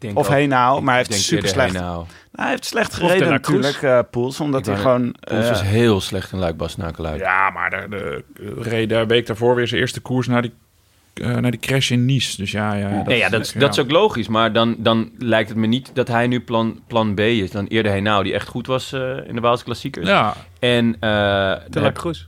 denk 0.00 0.18
Of 0.18 0.28
nou, 0.46 0.78
ik 0.78 0.82
maar 0.82 0.94
hij 0.94 1.04
heeft 1.08 1.22
super 1.22 1.48
slecht. 1.48 1.72
Nou, 1.72 2.04
hij 2.32 2.48
heeft 2.48 2.64
slecht 2.64 2.90
de 2.90 2.96
gereden 2.96 3.30
natuurlijk, 3.30 3.82
eh 3.82 3.98
Poels, 4.10 4.40
omdat 4.40 4.60
Ik 4.60 4.66
hij 4.66 4.76
gewoon. 4.76 5.14
Poels 5.20 5.44
eh, 5.44 5.48
was 5.48 5.62
heel 5.62 6.00
slecht 6.00 6.32
in 6.32 6.38
Luik 6.38 6.56
Luik. 7.02 7.20
Ja, 7.20 7.50
maar 7.50 7.70
de, 7.70 7.86
de, 7.90 8.24
reed 8.56 8.88
de 8.88 9.06
week 9.06 9.26
daarvoor 9.26 9.54
weer 9.54 9.68
zijn 9.68 9.80
eerste 9.80 10.00
koers 10.00 10.26
naar 10.26 10.42
die, 10.42 10.52
eh, 11.20 11.36
naar 11.36 11.50
die 11.50 11.60
crash 11.60 11.90
in 11.90 12.04
Nice. 12.04 12.36
Dus 12.36 12.50
ja, 12.50 12.74
ja, 12.74 13.02
nee, 13.06 13.18
ja, 13.18 13.28
dat, 13.28 13.40
is- 13.40 13.52
dat 13.52 13.72
is 13.72 13.78
ook 13.78 13.90
logisch. 13.90 14.28
Maar 14.28 14.52
dan, 14.52 14.74
dan 14.78 15.10
lijkt 15.18 15.48
het 15.48 15.58
me 15.58 15.66
niet 15.66 15.90
dat 15.94 16.08
hij 16.08 16.26
nu 16.26 16.40
plan, 16.40 16.80
plan 16.86 17.14
B 17.14 17.20
is. 17.20 17.50
Dan 17.50 17.66
eerder 17.66 17.92
Heenau, 17.92 18.24
die 18.24 18.32
echt 18.34 18.48
goed 18.48 18.66
was 18.66 18.92
eh, 18.92 19.16
in 19.26 19.34
de 19.34 19.40
Waalse 19.40 19.64
klassiekers. 19.64 20.06
Ja, 20.08 20.34
En, 20.58 20.96
eh, 21.00 21.54
heb- 21.70 21.98
Cruz. 21.98 22.26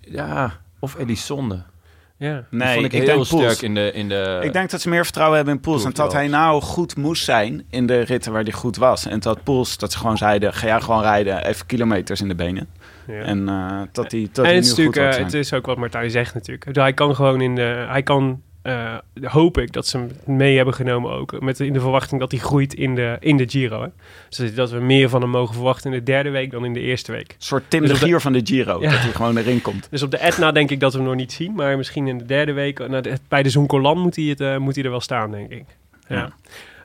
ja, 0.00 0.52
of 0.80 0.98
Elisonde. 0.98 1.62
Ja. 2.18 2.44
Nee, 2.50 2.74
vond 2.74 2.86
ik, 2.86 2.92
ik 2.92 2.98
heel 2.98 3.06
denk 3.14 3.24
sterk 3.26 3.42
Poels. 3.42 3.62
in 3.62 3.74
de... 3.74 3.92
In 3.92 4.08
de 4.08 4.40
Ik 4.42 4.52
denk 4.52 4.70
dat 4.70 4.80
ze 4.80 4.88
meer 4.88 5.04
vertrouwen 5.04 5.36
hebben 5.36 5.54
in 5.54 5.60
Poels. 5.60 5.84
En 5.84 5.90
dat 5.92 6.12
hij 6.12 6.28
nou 6.28 6.62
goed 6.62 6.96
moest 6.96 7.24
zijn 7.24 7.64
in 7.70 7.86
de 7.86 8.00
ritten 8.00 8.32
waar 8.32 8.42
hij 8.42 8.52
goed 8.52 8.76
was. 8.76 9.06
En 9.06 9.20
dat 9.20 9.42
Poels, 9.42 9.78
dat 9.78 9.92
ze 9.92 9.98
gewoon 9.98 10.16
zeiden, 10.16 10.52
ga 10.54 10.66
jij 10.66 10.80
gewoon 10.80 11.02
rijden, 11.02 11.44
even 11.46 11.66
kilometers 11.66 12.20
in 12.20 12.28
de 12.28 12.34
benen. 12.34 12.68
Ja. 13.06 13.20
En 13.20 13.48
eh, 13.48 13.80
dat 13.92 14.12
hij 14.12 14.28
dat 14.32 14.44
en 14.44 14.54
het 14.54 14.76
nu 14.76 14.84
goed 14.84 14.96
eh, 14.96 15.16
het 15.16 15.34
is 15.34 15.52
ook 15.52 15.66
wat 15.66 15.76
Martijn 15.76 16.10
zegt 16.10 16.34
natuurlijk. 16.34 16.76
Hij 16.76 16.92
kan 16.92 17.14
gewoon 17.14 17.40
in 17.40 17.54
de, 17.54 17.84
hij 17.88 18.02
kan, 18.02 18.42
eh, 18.62 18.94
hoop 19.22 19.58
ik 19.58 19.72
dat 19.72 19.86
ze 19.86 19.98
hem 19.98 20.36
mee 20.36 20.56
hebben 20.56 20.74
genomen 20.74 21.10
ook. 21.10 21.40
Met 21.40 21.60
in 21.60 21.72
de 21.72 21.80
verwachting 21.80 22.20
dat 22.20 22.30
hij 22.30 22.40
groeit 22.40 22.74
in 22.74 22.94
de, 22.94 23.16
in 23.20 23.36
de 23.36 23.48
Giro. 23.48 23.82
Hè. 23.82 23.88
Dus 24.28 24.54
dat 24.54 24.70
we 24.70 24.80
meer 24.80 25.08
van 25.08 25.20
hem 25.20 25.30
mogen 25.30 25.54
verwachten 25.54 25.92
in 25.92 25.98
de 25.98 26.04
derde 26.04 26.30
week 26.30 26.50
dan 26.50 26.64
in 26.64 26.72
de 26.72 26.80
eerste 26.80 27.12
week. 27.12 27.28
Een 27.28 27.34
soort 27.38 27.64
Tim 27.68 27.80
Dus 27.80 27.90
de 27.90 28.06
Gier 28.06 28.20
van 28.20 28.32
de 28.32 28.40
Giro, 28.44 28.80
Ja. 28.80 28.90
dat 28.90 29.00
hij 29.00 29.12
gewoon 29.12 29.36
erin 29.36 29.62
komt. 29.62 29.86
Dus 29.90 30.02
op 30.02 30.10
de 30.10 30.18
Etna 30.18 30.52
denk 30.52 30.70
ik 30.70 30.80
dat 30.80 30.92
we 30.92 30.98
hem 30.98 31.06
nog 31.06 31.16
niet 31.16 31.32
zien. 31.32 31.54
Maar 31.54 31.76
misschien 31.76 32.06
in 32.06 32.18
de 32.18 32.24
derde 32.24 32.52
week, 32.52 32.88
nou, 32.88 33.04
bij 33.28 33.42
de 33.42 33.50
Zoncolan 33.50 33.98
moet 33.98 34.16
hij, 34.16 34.24
het, 34.24 34.58
moet 34.58 34.74
hij 34.74 34.84
er 34.84 34.90
wel 34.90 35.00
staan, 35.00 35.30
denk 35.30 35.50
ik. 35.50 35.64
Ja. 36.08 36.32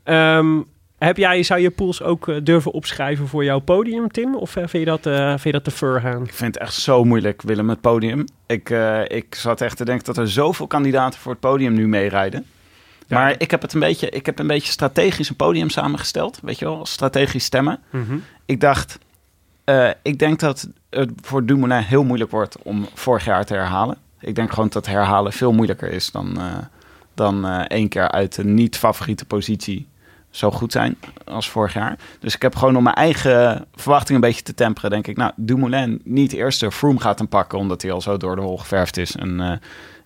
Ehm, 0.03 0.59
heb 1.05 1.17
jij, 1.17 1.43
zou 1.43 1.59
je 1.59 1.69
pools 1.69 2.01
ook 2.01 2.27
eh, 2.27 2.35
durven 2.43 2.71
opschrijven 2.71 3.27
voor 3.27 3.43
jouw 3.43 3.59
podium, 3.59 4.11
Tim? 4.11 4.35
Of 4.35 4.55
eh, 4.55 4.67
vind, 4.67 4.83
je 4.83 4.89
dat, 4.89 5.05
eh, 5.05 5.27
vind 5.27 5.43
je 5.43 5.51
dat 5.51 5.63
te 5.63 5.71
ver 5.71 6.01
gaan? 6.01 6.23
Ik 6.23 6.33
vind 6.33 6.53
het 6.53 6.63
echt 6.63 6.73
zo 6.73 7.03
moeilijk, 7.03 7.41
Willem, 7.41 7.69
het 7.69 7.81
podium. 7.81 8.25
Ik, 8.45 8.69
eh, 8.69 9.01
ik 9.07 9.35
zat 9.35 9.61
echt 9.61 9.77
te 9.77 9.85
denken 9.85 10.05
dat 10.05 10.17
er 10.17 10.29
zoveel 10.29 10.67
kandidaten 10.67 11.19
voor 11.19 11.31
het 11.31 11.41
podium 11.41 11.73
nu 11.73 11.87
meerijden. 11.87 12.45
Ja. 13.07 13.17
Maar 13.17 13.35
ik 13.37 13.51
heb 13.51 13.61
het 13.61 13.73
een 13.73 13.79
beetje, 13.79 14.09
ik 14.09 14.25
heb 14.25 14.39
een 14.39 14.47
beetje 14.47 14.71
strategisch 14.71 15.29
een 15.29 15.35
podium 15.35 15.69
samengesteld. 15.69 16.39
Weet 16.41 16.59
je 16.59 16.65
wel, 16.65 16.85
strategisch 16.85 17.43
stemmen. 17.43 17.79
Mhm. 17.89 18.17
Ik 18.45 18.59
dacht, 18.59 18.97
ik 20.01 20.19
denk 20.19 20.39
dat 20.39 20.67
het 20.89 21.11
voor 21.21 21.45
Dumoulin 21.45 21.83
heel 21.83 22.03
moeilijk 22.03 22.31
wordt 22.31 22.57
om 22.63 22.87
vorig 22.93 23.25
jaar 23.25 23.45
te 23.45 23.53
herhalen. 23.53 23.97
Ik 24.19 24.35
denk 24.35 24.49
gewoon 24.53 24.69
dat 24.69 24.85
herhalen 24.85 25.33
veel 25.33 25.51
moeilijker 25.51 25.91
is 25.91 26.11
dan, 26.11 26.39
dan 27.13 27.45
één 27.67 27.89
keer 27.89 28.11
uit 28.11 28.37
een 28.37 28.53
niet-favoriete 28.53 29.25
positie 29.25 29.87
zo 30.31 30.51
goed 30.51 30.71
zijn 30.71 30.97
als 31.25 31.49
vorig 31.49 31.73
jaar. 31.73 31.97
Dus 32.19 32.35
ik 32.35 32.41
heb 32.41 32.55
gewoon 32.55 32.75
om 32.75 32.83
mijn 32.83 32.95
eigen 32.95 33.65
verwachting 33.75 34.15
een 34.15 34.29
beetje 34.29 34.43
te 34.43 34.53
temperen, 34.53 34.89
denk 34.89 35.07
ik, 35.07 35.17
nou, 35.17 35.31
Dumoulin 35.35 36.01
niet 36.03 36.33
eerste, 36.33 36.71
Froome 36.71 36.99
gaat 36.99 37.17
hem 37.17 37.27
pakken, 37.27 37.57
omdat 37.57 37.81
hij 37.81 37.91
al 37.91 38.01
zo 38.01 38.17
door 38.17 38.35
de 38.35 38.41
hol 38.41 38.57
geverfd 38.57 38.97
is 38.97 39.15
en, 39.15 39.39
uh, 39.39 39.51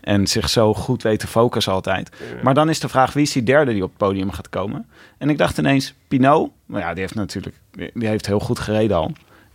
en 0.02 0.28
zich 0.28 0.50
zo 0.50 0.74
goed 0.74 1.04
weet 1.04 1.20
te 1.20 1.28
focussen 1.28 1.74
altijd. 1.74 2.10
Maar 2.44 2.54
dan 2.54 2.70
is 2.70 2.80
de 2.80 2.90
vraag, 2.90 3.14
wie 3.14 3.24
is 3.24 3.32
die 3.32 3.44
derde 3.44 3.74
die 3.74 3.84
op 3.84 3.90
het 3.90 3.98
podium 3.98 4.32
gaat 4.32 4.50
komen? 4.50 4.88
En 5.18 5.30
ik 5.30 5.38
dacht 5.38 5.58
ineens, 5.58 5.94
Pinot, 6.08 6.52
maar 6.66 6.82
ja, 6.82 6.92
die 6.92 7.02
heeft 7.02 7.16
natuurlijk, 7.16 7.56
die 7.72 8.08
heeft 8.08 8.26
heel 8.26 8.40
goed 8.40 8.60
gereden 8.60 8.98
al. 8.98 9.12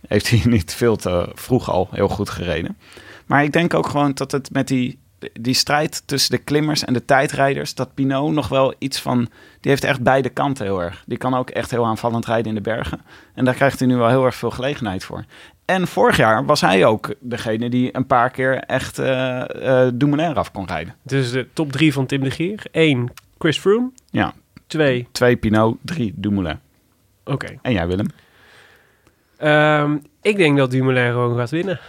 Heeft 0.07 0.29
hij 0.29 0.41
niet 0.45 0.73
veel 0.73 0.95
te 0.95 1.29
vroeg 1.33 1.71
al 1.71 1.87
heel 1.91 2.09
goed 2.09 2.29
gereden. 2.29 2.77
Maar 3.25 3.43
ik 3.43 3.53
denk 3.53 3.73
ook 3.73 3.87
gewoon 3.87 4.11
dat 4.13 4.31
het 4.31 4.51
met 4.51 4.67
die 4.67 4.99
die 5.33 5.53
strijd 5.53 6.03
tussen 6.05 6.31
de 6.31 6.43
klimmers 6.43 6.85
en 6.85 6.93
de 6.93 7.05
tijdrijders, 7.05 7.75
dat 7.75 7.93
Pinot 7.93 8.31
nog 8.31 8.47
wel 8.47 8.73
iets 8.77 8.99
van. 8.99 9.17
Die 9.59 9.71
heeft 9.71 9.83
echt 9.83 10.01
beide 10.01 10.29
kanten 10.29 10.65
heel 10.65 10.81
erg. 10.81 11.03
Die 11.07 11.17
kan 11.17 11.33
ook 11.33 11.49
echt 11.49 11.71
heel 11.71 11.85
aanvallend 11.85 12.25
rijden 12.25 12.47
in 12.47 12.55
de 12.55 12.61
bergen. 12.61 13.01
En 13.33 13.45
daar 13.45 13.53
krijgt 13.53 13.79
hij 13.79 13.87
nu 13.87 13.95
wel 13.95 14.09
heel 14.09 14.25
erg 14.25 14.35
veel 14.35 14.51
gelegenheid 14.51 15.03
voor. 15.03 15.25
En 15.65 15.87
vorig 15.87 16.17
jaar 16.17 16.45
was 16.45 16.61
hij 16.61 16.85
ook 16.85 17.13
degene 17.19 17.69
die 17.69 17.95
een 17.95 18.07
paar 18.07 18.29
keer 18.29 18.57
echt 18.57 18.99
uh, 18.99 19.43
uh, 19.55 19.87
Dumoulin 19.93 20.35
af 20.35 20.51
kon 20.51 20.65
rijden. 20.65 20.95
Dus 21.03 21.31
de 21.31 21.47
top 21.53 21.71
drie 21.71 21.93
van 21.93 22.05
Tim 22.05 22.23
de 22.23 22.31
Gier. 22.31 22.63
Eén, 22.71 23.09
Chris 23.37 23.59
Froome. 23.59 23.91
Ja. 24.09 24.33
Twee. 24.67 25.07
Twee 25.11 25.35
Pinot, 25.35 25.77
drie 25.81 26.13
Dumoulin. 26.15 26.59
Oké. 27.23 27.57
En 27.61 27.71
jij 27.71 27.87
Willem? 27.87 28.07
Um, 29.43 30.01
ik 30.21 30.37
denk 30.37 30.57
dat 30.57 30.71
Dumoulin 30.71 31.11
gewoon 31.11 31.37
gaat 31.37 31.49
winnen. 31.49 31.79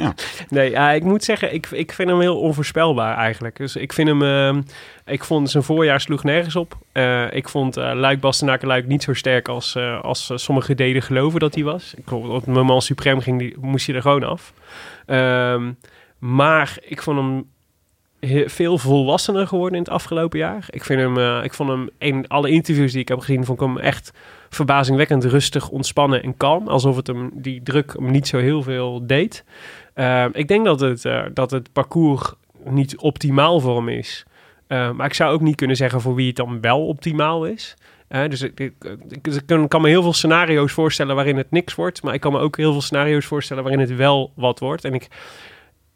ja. 0.00 0.14
Nee, 0.48 0.70
uh, 0.70 0.94
ik 0.94 1.04
moet 1.04 1.24
zeggen, 1.24 1.54
ik, 1.54 1.66
ik 1.70 1.92
vind 1.92 2.08
hem 2.08 2.20
heel 2.20 2.40
onvoorspelbaar 2.40 3.16
eigenlijk. 3.16 3.56
Dus 3.56 3.76
ik 3.76 3.92
vind 3.92 4.08
hem... 4.08 4.22
Uh, 4.22 4.62
ik 5.06 5.24
vond 5.24 5.50
zijn 5.50 5.62
voorjaar 5.62 6.00
sloeg 6.00 6.24
nergens 6.24 6.56
op. 6.56 6.76
Uh, 6.92 7.32
ik 7.32 7.48
vond 7.48 7.78
uh, 7.78 7.90
Luik 7.94 8.20
Bastenaken 8.20 8.68
Luik 8.68 8.86
niet 8.86 9.02
zo 9.02 9.14
sterk 9.14 9.48
als, 9.48 9.76
als 10.02 10.32
sommige 10.34 10.74
deden 10.74 11.02
geloven 11.02 11.40
dat 11.40 11.54
hij 11.54 11.64
was. 11.64 11.94
Ik, 11.96 12.12
op 12.12 12.44
het 12.44 12.46
moment 12.46 12.82
suprem 12.82 13.20
ging, 13.20 13.38
die, 13.38 13.56
moest 13.60 13.86
hij 13.86 13.96
er 13.96 14.02
gewoon 14.02 14.24
af. 14.24 14.52
Um, 15.06 15.78
maar 16.18 16.78
ik 16.80 17.02
vond 17.02 17.18
hem 17.18 17.46
veel 18.48 18.78
volwassener 18.78 19.46
geworden 19.46 19.78
in 19.78 19.84
het 19.84 19.92
afgelopen 19.92 20.38
jaar. 20.38 20.66
Ik, 20.70 20.84
vind 20.84 21.00
hem, 21.00 21.42
ik 21.42 21.54
vond 21.54 21.68
hem 21.70 21.88
in 21.98 22.28
alle 22.28 22.50
interviews 22.50 22.92
die 22.92 23.00
ik 23.00 23.08
heb 23.08 23.18
gezien, 23.18 23.44
vond 23.44 23.60
ik 23.60 23.66
hem 23.66 23.78
echt 23.78 24.12
verbazingwekkend 24.48 25.24
rustig, 25.24 25.68
ontspannen 25.68 26.22
en 26.22 26.36
kalm. 26.36 26.68
Alsof 26.68 26.96
het 26.96 27.06
hem 27.06 27.30
die 27.34 27.62
druk 27.62 27.92
hem 27.92 28.10
niet 28.10 28.26
zo 28.26 28.38
heel 28.38 28.62
veel 28.62 29.06
deed. 29.06 29.44
Uh, 29.94 30.24
ik 30.32 30.48
denk 30.48 30.64
dat 30.64 30.80
het, 30.80 31.04
uh, 31.04 31.22
dat 31.34 31.50
het 31.50 31.72
parcours 31.72 32.32
niet 32.64 32.96
optimaal 32.96 33.60
voor 33.60 33.76
hem 33.76 33.88
is. 33.88 34.24
maar 34.68 35.06
ik 35.06 35.14
zou 35.14 35.32
ook 35.32 35.40
niet 35.40 35.56
kunnen 35.56 35.76
zeggen 35.76 36.00
voor 36.00 36.14
wie 36.14 36.26
het 36.26 36.36
dan 36.36 36.60
wel 36.60 36.86
optimaal 36.86 37.46
is. 37.46 37.76
dus 38.08 38.42
ik, 38.42 38.60
ik, 38.60 38.72
ik, 39.08 39.68
kan, 39.68 39.82
me 39.82 39.88
heel 39.88 40.02
veel 40.02 40.12
scenario's 40.12 40.72
voorstellen 40.72 41.14
waarin 41.14 41.36
het 41.36 41.50
niks 41.50 41.74
wordt. 41.74 42.02
Maar 42.02 42.14
ik 42.14 42.20
kan 42.20 42.32
me 42.32 42.38
ook 42.38 42.56
heel 42.56 42.72
veel 42.72 42.80
scenario's 42.80 43.26
voorstellen 43.26 43.62
waarin 43.62 43.80
het 43.80 43.96
wel 43.96 44.32
wat 44.34 44.58
wordt. 44.58 44.84
En 44.84 44.94
ik, 44.94 45.08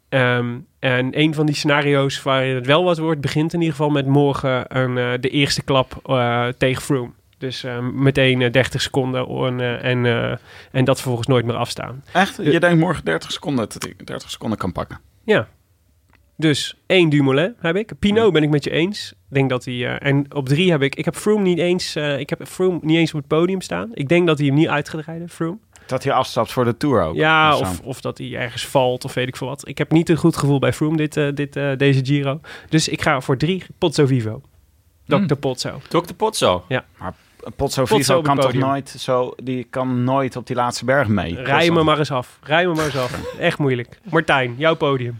Um, 0.09 0.67
en 0.79 1.19
een 1.19 1.33
van 1.33 1.45
die 1.45 1.55
scenario's 1.55 2.23
waarin 2.23 2.55
het 2.55 2.65
wel 2.65 2.83
wat 2.83 2.97
wordt, 2.97 3.21
begint 3.21 3.53
in 3.53 3.59
ieder 3.59 3.75
geval 3.75 3.91
met 3.91 4.05
morgen 4.05 4.77
een, 4.77 4.97
uh, 4.97 5.11
de 5.19 5.29
eerste 5.29 5.63
klap 5.63 6.01
tegen 6.57 6.81
Froome. 6.81 7.11
Dus 7.43 7.63
uh, 7.63 7.79
meteen 7.79 8.51
30 8.51 8.81
seconden 8.81 9.27
en, 9.27 9.81
en, 9.81 10.39
en 10.71 10.85
dat 10.85 10.95
vervolgens 10.95 11.27
nooit 11.27 11.45
meer 11.45 11.55
afstaan. 11.55 12.03
Echt? 12.13 12.37
Je 12.41 12.59
denkt 12.59 12.79
morgen 12.79 13.05
30 13.05 13.31
seconden 13.31 13.69
dat 13.69 13.83
hij 13.83 13.93
30 14.05 14.29
seconden 14.29 14.57
kan 14.57 14.71
pakken? 14.71 14.99
Ja. 15.23 15.47
Dus 16.37 16.77
één 16.85 17.09
Dumoulin 17.09 17.55
heb 17.59 17.75
ik. 17.75 17.99
Pinot 17.99 18.33
ben 18.33 18.43
ik 18.43 18.49
met 18.49 18.63
je 18.63 18.69
eens. 18.69 19.11
Ik 19.11 19.35
denk 19.35 19.49
dat 19.49 19.65
hij... 19.65 19.97
en 19.97 20.35
op 20.35 20.47
drie 20.47 20.71
heb 20.71 20.81
ik... 20.81 20.95
Ik 20.95 21.05
heb 21.05 21.15
Froome 21.15 21.43
niet 21.43 21.57
eens... 21.57 21.95
ik 21.95 22.29
heb 22.29 22.47
Froome 22.47 22.79
niet 22.81 22.97
eens 22.97 23.13
op 23.13 23.19
het 23.19 23.27
podium 23.27 23.61
staan. 23.61 23.89
Ik 23.93 24.09
denk 24.09 24.27
dat 24.27 24.37
hij 24.37 24.47
hem 24.47 24.55
niet 24.55 24.67
uit 24.67 24.89
gaat 24.89 25.05
rijden, 25.05 25.29
Froome. 25.29 25.57
Dat 25.85 26.03
hij 26.03 26.13
afstapt 26.13 26.51
voor 26.51 26.65
de 26.65 26.77
Tour 26.77 27.03
ook. 27.03 27.15
Ja, 27.15 27.57
of, 27.57 27.81
of 27.81 28.01
dat 28.01 28.17
hij 28.17 28.35
ergens 28.35 28.65
valt 28.65 29.05
of 29.05 29.13
weet 29.13 29.27
ik 29.27 29.35
veel 29.35 29.47
wat. 29.47 29.67
Ik 29.67 29.77
heb 29.77 29.91
niet 29.91 30.09
een 30.09 30.17
goed 30.17 30.37
gevoel 30.37 30.59
bij 30.59 30.73
Froome 30.73 30.97
dit, 30.97 31.17
uh, 31.17 31.29
dit, 31.33 31.55
uh, 31.55 31.77
deze 31.77 32.05
Giro. 32.05 32.39
Dus 32.69 32.87
ik 32.87 33.01
ga 33.01 33.21
voor 33.21 33.37
drie 33.37 33.63
Pozzo 33.77 34.05
Vivo. 34.05 34.41
Dr. 35.05 35.15
Mm. 35.15 35.39
Pozzo. 35.39 35.81
Dr. 35.89 36.13
Pozzo? 36.13 36.65
Ja. 36.67 36.85
Maar 36.97 37.13
Pozzo 37.55 37.85
Vivo 37.85 38.21
kan 38.21 38.39
toch 38.39 38.53
nooit 38.53 38.89
zo... 38.89 39.33
Die 39.43 39.67
kan 39.69 40.03
nooit 40.03 40.35
op 40.35 40.47
die 40.47 40.55
laatste 40.55 40.85
berg 40.85 41.07
mee. 41.07 41.43
Rij 41.43 41.71
me 41.71 41.83
maar 41.83 41.97
eens 41.97 42.11
af. 42.11 42.39
Rij 42.43 42.67
me 42.67 42.73
maar 42.73 42.85
eens 42.85 42.97
af. 42.97 43.19
Echt 43.39 43.57
moeilijk. 43.57 43.99
Martijn, 44.09 44.55
jouw 44.57 44.75
podium. 44.75 45.19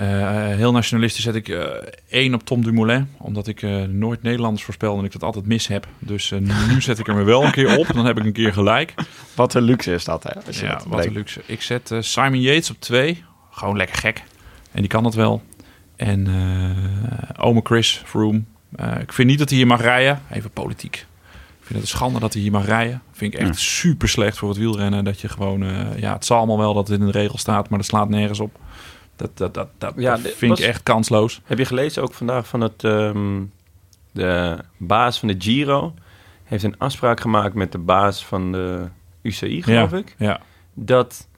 Uh, 0.00 0.06
heel 0.54 0.72
nationalistisch 0.72 1.24
zet 1.24 1.34
ik 1.34 1.48
uh, 1.48 1.62
één 2.08 2.34
op 2.34 2.44
Tom 2.44 2.64
Dumoulin. 2.64 3.08
Omdat 3.16 3.46
ik 3.46 3.62
uh, 3.62 3.82
nooit 3.82 4.22
Nederlanders 4.22 4.64
voorspel 4.64 4.98
en 4.98 5.04
ik 5.04 5.12
dat 5.12 5.22
altijd 5.22 5.46
mis 5.46 5.66
heb. 5.66 5.86
Dus 5.98 6.30
nu 6.68 6.80
zet 6.88 6.98
ik 6.98 7.08
er 7.08 7.14
me 7.14 7.22
wel 7.22 7.44
een 7.44 7.50
keer 7.50 7.78
op. 7.78 7.86
Dan 7.94 8.06
heb 8.06 8.18
ik 8.18 8.24
een 8.24 8.32
keer 8.32 8.52
gelijk. 8.52 8.94
Wat 9.34 9.54
een 9.54 9.62
luxe 9.62 9.92
is 9.92 10.04
dat, 10.04 10.22
hè? 10.22 10.30
ja, 10.50 10.72
dat 10.72 10.84
wat 10.84 11.06
een 11.06 11.12
luxe. 11.12 11.40
Ik 11.46 11.62
zet 11.62 11.92
Simon 12.00 12.40
Yates 12.40 12.70
op 12.70 12.80
twee. 12.80 13.24
Gewoon 13.50 13.76
lekker 13.76 13.96
gek. 13.96 14.22
En 14.72 14.80
die 14.80 14.90
kan 14.90 15.04
het 15.04 15.14
wel. 15.14 15.42
En 15.96 16.26
Ome 17.36 17.60
Chris 17.64 18.02
Froome. 18.04 18.42
ik 19.00 19.12
vind 19.12 19.28
niet 19.28 19.38
dat 19.38 19.48
hij 19.48 19.58
hier 19.58 19.66
mag 19.66 19.80
rijden. 19.80 20.22
Even 20.30 20.50
politiek. 20.50 21.06
Vind 21.68 21.80
het 21.80 21.90
een 21.90 21.96
schande 21.96 22.20
dat 22.20 22.32
hij 22.32 22.42
hier 22.42 22.50
mag 22.50 22.66
rijden. 22.66 23.02
Vind 23.12 23.34
ik 23.34 23.40
echt 23.40 23.48
ja. 23.48 23.54
super 23.60 24.08
slecht 24.08 24.38
voor 24.38 24.48
het 24.48 24.58
wielrennen. 24.58 25.04
Dat 25.04 25.20
je 25.20 25.28
gewoon... 25.28 25.64
ja, 25.96 26.12
het 26.12 26.24
zal 26.24 26.36
allemaal 26.36 26.58
wel 26.58 26.74
dat 26.74 26.88
het 26.88 27.00
in 27.00 27.06
de 27.06 27.12
regel 27.12 27.38
staat, 27.38 27.68
maar 27.68 27.78
dat 27.78 27.88
slaat 27.88 28.08
nergens 28.08 28.40
op. 28.40 28.58
Dat, 29.16 29.36
dat, 29.36 29.54
dat, 29.54 29.68
dat, 29.78 29.94
ja, 29.96 30.16
dat 30.16 30.32
vind 30.32 30.50
was, 30.50 30.60
ik 30.60 30.66
echt 30.66 30.82
kansloos. 30.82 31.40
Heb 31.44 31.58
je 31.58 31.64
gelezen 31.64 32.02
ook 32.02 32.14
vandaag 32.14 32.48
van 32.48 32.60
het... 32.60 32.82
Um, 32.82 33.52
de 34.12 34.58
baas 34.76 35.18
van 35.18 35.28
de 35.28 35.34
Giro 35.38 35.94
heeft 36.44 36.64
een 36.64 36.78
afspraak 36.78 37.20
gemaakt 37.20 37.54
met 37.54 37.72
de 37.72 37.78
baas 37.78 38.26
van 38.26 38.52
de 38.52 38.88
UCI, 39.22 39.62
geloof 39.62 39.90
ja, 39.90 39.96
ik. 39.96 40.14
Ja. 40.18 40.40
Dat 40.74 41.28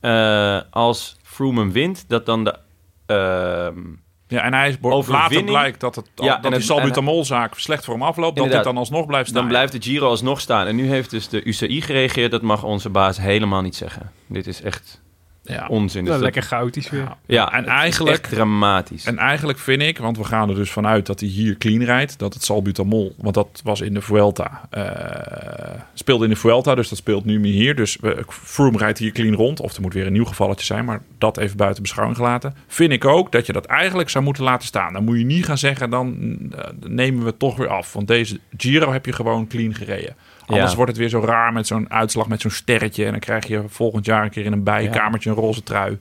uh, 0.00 0.60
als 0.70 1.16
Froome 1.22 1.70
wint, 1.70 2.04
dat 2.08 2.26
dan 2.26 2.44
de... 2.44 2.58
Uh, 3.06 3.82
ja, 4.28 4.42
en 4.42 4.54
hij 4.54 4.68
is 4.68 4.76
later 5.06 5.44
blijkt 5.44 5.80
dat, 5.80 5.94
het, 5.94 6.10
ja, 6.14 6.36
dat 6.36 6.52
die 6.52 6.60
salbutamolzaak 6.60 7.58
slecht 7.58 7.84
voor 7.84 7.94
hem 7.94 8.02
afloopt. 8.02 8.36
Dat 8.36 8.52
het 8.52 8.64
dan 8.64 8.76
alsnog 8.76 9.06
blijft 9.06 9.28
staan. 9.28 9.40
Dan 9.40 9.50
blijft 9.50 9.72
de 9.72 9.82
Giro 9.82 10.08
alsnog 10.08 10.40
staan. 10.40 10.66
En 10.66 10.76
nu 10.76 10.88
heeft 10.88 11.10
dus 11.10 11.28
de 11.28 11.44
UCI 11.44 11.80
gereageerd. 11.80 12.30
Dat 12.30 12.42
mag 12.42 12.62
onze 12.62 12.90
baas 12.90 13.18
helemaal 13.20 13.62
niet 13.62 13.76
zeggen. 13.76 14.12
Dit 14.26 14.46
is 14.46 14.62
echt 14.62 15.04
ja. 15.46 15.66
onzin. 15.68 16.04
Dus 16.04 16.20
lekker 16.20 16.42
chaotisch 16.42 16.90
weer. 16.90 17.00
Ja, 17.00 17.16
ja 17.26 17.52
en 17.52 17.64
eigenlijk 17.64 18.26
dramatisch. 18.26 19.04
En 19.04 19.18
eigenlijk 19.18 19.58
vind 19.58 19.82
ik, 19.82 19.98
want 19.98 20.16
we 20.16 20.24
gaan 20.24 20.48
er 20.48 20.54
dus 20.54 20.70
vanuit 20.70 21.06
dat 21.06 21.20
hij 21.20 21.28
hier 21.28 21.56
clean 21.56 21.82
rijdt, 21.82 22.18
dat 22.18 22.34
het 22.34 22.44
salbutamol, 22.44 23.14
want 23.16 23.34
dat 23.34 23.60
was 23.64 23.80
in 23.80 23.94
de 23.94 24.00
Vuelta, 24.00 24.68
uh, 24.74 24.84
speelde 25.94 26.24
in 26.24 26.30
de 26.30 26.36
Vuelta, 26.36 26.74
dus 26.74 26.88
dat 26.88 26.98
speelt 26.98 27.24
nu 27.24 27.40
meer 27.40 27.52
hier. 27.52 27.74
Dus 27.74 27.98
uh, 28.02 28.12
Froome 28.28 28.78
rijdt 28.78 28.98
hier 28.98 29.12
clean 29.12 29.34
rond, 29.34 29.60
of 29.60 29.74
er 29.74 29.80
moet 29.80 29.94
weer 29.94 30.06
een 30.06 30.12
nieuw 30.12 30.24
gevalletje 30.24 30.66
zijn, 30.66 30.84
maar 30.84 31.02
dat 31.18 31.38
even 31.38 31.56
buiten 31.56 31.82
beschouwing 31.82 32.16
gelaten. 32.16 32.54
Vind 32.66 32.92
ik 32.92 33.04
ook 33.04 33.32
dat 33.32 33.46
je 33.46 33.52
dat 33.52 33.64
eigenlijk 33.64 34.10
zou 34.10 34.24
moeten 34.24 34.44
laten 34.44 34.66
staan. 34.66 34.92
Dan 34.92 35.04
moet 35.04 35.18
je 35.18 35.24
niet 35.24 35.44
gaan 35.44 35.58
zeggen, 35.58 35.90
dan 35.90 36.16
uh, 36.18 36.60
nemen 36.86 37.20
we 37.20 37.26
het 37.26 37.38
toch 37.38 37.56
weer 37.56 37.68
af, 37.68 37.92
want 37.92 38.08
deze 38.08 38.40
Giro 38.56 38.92
heb 38.92 39.06
je 39.06 39.12
gewoon 39.12 39.46
clean 39.46 39.74
gereden. 39.74 40.16
Anders 40.46 40.74
wordt 40.74 40.90
het 40.90 41.00
weer 41.00 41.08
zo 41.08 41.20
raar 41.20 41.52
met 41.52 41.66
zo'n 41.66 41.90
uitslag, 41.90 42.28
met 42.28 42.40
zo'n 42.40 42.50
sterretje. 42.50 43.04
En 43.04 43.10
dan 43.10 43.20
krijg 43.20 43.46
je 43.46 43.62
volgend 43.66 44.06
jaar 44.06 44.24
een 44.24 44.30
keer 44.30 44.44
in 44.44 44.52
een 44.52 44.62
bijkamertje 44.62 45.30
een 45.30 45.36
roze 45.36 45.62
trui. 45.62 45.98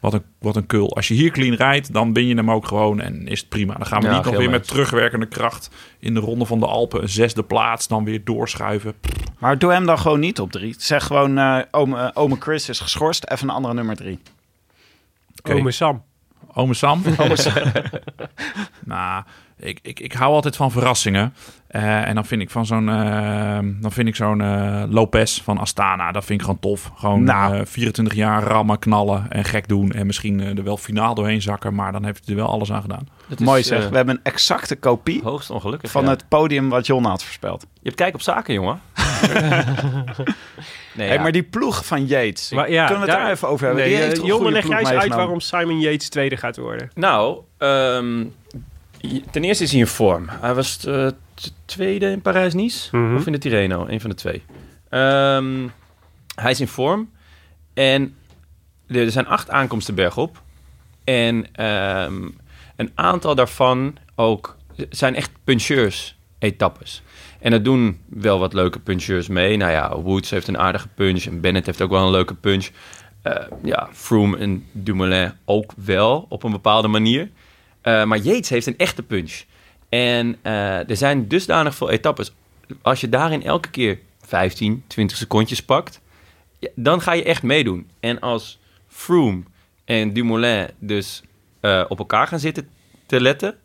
Wat 0.00 0.12
een, 0.12 0.22
wat 0.38 0.56
een 0.56 0.66
kul. 0.66 0.96
Als 0.96 1.08
je 1.08 1.14
hier 1.14 1.30
clean 1.30 1.54
rijdt, 1.54 1.92
dan 1.92 2.12
ben 2.12 2.26
je 2.26 2.34
hem 2.34 2.50
ook 2.50 2.66
gewoon 2.66 3.00
en 3.00 3.26
is 3.26 3.40
het 3.40 3.48
prima. 3.48 3.74
Dan 3.74 3.86
gaan 3.86 4.02
we 4.02 4.08
niet 4.08 4.24
nog 4.24 4.36
weer 4.36 4.50
met 4.50 4.68
terugwerkende 4.68 5.26
kracht 5.26 5.70
in 5.98 6.14
de 6.14 6.20
ronde 6.20 6.44
van 6.44 6.60
de 6.60 6.66
Alpen 6.66 7.02
een 7.02 7.08
zesde 7.08 7.42
plaats 7.42 7.88
dan 7.88 8.04
weer 8.04 8.24
doorschuiven. 8.24 8.94
Maar 9.38 9.58
doe 9.58 9.72
hem 9.72 9.86
dan 9.86 9.98
gewoon 9.98 10.20
niet 10.20 10.40
op 10.40 10.52
drie. 10.52 10.74
Zeg 10.78 11.04
gewoon, 11.04 11.38
uh, 11.38 11.58
ome, 11.70 12.10
ome 12.14 12.36
Chris 12.38 12.68
is 12.68 12.80
geschorst, 12.80 13.24
even 13.30 13.48
een 13.48 13.54
andere 13.54 13.74
nummer 13.74 13.96
drie. 13.96 14.18
Okay. 15.38 15.58
Ome 15.58 15.70
Sam. 15.70 16.02
Ome 16.58 16.74
Sam? 16.74 17.02
Ome 17.18 17.36
Sam. 17.36 17.52
nou, 18.84 19.22
ik, 19.58 19.78
ik, 19.82 20.00
ik 20.00 20.12
hou 20.12 20.32
altijd 20.32 20.56
van 20.56 20.70
verrassingen. 20.70 21.34
Uh, 21.70 22.08
en 22.08 22.14
dan 22.14 22.24
vind 22.24 22.42
ik 22.42 22.50
van 22.50 22.66
zo'n 22.66 22.88
uh, 22.88 23.58
dan 23.80 23.92
vind 23.92 24.08
ik 24.08 24.16
zo'n 24.16 24.40
uh, 24.40 24.82
Lopez 24.88 25.40
van 25.42 25.58
Astana, 25.58 26.12
dat 26.12 26.24
vind 26.24 26.40
ik 26.40 26.46
gewoon 26.46 26.60
tof. 26.60 26.90
Gewoon 26.94 27.24
nou. 27.24 27.66
24 27.66 28.14
jaar 28.14 28.42
rammen, 28.42 28.78
knallen 28.78 29.26
en 29.30 29.44
gek 29.44 29.68
doen. 29.68 29.92
En 29.92 30.06
misschien 30.06 30.40
er 30.40 30.64
wel 30.64 30.76
finaal 30.76 31.14
doorheen 31.14 31.42
zakken, 31.42 31.74
maar 31.74 31.92
dan 31.92 32.04
heeft 32.04 32.26
hij 32.26 32.34
er 32.34 32.40
wel 32.40 32.50
alles 32.50 32.72
aan 32.72 32.82
gedaan. 32.82 33.08
Dat 33.28 33.40
Mooi 33.40 33.60
is, 33.60 33.66
zeg. 33.66 33.88
We 33.88 33.96
hebben 33.96 34.14
een 34.14 34.24
exacte 34.24 34.76
kopie 34.76 35.22
hoogst 35.22 35.50
ongelukkig, 35.50 35.90
van 35.90 36.04
ja. 36.04 36.10
het 36.10 36.28
podium 36.28 36.68
wat 36.68 36.86
Jon 36.86 37.04
had 37.04 37.22
voorspeld. 37.22 37.60
Je 37.72 37.80
hebt 37.82 37.96
kijk 37.96 38.14
op 38.14 38.22
zaken, 38.22 38.54
jongen. 38.54 38.80
nee, 40.96 41.08
hey, 41.08 41.18
maar 41.18 41.32
die 41.32 41.42
ploeg 41.42 41.86
van 41.86 42.06
Yates, 42.06 42.50
maar, 42.50 42.70
ja, 42.70 42.86
kunnen 42.86 43.04
we 43.04 43.10
het 43.10 43.20
daar, 43.20 43.30
even 43.30 43.48
over 43.48 43.66
hebben? 43.66 43.84
Nee, 43.84 44.12
die 44.12 44.24
Jon, 44.24 44.52
leg 44.52 44.68
jij 44.68 44.78
eens 44.78 44.88
uit 44.88 45.14
waarom 45.14 45.40
Simon 45.40 45.80
Yates 45.80 46.08
tweede 46.08 46.36
gaat 46.36 46.56
worden. 46.56 46.90
Nou, 46.94 47.40
um, 47.58 48.34
ten 49.30 49.44
eerste 49.44 49.64
is 49.64 49.70
hij 49.70 49.80
in 49.80 49.86
vorm. 49.86 50.28
Hij 50.28 50.54
was 50.54 50.84
uh, 50.86 51.08
tweede 51.64 52.10
in 52.10 52.20
Parijs-Nice. 52.20 52.96
Mm 52.96 53.08
-hmm. 53.08 53.16
Of 53.16 53.26
in 53.26 53.32
de 53.32 53.38
Tirreno, 53.38 53.86
een 53.88 54.00
van 54.00 54.10
de 54.10 54.16
twee. 54.16 54.42
Um, 54.90 55.72
hij 56.34 56.50
is 56.50 56.60
in 56.60 56.68
vorm. 56.68 57.10
En 57.74 58.14
er 58.86 59.10
zijn 59.10 59.26
acht 59.26 59.50
aankomsten 59.50 59.94
bergop. 59.94 60.42
En 61.04 61.64
um, 61.64 62.36
een 62.76 62.90
aantal 62.94 63.34
daarvan 63.34 63.96
ook 64.14 64.56
zijn 64.90 65.14
echt 65.14 65.30
puncheurs-etappes. 65.44 67.02
En 67.40 67.52
er 67.52 67.62
doen 67.62 68.00
wel 68.08 68.38
wat 68.38 68.52
leuke 68.52 68.78
puncheurs 68.78 69.28
mee. 69.28 69.56
Nou 69.56 69.72
ja, 69.72 70.00
Woods 70.00 70.30
heeft 70.30 70.48
een 70.48 70.58
aardige 70.58 70.88
punch 70.88 71.24
en 71.24 71.40
Bennett 71.40 71.66
heeft 71.66 71.82
ook 71.82 71.90
wel 71.90 72.04
een 72.04 72.10
leuke 72.10 72.34
punch. 72.34 72.68
Uh, 73.26 73.34
ja, 73.62 73.88
Froome 73.92 74.38
en 74.38 74.66
Dumoulin 74.72 75.32
ook 75.44 75.72
wel 75.76 76.26
op 76.28 76.42
een 76.42 76.50
bepaalde 76.50 76.88
manier. 76.88 77.30
Uh, 77.82 78.04
maar 78.04 78.18
Yates 78.18 78.48
heeft 78.48 78.66
een 78.66 78.78
echte 78.78 79.02
punch. 79.02 79.42
En 79.88 80.36
uh, 80.42 80.90
er 80.90 80.96
zijn 80.96 81.28
dusdanig 81.28 81.74
veel 81.74 81.90
etappes. 81.90 82.32
Als 82.82 83.00
je 83.00 83.08
daarin 83.08 83.42
elke 83.42 83.70
keer 83.70 83.98
15, 84.20 84.84
20 84.86 85.16
secondjes 85.16 85.64
pakt, 85.64 86.00
dan 86.74 87.00
ga 87.00 87.12
je 87.12 87.24
echt 87.24 87.42
meedoen. 87.42 87.90
En 88.00 88.20
als 88.20 88.58
Froome 88.88 89.42
en 89.84 90.12
Dumoulin 90.12 90.68
dus 90.78 91.22
op 91.88 91.98
elkaar 91.98 92.26
gaan 92.26 92.38
zitten 92.38 92.68
te 93.06 93.20
letten, 93.20 93.58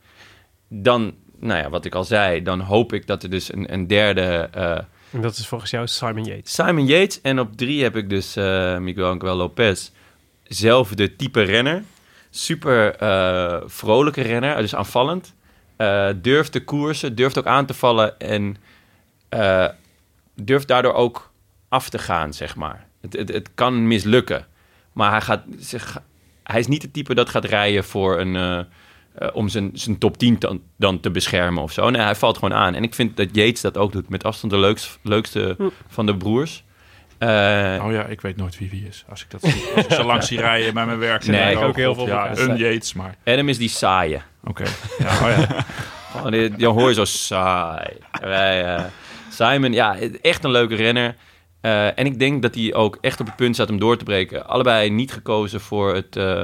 dan, 0.67 1.13
nou 1.41 1.59
ja, 1.59 1.69
wat 1.69 1.85
ik 1.85 1.95
al 1.95 2.03
zei, 2.03 2.41
dan 2.41 2.59
hoop 2.59 2.93
ik 2.93 3.07
dat 3.07 3.23
er 3.23 3.29
dus 3.29 3.53
een, 3.53 3.73
een 3.73 3.87
derde. 3.87 4.49
Uh, 4.55 4.77
en 5.11 5.21
dat 5.21 5.37
is 5.37 5.47
volgens 5.47 5.71
jou 5.71 5.87
Simon 5.87 6.23
Yates. 6.23 6.53
Simon 6.53 6.85
Yates. 6.85 7.21
En 7.21 7.39
op 7.39 7.57
drie 7.57 7.83
heb 7.83 7.95
ik 7.95 8.09
dus 8.09 8.37
uh, 8.37 8.77
Miguel 8.77 9.09
Angel 9.09 9.35
Lopez. 9.35 9.89
Zelfde 10.43 11.15
type 11.15 11.41
renner. 11.41 11.83
Super 12.29 12.95
vrolijke 13.69 14.21
renner, 14.21 14.57
dus 14.57 14.75
aanvallend. 14.75 15.33
durft 16.21 16.51
te 16.51 16.63
koersen, 16.63 17.15
durft 17.15 17.37
ook 17.37 17.45
aan 17.45 17.65
te 17.65 17.73
vallen 17.73 18.19
en 18.19 18.57
durft 20.35 20.67
daardoor 20.67 20.93
ook 20.93 21.31
af 21.69 21.89
te 21.89 21.99
gaan, 21.99 22.33
zeg 22.33 22.55
maar. 22.55 22.87
Het, 23.01 23.13
het, 23.13 23.33
het 23.33 23.49
kan 23.55 23.87
mislukken. 23.87 24.47
Maar 24.93 25.11
hij, 25.11 25.21
gaat, 25.21 25.43
zich, 25.57 26.01
hij 26.43 26.59
is 26.59 26.67
niet 26.67 26.81
het 26.81 26.93
type 26.93 27.13
dat 27.13 27.29
gaat 27.29 27.45
rijden 27.45 27.83
voor 27.83 28.19
een, 28.19 28.67
uh, 29.19 29.27
uh, 29.27 29.35
om 29.35 29.49
zijn, 29.49 29.69
zijn 29.73 29.97
top 29.97 30.17
10 30.17 30.35
dan, 30.39 30.61
dan, 30.77 30.99
te 30.99 31.11
beschermen 31.11 31.63
of 31.63 31.71
zo. 31.71 31.89
Nee, 31.89 32.01
hij 32.01 32.15
valt 32.15 32.37
gewoon 32.37 32.57
aan. 32.57 32.75
En 32.75 32.83
ik 32.83 32.93
vind 32.93 33.17
dat 33.17 33.27
Yates 33.31 33.61
dat 33.61 33.77
ook 33.77 33.91
doet. 33.91 34.09
Met 34.09 34.23
afstand 34.23 34.53
de 34.53 34.59
leukste, 34.59 34.89
leukste 35.03 35.55
hm. 35.57 35.69
van 35.87 36.05
de 36.05 36.17
broers. 36.17 36.63
Uh, 37.19 37.27
oh 37.85 37.91
ja, 37.91 38.05
ik 38.05 38.21
weet 38.21 38.37
nooit 38.37 38.57
wie 38.57 38.69
wie 38.69 38.87
is. 38.87 39.05
Als 39.09 39.21
ik 39.21 39.31
dat 39.31 39.41
zie, 39.41 39.63
als 39.75 39.85
ik 39.85 39.91
zo 39.91 40.03
langs 40.03 40.27
zie 40.27 40.39
rijden 40.39 40.73
bij 40.73 40.85
mijn 40.85 40.99
werk. 40.99 41.25
Nee, 41.25 41.55
ik 41.55 41.61
ook 41.61 41.75
heel 41.75 41.95
veel. 41.95 42.07
Ja, 42.07 42.37
een 42.37 42.57
Yates, 42.57 42.93
maar... 42.93 43.15
Adam 43.25 43.49
is 43.49 43.57
die 43.57 43.69
saaie. 43.69 44.21
Oké. 44.43 44.61
Okay. 44.61 44.73
Ja, 44.99 45.13
oh 45.13 45.45
ja. 45.47 45.65
oh, 46.15 46.31
die, 46.31 46.55
die 46.55 46.67
hoor 46.67 46.87
je 46.87 46.93
zo 46.93 47.05
saai. 47.05 47.97
Wij, 48.21 48.85
Simon, 49.29 49.73
ja, 49.73 49.97
echt 50.21 50.43
een 50.43 50.51
leuke 50.51 50.75
renner. 50.75 51.15
Uh, 51.61 51.99
en 51.99 52.05
ik 52.05 52.19
denk 52.19 52.41
dat 52.41 52.55
hij 52.55 52.73
ook 52.73 52.97
echt 53.01 53.19
op 53.19 53.25
het 53.25 53.35
punt 53.35 53.55
staat 53.55 53.69
om 53.69 53.79
door 53.79 53.97
te 53.97 54.03
breken. 54.03 54.47
Allebei 54.47 54.89
niet 54.89 55.11
gekozen 55.11 55.61
voor 55.61 55.95
het 55.95 56.15
uh, 56.15 56.43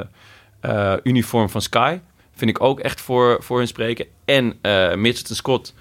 uh, 0.62 0.94
uniform 1.04 1.50
van 1.50 1.62
Sky. 1.62 2.00
Vind 2.38 2.50
ik 2.50 2.62
ook 2.62 2.80
echt 2.80 3.02
voor, 3.02 3.44
voor 3.44 3.58
hun 3.58 3.68
spreken. 3.68 4.06
En 4.26 4.60
uh, 4.62 4.94
Mitchelton 4.94 5.36
Scott, 5.36 5.74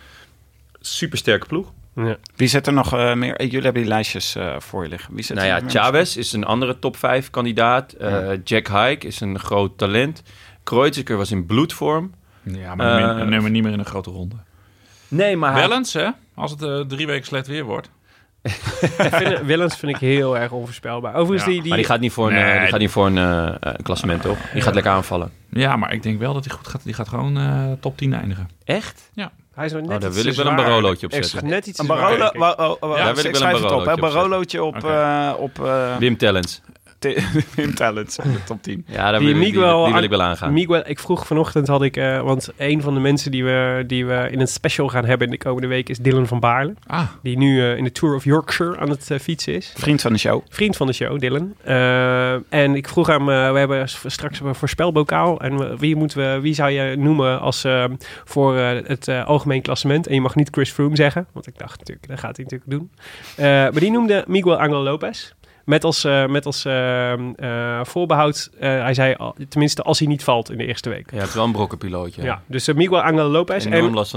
supersterke 0.80 1.46
ploeg. 1.46 1.72
Ja. 1.94 2.16
Wie 2.34 2.48
zit 2.48 2.66
er 2.66 2.72
nog 2.72 2.92
meer? 2.92 3.42
Jullie 3.42 3.62
hebben 3.62 3.82
die 3.82 3.90
lijstjes 3.90 4.36
voor 4.58 4.82
je 4.82 4.88
liggen. 4.88 5.14
Wie 5.14 5.24
zit 5.24 5.36
nou 5.36 5.48
ja, 5.48 5.60
Chavez 5.66 6.16
is 6.16 6.32
een 6.32 6.44
andere 6.44 6.78
top 6.78 6.96
5 6.96 7.30
kandidaat. 7.30 7.94
Ja. 7.98 8.36
Jack 8.44 8.68
Hike 8.68 9.06
is 9.06 9.20
een 9.20 9.38
groot 9.38 9.78
talent. 9.78 10.22
Kreuziger 10.62 11.16
was 11.16 11.30
in 11.30 11.46
bloedvorm. 11.46 12.14
Ja, 12.42 12.74
maar 12.74 13.26
neem 13.26 13.52
niet 13.52 13.62
meer 13.62 13.72
in 13.72 13.78
een 13.78 13.84
grote 13.84 14.10
ronde. 14.10 14.36
Nee, 15.08 15.36
maar 15.36 15.54
Wel 15.54 15.72
eens, 15.72 15.92
hè? 15.92 16.08
Als 16.34 16.54
het 16.58 16.88
drie 16.88 17.06
weken 17.06 17.26
slecht 17.26 17.46
weer 17.46 17.64
wordt. 17.64 17.90
Vind, 18.50 19.40
Willems 19.40 19.76
vind 19.76 19.92
ik 19.92 19.98
heel 19.98 20.38
erg 20.38 20.52
onvoorspelbaar. 20.52 21.14
Overigens, 21.14 21.44
ja. 21.44 21.50
die, 21.50 21.60
die... 21.60 21.68
Maar 21.68 21.78
die 21.78 21.86
gaat 21.86 22.00
niet 22.00 22.12
voor 22.12 22.26
een, 22.26 22.34
nee. 22.34 22.60
die 22.60 22.68
gaat 22.68 22.80
niet 22.80 22.90
voor 22.90 23.06
een 23.06 23.16
uh, 23.16 23.74
klassement, 23.82 24.22
toch? 24.22 24.38
Die 24.52 24.62
gaat 24.62 24.74
lekker 24.74 24.92
aanvallen. 24.92 25.30
Ja, 25.50 25.76
maar 25.76 25.92
ik 25.92 26.02
denk 26.02 26.18
wel 26.18 26.34
dat 26.34 26.44
hij 26.44 26.54
goed 26.54 26.68
gaat. 26.68 26.84
Die 26.84 26.94
gaat 26.94 27.08
gewoon 27.08 27.38
uh, 27.38 27.72
top 27.80 27.96
10 27.96 28.14
eindigen. 28.14 28.48
Echt? 28.64 29.10
Ja. 29.14 29.32
Hij 29.54 29.64
is 29.64 29.72
nog 29.72 29.80
net 29.80 29.90
oh, 29.90 30.00
daar 30.00 30.12
wil 30.12 30.26
ik 30.26 30.34
wel 30.34 30.46
een 30.46 30.56
barolootje 30.56 31.06
op 31.06 31.12
zetten. 31.12 31.46
Net 31.46 31.66
iets 31.66 31.78
een 31.78 31.86
barolo, 31.86 32.26
oh, 32.26 32.76
oh, 32.80 32.96
ja, 32.96 33.04
daar 33.04 33.14
wil 33.14 33.24
ik 33.24 33.36
wel 33.36 33.54
een 33.54 33.60
barolootje 33.60 33.92
op. 33.92 34.00
Barolootje 34.00 34.62
op, 34.62 34.76
okay. 34.76 35.30
uh, 35.30 35.40
op 35.40 35.58
uh, 35.58 35.96
Wim 35.96 36.16
Tellens. 36.16 36.62
Talents 37.74 38.18
in 38.18 38.32
de 38.32 38.44
top 38.44 38.62
10. 38.62 38.84
Ja, 38.88 39.10
daar 39.10 39.20
wil, 39.20 39.28
die, 39.28 39.36
Miguel, 39.36 39.76
die, 39.76 39.84
die 39.84 39.94
wil 39.94 40.02
ik 40.02 40.10
wel 40.10 40.22
aangaan. 40.22 40.52
Miguel, 40.52 40.82
ik 40.88 40.98
vroeg 40.98 41.26
vanochtend 41.26 41.68
had 41.68 41.82
ik, 41.82 41.96
uh, 41.96 42.20
want 42.20 42.52
een 42.56 42.82
van 42.82 42.94
de 42.94 43.00
mensen 43.00 43.30
die 43.30 43.44
we, 43.44 43.84
die 43.86 44.06
we 44.06 44.28
in 44.30 44.40
een 44.40 44.48
special 44.48 44.88
gaan 44.88 45.04
hebben 45.04 45.26
in 45.26 45.32
de 45.32 45.38
komende 45.38 45.66
week 45.66 45.88
is 45.88 45.98
Dylan 45.98 46.26
van 46.26 46.40
Baarle. 46.40 46.74
Ah. 46.86 47.08
Die 47.22 47.38
nu 47.38 47.56
uh, 47.56 47.76
in 47.76 47.84
de 47.84 47.92
Tour 47.92 48.14
of 48.14 48.24
Yorkshire 48.24 48.78
aan 48.78 48.90
het 48.90 49.10
uh, 49.10 49.18
fietsen 49.18 49.54
is. 49.54 49.72
Vriend 49.76 50.02
van 50.02 50.12
de 50.12 50.18
show. 50.18 50.42
Vriend 50.48 50.76
van 50.76 50.86
de 50.86 50.92
show, 50.92 51.18
Dylan. 51.18 51.54
en 52.48 52.74
ik 52.74 52.88
vroeg 52.88 53.06
hem, 53.06 53.26
we 53.26 53.32
hebben 53.32 53.88
straks 53.88 54.40
een 54.40 54.54
voorspelbokaal. 54.54 55.40
En 55.40 55.78
wie, 55.78 55.96
moeten 55.96 56.18
we, 56.18 56.40
wie 56.40 56.54
zou 56.54 56.70
je 56.70 56.96
noemen 56.96 57.40
als 57.40 57.64
voor 58.24 58.56
het 58.56 59.08
algemeen 59.08 59.62
klassement? 59.62 60.06
En 60.06 60.14
je 60.14 60.20
mag 60.20 60.34
niet 60.34 60.48
Chris 60.50 60.70
Froome 60.70 60.96
zeggen, 60.96 61.26
want 61.32 61.46
ik 61.46 61.58
dacht 61.58 61.78
natuurlijk, 61.78 62.08
dat 62.08 62.18
gaat 62.18 62.36
hij 62.36 62.46
natuurlijk 62.50 62.70
doen. 62.70 62.90
maar 63.72 63.80
die 63.80 63.90
noemde 63.90 64.24
Miguel 64.26 64.60
Angel 64.60 64.82
Lopez. 64.82 65.32
Met 65.66 65.84
als, 65.84 66.04
uh, 66.04 66.26
met 66.26 66.46
als 66.46 66.64
uh, 66.64 67.12
uh, 67.36 67.80
voorbehoud, 67.84 68.50
hij 68.58 68.94
zei, 68.94 69.16
tenminste 69.48 69.82
als 69.82 69.98
hij 69.98 70.08
niet 70.08 70.24
valt 70.24 70.50
in 70.50 70.58
de 70.58 70.66
eerste 70.66 70.88
week. 70.88 71.10
Ja, 71.10 71.18
het 71.18 71.28
is 71.28 71.34
wel 71.34 71.44
een 71.44 71.52
brokkenpilootje. 71.52 72.22
Ja, 72.22 72.42
dus 72.46 72.72
Miguel 72.72 73.02
Angel 73.02 73.28
Lopez. 73.28 73.66
En, 73.66 73.72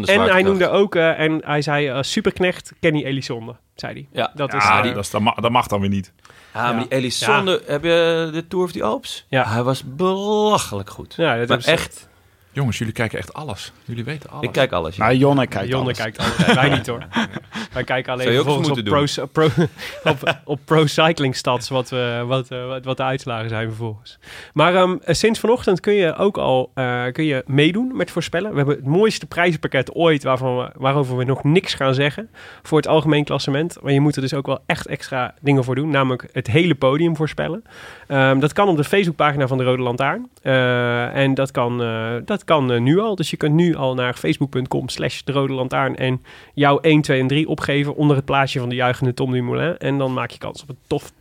en 0.06 0.22
hij 0.22 0.41
noemde 0.41 0.70
ook, 0.70 0.95
en 0.95 1.41
hij 1.45 1.62
zei 1.62 2.04
superknecht 2.04 2.74
Kenny 2.80 3.04
Elissonde, 3.04 3.56
zei 3.76 3.93
hij. 3.93 4.08
Ja, 4.12 4.32
dat, 4.36 4.54
is, 4.54 4.64
ja, 4.64 4.82
die, 4.82 4.93
dat, 4.93 5.04
is, 5.04 5.10
dat, 5.10 5.22
mag, 5.22 5.36
dat 5.36 5.52
mag 5.52 5.68
dan 5.68 5.80
weer 5.80 5.89
niet. 5.89 6.14
Ja, 6.54 6.72
maar 6.72 6.82
die 6.82 6.91
Elissonde, 6.91 7.62
heb 7.66 7.84
je 7.84 8.30
de 8.34 8.47
Tour 8.47 8.66
of 8.66 8.72
the 8.72 8.84
Alps? 8.84 9.26
Ja. 9.28 9.47
Hij 9.47 9.64
was 9.64 9.84
belachelijk 9.86 10.89
goed. 10.89 11.14
Ja, 11.18 11.38
dat 11.38 11.47
maar 11.47 11.60
echt... 11.60 12.09
Jongens, 12.52 12.78
jullie 12.78 12.93
kijken 12.93 13.20
echt 13.20 13.34
alles. 13.34 13.72
Jullie 13.86 14.04
weten 14.04 14.30
alles. 14.30 14.45
Ik 14.45 14.52
kijk 14.52 14.72
alles. 14.72 14.95
Ja. 14.95 15.04
Nou, 15.04 15.18
Jonne 15.18 15.47
kijkt 15.47 15.68
Jonne 15.68 15.84
alles. 15.84 15.97
kijkt 15.97 16.18
alles. 16.18 16.54
Wij 16.54 16.70
niet 16.70 16.88
hoor. 16.88 17.04
Wij 17.74 17.84
kijken 17.84 18.14
alleen 18.14 18.43
volgens 18.43 18.70
op 18.70 18.84
pro, 19.32 19.47
pro, 19.47 19.66
op, 20.12 20.39
op 20.43 20.60
pro 20.66 20.86
cycling 20.86 21.36
stats 21.36 21.70
wat, 21.70 21.89
we, 21.89 22.24
wat, 22.28 22.47
wat, 22.47 22.86
wat 22.86 22.97
de 22.97 23.04
uitslagen 23.04 23.50
zijn 23.50 23.68
vervolgens. 23.68 24.20
Maar 24.54 24.76
um, 24.76 25.00
sinds 25.06 25.39
vanochtend 25.39 25.80
kun 25.80 25.93
je 25.93 26.16
ook 26.16 26.38
al 26.38 26.72
uh, 26.76 27.04
kun 27.12 27.24
je 27.24 27.43
meedoen 27.45 27.91
met 27.95 28.12
voorspellen. 28.12 28.52
We 28.52 28.58
hebben 28.58 28.76
het 28.76 28.86
mooiste 28.86 29.26
prijzenpakket 29.26 29.95
ooit 29.95 30.24
waarvan 30.24 30.58
we, 30.58 30.70
waarover 30.76 31.18
we 31.18 31.24
nog 31.24 31.43
niks 31.43 31.74
gaan 31.74 31.93
zeggen 31.93 32.30
voor 32.62 32.78
het 32.78 32.88
algemeen 32.88 33.24
klassement. 33.24 33.78
Maar 33.82 33.91
je 33.91 34.02
moet 34.02 34.16
er 34.16 34.22
dus 34.22 34.34
ook 34.34 34.45
wel 34.45 34.60
echt 34.66 34.88
extra 34.88 35.34
dingen 35.41 35.64
voor 35.64 35.76
doen. 35.76 35.89
Namelijk 35.89 36.28
het 36.32 36.47
hele 36.47 36.76
podium 36.76 37.16
voorspellen. 37.16 37.64
Um, 38.08 38.39
dat 38.39 38.54
kan 38.54 38.68
op 38.68 38.78
de 38.78 38.84
Facebookpagina 38.84 39.47
van 39.47 39.58
de 39.58 39.64
Rode 39.64 39.82
Lantaarn. 39.84 40.30
Uh, 40.43 41.16
en 41.16 41.34
dat 41.34 41.52
kan, 41.52 41.82
uh, 41.82 42.12
dat 42.26 42.38
kan 42.43 42.71
uh, 42.71 42.79
nu 42.79 42.99
al. 42.99 43.15
Dus 43.15 43.29
je 43.29 43.37
kunt 43.37 43.53
nu 43.53 43.75
al 43.75 43.93
naar 43.93 44.13
facebook.com 44.13 44.89
slash 44.89 45.21
de 45.21 45.31
Rode 45.31 45.53
Lantaarn 45.53 45.95
en 45.95 46.21
jouw 46.53 46.79
1, 46.79 47.01
2 47.01 47.19
en 47.19 47.27
3 47.27 47.47
opgeven 47.47 47.95
onder 47.95 48.15
het 48.15 48.25
plaatje 48.25 48.59
van 48.59 48.69
de 48.69 48.75
juichende 48.75 49.13
Tom 49.13 49.31
Dumoulin. 49.31 49.77
En 49.77 49.97
dan 49.97 50.13
maak 50.13 50.31
je 50.31 50.37
kans 50.37 50.61
op 50.61 50.69
een 50.69 50.77
tof 50.87 51.11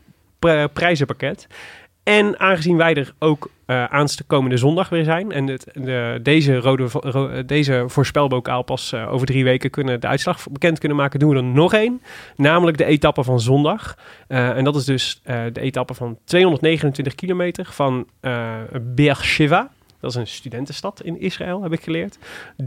prijzenpakket. 0.72 1.46
En 2.08 2.40
aangezien 2.40 2.76
wij 2.76 2.94
er 2.94 3.12
ook 3.18 3.50
uh, 3.66 3.84
aankomende 3.84 4.56
zondag 4.56 4.88
weer 4.88 5.04
zijn 5.04 5.32
en 5.32 5.46
de, 5.46 6.18
deze, 6.22 6.56
rode, 6.56 6.86
ro, 6.90 7.44
deze 7.44 7.84
voorspelbokaal 7.86 8.62
pas 8.62 8.92
uh, 8.92 9.12
over 9.12 9.26
drie 9.26 9.44
weken 9.44 9.70
kunnen 9.70 10.00
de 10.00 10.06
uitslag 10.06 10.46
bekend 10.50 10.78
kunnen 10.78 10.96
maken, 10.96 11.18
doen 11.18 11.30
we 11.30 11.36
er 11.36 11.44
nog 11.44 11.74
één. 11.74 12.02
Namelijk 12.36 12.78
de 12.78 12.84
etappe 12.84 13.24
van 13.24 13.40
zondag. 13.40 13.96
Uh, 14.28 14.56
en 14.56 14.64
dat 14.64 14.76
is 14.76 14.84
dus 14.84 15.20
de 15.24 15.60
etappe 15.60 15.94
van 15.94 16.18
229 16.24 17.14
kilometer 17.14 17.64
van 17.64 18.06
Beersheva. 18.80 19.70
Dat 20.00 20.10
is 20.10 20.16
een 20.16 20.26
studentenstad 20.26 21.02
in 21.02 21.20
Israël, 21.20 21.62
heb 21.62 21.72
ik 21.72 21.82
geleerd. 21.82 22.18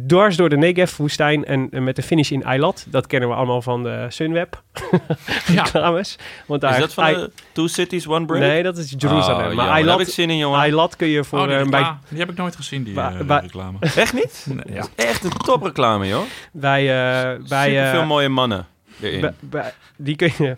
Dwars 0.07 0.35
door 0.35 0.49
de 0.49 0.57
Negev-woestijn 0.57 1.45
en, 1.45 1.67
en, 1.71 1.83
met 1.83 1.95
de 1.95 2.01
finish 2.01 2.31
in 2.31 2.43
Eilat. 2.43 2.85
Dat 2.89 3.07
kennen 3.07 3.29
we 3.29 3.35
allemaal 3.35 3.61
van 3.61 3.83
de 3.83 4.05
Sunweb 4.09 4.61
reclames. 5.55 6.15
Ja. 6.17 6.23
Want 6.45 6.61
daar 6.61 6.73
is 6.73 6.79
dat 6.79 6.93
van 6.93 7.09
I 7.09 7.13
de 7.13 7.31
Two 7.51 7.67
Cities, 7.67 8.07
One 8.07 8.25
Break? 8.25 8.41
Nee, 8.41 8.63
dat 8.63 8.77
is 8.77 8.93
Jeruzalem. 8.97 9.49
Oh, 9.49 9.55
maar 9.55 9.65
ja, 9.65 9.71
Eilat, 9.71 9.97
heb 9.97 10.07
ik 10.07 10.13
zin 10.13 10.29
in, 10.29 10.37
jongen. 10.37 10.59
Eilat 10.59 10.95
kun 10.95 11.07
je 11.07 11.23
voor... 11.23 11.39
Oh, 11.39 11.47
die, 11.47 11.57
uh, 11.57 11.69
bij, 11.69 11.95
die 12.09 12.19
heb 12.19 12.29
ik 12.29 12.37
nooit 12.37 12.55
gezien, 12.55 12.83
die 12.83 12.93
uh, 12.93 13.21
ba, 13.21 13.37
reclame. 13.37 13.77
Echt 13.79 14.13
niet? 14.13 14.45
Nee, 14.49 14.75
ja. 14.75 14.85
Echt 14.95 15.23
een 15.23 15.31
topreclame, 15.31 16.07
joh. 16.07 16.23
Bij... 16.51 16.83
Uh, 16.83 17.47
bij 17.47 17.89
veel 17.91 18.05
mooie 18.05 18.29
mannen 18.29 18.67
erin. 19.01 19.21
Bij, 19.21 19.33
bij, 19.39 19.73
die 19.95 20.15
kun 20.15 20.31
je... 20.37 20.55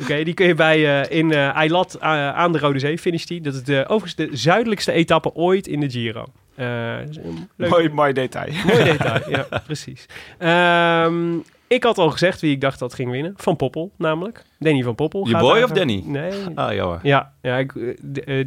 Oké, 0.00 0.10
okay, 0.10 0.24
die 0.24 0.34
kun 0.34 0.46
je 0.46 0.54
bij 0.54 0.78
uh, 0.78 1.18
in 1.18 1.30
uh, 1.30 1.54
Eilat 1.54 1.96
uh, 1.96 2.02
aan 2.28 2.52
de 2.52 2.58
Rode 2.58 2.78
Zee 2.78 2.98
finish 2.98 3.24
die. 3.24 3.40
Dat 3.40 3.54
is 3.54 3.62
de, 3.62 3.84
overigens 3.88 4.14
de 4.14 4.36
zuidelijkste 4.36 4.92
etappe 4.92 5.34
ooit 5.34 5.66
in 5.66 5.80
de 5.80 5.90
Giro. 5.90 6.26
mooi, 7.56 7.88
mooi 7.88 8.12
detail. 8.12 8.52
Mooi 8.66 8.84
detail, 8.92 9.30
ja, 9.30 9.46
precies. 9.64 10.06
Um, 10.38 11.44
ik 11.66 11.84
had 11.84 11.98
al 11.98 12.10
gezegd 12.10 12.40
wie 12.40 12.52
ik 12.52 12.60
dacht 12.60 12.78
dat 12.78 12.94
ging 12.94 13.10
winnen. 13.10 13.34
Van 13.36 13.56
Poppel, 13.56 13.92
namelijk. 13.96 14.44
Danny 14.58 14.82
van 14.82 14.94
Poppel. 14.94 15.28
Je 15.28 15.36
boy 15.36 15.62
of 15.62 15.70
Danny? 15.70 16.02
Nee. 16.06 16.32
Ah, 16.54 16.74
jammer. 16.74 17.00
Ja, 17.02 17.32
ja 17.42 17.56
ik, 17.56 17.72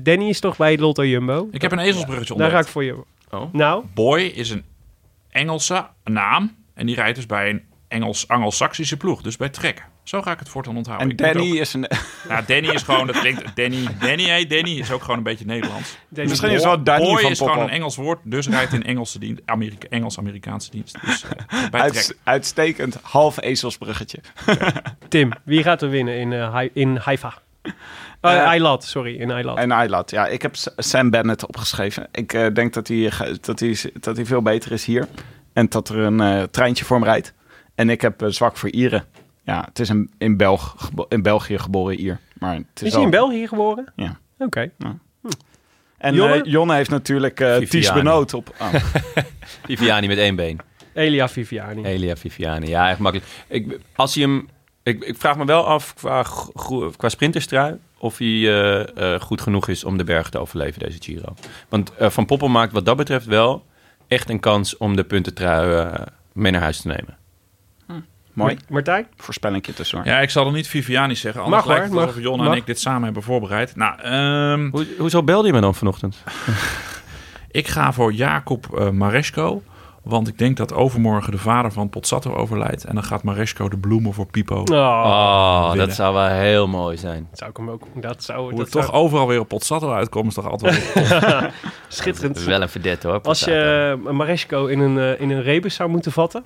Danny 0.06 0.30
is 0.30 0.39
toch 0.39 0.58
bij 0.58 0.78
Lotto 0.78 1.06
Jumbo. 1.06 1.47
Ik 1.51 1.62
heb 1.62 1.72
een 1.72 1.80
ezelsbruggetje 1.80 2.34
ontdekt. 2.34 2.51
Daar 2.51 2.62
ga 2.62 2.68
ik 2.68 2.74
voor 2.74 2.84
je. 2.84 3.04
Oh. 3.32 3.54
Nou? 3.54 3.84
Boy 3.93 4.22
is 4.22 4.49
een 4.49 4.64
Engelse 5.30 5.88
naam. 6.04 6.56
En 6.74 6.86
die 6.86 6.95
rijdt 6.95 7.16
dus 7.16 7.26
bij 7.26 7.49
een 7.49 7.62
Engels, 7.88 8.28
Anglo-Saxische 8.28 8.97
ploeg. 8.97 9.22
Dus 9.22 9.38
bij 9.38 9.49
Trek. 9.49 9.86
Zo 10.04 10.22
ga 10.22 10.32
ik 10.32 10.39
het 10.39 10.49
voortaan 10.49 10.78
onthouden. 10.78 11.10
En 11.10 11.16
Danny 11.16 11.51
ook- 11.51 11.58
is 11.58 11.74
een... 11.74 11.88
Ja, 12.30 12.41
Danny 12.41 12.68
is 12.70 12.82
gewoon, 12.82 13.08
dat 13.08 13.20
klinkt, 13.20 13.56
Danny, 13.56 13.88
Danny, 14.00 14.24
hey, 14.24 14.47
Danny 14.47 14.80
is 14.80 14.92
ook 14.92 15.01
gewoon 15.01 15.17
een 15.17 15.24
beetje 15.24 15.46
Nederlands. 15.46 15.97
Deze 16.09 16.30
Misschien 16.30 16.51
is 16.51 16.63
wel 16.63 16.84
Danny 16.84 17.05
Boy 17.05 17.21
van 17.21 17.32
is 17.32 17.39
gewoon 17.39 17.59
een 17.59 17.70
Engels 17.70 17.96
woord, 17.96 18.20
dus 18.24 18.47
rijdt 18.47 18.74
in 18.74 18.84
Engelse 18.84 19.20
dienst, 19.20 19.42
Amerika, 19.46 19.88
Engels-Amerikaanse 19.89 20.71
dienst. 20.71 20.97
Dus 21.05 21.24
eh, 21.24 21.70
bij 21.71 21.89
trek. 21.92 22.17
uitstekend 22.24 22.97
half 23.01 23.42
ezelsbruggetje. 23.42 24.20
Tim, 25.08 25.32
wie 25.43 25.63
gaat 25.63 25.82
er 25.82 25.89
winnen 25.89 26.17
in, 26.17 26.34
eh, 26.34 26.51
Hai- 26.51 26.70
in 26.74 26.96
Haifa? 26.96 27.34
Uh, 27.63 27.71
Eilat, 28.21 28.84
sorry, 28.84 29.16
in 29.16 29.32
Eilat. 29.32 29.58
En 29.58 29.71
Eilat, 29.71 30.12
ja, 30.12 30.28
ik 30.28 30.42
heb 30.42 30.55
Sam 30.78 31.09
Bennett 31.09 31.47
opgeschreven. 31.47 32.08
Ik 32.12 32.34
eh, 32.34 32.54
denk 32.54 32.74
dat 32.74 32.88
hij, 32.88 33.12
dat, 33.42 33.59
hij, 33.59 33.78
dat 34.00 34.16
hij 34.16 34.25
veel 34.25 34.42
beter 34.42 34.71
is 34.71 34.86
hier. 34.86 35.08
En 35.54 35.70
dat 35.70 35.89
er 35.89 35.97
een 35.97 36.20
eh, 36.21 36.43
treintje 36.43 36.86
voor 36.86 36.96
hem 36.96 37.05
rijdt. 37.05 37.34
En 37.75 37.89
ik 37.89 38.01
heb 38.01 38.24
zwak 38.28 38.58
voor 38.58 38.70
Ieren. 38.70 39.05
Ja, 39.43 39.65
het 39.67 39.79
is 39.79 39.89
een 39.89 40.11
in, 40.17 40.37
Belg, 40.37 40.89
in 41.07 41.21
België 41.21 41.57
geboren 41.57 41.99
Ier. 41.99 42.20
Maar 42.39 42.55
het 42.55 42.65
is, 42.75 42.82
is 42.87 42.93
hij 42.93 43.03
in 43.03 43.09
België 43.09 43.47
geboren? 43.47 43.93
Ja. 43.95 44.20
Oké. 44.37 44.71
En 45.97 46.15
Jonne? 46.15 46.33
Jonne, 46.33 46.49
Jonne 46.49 46.75
heeft 46.75 46.89
natuurlijk 46.89 47.39
eh 47.39 47.57
Ties. 47.57 47.93
Benoot 47.93 48.33
op. 48.33 48.55
oh. 48.59 48.74
Viviani 49.65 50.07
met 50.07 50.17
één 50.17 50.36
been. 50.36 50.59
Elia 50.93 51.29
Viviani. 51.29 51.83
Elia 51.83 52.15
Viviani. 52.15 52.67
Ja, 52.67 52.89
echt 52.89 52.99
makkelijk. 52.99 53.29
Ik, 53.47 53.79
als 53.95 54.15
hij 54.15 54.24
hem... 54.24 54.49
Ik, 54.83 55.03
ik 55.03 55.17
vraag 55.17 55.37
me 55.37 55.45
wel 55.45 55.65
af 55.65 55.93
qua, 55.93 56.25
qua 56.97 57.09
sprinterstrui... 57.09 57.79
of 57.97 58.17
hij 58.17 58.28
eh, 58.28 59.13
eh, 59.13 59.21
goed 59.21 59.41
genoeg 59.41 59.67
is 59.67 59.83
om 59.83 59.97
de 59.97 60.03
berg 60.03 60.29
te 60.29 60.39
overleven, 60.39 60.79
deze 60.79 60.97
Giro. 61.01 61.33
Want 61.70 61.95
eh, 61.95 62.09
Van 62.09 62.25
Poppel 62.25 62.47
maakt 62.47 62.74
wat 62.74 62.86
dat 62.86 62.97
betreft 62.97 63.25
wel 63.25 63.65
echt 64.07 64.29
een 64.29 64.39
kans... 64.39 64.78
om 64.78 64.95
de 64.95 65.03
puntentrui 65.03 65.75
eh, 65.75 66.05
mee 66.33 66.51
naar 66.51 66.61
huis 66.61 66.82
te 66.82 66.87
nemen. 66.87 67.17
Mooi. 68.34 68.58
Martijn? 68.70 69.08
Voorspellingje 69.18 69.74
tussendoor. 69.74 70.08
Ja, 70.08 70.20
ik 70.20 70.30
zal 70.30 70.46
er 70.46 70.51
niet 70.51 70.68
Viviani 70.68 71.16
zeggen, 71.16 71.42
anders 71.42 71.60
Mag, 71.66 71.72
lijkt 71.72 71.84
het 71.93 72.00
alsof 72.00 72.36
mag, 72.38 72.47
en 72.47 72.54
ik 72.58 72.66
dit 72.66 72.80
samen 72.80 73.04
hebben 73.04 73.24
voorbereid. 73.24 73.76
Nou, 73.76 74.00
ehm, 74.00 74.70
Hoe, 74.72 74.88
hoezo 74.97 75.24
belde 75.24 75.47
je 75.47 75.54
me 75.54 75.62
dan 75.62 75.76
vanochtend? 75.76 76.24
ik 77.51 77.68
ga 77.68 77.93
voor 77.93 78.14
Jacob 78.14 78.80
eh, 78.80 78.89
Maresco. 78.89 79.62
Want 80.04 80.28
ik 80.28 80.38
denk 80.38 80.58
dat 80.58 80.74
overmorgen 80.74 81.32
de 81.32 81.38
vader 81.38 81.72
van 81.72 81.89
Pozzato 81.89 82.34
overlijdt. 82.36 82.84
En 82.84 82.96
dan 82.96 83.04
gaat 83.04 83.24
Maresco 83.24 83.70
de 83.70 83.78
bloemen 83.78 84.14
voor 84.14 84.26
Pipo. 84.26 84.55
Oh, 84.55 84.72
Oh, 84.76 85.74
dat 85.74 85.93
zou 85.93 86.14
wel 86.14 86.28
heel 86.28 86.68
mooi 86.68 86.97
zijn. 86.97 87.28
dat 87.30 87.38
zou 87.39 87.50
ik 87.50 87.58
hem 87.58 87.70
ook... 87.70 87.84
Dat 87.96 88.24
zou, 88.24 88.39
Hoe 88.39 88.50
dat 88.50 88.60
het 88.60 88.72
toch 88.72 88.86
zou- 88.86 88.96
overal 88.97 89.28
weer 89.28 89.39
op 89.39 89.47
Pozzato 89.47 89.93
uitkomt, 89.93 90.28
is 90.28 90.34
toch 90.34 90.50
altijd 90.50 90.93
schitterend. 91.88 92.43
Wel 92.43 92.62
een 92.62 92.70
verdette 92.70 93.08
hoor. 93.08 93.22
Als 93.22 93.39
je 93.39 93.97
uh, 94.05 94.12
Maresco 94.12 94.66
in 94.66 94.80
een, 94.80 94.97
eh, 94.97 95.22
in 95.22 95.30
een 95.32 95.42
rebus 95.42 95.76
zou 95.76 95.89
moeten 95.89 96.12
vatten... 96.12 96.43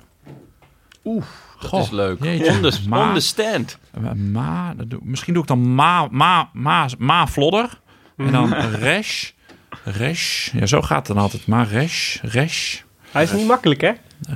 Dat 1.70 1.82
is 1.84 1.90
leuk. 1.90 2.22
jeetje. 2.24 2.50
On 2.50 2.60
the, 2.70 2.78
Maar- 2.88 3.08
on 3.08 3.14
the 3.14 3.20
stand. 3.20 3.78
Eh, 3.94 4.12
Ma, 4.12 4.74
doe- 4.86 5.00
misschien 5.02 5.32
doe 5.34 5.42
ik 5.42 5.48
dan 5.48 5.74
Ma, 5.74 6.08
Ma, 6.10 6.48
Ma, 6.52 6.88
Ma 6.98 7.26
Vlodder. 7.26 7.80
En 8.16 8.32
dan. 8.32 8.54
Resh. 8.88 9.30
Resh. 9.84 10.52
Ja, 10.52 10.66
zo 10.66 10.82
gaat 10.82 11.06
het 11.06 11.16
dan 11.16 11.24
altijd. 11.24 11.46
Ma 11.46 11.62
Resh. 11.62 12.16
Resh. 12.22 12.80
Hij 13.10 13.22
is 13.22 13.32
niet 13.32 13.46
makkelijk, 13.46 13.80
hè? 13.80 13.92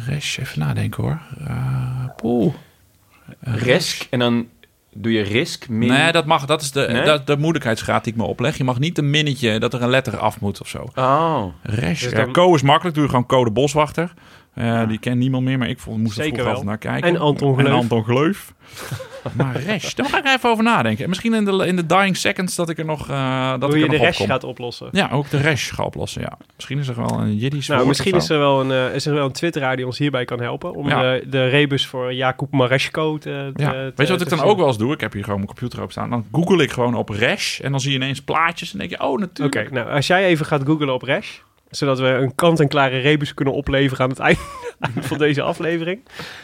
Resh. 0.06 0.38
Even 0.38 0.58
nadenken 0.58 1.02
hoor. 1.02 1.20
Uh, 1.40 2.04
poeh. 2.16 2.54
Risk. 3.40 4.06
En 4.10 4.18
dan 4.18 4.46
doe 4.94 5.12
je 5.12 5.22
risk 5.22 5.68
min... 5.68 5.88
Nee, 5.88 6.12
dat 6.12 6.26
mag. 6.26 6.44
Dat 6.46 6.62
is 6.62 6.70
de, 6.70 6.86
Nee? 6.90 7.04
dat, 7.04 7.26
de 7.26 7.36
moeilijkheidsgraad 7.36 8.04
die 8.04 8.12
ik 8.12 8.18
me 8.18 8.24
opleg. 8.24 8.56
Je 8.56 8.64
mag 8.64 8.78
niet 8.78 8.98
een 8.98 9.10
minnetje 9.10 9.58
dat 9.58 9.74
er 9.74 9.82
een 9.82 9.90
letter 9.90 10.16
af 10.18 10.40
moet 10.40 10.60
of 10.60 10.68
zo. 10.68 10.86
Oh. 10.94 11.44
Resh. 11.62 12.02
Dus 12.02 12.10
Ja, 12.10 12.16
dan- 12.24 12.32
Co 12.32 12.54
is 12.54 12.62
makkelijk. 12.62 12.94
Doe 12.94 13.04
je 13.04 13.10
gewoon 13.10 13.26
code 13.26 13.50
Boswachter. 13.50 14.12
Eh, 14.54 14.88
Die 14.88 14.98
kent 14.98 15.16
niemand 15.18 15.44
meer, 15.44 15.58
maar 15.58 15.68
ik 15.68 15.78
vond, 15.78 15.98
moest 15.98 16.18
er 16.18 16.24
Zeker 16.24 16.46
altijd 16.46 16.64
naar 16.64 16.78
kijken. 16.78 17.08
En 17.08 17.16
Anton 17.16 17.58
En 17.58 17.64
Gleuf. 17.64 17.74
Anton 17.74 18.04
Gleuf. 18.04 18.52
maar 19.36 19.56
Resh, 19.60 19.94
daar 19.94 20.06
ga 20.06 20.18
ik 20.18 20.26
even 20.26 20.50
over 20.50 20.64
nadenken. 20.64 21.02
En 21.02 21.08
misschien 21.08 21.34
in 21.34 21.44
de, 21.44 21.66
in 21.66 21.76
de 21.76 21.86
dying 21.86 22.16
seconds 22.16 22.54
dat 22.54 22.68
ik 22.68 22.78
er 22.78 22.84
nog, 22.84 23.08
eh 23.08 23.50
dat 23.50 23.62
Hoe 23.62 23.70
ik 23.78 23.84
je 23.86 23.92
er 23.92 23.98
de 24.00 24.06
opkom. 24.06 24.26
gaat 24.26 24.44
oplossen. 24.44 24.88
Ja, 24.92 25.08
ook 25.12 25.30
de 25.30 25.36
Resh 25.36 25.72
ga 25.74 25.82
oplossen, 25.82 26.20
ja. 26.22 26.38
Misschien 26.54 26.78
is 26.78 26.88
er 26.88 26.96
wel 26.96 27.20
een 27.20 27.36
Jiddisch 27.36 27.68
Nou, 27.68 27.86
misschien 27.86 28.14
is 28.14 28.28
er 28.28 28.38
wel 28.38 28.60
een, 28.60 28.70
eh, 28.70 28.94
is 28.94 29.06
er 29.06 29.14
wel 29.14 29.24
een 29.24 29.32
twitteraar 29.32 29.76
die 29.76 29.86
ons 29.86 29.98
hierbij 29.98 30.24
kan 30.24 30.40
helpen. 30.40 30.74
Om 30.74 30.88
Ja. 30.88 31.02
de, 31.02 31.24
de 31.28 31.46
rebus 31.48 31.86
voor 31.86 32.12
Jacob 32.14 32.52
Maresco 32.52 33.18
te, 33.18 33.50
te- 33.54 33.62
Ja. 33.62 33.70
te- 33.70 33.92
Weet 33.96 34.06
je 34.06 34.12
wat 34.12 34.22
ik 34.22 34.28
dan 34.28 34.40
ook 34.42 34.58
wel 34.58 34.66
eens 34.66 34.78
doe? 34.78 34.92
Ik 34.92 35.00
heb 35.00 35.12
hier 35.12 35.22
gewoon 35.24 35.38
mijn 35.40 35.50
computer 35.54 35.82
op 35.82 35.90
staan. 35.90 36.10
Dan 36.10 36.26
google 36.32 36.62
ik 36.62 36.70
gewoon 36.70 36.94
op 36.94 37.08
Resh 37.08 37.60
en 37.60 37.70
dan 37.70 37.80
zie 37.80 37.90
je 37.90 37.96
ineens 37.96 38.20
plaatjes 38.22 38.72
en 38.72 38.78
denk 38.78 38.90
je, 38.90 39.00
oh 39.00 39.10
Oké, 39.12 39.20
natuurlijk. 39.20 39.70
nou 39.70 39.90
als 39.90 40.06
jij 40.06 40.24
even 40.24 40.46
gaat 40.46 40.62
googlen 40.64 40.94
op 40.94 41.02
Rash, 41.02 41.28
zodat 41.76 41.98
we 41.98 42.06
een 42.06 42.34
kant-en-klare 42.34 42.98
rebus 42.98 43.34
kunnen 43.34 43.54
opleveren 43.54 44.04
aan 44.04 44.10
het 44.10 44.18
eind 44.18 44.38
van 45.08 45.18
deze 45.18 45.42
aflevering. 45.42 46.00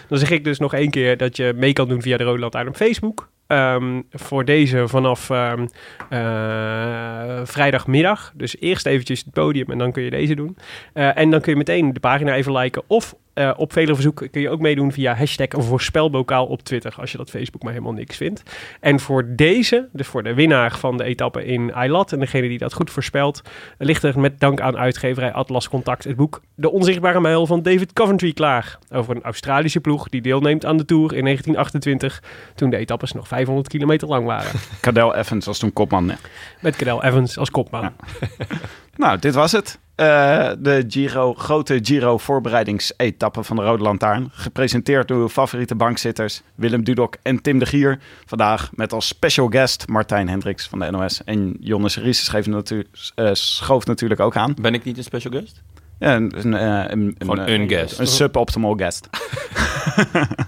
Dan 0.08 0.18
zeg 0.18 0.30
ik 0.30 0.44
dus 0.44 0.58
nog 0.58 0.74
één 0.74 0.90
keer 0.90 1.16
dat 1.16 1.36
je 1.36 1.52
mee 1.56 1.72
kan 1.72 1.88
doen 1.88 2.02
via 2.02 2.16
de 2.16 2.24
Rode 2.24 2.38
Lantaarn 2.40 2.68
op 2.68 2.76
Facebook. 2.76 3.28
Ehm, 3.46 4.00
voor 4.10 4.44
deze 4.44 4.88
vanaf 4.88 5.30
ehm, 5.30 5.66
eh, 6.08 7.40
vrijdagmiddag. 7.44 8.32
Dus 8.34 8.60
eerst 8.60 8.86
eventjes 8.86 9.20
het 9.24 9.32
podium 9.32 9.70
en 9.70 9.78
dan 9.78 9.92
kun 9.92 10.02
je 10.02 10.10
deze 10.10 10.34
doen. 10.34 10.56
Eh, 10.92 11.18
en 11.18 11.30
dan 11.30 11.40
kun 11.40 11.52
je 11.52 11.58
meteen 11.58 11.92
de 11.92 12.00
pagina 12.00 12.34
even 12.34 12.52
liken. 12.52 12.82
Of 12.86 13.14
eh, 13.38 13.50
op 13.56 13.72
vele 13.72 13.94
verzoeken 13.94 14.30
kun 14.30 14.40
je 14.40 14.50
ook 14.50 14.60
meedoen 14.60 14.92
via 14.92 15.14
hashtag 15.14 15.48
voorspelbokaal 15.50 16.46
op 16.46 16.62
Twitter. 16.62 16.94
Als 16.96 17.12
je 17.12 17.18
dat 17.18 17.30
Facebook 17.30 17.62
maar 17.62 17.72
helemaal 17.72 17.92
niks 17.92 18.16
vindt. 18.16 18.42
En 18.80 19.00
voor 19.00 19.24
deze, 19.28 19.88
dus 19.92 20.06
voor 20.06 20.22
de 20.22 20.34
winnaar 20.34 20.76
van 20.78 20.96
de 20.96 21.04
etappe 21.04 21.44
in 21.44 21.72
Eilat 21.72 22.12
en 22.12 22.18
degene 22.18 22.48
die 22.48 22.58
dat 22.58 22.72
goed 22.72 22.90
voorspelt, 22.90 23.42
ligt 23.78 24.02
er 24.02 24.20
met 24.20 24.40
dank 24.40 24.60
aan 24.60 24.76
uitgeverij 24.76 25.32
Atlas 25.32 25.68
Contact 25.68 26.04
het 26.04 26.16
boek 26.16 26.42
De 26.54 26.70
Onzichtbare 26.70 27.20
Mijl 27.20 27.46
van 27.46 27.62
David 27.62 27.92
Coventry 27.92 28.32
klaar. 28.32 28.78
Over 28.92 29.16
een 29.16 29.22
Australische 29.22 29.80
ploeg 29.80 30.08
die 30.08 30.20
deelneemt 30.20 30.64
aan 30.64 30.76
de 30.76 30.84
Tour 30.84 31.14
in 31.14 31.24
1928, 31.24 32.22
toen 32.54 32.70
de 32.70 32.76
etappes 32.76 33.12
nog 33.12 33.28
500 33.28 33.68
kilometer 33.68 34.08
lang 34.08 34.26
waren. 34.26 34.60
Cadel 34.80 35.14
Evans 35.14 35.46
was 35.46 35.58
toen 35.58 35.72
kopman. 35.72 36.06
ja. 36.06 36.16
Met 36.60 36.76
Cadel 36.76 37.04
Evans 37.04 37.38
als 37.38 37.50
kopman. 37.50 37.92
Nou, 38.96 39.18
dit 39.18 39.34
was 39.34 39.52
het. 39.52 39.78
Eh, 39.98 40.50
de 40.58 40.84
Giro, 40.88 41.34
grote 41.34 41.78
Giro 41.82 42.18
voorbereidingsetappe 42.18 43.42
van 43.42 43.56
de 43.56 43.62
Rode 43.62 43.82
Lantaarn. 43.82 44.28
Gepresenteerd 44.32 45.08
door 45.08 45.18
uw 45.18 45.28
favoriete 45.28 45.74
bankzitters 45.74 46.42
Willem 46.54 46.84
Dudok 46.84 47.16
en 47.22 47.42
Tim 47.42 47.58
de 47.58 47.66
Gier. 47.66 47.98
Vandaag 48.26 48.70
met 48.74 48.92
als 48.92 49.06
special 49.06 49.48
guest 49.48 49.88
Martijn 49.88 50.28
Hendricks 50.28 50.68
van 50.68 50.78
de 50.78 50.90
NOS. 50.90 51.24
En 51.24 51.56
Jonne 51.60 51.88
Ries 51.88 52.32
eh, 53.14 53.30
schoof 53.32 53.86
natuurlijk 53.86 54.20
ook 54.20 54.36
aan. 54.36 54.54
Ben 54.60 54.74
ik 54.74 54.84
niet 54.84 54.96
een 54.96 55.04
special 55.04 55.32
guest? 55.32 55.62
Ja, 55.98 56.16
een, 56.16 56.32
een, 56.36 56.54
eh, 56.54 56.90
een, 56.90 57.14
Gewoon 57.18 57.38
een 57.38 57.68
guest. 57.68 57.98
Een 57.98 58.06
suboptimal 58.06 58.74
guest. 58.74 59.08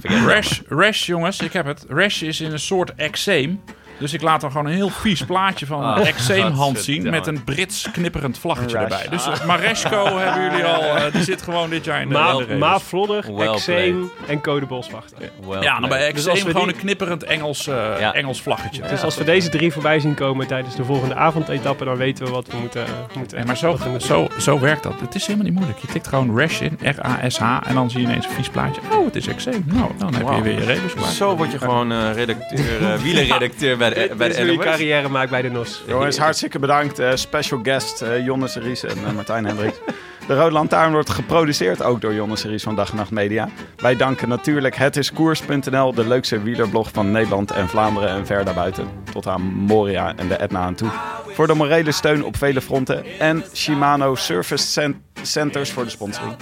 Rash, 0.27 0.60
Rash, 0.68 1.06
jongens, 1.06 1.40
ik 1.40 1.52
heb 1.52 1.66
het. 1.66 1.85
Rash 1.89 2.22
is 2.22 2.40
in 2.40 2.52
een 2.52 2.59
soort 2.59 2.94
eczeem. 2.94 3.60
Dus 4.01 4.12
ik 4.12 4.22
laat 4.22 4.43
er 4.43 4.51
gewoon 4.51 4.66
een 4.66 4.72
heel 4.74 4.89
vies 4.89 5.24
plaatje 5.24 5.66
van 5.66 5.82
Ah, 5.85 6.06
eczeemhand 6.09 6.78
zien 6.78 7.10
met 7.10 7.27
een 7.27 7.44
Brits 7.44 7.89
knipperend 7.93 8.39
vlaggetje 8.39 8.77
Rash. 8.77 8.82
erbij. 8.82 9.06
Dus 9.10 9.27
uh, 9.27 9.44
Maresco 9.47 10.18
hebben 10.18 10.43
jullie 10.51 10.64
al, 10.64 10.82
eh, 10.82 11.12
die 11.12 11.22
zit 11.22 11.43
gewoon 11.43 11.70
dit 11.70 11.85
jaar 11.85 12.01
in 12.02 12.09
de, 12.09 12.14
in 12.14 12.20
de 12.20 12.27
Ma, 12.27 12.39
race. 12.39 12.55
Ma 12.59 12.78
Vlodder, 12.78 13.35
Well 13.35 13.48
Exeem 13.48 14.10
en 14.27 14.40
Code 14.40 14.66
Boswachter. 14.66 15.31
Well 15.48 15.62
Ja, 15.62 15.81
dan 15.81 15.89
bij 15.89 15.98
played. 15.98 16.14
Dus 16.14 16.43
we 16.43 16.51
gewoon 16.51 16.66
die- 16.66 16.74
een 16.74 16.81
knipperend 16.81 17.22
Engels, 17.24 17.66
eh, 17.66 17.74
Ja. 17.98 18.14
Engels 18.14 18.43
vlaggetje. 18.43 18.82
Dus 18.89 19.02
als 19.02 19.16
we 19.16 19.24
deze 19.24 19.48
drie 19.48 19.72
voorbij 19.72 20.01
zien 20.01 20.14
komen 20.14 20.47
tijdens 20.47 20.77
de 20.77 20.85
volgende 20.85 21.14
avondetappe, 21.14 21.85
dan 21.85 21.97
weten 21.97 22.24
we 22.24 22.31
wat 22.31 22.47
we 22.47 22.56
moeten, 22.56 22.85
moeten 23.16 23.39
Ja, 23.39 23.44
maar 23.44 23.56
zo, 23.56 23.77
moeten 23.89 24.01
zo, 24.09 24.28
zo 24.39 24.59
werkt 24.60 24.82
dat. 24.82 24.94
Het 25.01 25.14
is 25.14 25.22
helemaal 25.27 25.44
niet 25.47 25.55
moeilijk. 25.55 25.78
Je 25.78 25.86
tikt 25.86 26.09
gewoon 26.09 26.39
Rash 26.39 26.60
in, 26.60 26.78
R-A-S-H, 26.82 27.59
en 27.66 27.74
dan 27.74 27.90
zie 27.90 28.01
je 28.01 28.06
ineens 28.06 28.27
een 28.27 28.32
vies 28.32 28.48
plaatje. 28.48 28.81
Oh, 28.93 29.05
het 29.05 29.16
is 29.16 29.27
eczeem. 29.27 29.62
Nou, 29.66 29.90
dan 29.98 30.14
heb 30.14 30.28
je 30.35 30.43
weer 30.43 30.59
je 30.72 30.81
klaar. 30.97 31.10
Zo 31.10 31.36
word 31.36 31.52
je 31.52 31.59
gewoon 31.59 31.93
eh, 31.93 32.12
redacteur, 32.14 32.82
eh 32.93 32.94
wielerredacteur 33.02 33.77
bij 33.77 33.89
de, 33.94 34.14
bij 34.16 34.28
Dit 34.28 34.36
de 34.36 34.52
je 34.52 34.58
carrière 34.58 35.08
maakt 35.08 35.30
bij 35.30 35.42
de 35.42 35.50
NOS. 35.50 35.82
Jongens, 35.86 36.18
hartstikke 36.18 36.58
bedankt. 36.58 36.98
Eh, 36.98 37.10
special 37.14 37.60
guest 37.62 38.02
eh 38.02 38.24
Jonne 38.24 38.48
Series 38.48 38.84
en 38.84 38.96
eh, 39.06 39.12
Martijn 39.12 39.44
Hendricks. 39.46 39.78
De 40.26 40.34
Rode 40.36 40.52
Lantaarn 40.52 40.92
wordt 40.92 41.10
geproduceerd 41.10 41.82
ook 41.82 42.00
door 42.00 42.14
Jonne 42.14 42.36
Series 42.36 42.62
van 42.62 42.76
Dag 42.76 42.90
en 42.90 42.96
Nacht 42.96 43.10
Media. 43.10 43.48
Wij 43.76 43.96
danken 43.96 44.28
natuurlijk 44.28 44.76
hetiskoers.nl, 44.76 45.94
de 45.94 46.06
leukste 46.08 46.42
wielerblog 46.42 46.90
van 46.92 47.10
Nederland 47.10 47.50
en 47.50 47.68
Vlaanderen 47.68 48.08
en 48.08 48.26
ver 48.26 48.44
daarbuiten. 48.44 48.88
Tot 49.12 49.26
aan 49.26 49.42
Moria 49.42 50.12
en 50.16 50.28
de 50.28 50.34
Etna 50.34 50.58
aan 50.60 50.74
toe. 50.74 50.88
Voor 51.26 51.46
de 51.46 51.54
morele 51.54 51.92
steun 51.92 52.24
op 52.24 52.36
vele 52.36 52.60
fronten. 52.60 53.04
En 53.18 53.44
Shimano 53.54 54.14
Service 54.14 54.66
Cent- 54.66 54.96
Centers 55.22 55.70
voor 55.72 55.84
de 55.84 55.90
sponsoring. 55.90 56.36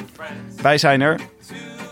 Wij 0.63 0.79
zijn 0.79 1.01
er 1.01 1.21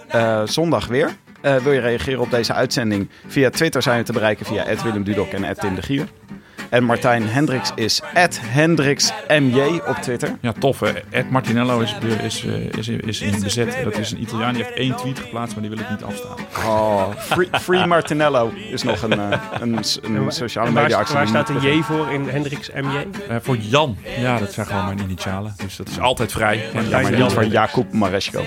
eh, 0.08 0.42
zondag 0.44 0.86
weer. 0.86 1.16
Eh, 1.40 1.56
wil 1.56 1.72
je 1.72 1.80
reageren 1.80 2.20
op 2.20 2.30
deze 2.30 2.52
uitzending? 2.52 3.08
Via 3.26 3.50
Twitter 3.50 3.82
zijn 3.82 3.98
we 3.98 4.04
te 4.04 4.12
bereiken 4.12 4.46
via 4.46 4.64
Willem 4.82 5.04
Dudok 5.04 5.32
en 5.32 5.58
Tim 5.58 5.74
de 5.74 5.82
Gier. 5.82 6.06
En 6.68 6.84
Martijn 6.84 7.28
Hendricks 7.28 7.72
is 7.74 8.00
@hendricksmj 8.40 9.80
op 9.86 9.96
Twitter. 9.96 10.36
Ja, 10.40 10.52
tof 10.58 10.80
hè. 10.80 10.92
Ed 11.10 11.30
Martinello 11.30 11.80
is, 11.80 11.96
is, 12.22 12.44
is, 12.78 12.88
is 12.88 13.20
in 13.20 13.40
bezet. 13.42 13.78
Dat 13.84 13.98
is 13.98 14.10
een 14.10 14.20
Italiaan. 14.20 14.54
Die 14.54 14.62
heeft 14.62 14.76
één 14.76 14.96
tweet 14.96 15.18
geplaatst, 15.18 15.54
maar 15.54 15.68
die 15.68 15.76
wil 15.76 15.84
ik 15.84 15.90
niet 15.90 16.02
afstaan. 16.02 16.36
Oh, 16.66 17.14
Free, 17.16 17.48
Free 17.52 17.86
Martinello 17.86 18.52
is 18.70 18.82
nog 18.82 19.02
een, 19.02 19.12
eh, 19.12 19.40
een, 19.60 19.78
een 20.02 20.32
sociale 20.32 20.70
media 20.70 20.98
actie. 20.98 21.14
waar 21.14 21.28
staat 21.28 21.46
de 21.46 21.60
J 21.60 21.82
voor 21.82 22.12
in 22.12 22.28
Hendricks 22.28 22.70
MJ? 22.70 23.06
Eh, 23.28 23.36
voor 23.40 23.56
Jan. 23.56 23.96
Ja, 24.18 24.38
dat 24.38 24.52
zijn 24.52 24.66
gewoon 24.66 24.84
mijn 24.84 24.98
initialen. 24.98 25.54
Dus 25.56 25.76
dat 25.76 25.88
is 25.88 26.00
altijd 26.00 26.32
vrij. 26.32 26.70
Maar 26.74 27.16
Jan 27.16 27.30
voor 27.30 27.44
Jacob 27.44 27.92
Maresco. 27.92 28.44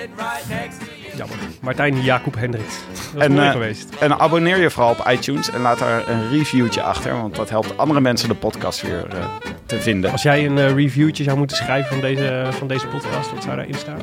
Jammer. 1.20 1.38
Martijn 1.62 2.02
Jacob 2.02 2.36
Hendricks. 2.36 2.74
Dat 2.74 3.14
was 3.14 3.24
En, 3.24 3.32
mooi 3.32 3.46
eh, 3.46 3.52
geweest. 3.52 3.90
En 4.00 4.20
abonneer 4.20 4.58
je 4.58 4.70
vooral 4.70 4.91
op 4.91 5.08
iTunes 5.10 5.52
en 5.52 5.62
laat 5.62 5.80
daar 5.80 6.08
een 6.08 6.30
reviewtje 6.30 6.82
achter. 6.82 7.14
Want 7.14 7.36
dat 7.36 7.50
helpt 7.50 7.78
andere 7.78 8.02
mensen 8.02 8.30
de 8.30 8.36
podcast 8.36 8.82
weer 8.82 9.08
eh, 9.10 9.24
te 9.66 9.82
vinden. 9.82 10.12
Als 10.12 10.22
jij 10.22 10.46
een 10.46 10.58
eh, 10.58 10.74
reviewtje 10.74 11.24
zou 11.24 11.38
moeten 11.38 11.58
schrijven 11.58 11.90
van 11.90 12.02
deze, 12.02 12.48
van 12.50 12.68
deze 12.68 12.88
podcast, 12.88 13.32
wat 13.32 13.44
zou 13.44 13.56
daarin 13.56 13.74
staan? 13.76 14.02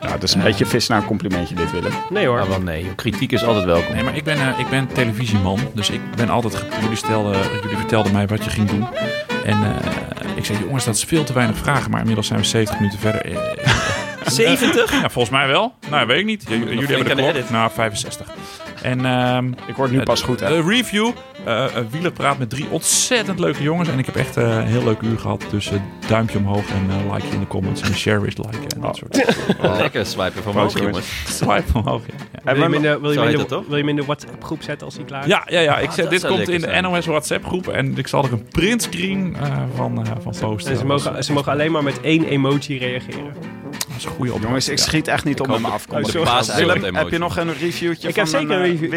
Ja, 0.00 0.14
dat 0.14 0.22
is 0.22 0.34
een 0.34 0.42
beetje 0.42 0.66
vis 0.66 0.88
naar 0.88 0.98
een 0.98 1.06
complimentje 1.06 1.54
dit, 1.54 1.70
Willem. 1.70 1.92
Nee 2.10 2.26
hoor. 2.26 2.36
Nou, 2.36 2.48
wel 2.48 2.60
nee. 2.60 2.94
Kritiek 2.94 3.32
is 3.32 3.44
altijd 3.44 3.64
welkom. 3.64 3.94
Nee, 3.94 4.04
maar 4.04 4.16
ik 4.16 4.24
ben, 4.24 4.36
eh, 4.36 4.58
ik 4.58 4.68
ben 4.68 4.86
televisieman. 4.86 5.58
Dus 5.74 5.90
ik 5.90 6.00
ben 6.16 6.28
altijd... 6.28 6.64
Jullie, 6.80 6.96
stelden, 6.96 7.32
jullie 7.62 7.76
vertelden 7.76 8.12
mij 8.12 8.26
wat 8.26 8.44
je 8.44 8.50
ging 8.50 8.68
doen. 8.68 8.86
En 9.44 9.62
eh, 9.62 10.36
ik 10.36 10.44
zei, 10.44 10.58
jongens, 10.58 10.84
dat 10.84 10.94
is 10.94 11.04
veel 11.04 11.24
te 11.24 11.32
weinig 11.32 11.56
vragen. 11.56 11.90
Maar 11.90 12.00
inmiddels 12.00 12.26
zijn 12.26 12.40
we 12.40 12.46
70 12.46 12.78
minuten 12.78 12.98
verder. 12.98 13.26
Eh, 14.28 14.34
70? 14.34 14.92
Ja, 14.92 15.00
volgens 15.10 15.30
mij 15.30 15.46
wel. 15.46 15.74
Nou, 15.90 16.06
weet 16.06 16.18
ik 16.18 16.24
niet. 16.24 16.44
J- 16.48 16.52
jullie 16.52 16.86
hebben 16.86 17.06
de 17.06 17.14
klok. 17.22 17.28
edit. 17.34 17.50
Nou, 17.50 17.70
65. 17.70 18.26
En 18.82 19.04
ehm 19.06 19.46
Ik 19.66 19.76
word 19.76 19.90
nu 19.90 20.02
pas 20.02 20.22
goed, 20.22 20.40
hè? 20.40 20.48
de 20.48 20.62
review. 20.68 21.10
eh 21.44 21.54
uh, 21.54 21.64
Wieler 21.90 22.12
praat 22.12 22.38
met 22.38 22.50
drie 22.50 22.66
ontzettend 22.70 23.38
leuke 23.38 23.62
jongens. 23.62 23.88
En 23.88 23.98
ik 23.98 24.06
heb 24.06 24.16
echt 24.16 24.36
eh, 24.36 24.44
een 24.56 24.66
heel 24.66 24.84
leuk 24.84 25.00
uur 25.00 25.18
gehad. 25.18 25.44
Dus 25.50 25.70
eh, 25.70 25.78
duimpje 26.08 26.38
omhoog 26.38 26.68
en 26.70 26.86
eh, 26.90 27.14
like 27.14 27.26
in 27.32 27.40
de 27.40 27.46
comments. 27.46 27.80
En 27.80 27.94
share 27.94 28.26
is 28.26 28.36
liken 28.36 28.66
en 28.74 28.80
dat 28.80 28.96
soort 28.96 29.12
dingen. 29.12 29.76
Lekker 29.82 30.06
swipen 30.06 30.42
mogen, 30.44 30.80
jongens. 30.80 30.80
jongens. 30.82 31.36
Swipe 31.36 31.78
omhoog, 31.78 32.02
ja. 32.06 32.14
ja. 32.32 32.40
Wil 32.44 32.54
je 32.54 32.62
hem 32.62 32.74
in 32.74 32.82
de, 32.82 32.98
wil 33.00 33.12
je 33.28 33.46
dat, 33.48 33.66
wil 33.68 33.76
je 33.86 34.04
WhatsApp 34.04 34.44
groep 34.44 34.62
zetten 34.62 34.86
als 34.86 34.96
hij 34.96 35.04
klaar 35.04 35.20
is? 35.22 35.28
Ja, 35.28 35.42
ja, 35.46 35.60
ja. 35.60 35.78
Ik 35.78 35.88
Ah, 35.88 35.94
zeg, 35.94 36.02
dat 36.04 36.10
dit 36.10 36.26
komt 36.26 36.48
in 36.48 36.60
de. 36.60 36.80
NOS 36.80 37.06
WhatsApp 37.06 37.44
groep. 37.46 37.68
En 37.68 37.98
ik 37.98 38.06
zal 38.06 38.24
er 38.24 38.32
een 38.32 38.46
printscreen 38.50 39.36
eh 39.40 39.56
van, 39.76 40.04
eh 40.06 40.12
van 40.22 40.34
posten. 40.40 40.72
En 40.72 40.78
ze 40.78 40.84
mogen, 40.86 41.24
ze 41.24 41.32
mogen 41.32 41.52
alleen 41.52 41.72
maar 41.72 41.82
met 41.82 42.00
één 42.00 42.24
emoji 42.24 42.78
reageren. 42.78 43.32
Dat 43.98 44.06
is 44.06 44.12
een 44.12 44.16
goede 44.16 44.32
opdracht. 44.32 44.64
Jongens, 44.64 44.68
ik 44.68 44.78
schiet 44.88 45.08
echt 45.08 45.24
niet 45.24 45.40
op 45.40 45.46
met 45.46 45.60
mijn 45.60 45.72
afkomst. 45.72 46.16
Oh, 46.16 46.94
heb 46.94 47.08
je 47.10 47.18
nog 47.18 47.36
een 47.36 47.52
reviewtje 47.58 48.08
Ik 48.08 48.14
van 48.14 48.22
heb 48.24 48.32
zeker 48.32 48.54
een 48.56 48.62
eh, 48.62 48.70
review. 48.70 48.90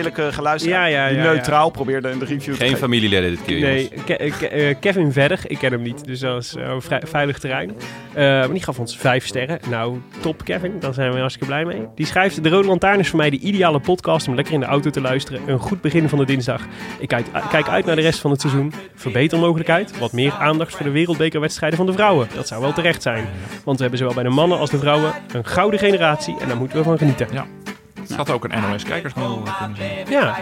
Ja, 0.70 0.86
ja, 0.86 1.08
Die 1.08 1.18
ja, 1.18 1.24
ja. 1.24 1.32
neutraal 1.32 1.70
probeerde 1.70 2.10
een 2.10 2.20
review 2.26 2.54
te 2.56 2.66
Geen 2.66 2.78
familieleden 2.78 3.30
dit 3.30 3.42
keer, 3.46 3.58
jongens. 3.58 3.90
Nee, 3.90 4.04
Ke- 4.06 4.14
eh, 4.18 4.34
Ke- 4.38 4.48
eh, 4.48 4.76
Kevin 4.80 5.12
Verdig, 5.12 5.48
ik 5.48 5.58
ken 5.58 5.72
hem 5.72 5.82
niet, 5.82 6.06
dus 6.06 6.20
dat 6.20 6.44
is 6.44 6.56
veilig 7.04 7.40
terrein. 7.40 7.72
Eh, 8.14 8.24
maar 8.24 8.52
die 8.54 8.64
gaf 8.64 8.80
ons 8.80 8.98
vijf 8.98 9.26
sterren. 9.28 9.60
Nou, 9.70 9.98
top 10.20 10.44
Kevin, 10.46 10.74
daar 10.80 10.94
zijn 10.94 11.12
we 11.12 11.20
hartstikke 11.20 11.48
blij 11.48 11.66
mee. 11.66 11.82
Die 11.96 12.06
schrijft, 12.06 12.44
de 12.44 12.50
Rode 12.50 12.68
Lantaarn 12.68 13.00
is 13.00 13.10
voor 13.10 13.20
mij 13.20 13.30
de 13.30 13.38
ideale 13.40 13.80
podcast 13.80 14.28
om 14.28 14.36
lekker 14.36 14.54
in 14.54 14.60
de 14.60 14.66
auto 14.66 14.90
te 14.90 15.02
luisteren. 15.02 15.42
Een 15.46 15.60
goed 15.60 15.82
begin 15.82 16.10
van 16.10 16.18
de 16.18 16.26
dinsdag. 16.26 16.62
Ik 17.00 17.14
uit- 17.14 17.28
kijk 17.50 17.68
uit 17.68 17.86
naar 17.86 17.96
de 17.96 18.02
rest 18.02 18.20
van 18.20 18.32
het 18.32 18.42
seizoen. 18.42 18.74
Verbetermogelijkheid, 18.96 19.98
wat 20.00 20.12
meer 20.12 20.32
aandacht 20.34 20.76
voor 20.76 20.86
de 20.86 20.92
wereldbekerwedstrijden 20.92 21.78
van 21.78 21.86
de 21.88 21.94
vrouwen. 21.94 22.28
Dat 22.36 22.48
zou 22.48 22.62
wel 22.62 22.74
terecht 22.74 23.02
zijn. 23.02 23.26
Want 23.64 23.76
we 23.78 23.82
hebben 23.82 24.00
zowel 24.00 24.14
bij 24.14 24.24
de 24.24 24.30
mannen 24.30 24.58
als 24.58 24.70
de 24.70 24.78
vrouwen 24.78 24.91
een 25.00 25.46
gouden 25.46 25.80
generatie 25.80 26.36
en 26.40 26.48
daar 26.48 26.58
moeten 26.58 26.78
we 26.78 26.84
van 26.84 26.98
genieten. 26.98 27.28
Ja. 27.32 27.46
Het 28.08 28.16
had 28.16 28.30
ook 28.30 28.44
een 28.44 28.62
NOS-kijkersmail 28.62 29.42
kunnen 29.58 29.76
zijn. 29.76 30.06
Ja, 30.10 30.38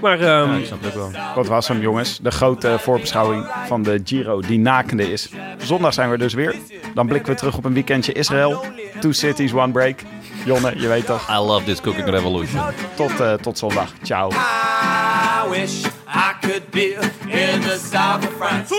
maar 0.00 0.20
ehm, 0.20 0.54
Ik 0.54 0.66
snap 0.66 0.82
het 0.82 0.96
ook 0.96 1.12
wel. 1.12 1.22
Wat 1.34 1.46
was 1.46 1.68
hem, 1.68 1.80
jongens? 1.80 2.18
De 2.18 2.30
grote 2.30 2.76
voorbeschouwing 2.78 3.46
van 3.66 3.82
de 3.82 4.00
Giro 4.04 4.40
die 4.40 4.58
nakende 4.58 5.12
is. 5.12 5.28
Zondag 5.58 5.94
zijn 5.94 6.10
we 6.10 6.18
dus 6.18 6.34
weer. 6.34 6.54
Dan 6.94 7.06
blikken 7.06 7.32
we 7.32 7.38
terug 7.38 7.56
op 7.56 7.64
een 7.64 7.72
weekendje 7.72 8.12
Israël. 8.12 8.64
Two 9.00 9.12
cities, 9.12 9.52
one 9.52 9.72
break. 9.72 10.00
Jonne, 10.44 10.80
je 10.80 10.88
weet 10.88 11.06
toch. 11.06 11.30
I 11.30 11.38
love 11.38 11.64
this 11.64 11.80
cooking 11.80 12.08
revolution. 12.08 12.60
Tot, 12.94 13.20
eh, 13.20 13.32
tot 13.32 13.58
zondag. 13.58 13.92
Ciao. 14.02 14.30
I 14.30 15.48
wish 15.50 15.84
I 16.08 16.32
could 16.40 16.70
be 16.70 16.94
in 17.26 17.60
the 17.60 17.78
south 17.92 18.24
of 18.26 18.32
France. 18.38 18.74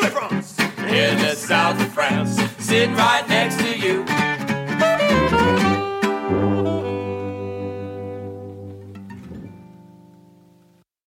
In 0.90 1.18
the 1.18 1.36
south 1.48 1.80
of 1.80 1.88
France, 1.94 2.42
sitting 2.60 2.96
right 2.96 3.28
next 3.28 3.58
to 3.58 3.78
you. 3.78 4.04
Música 6.30 6.89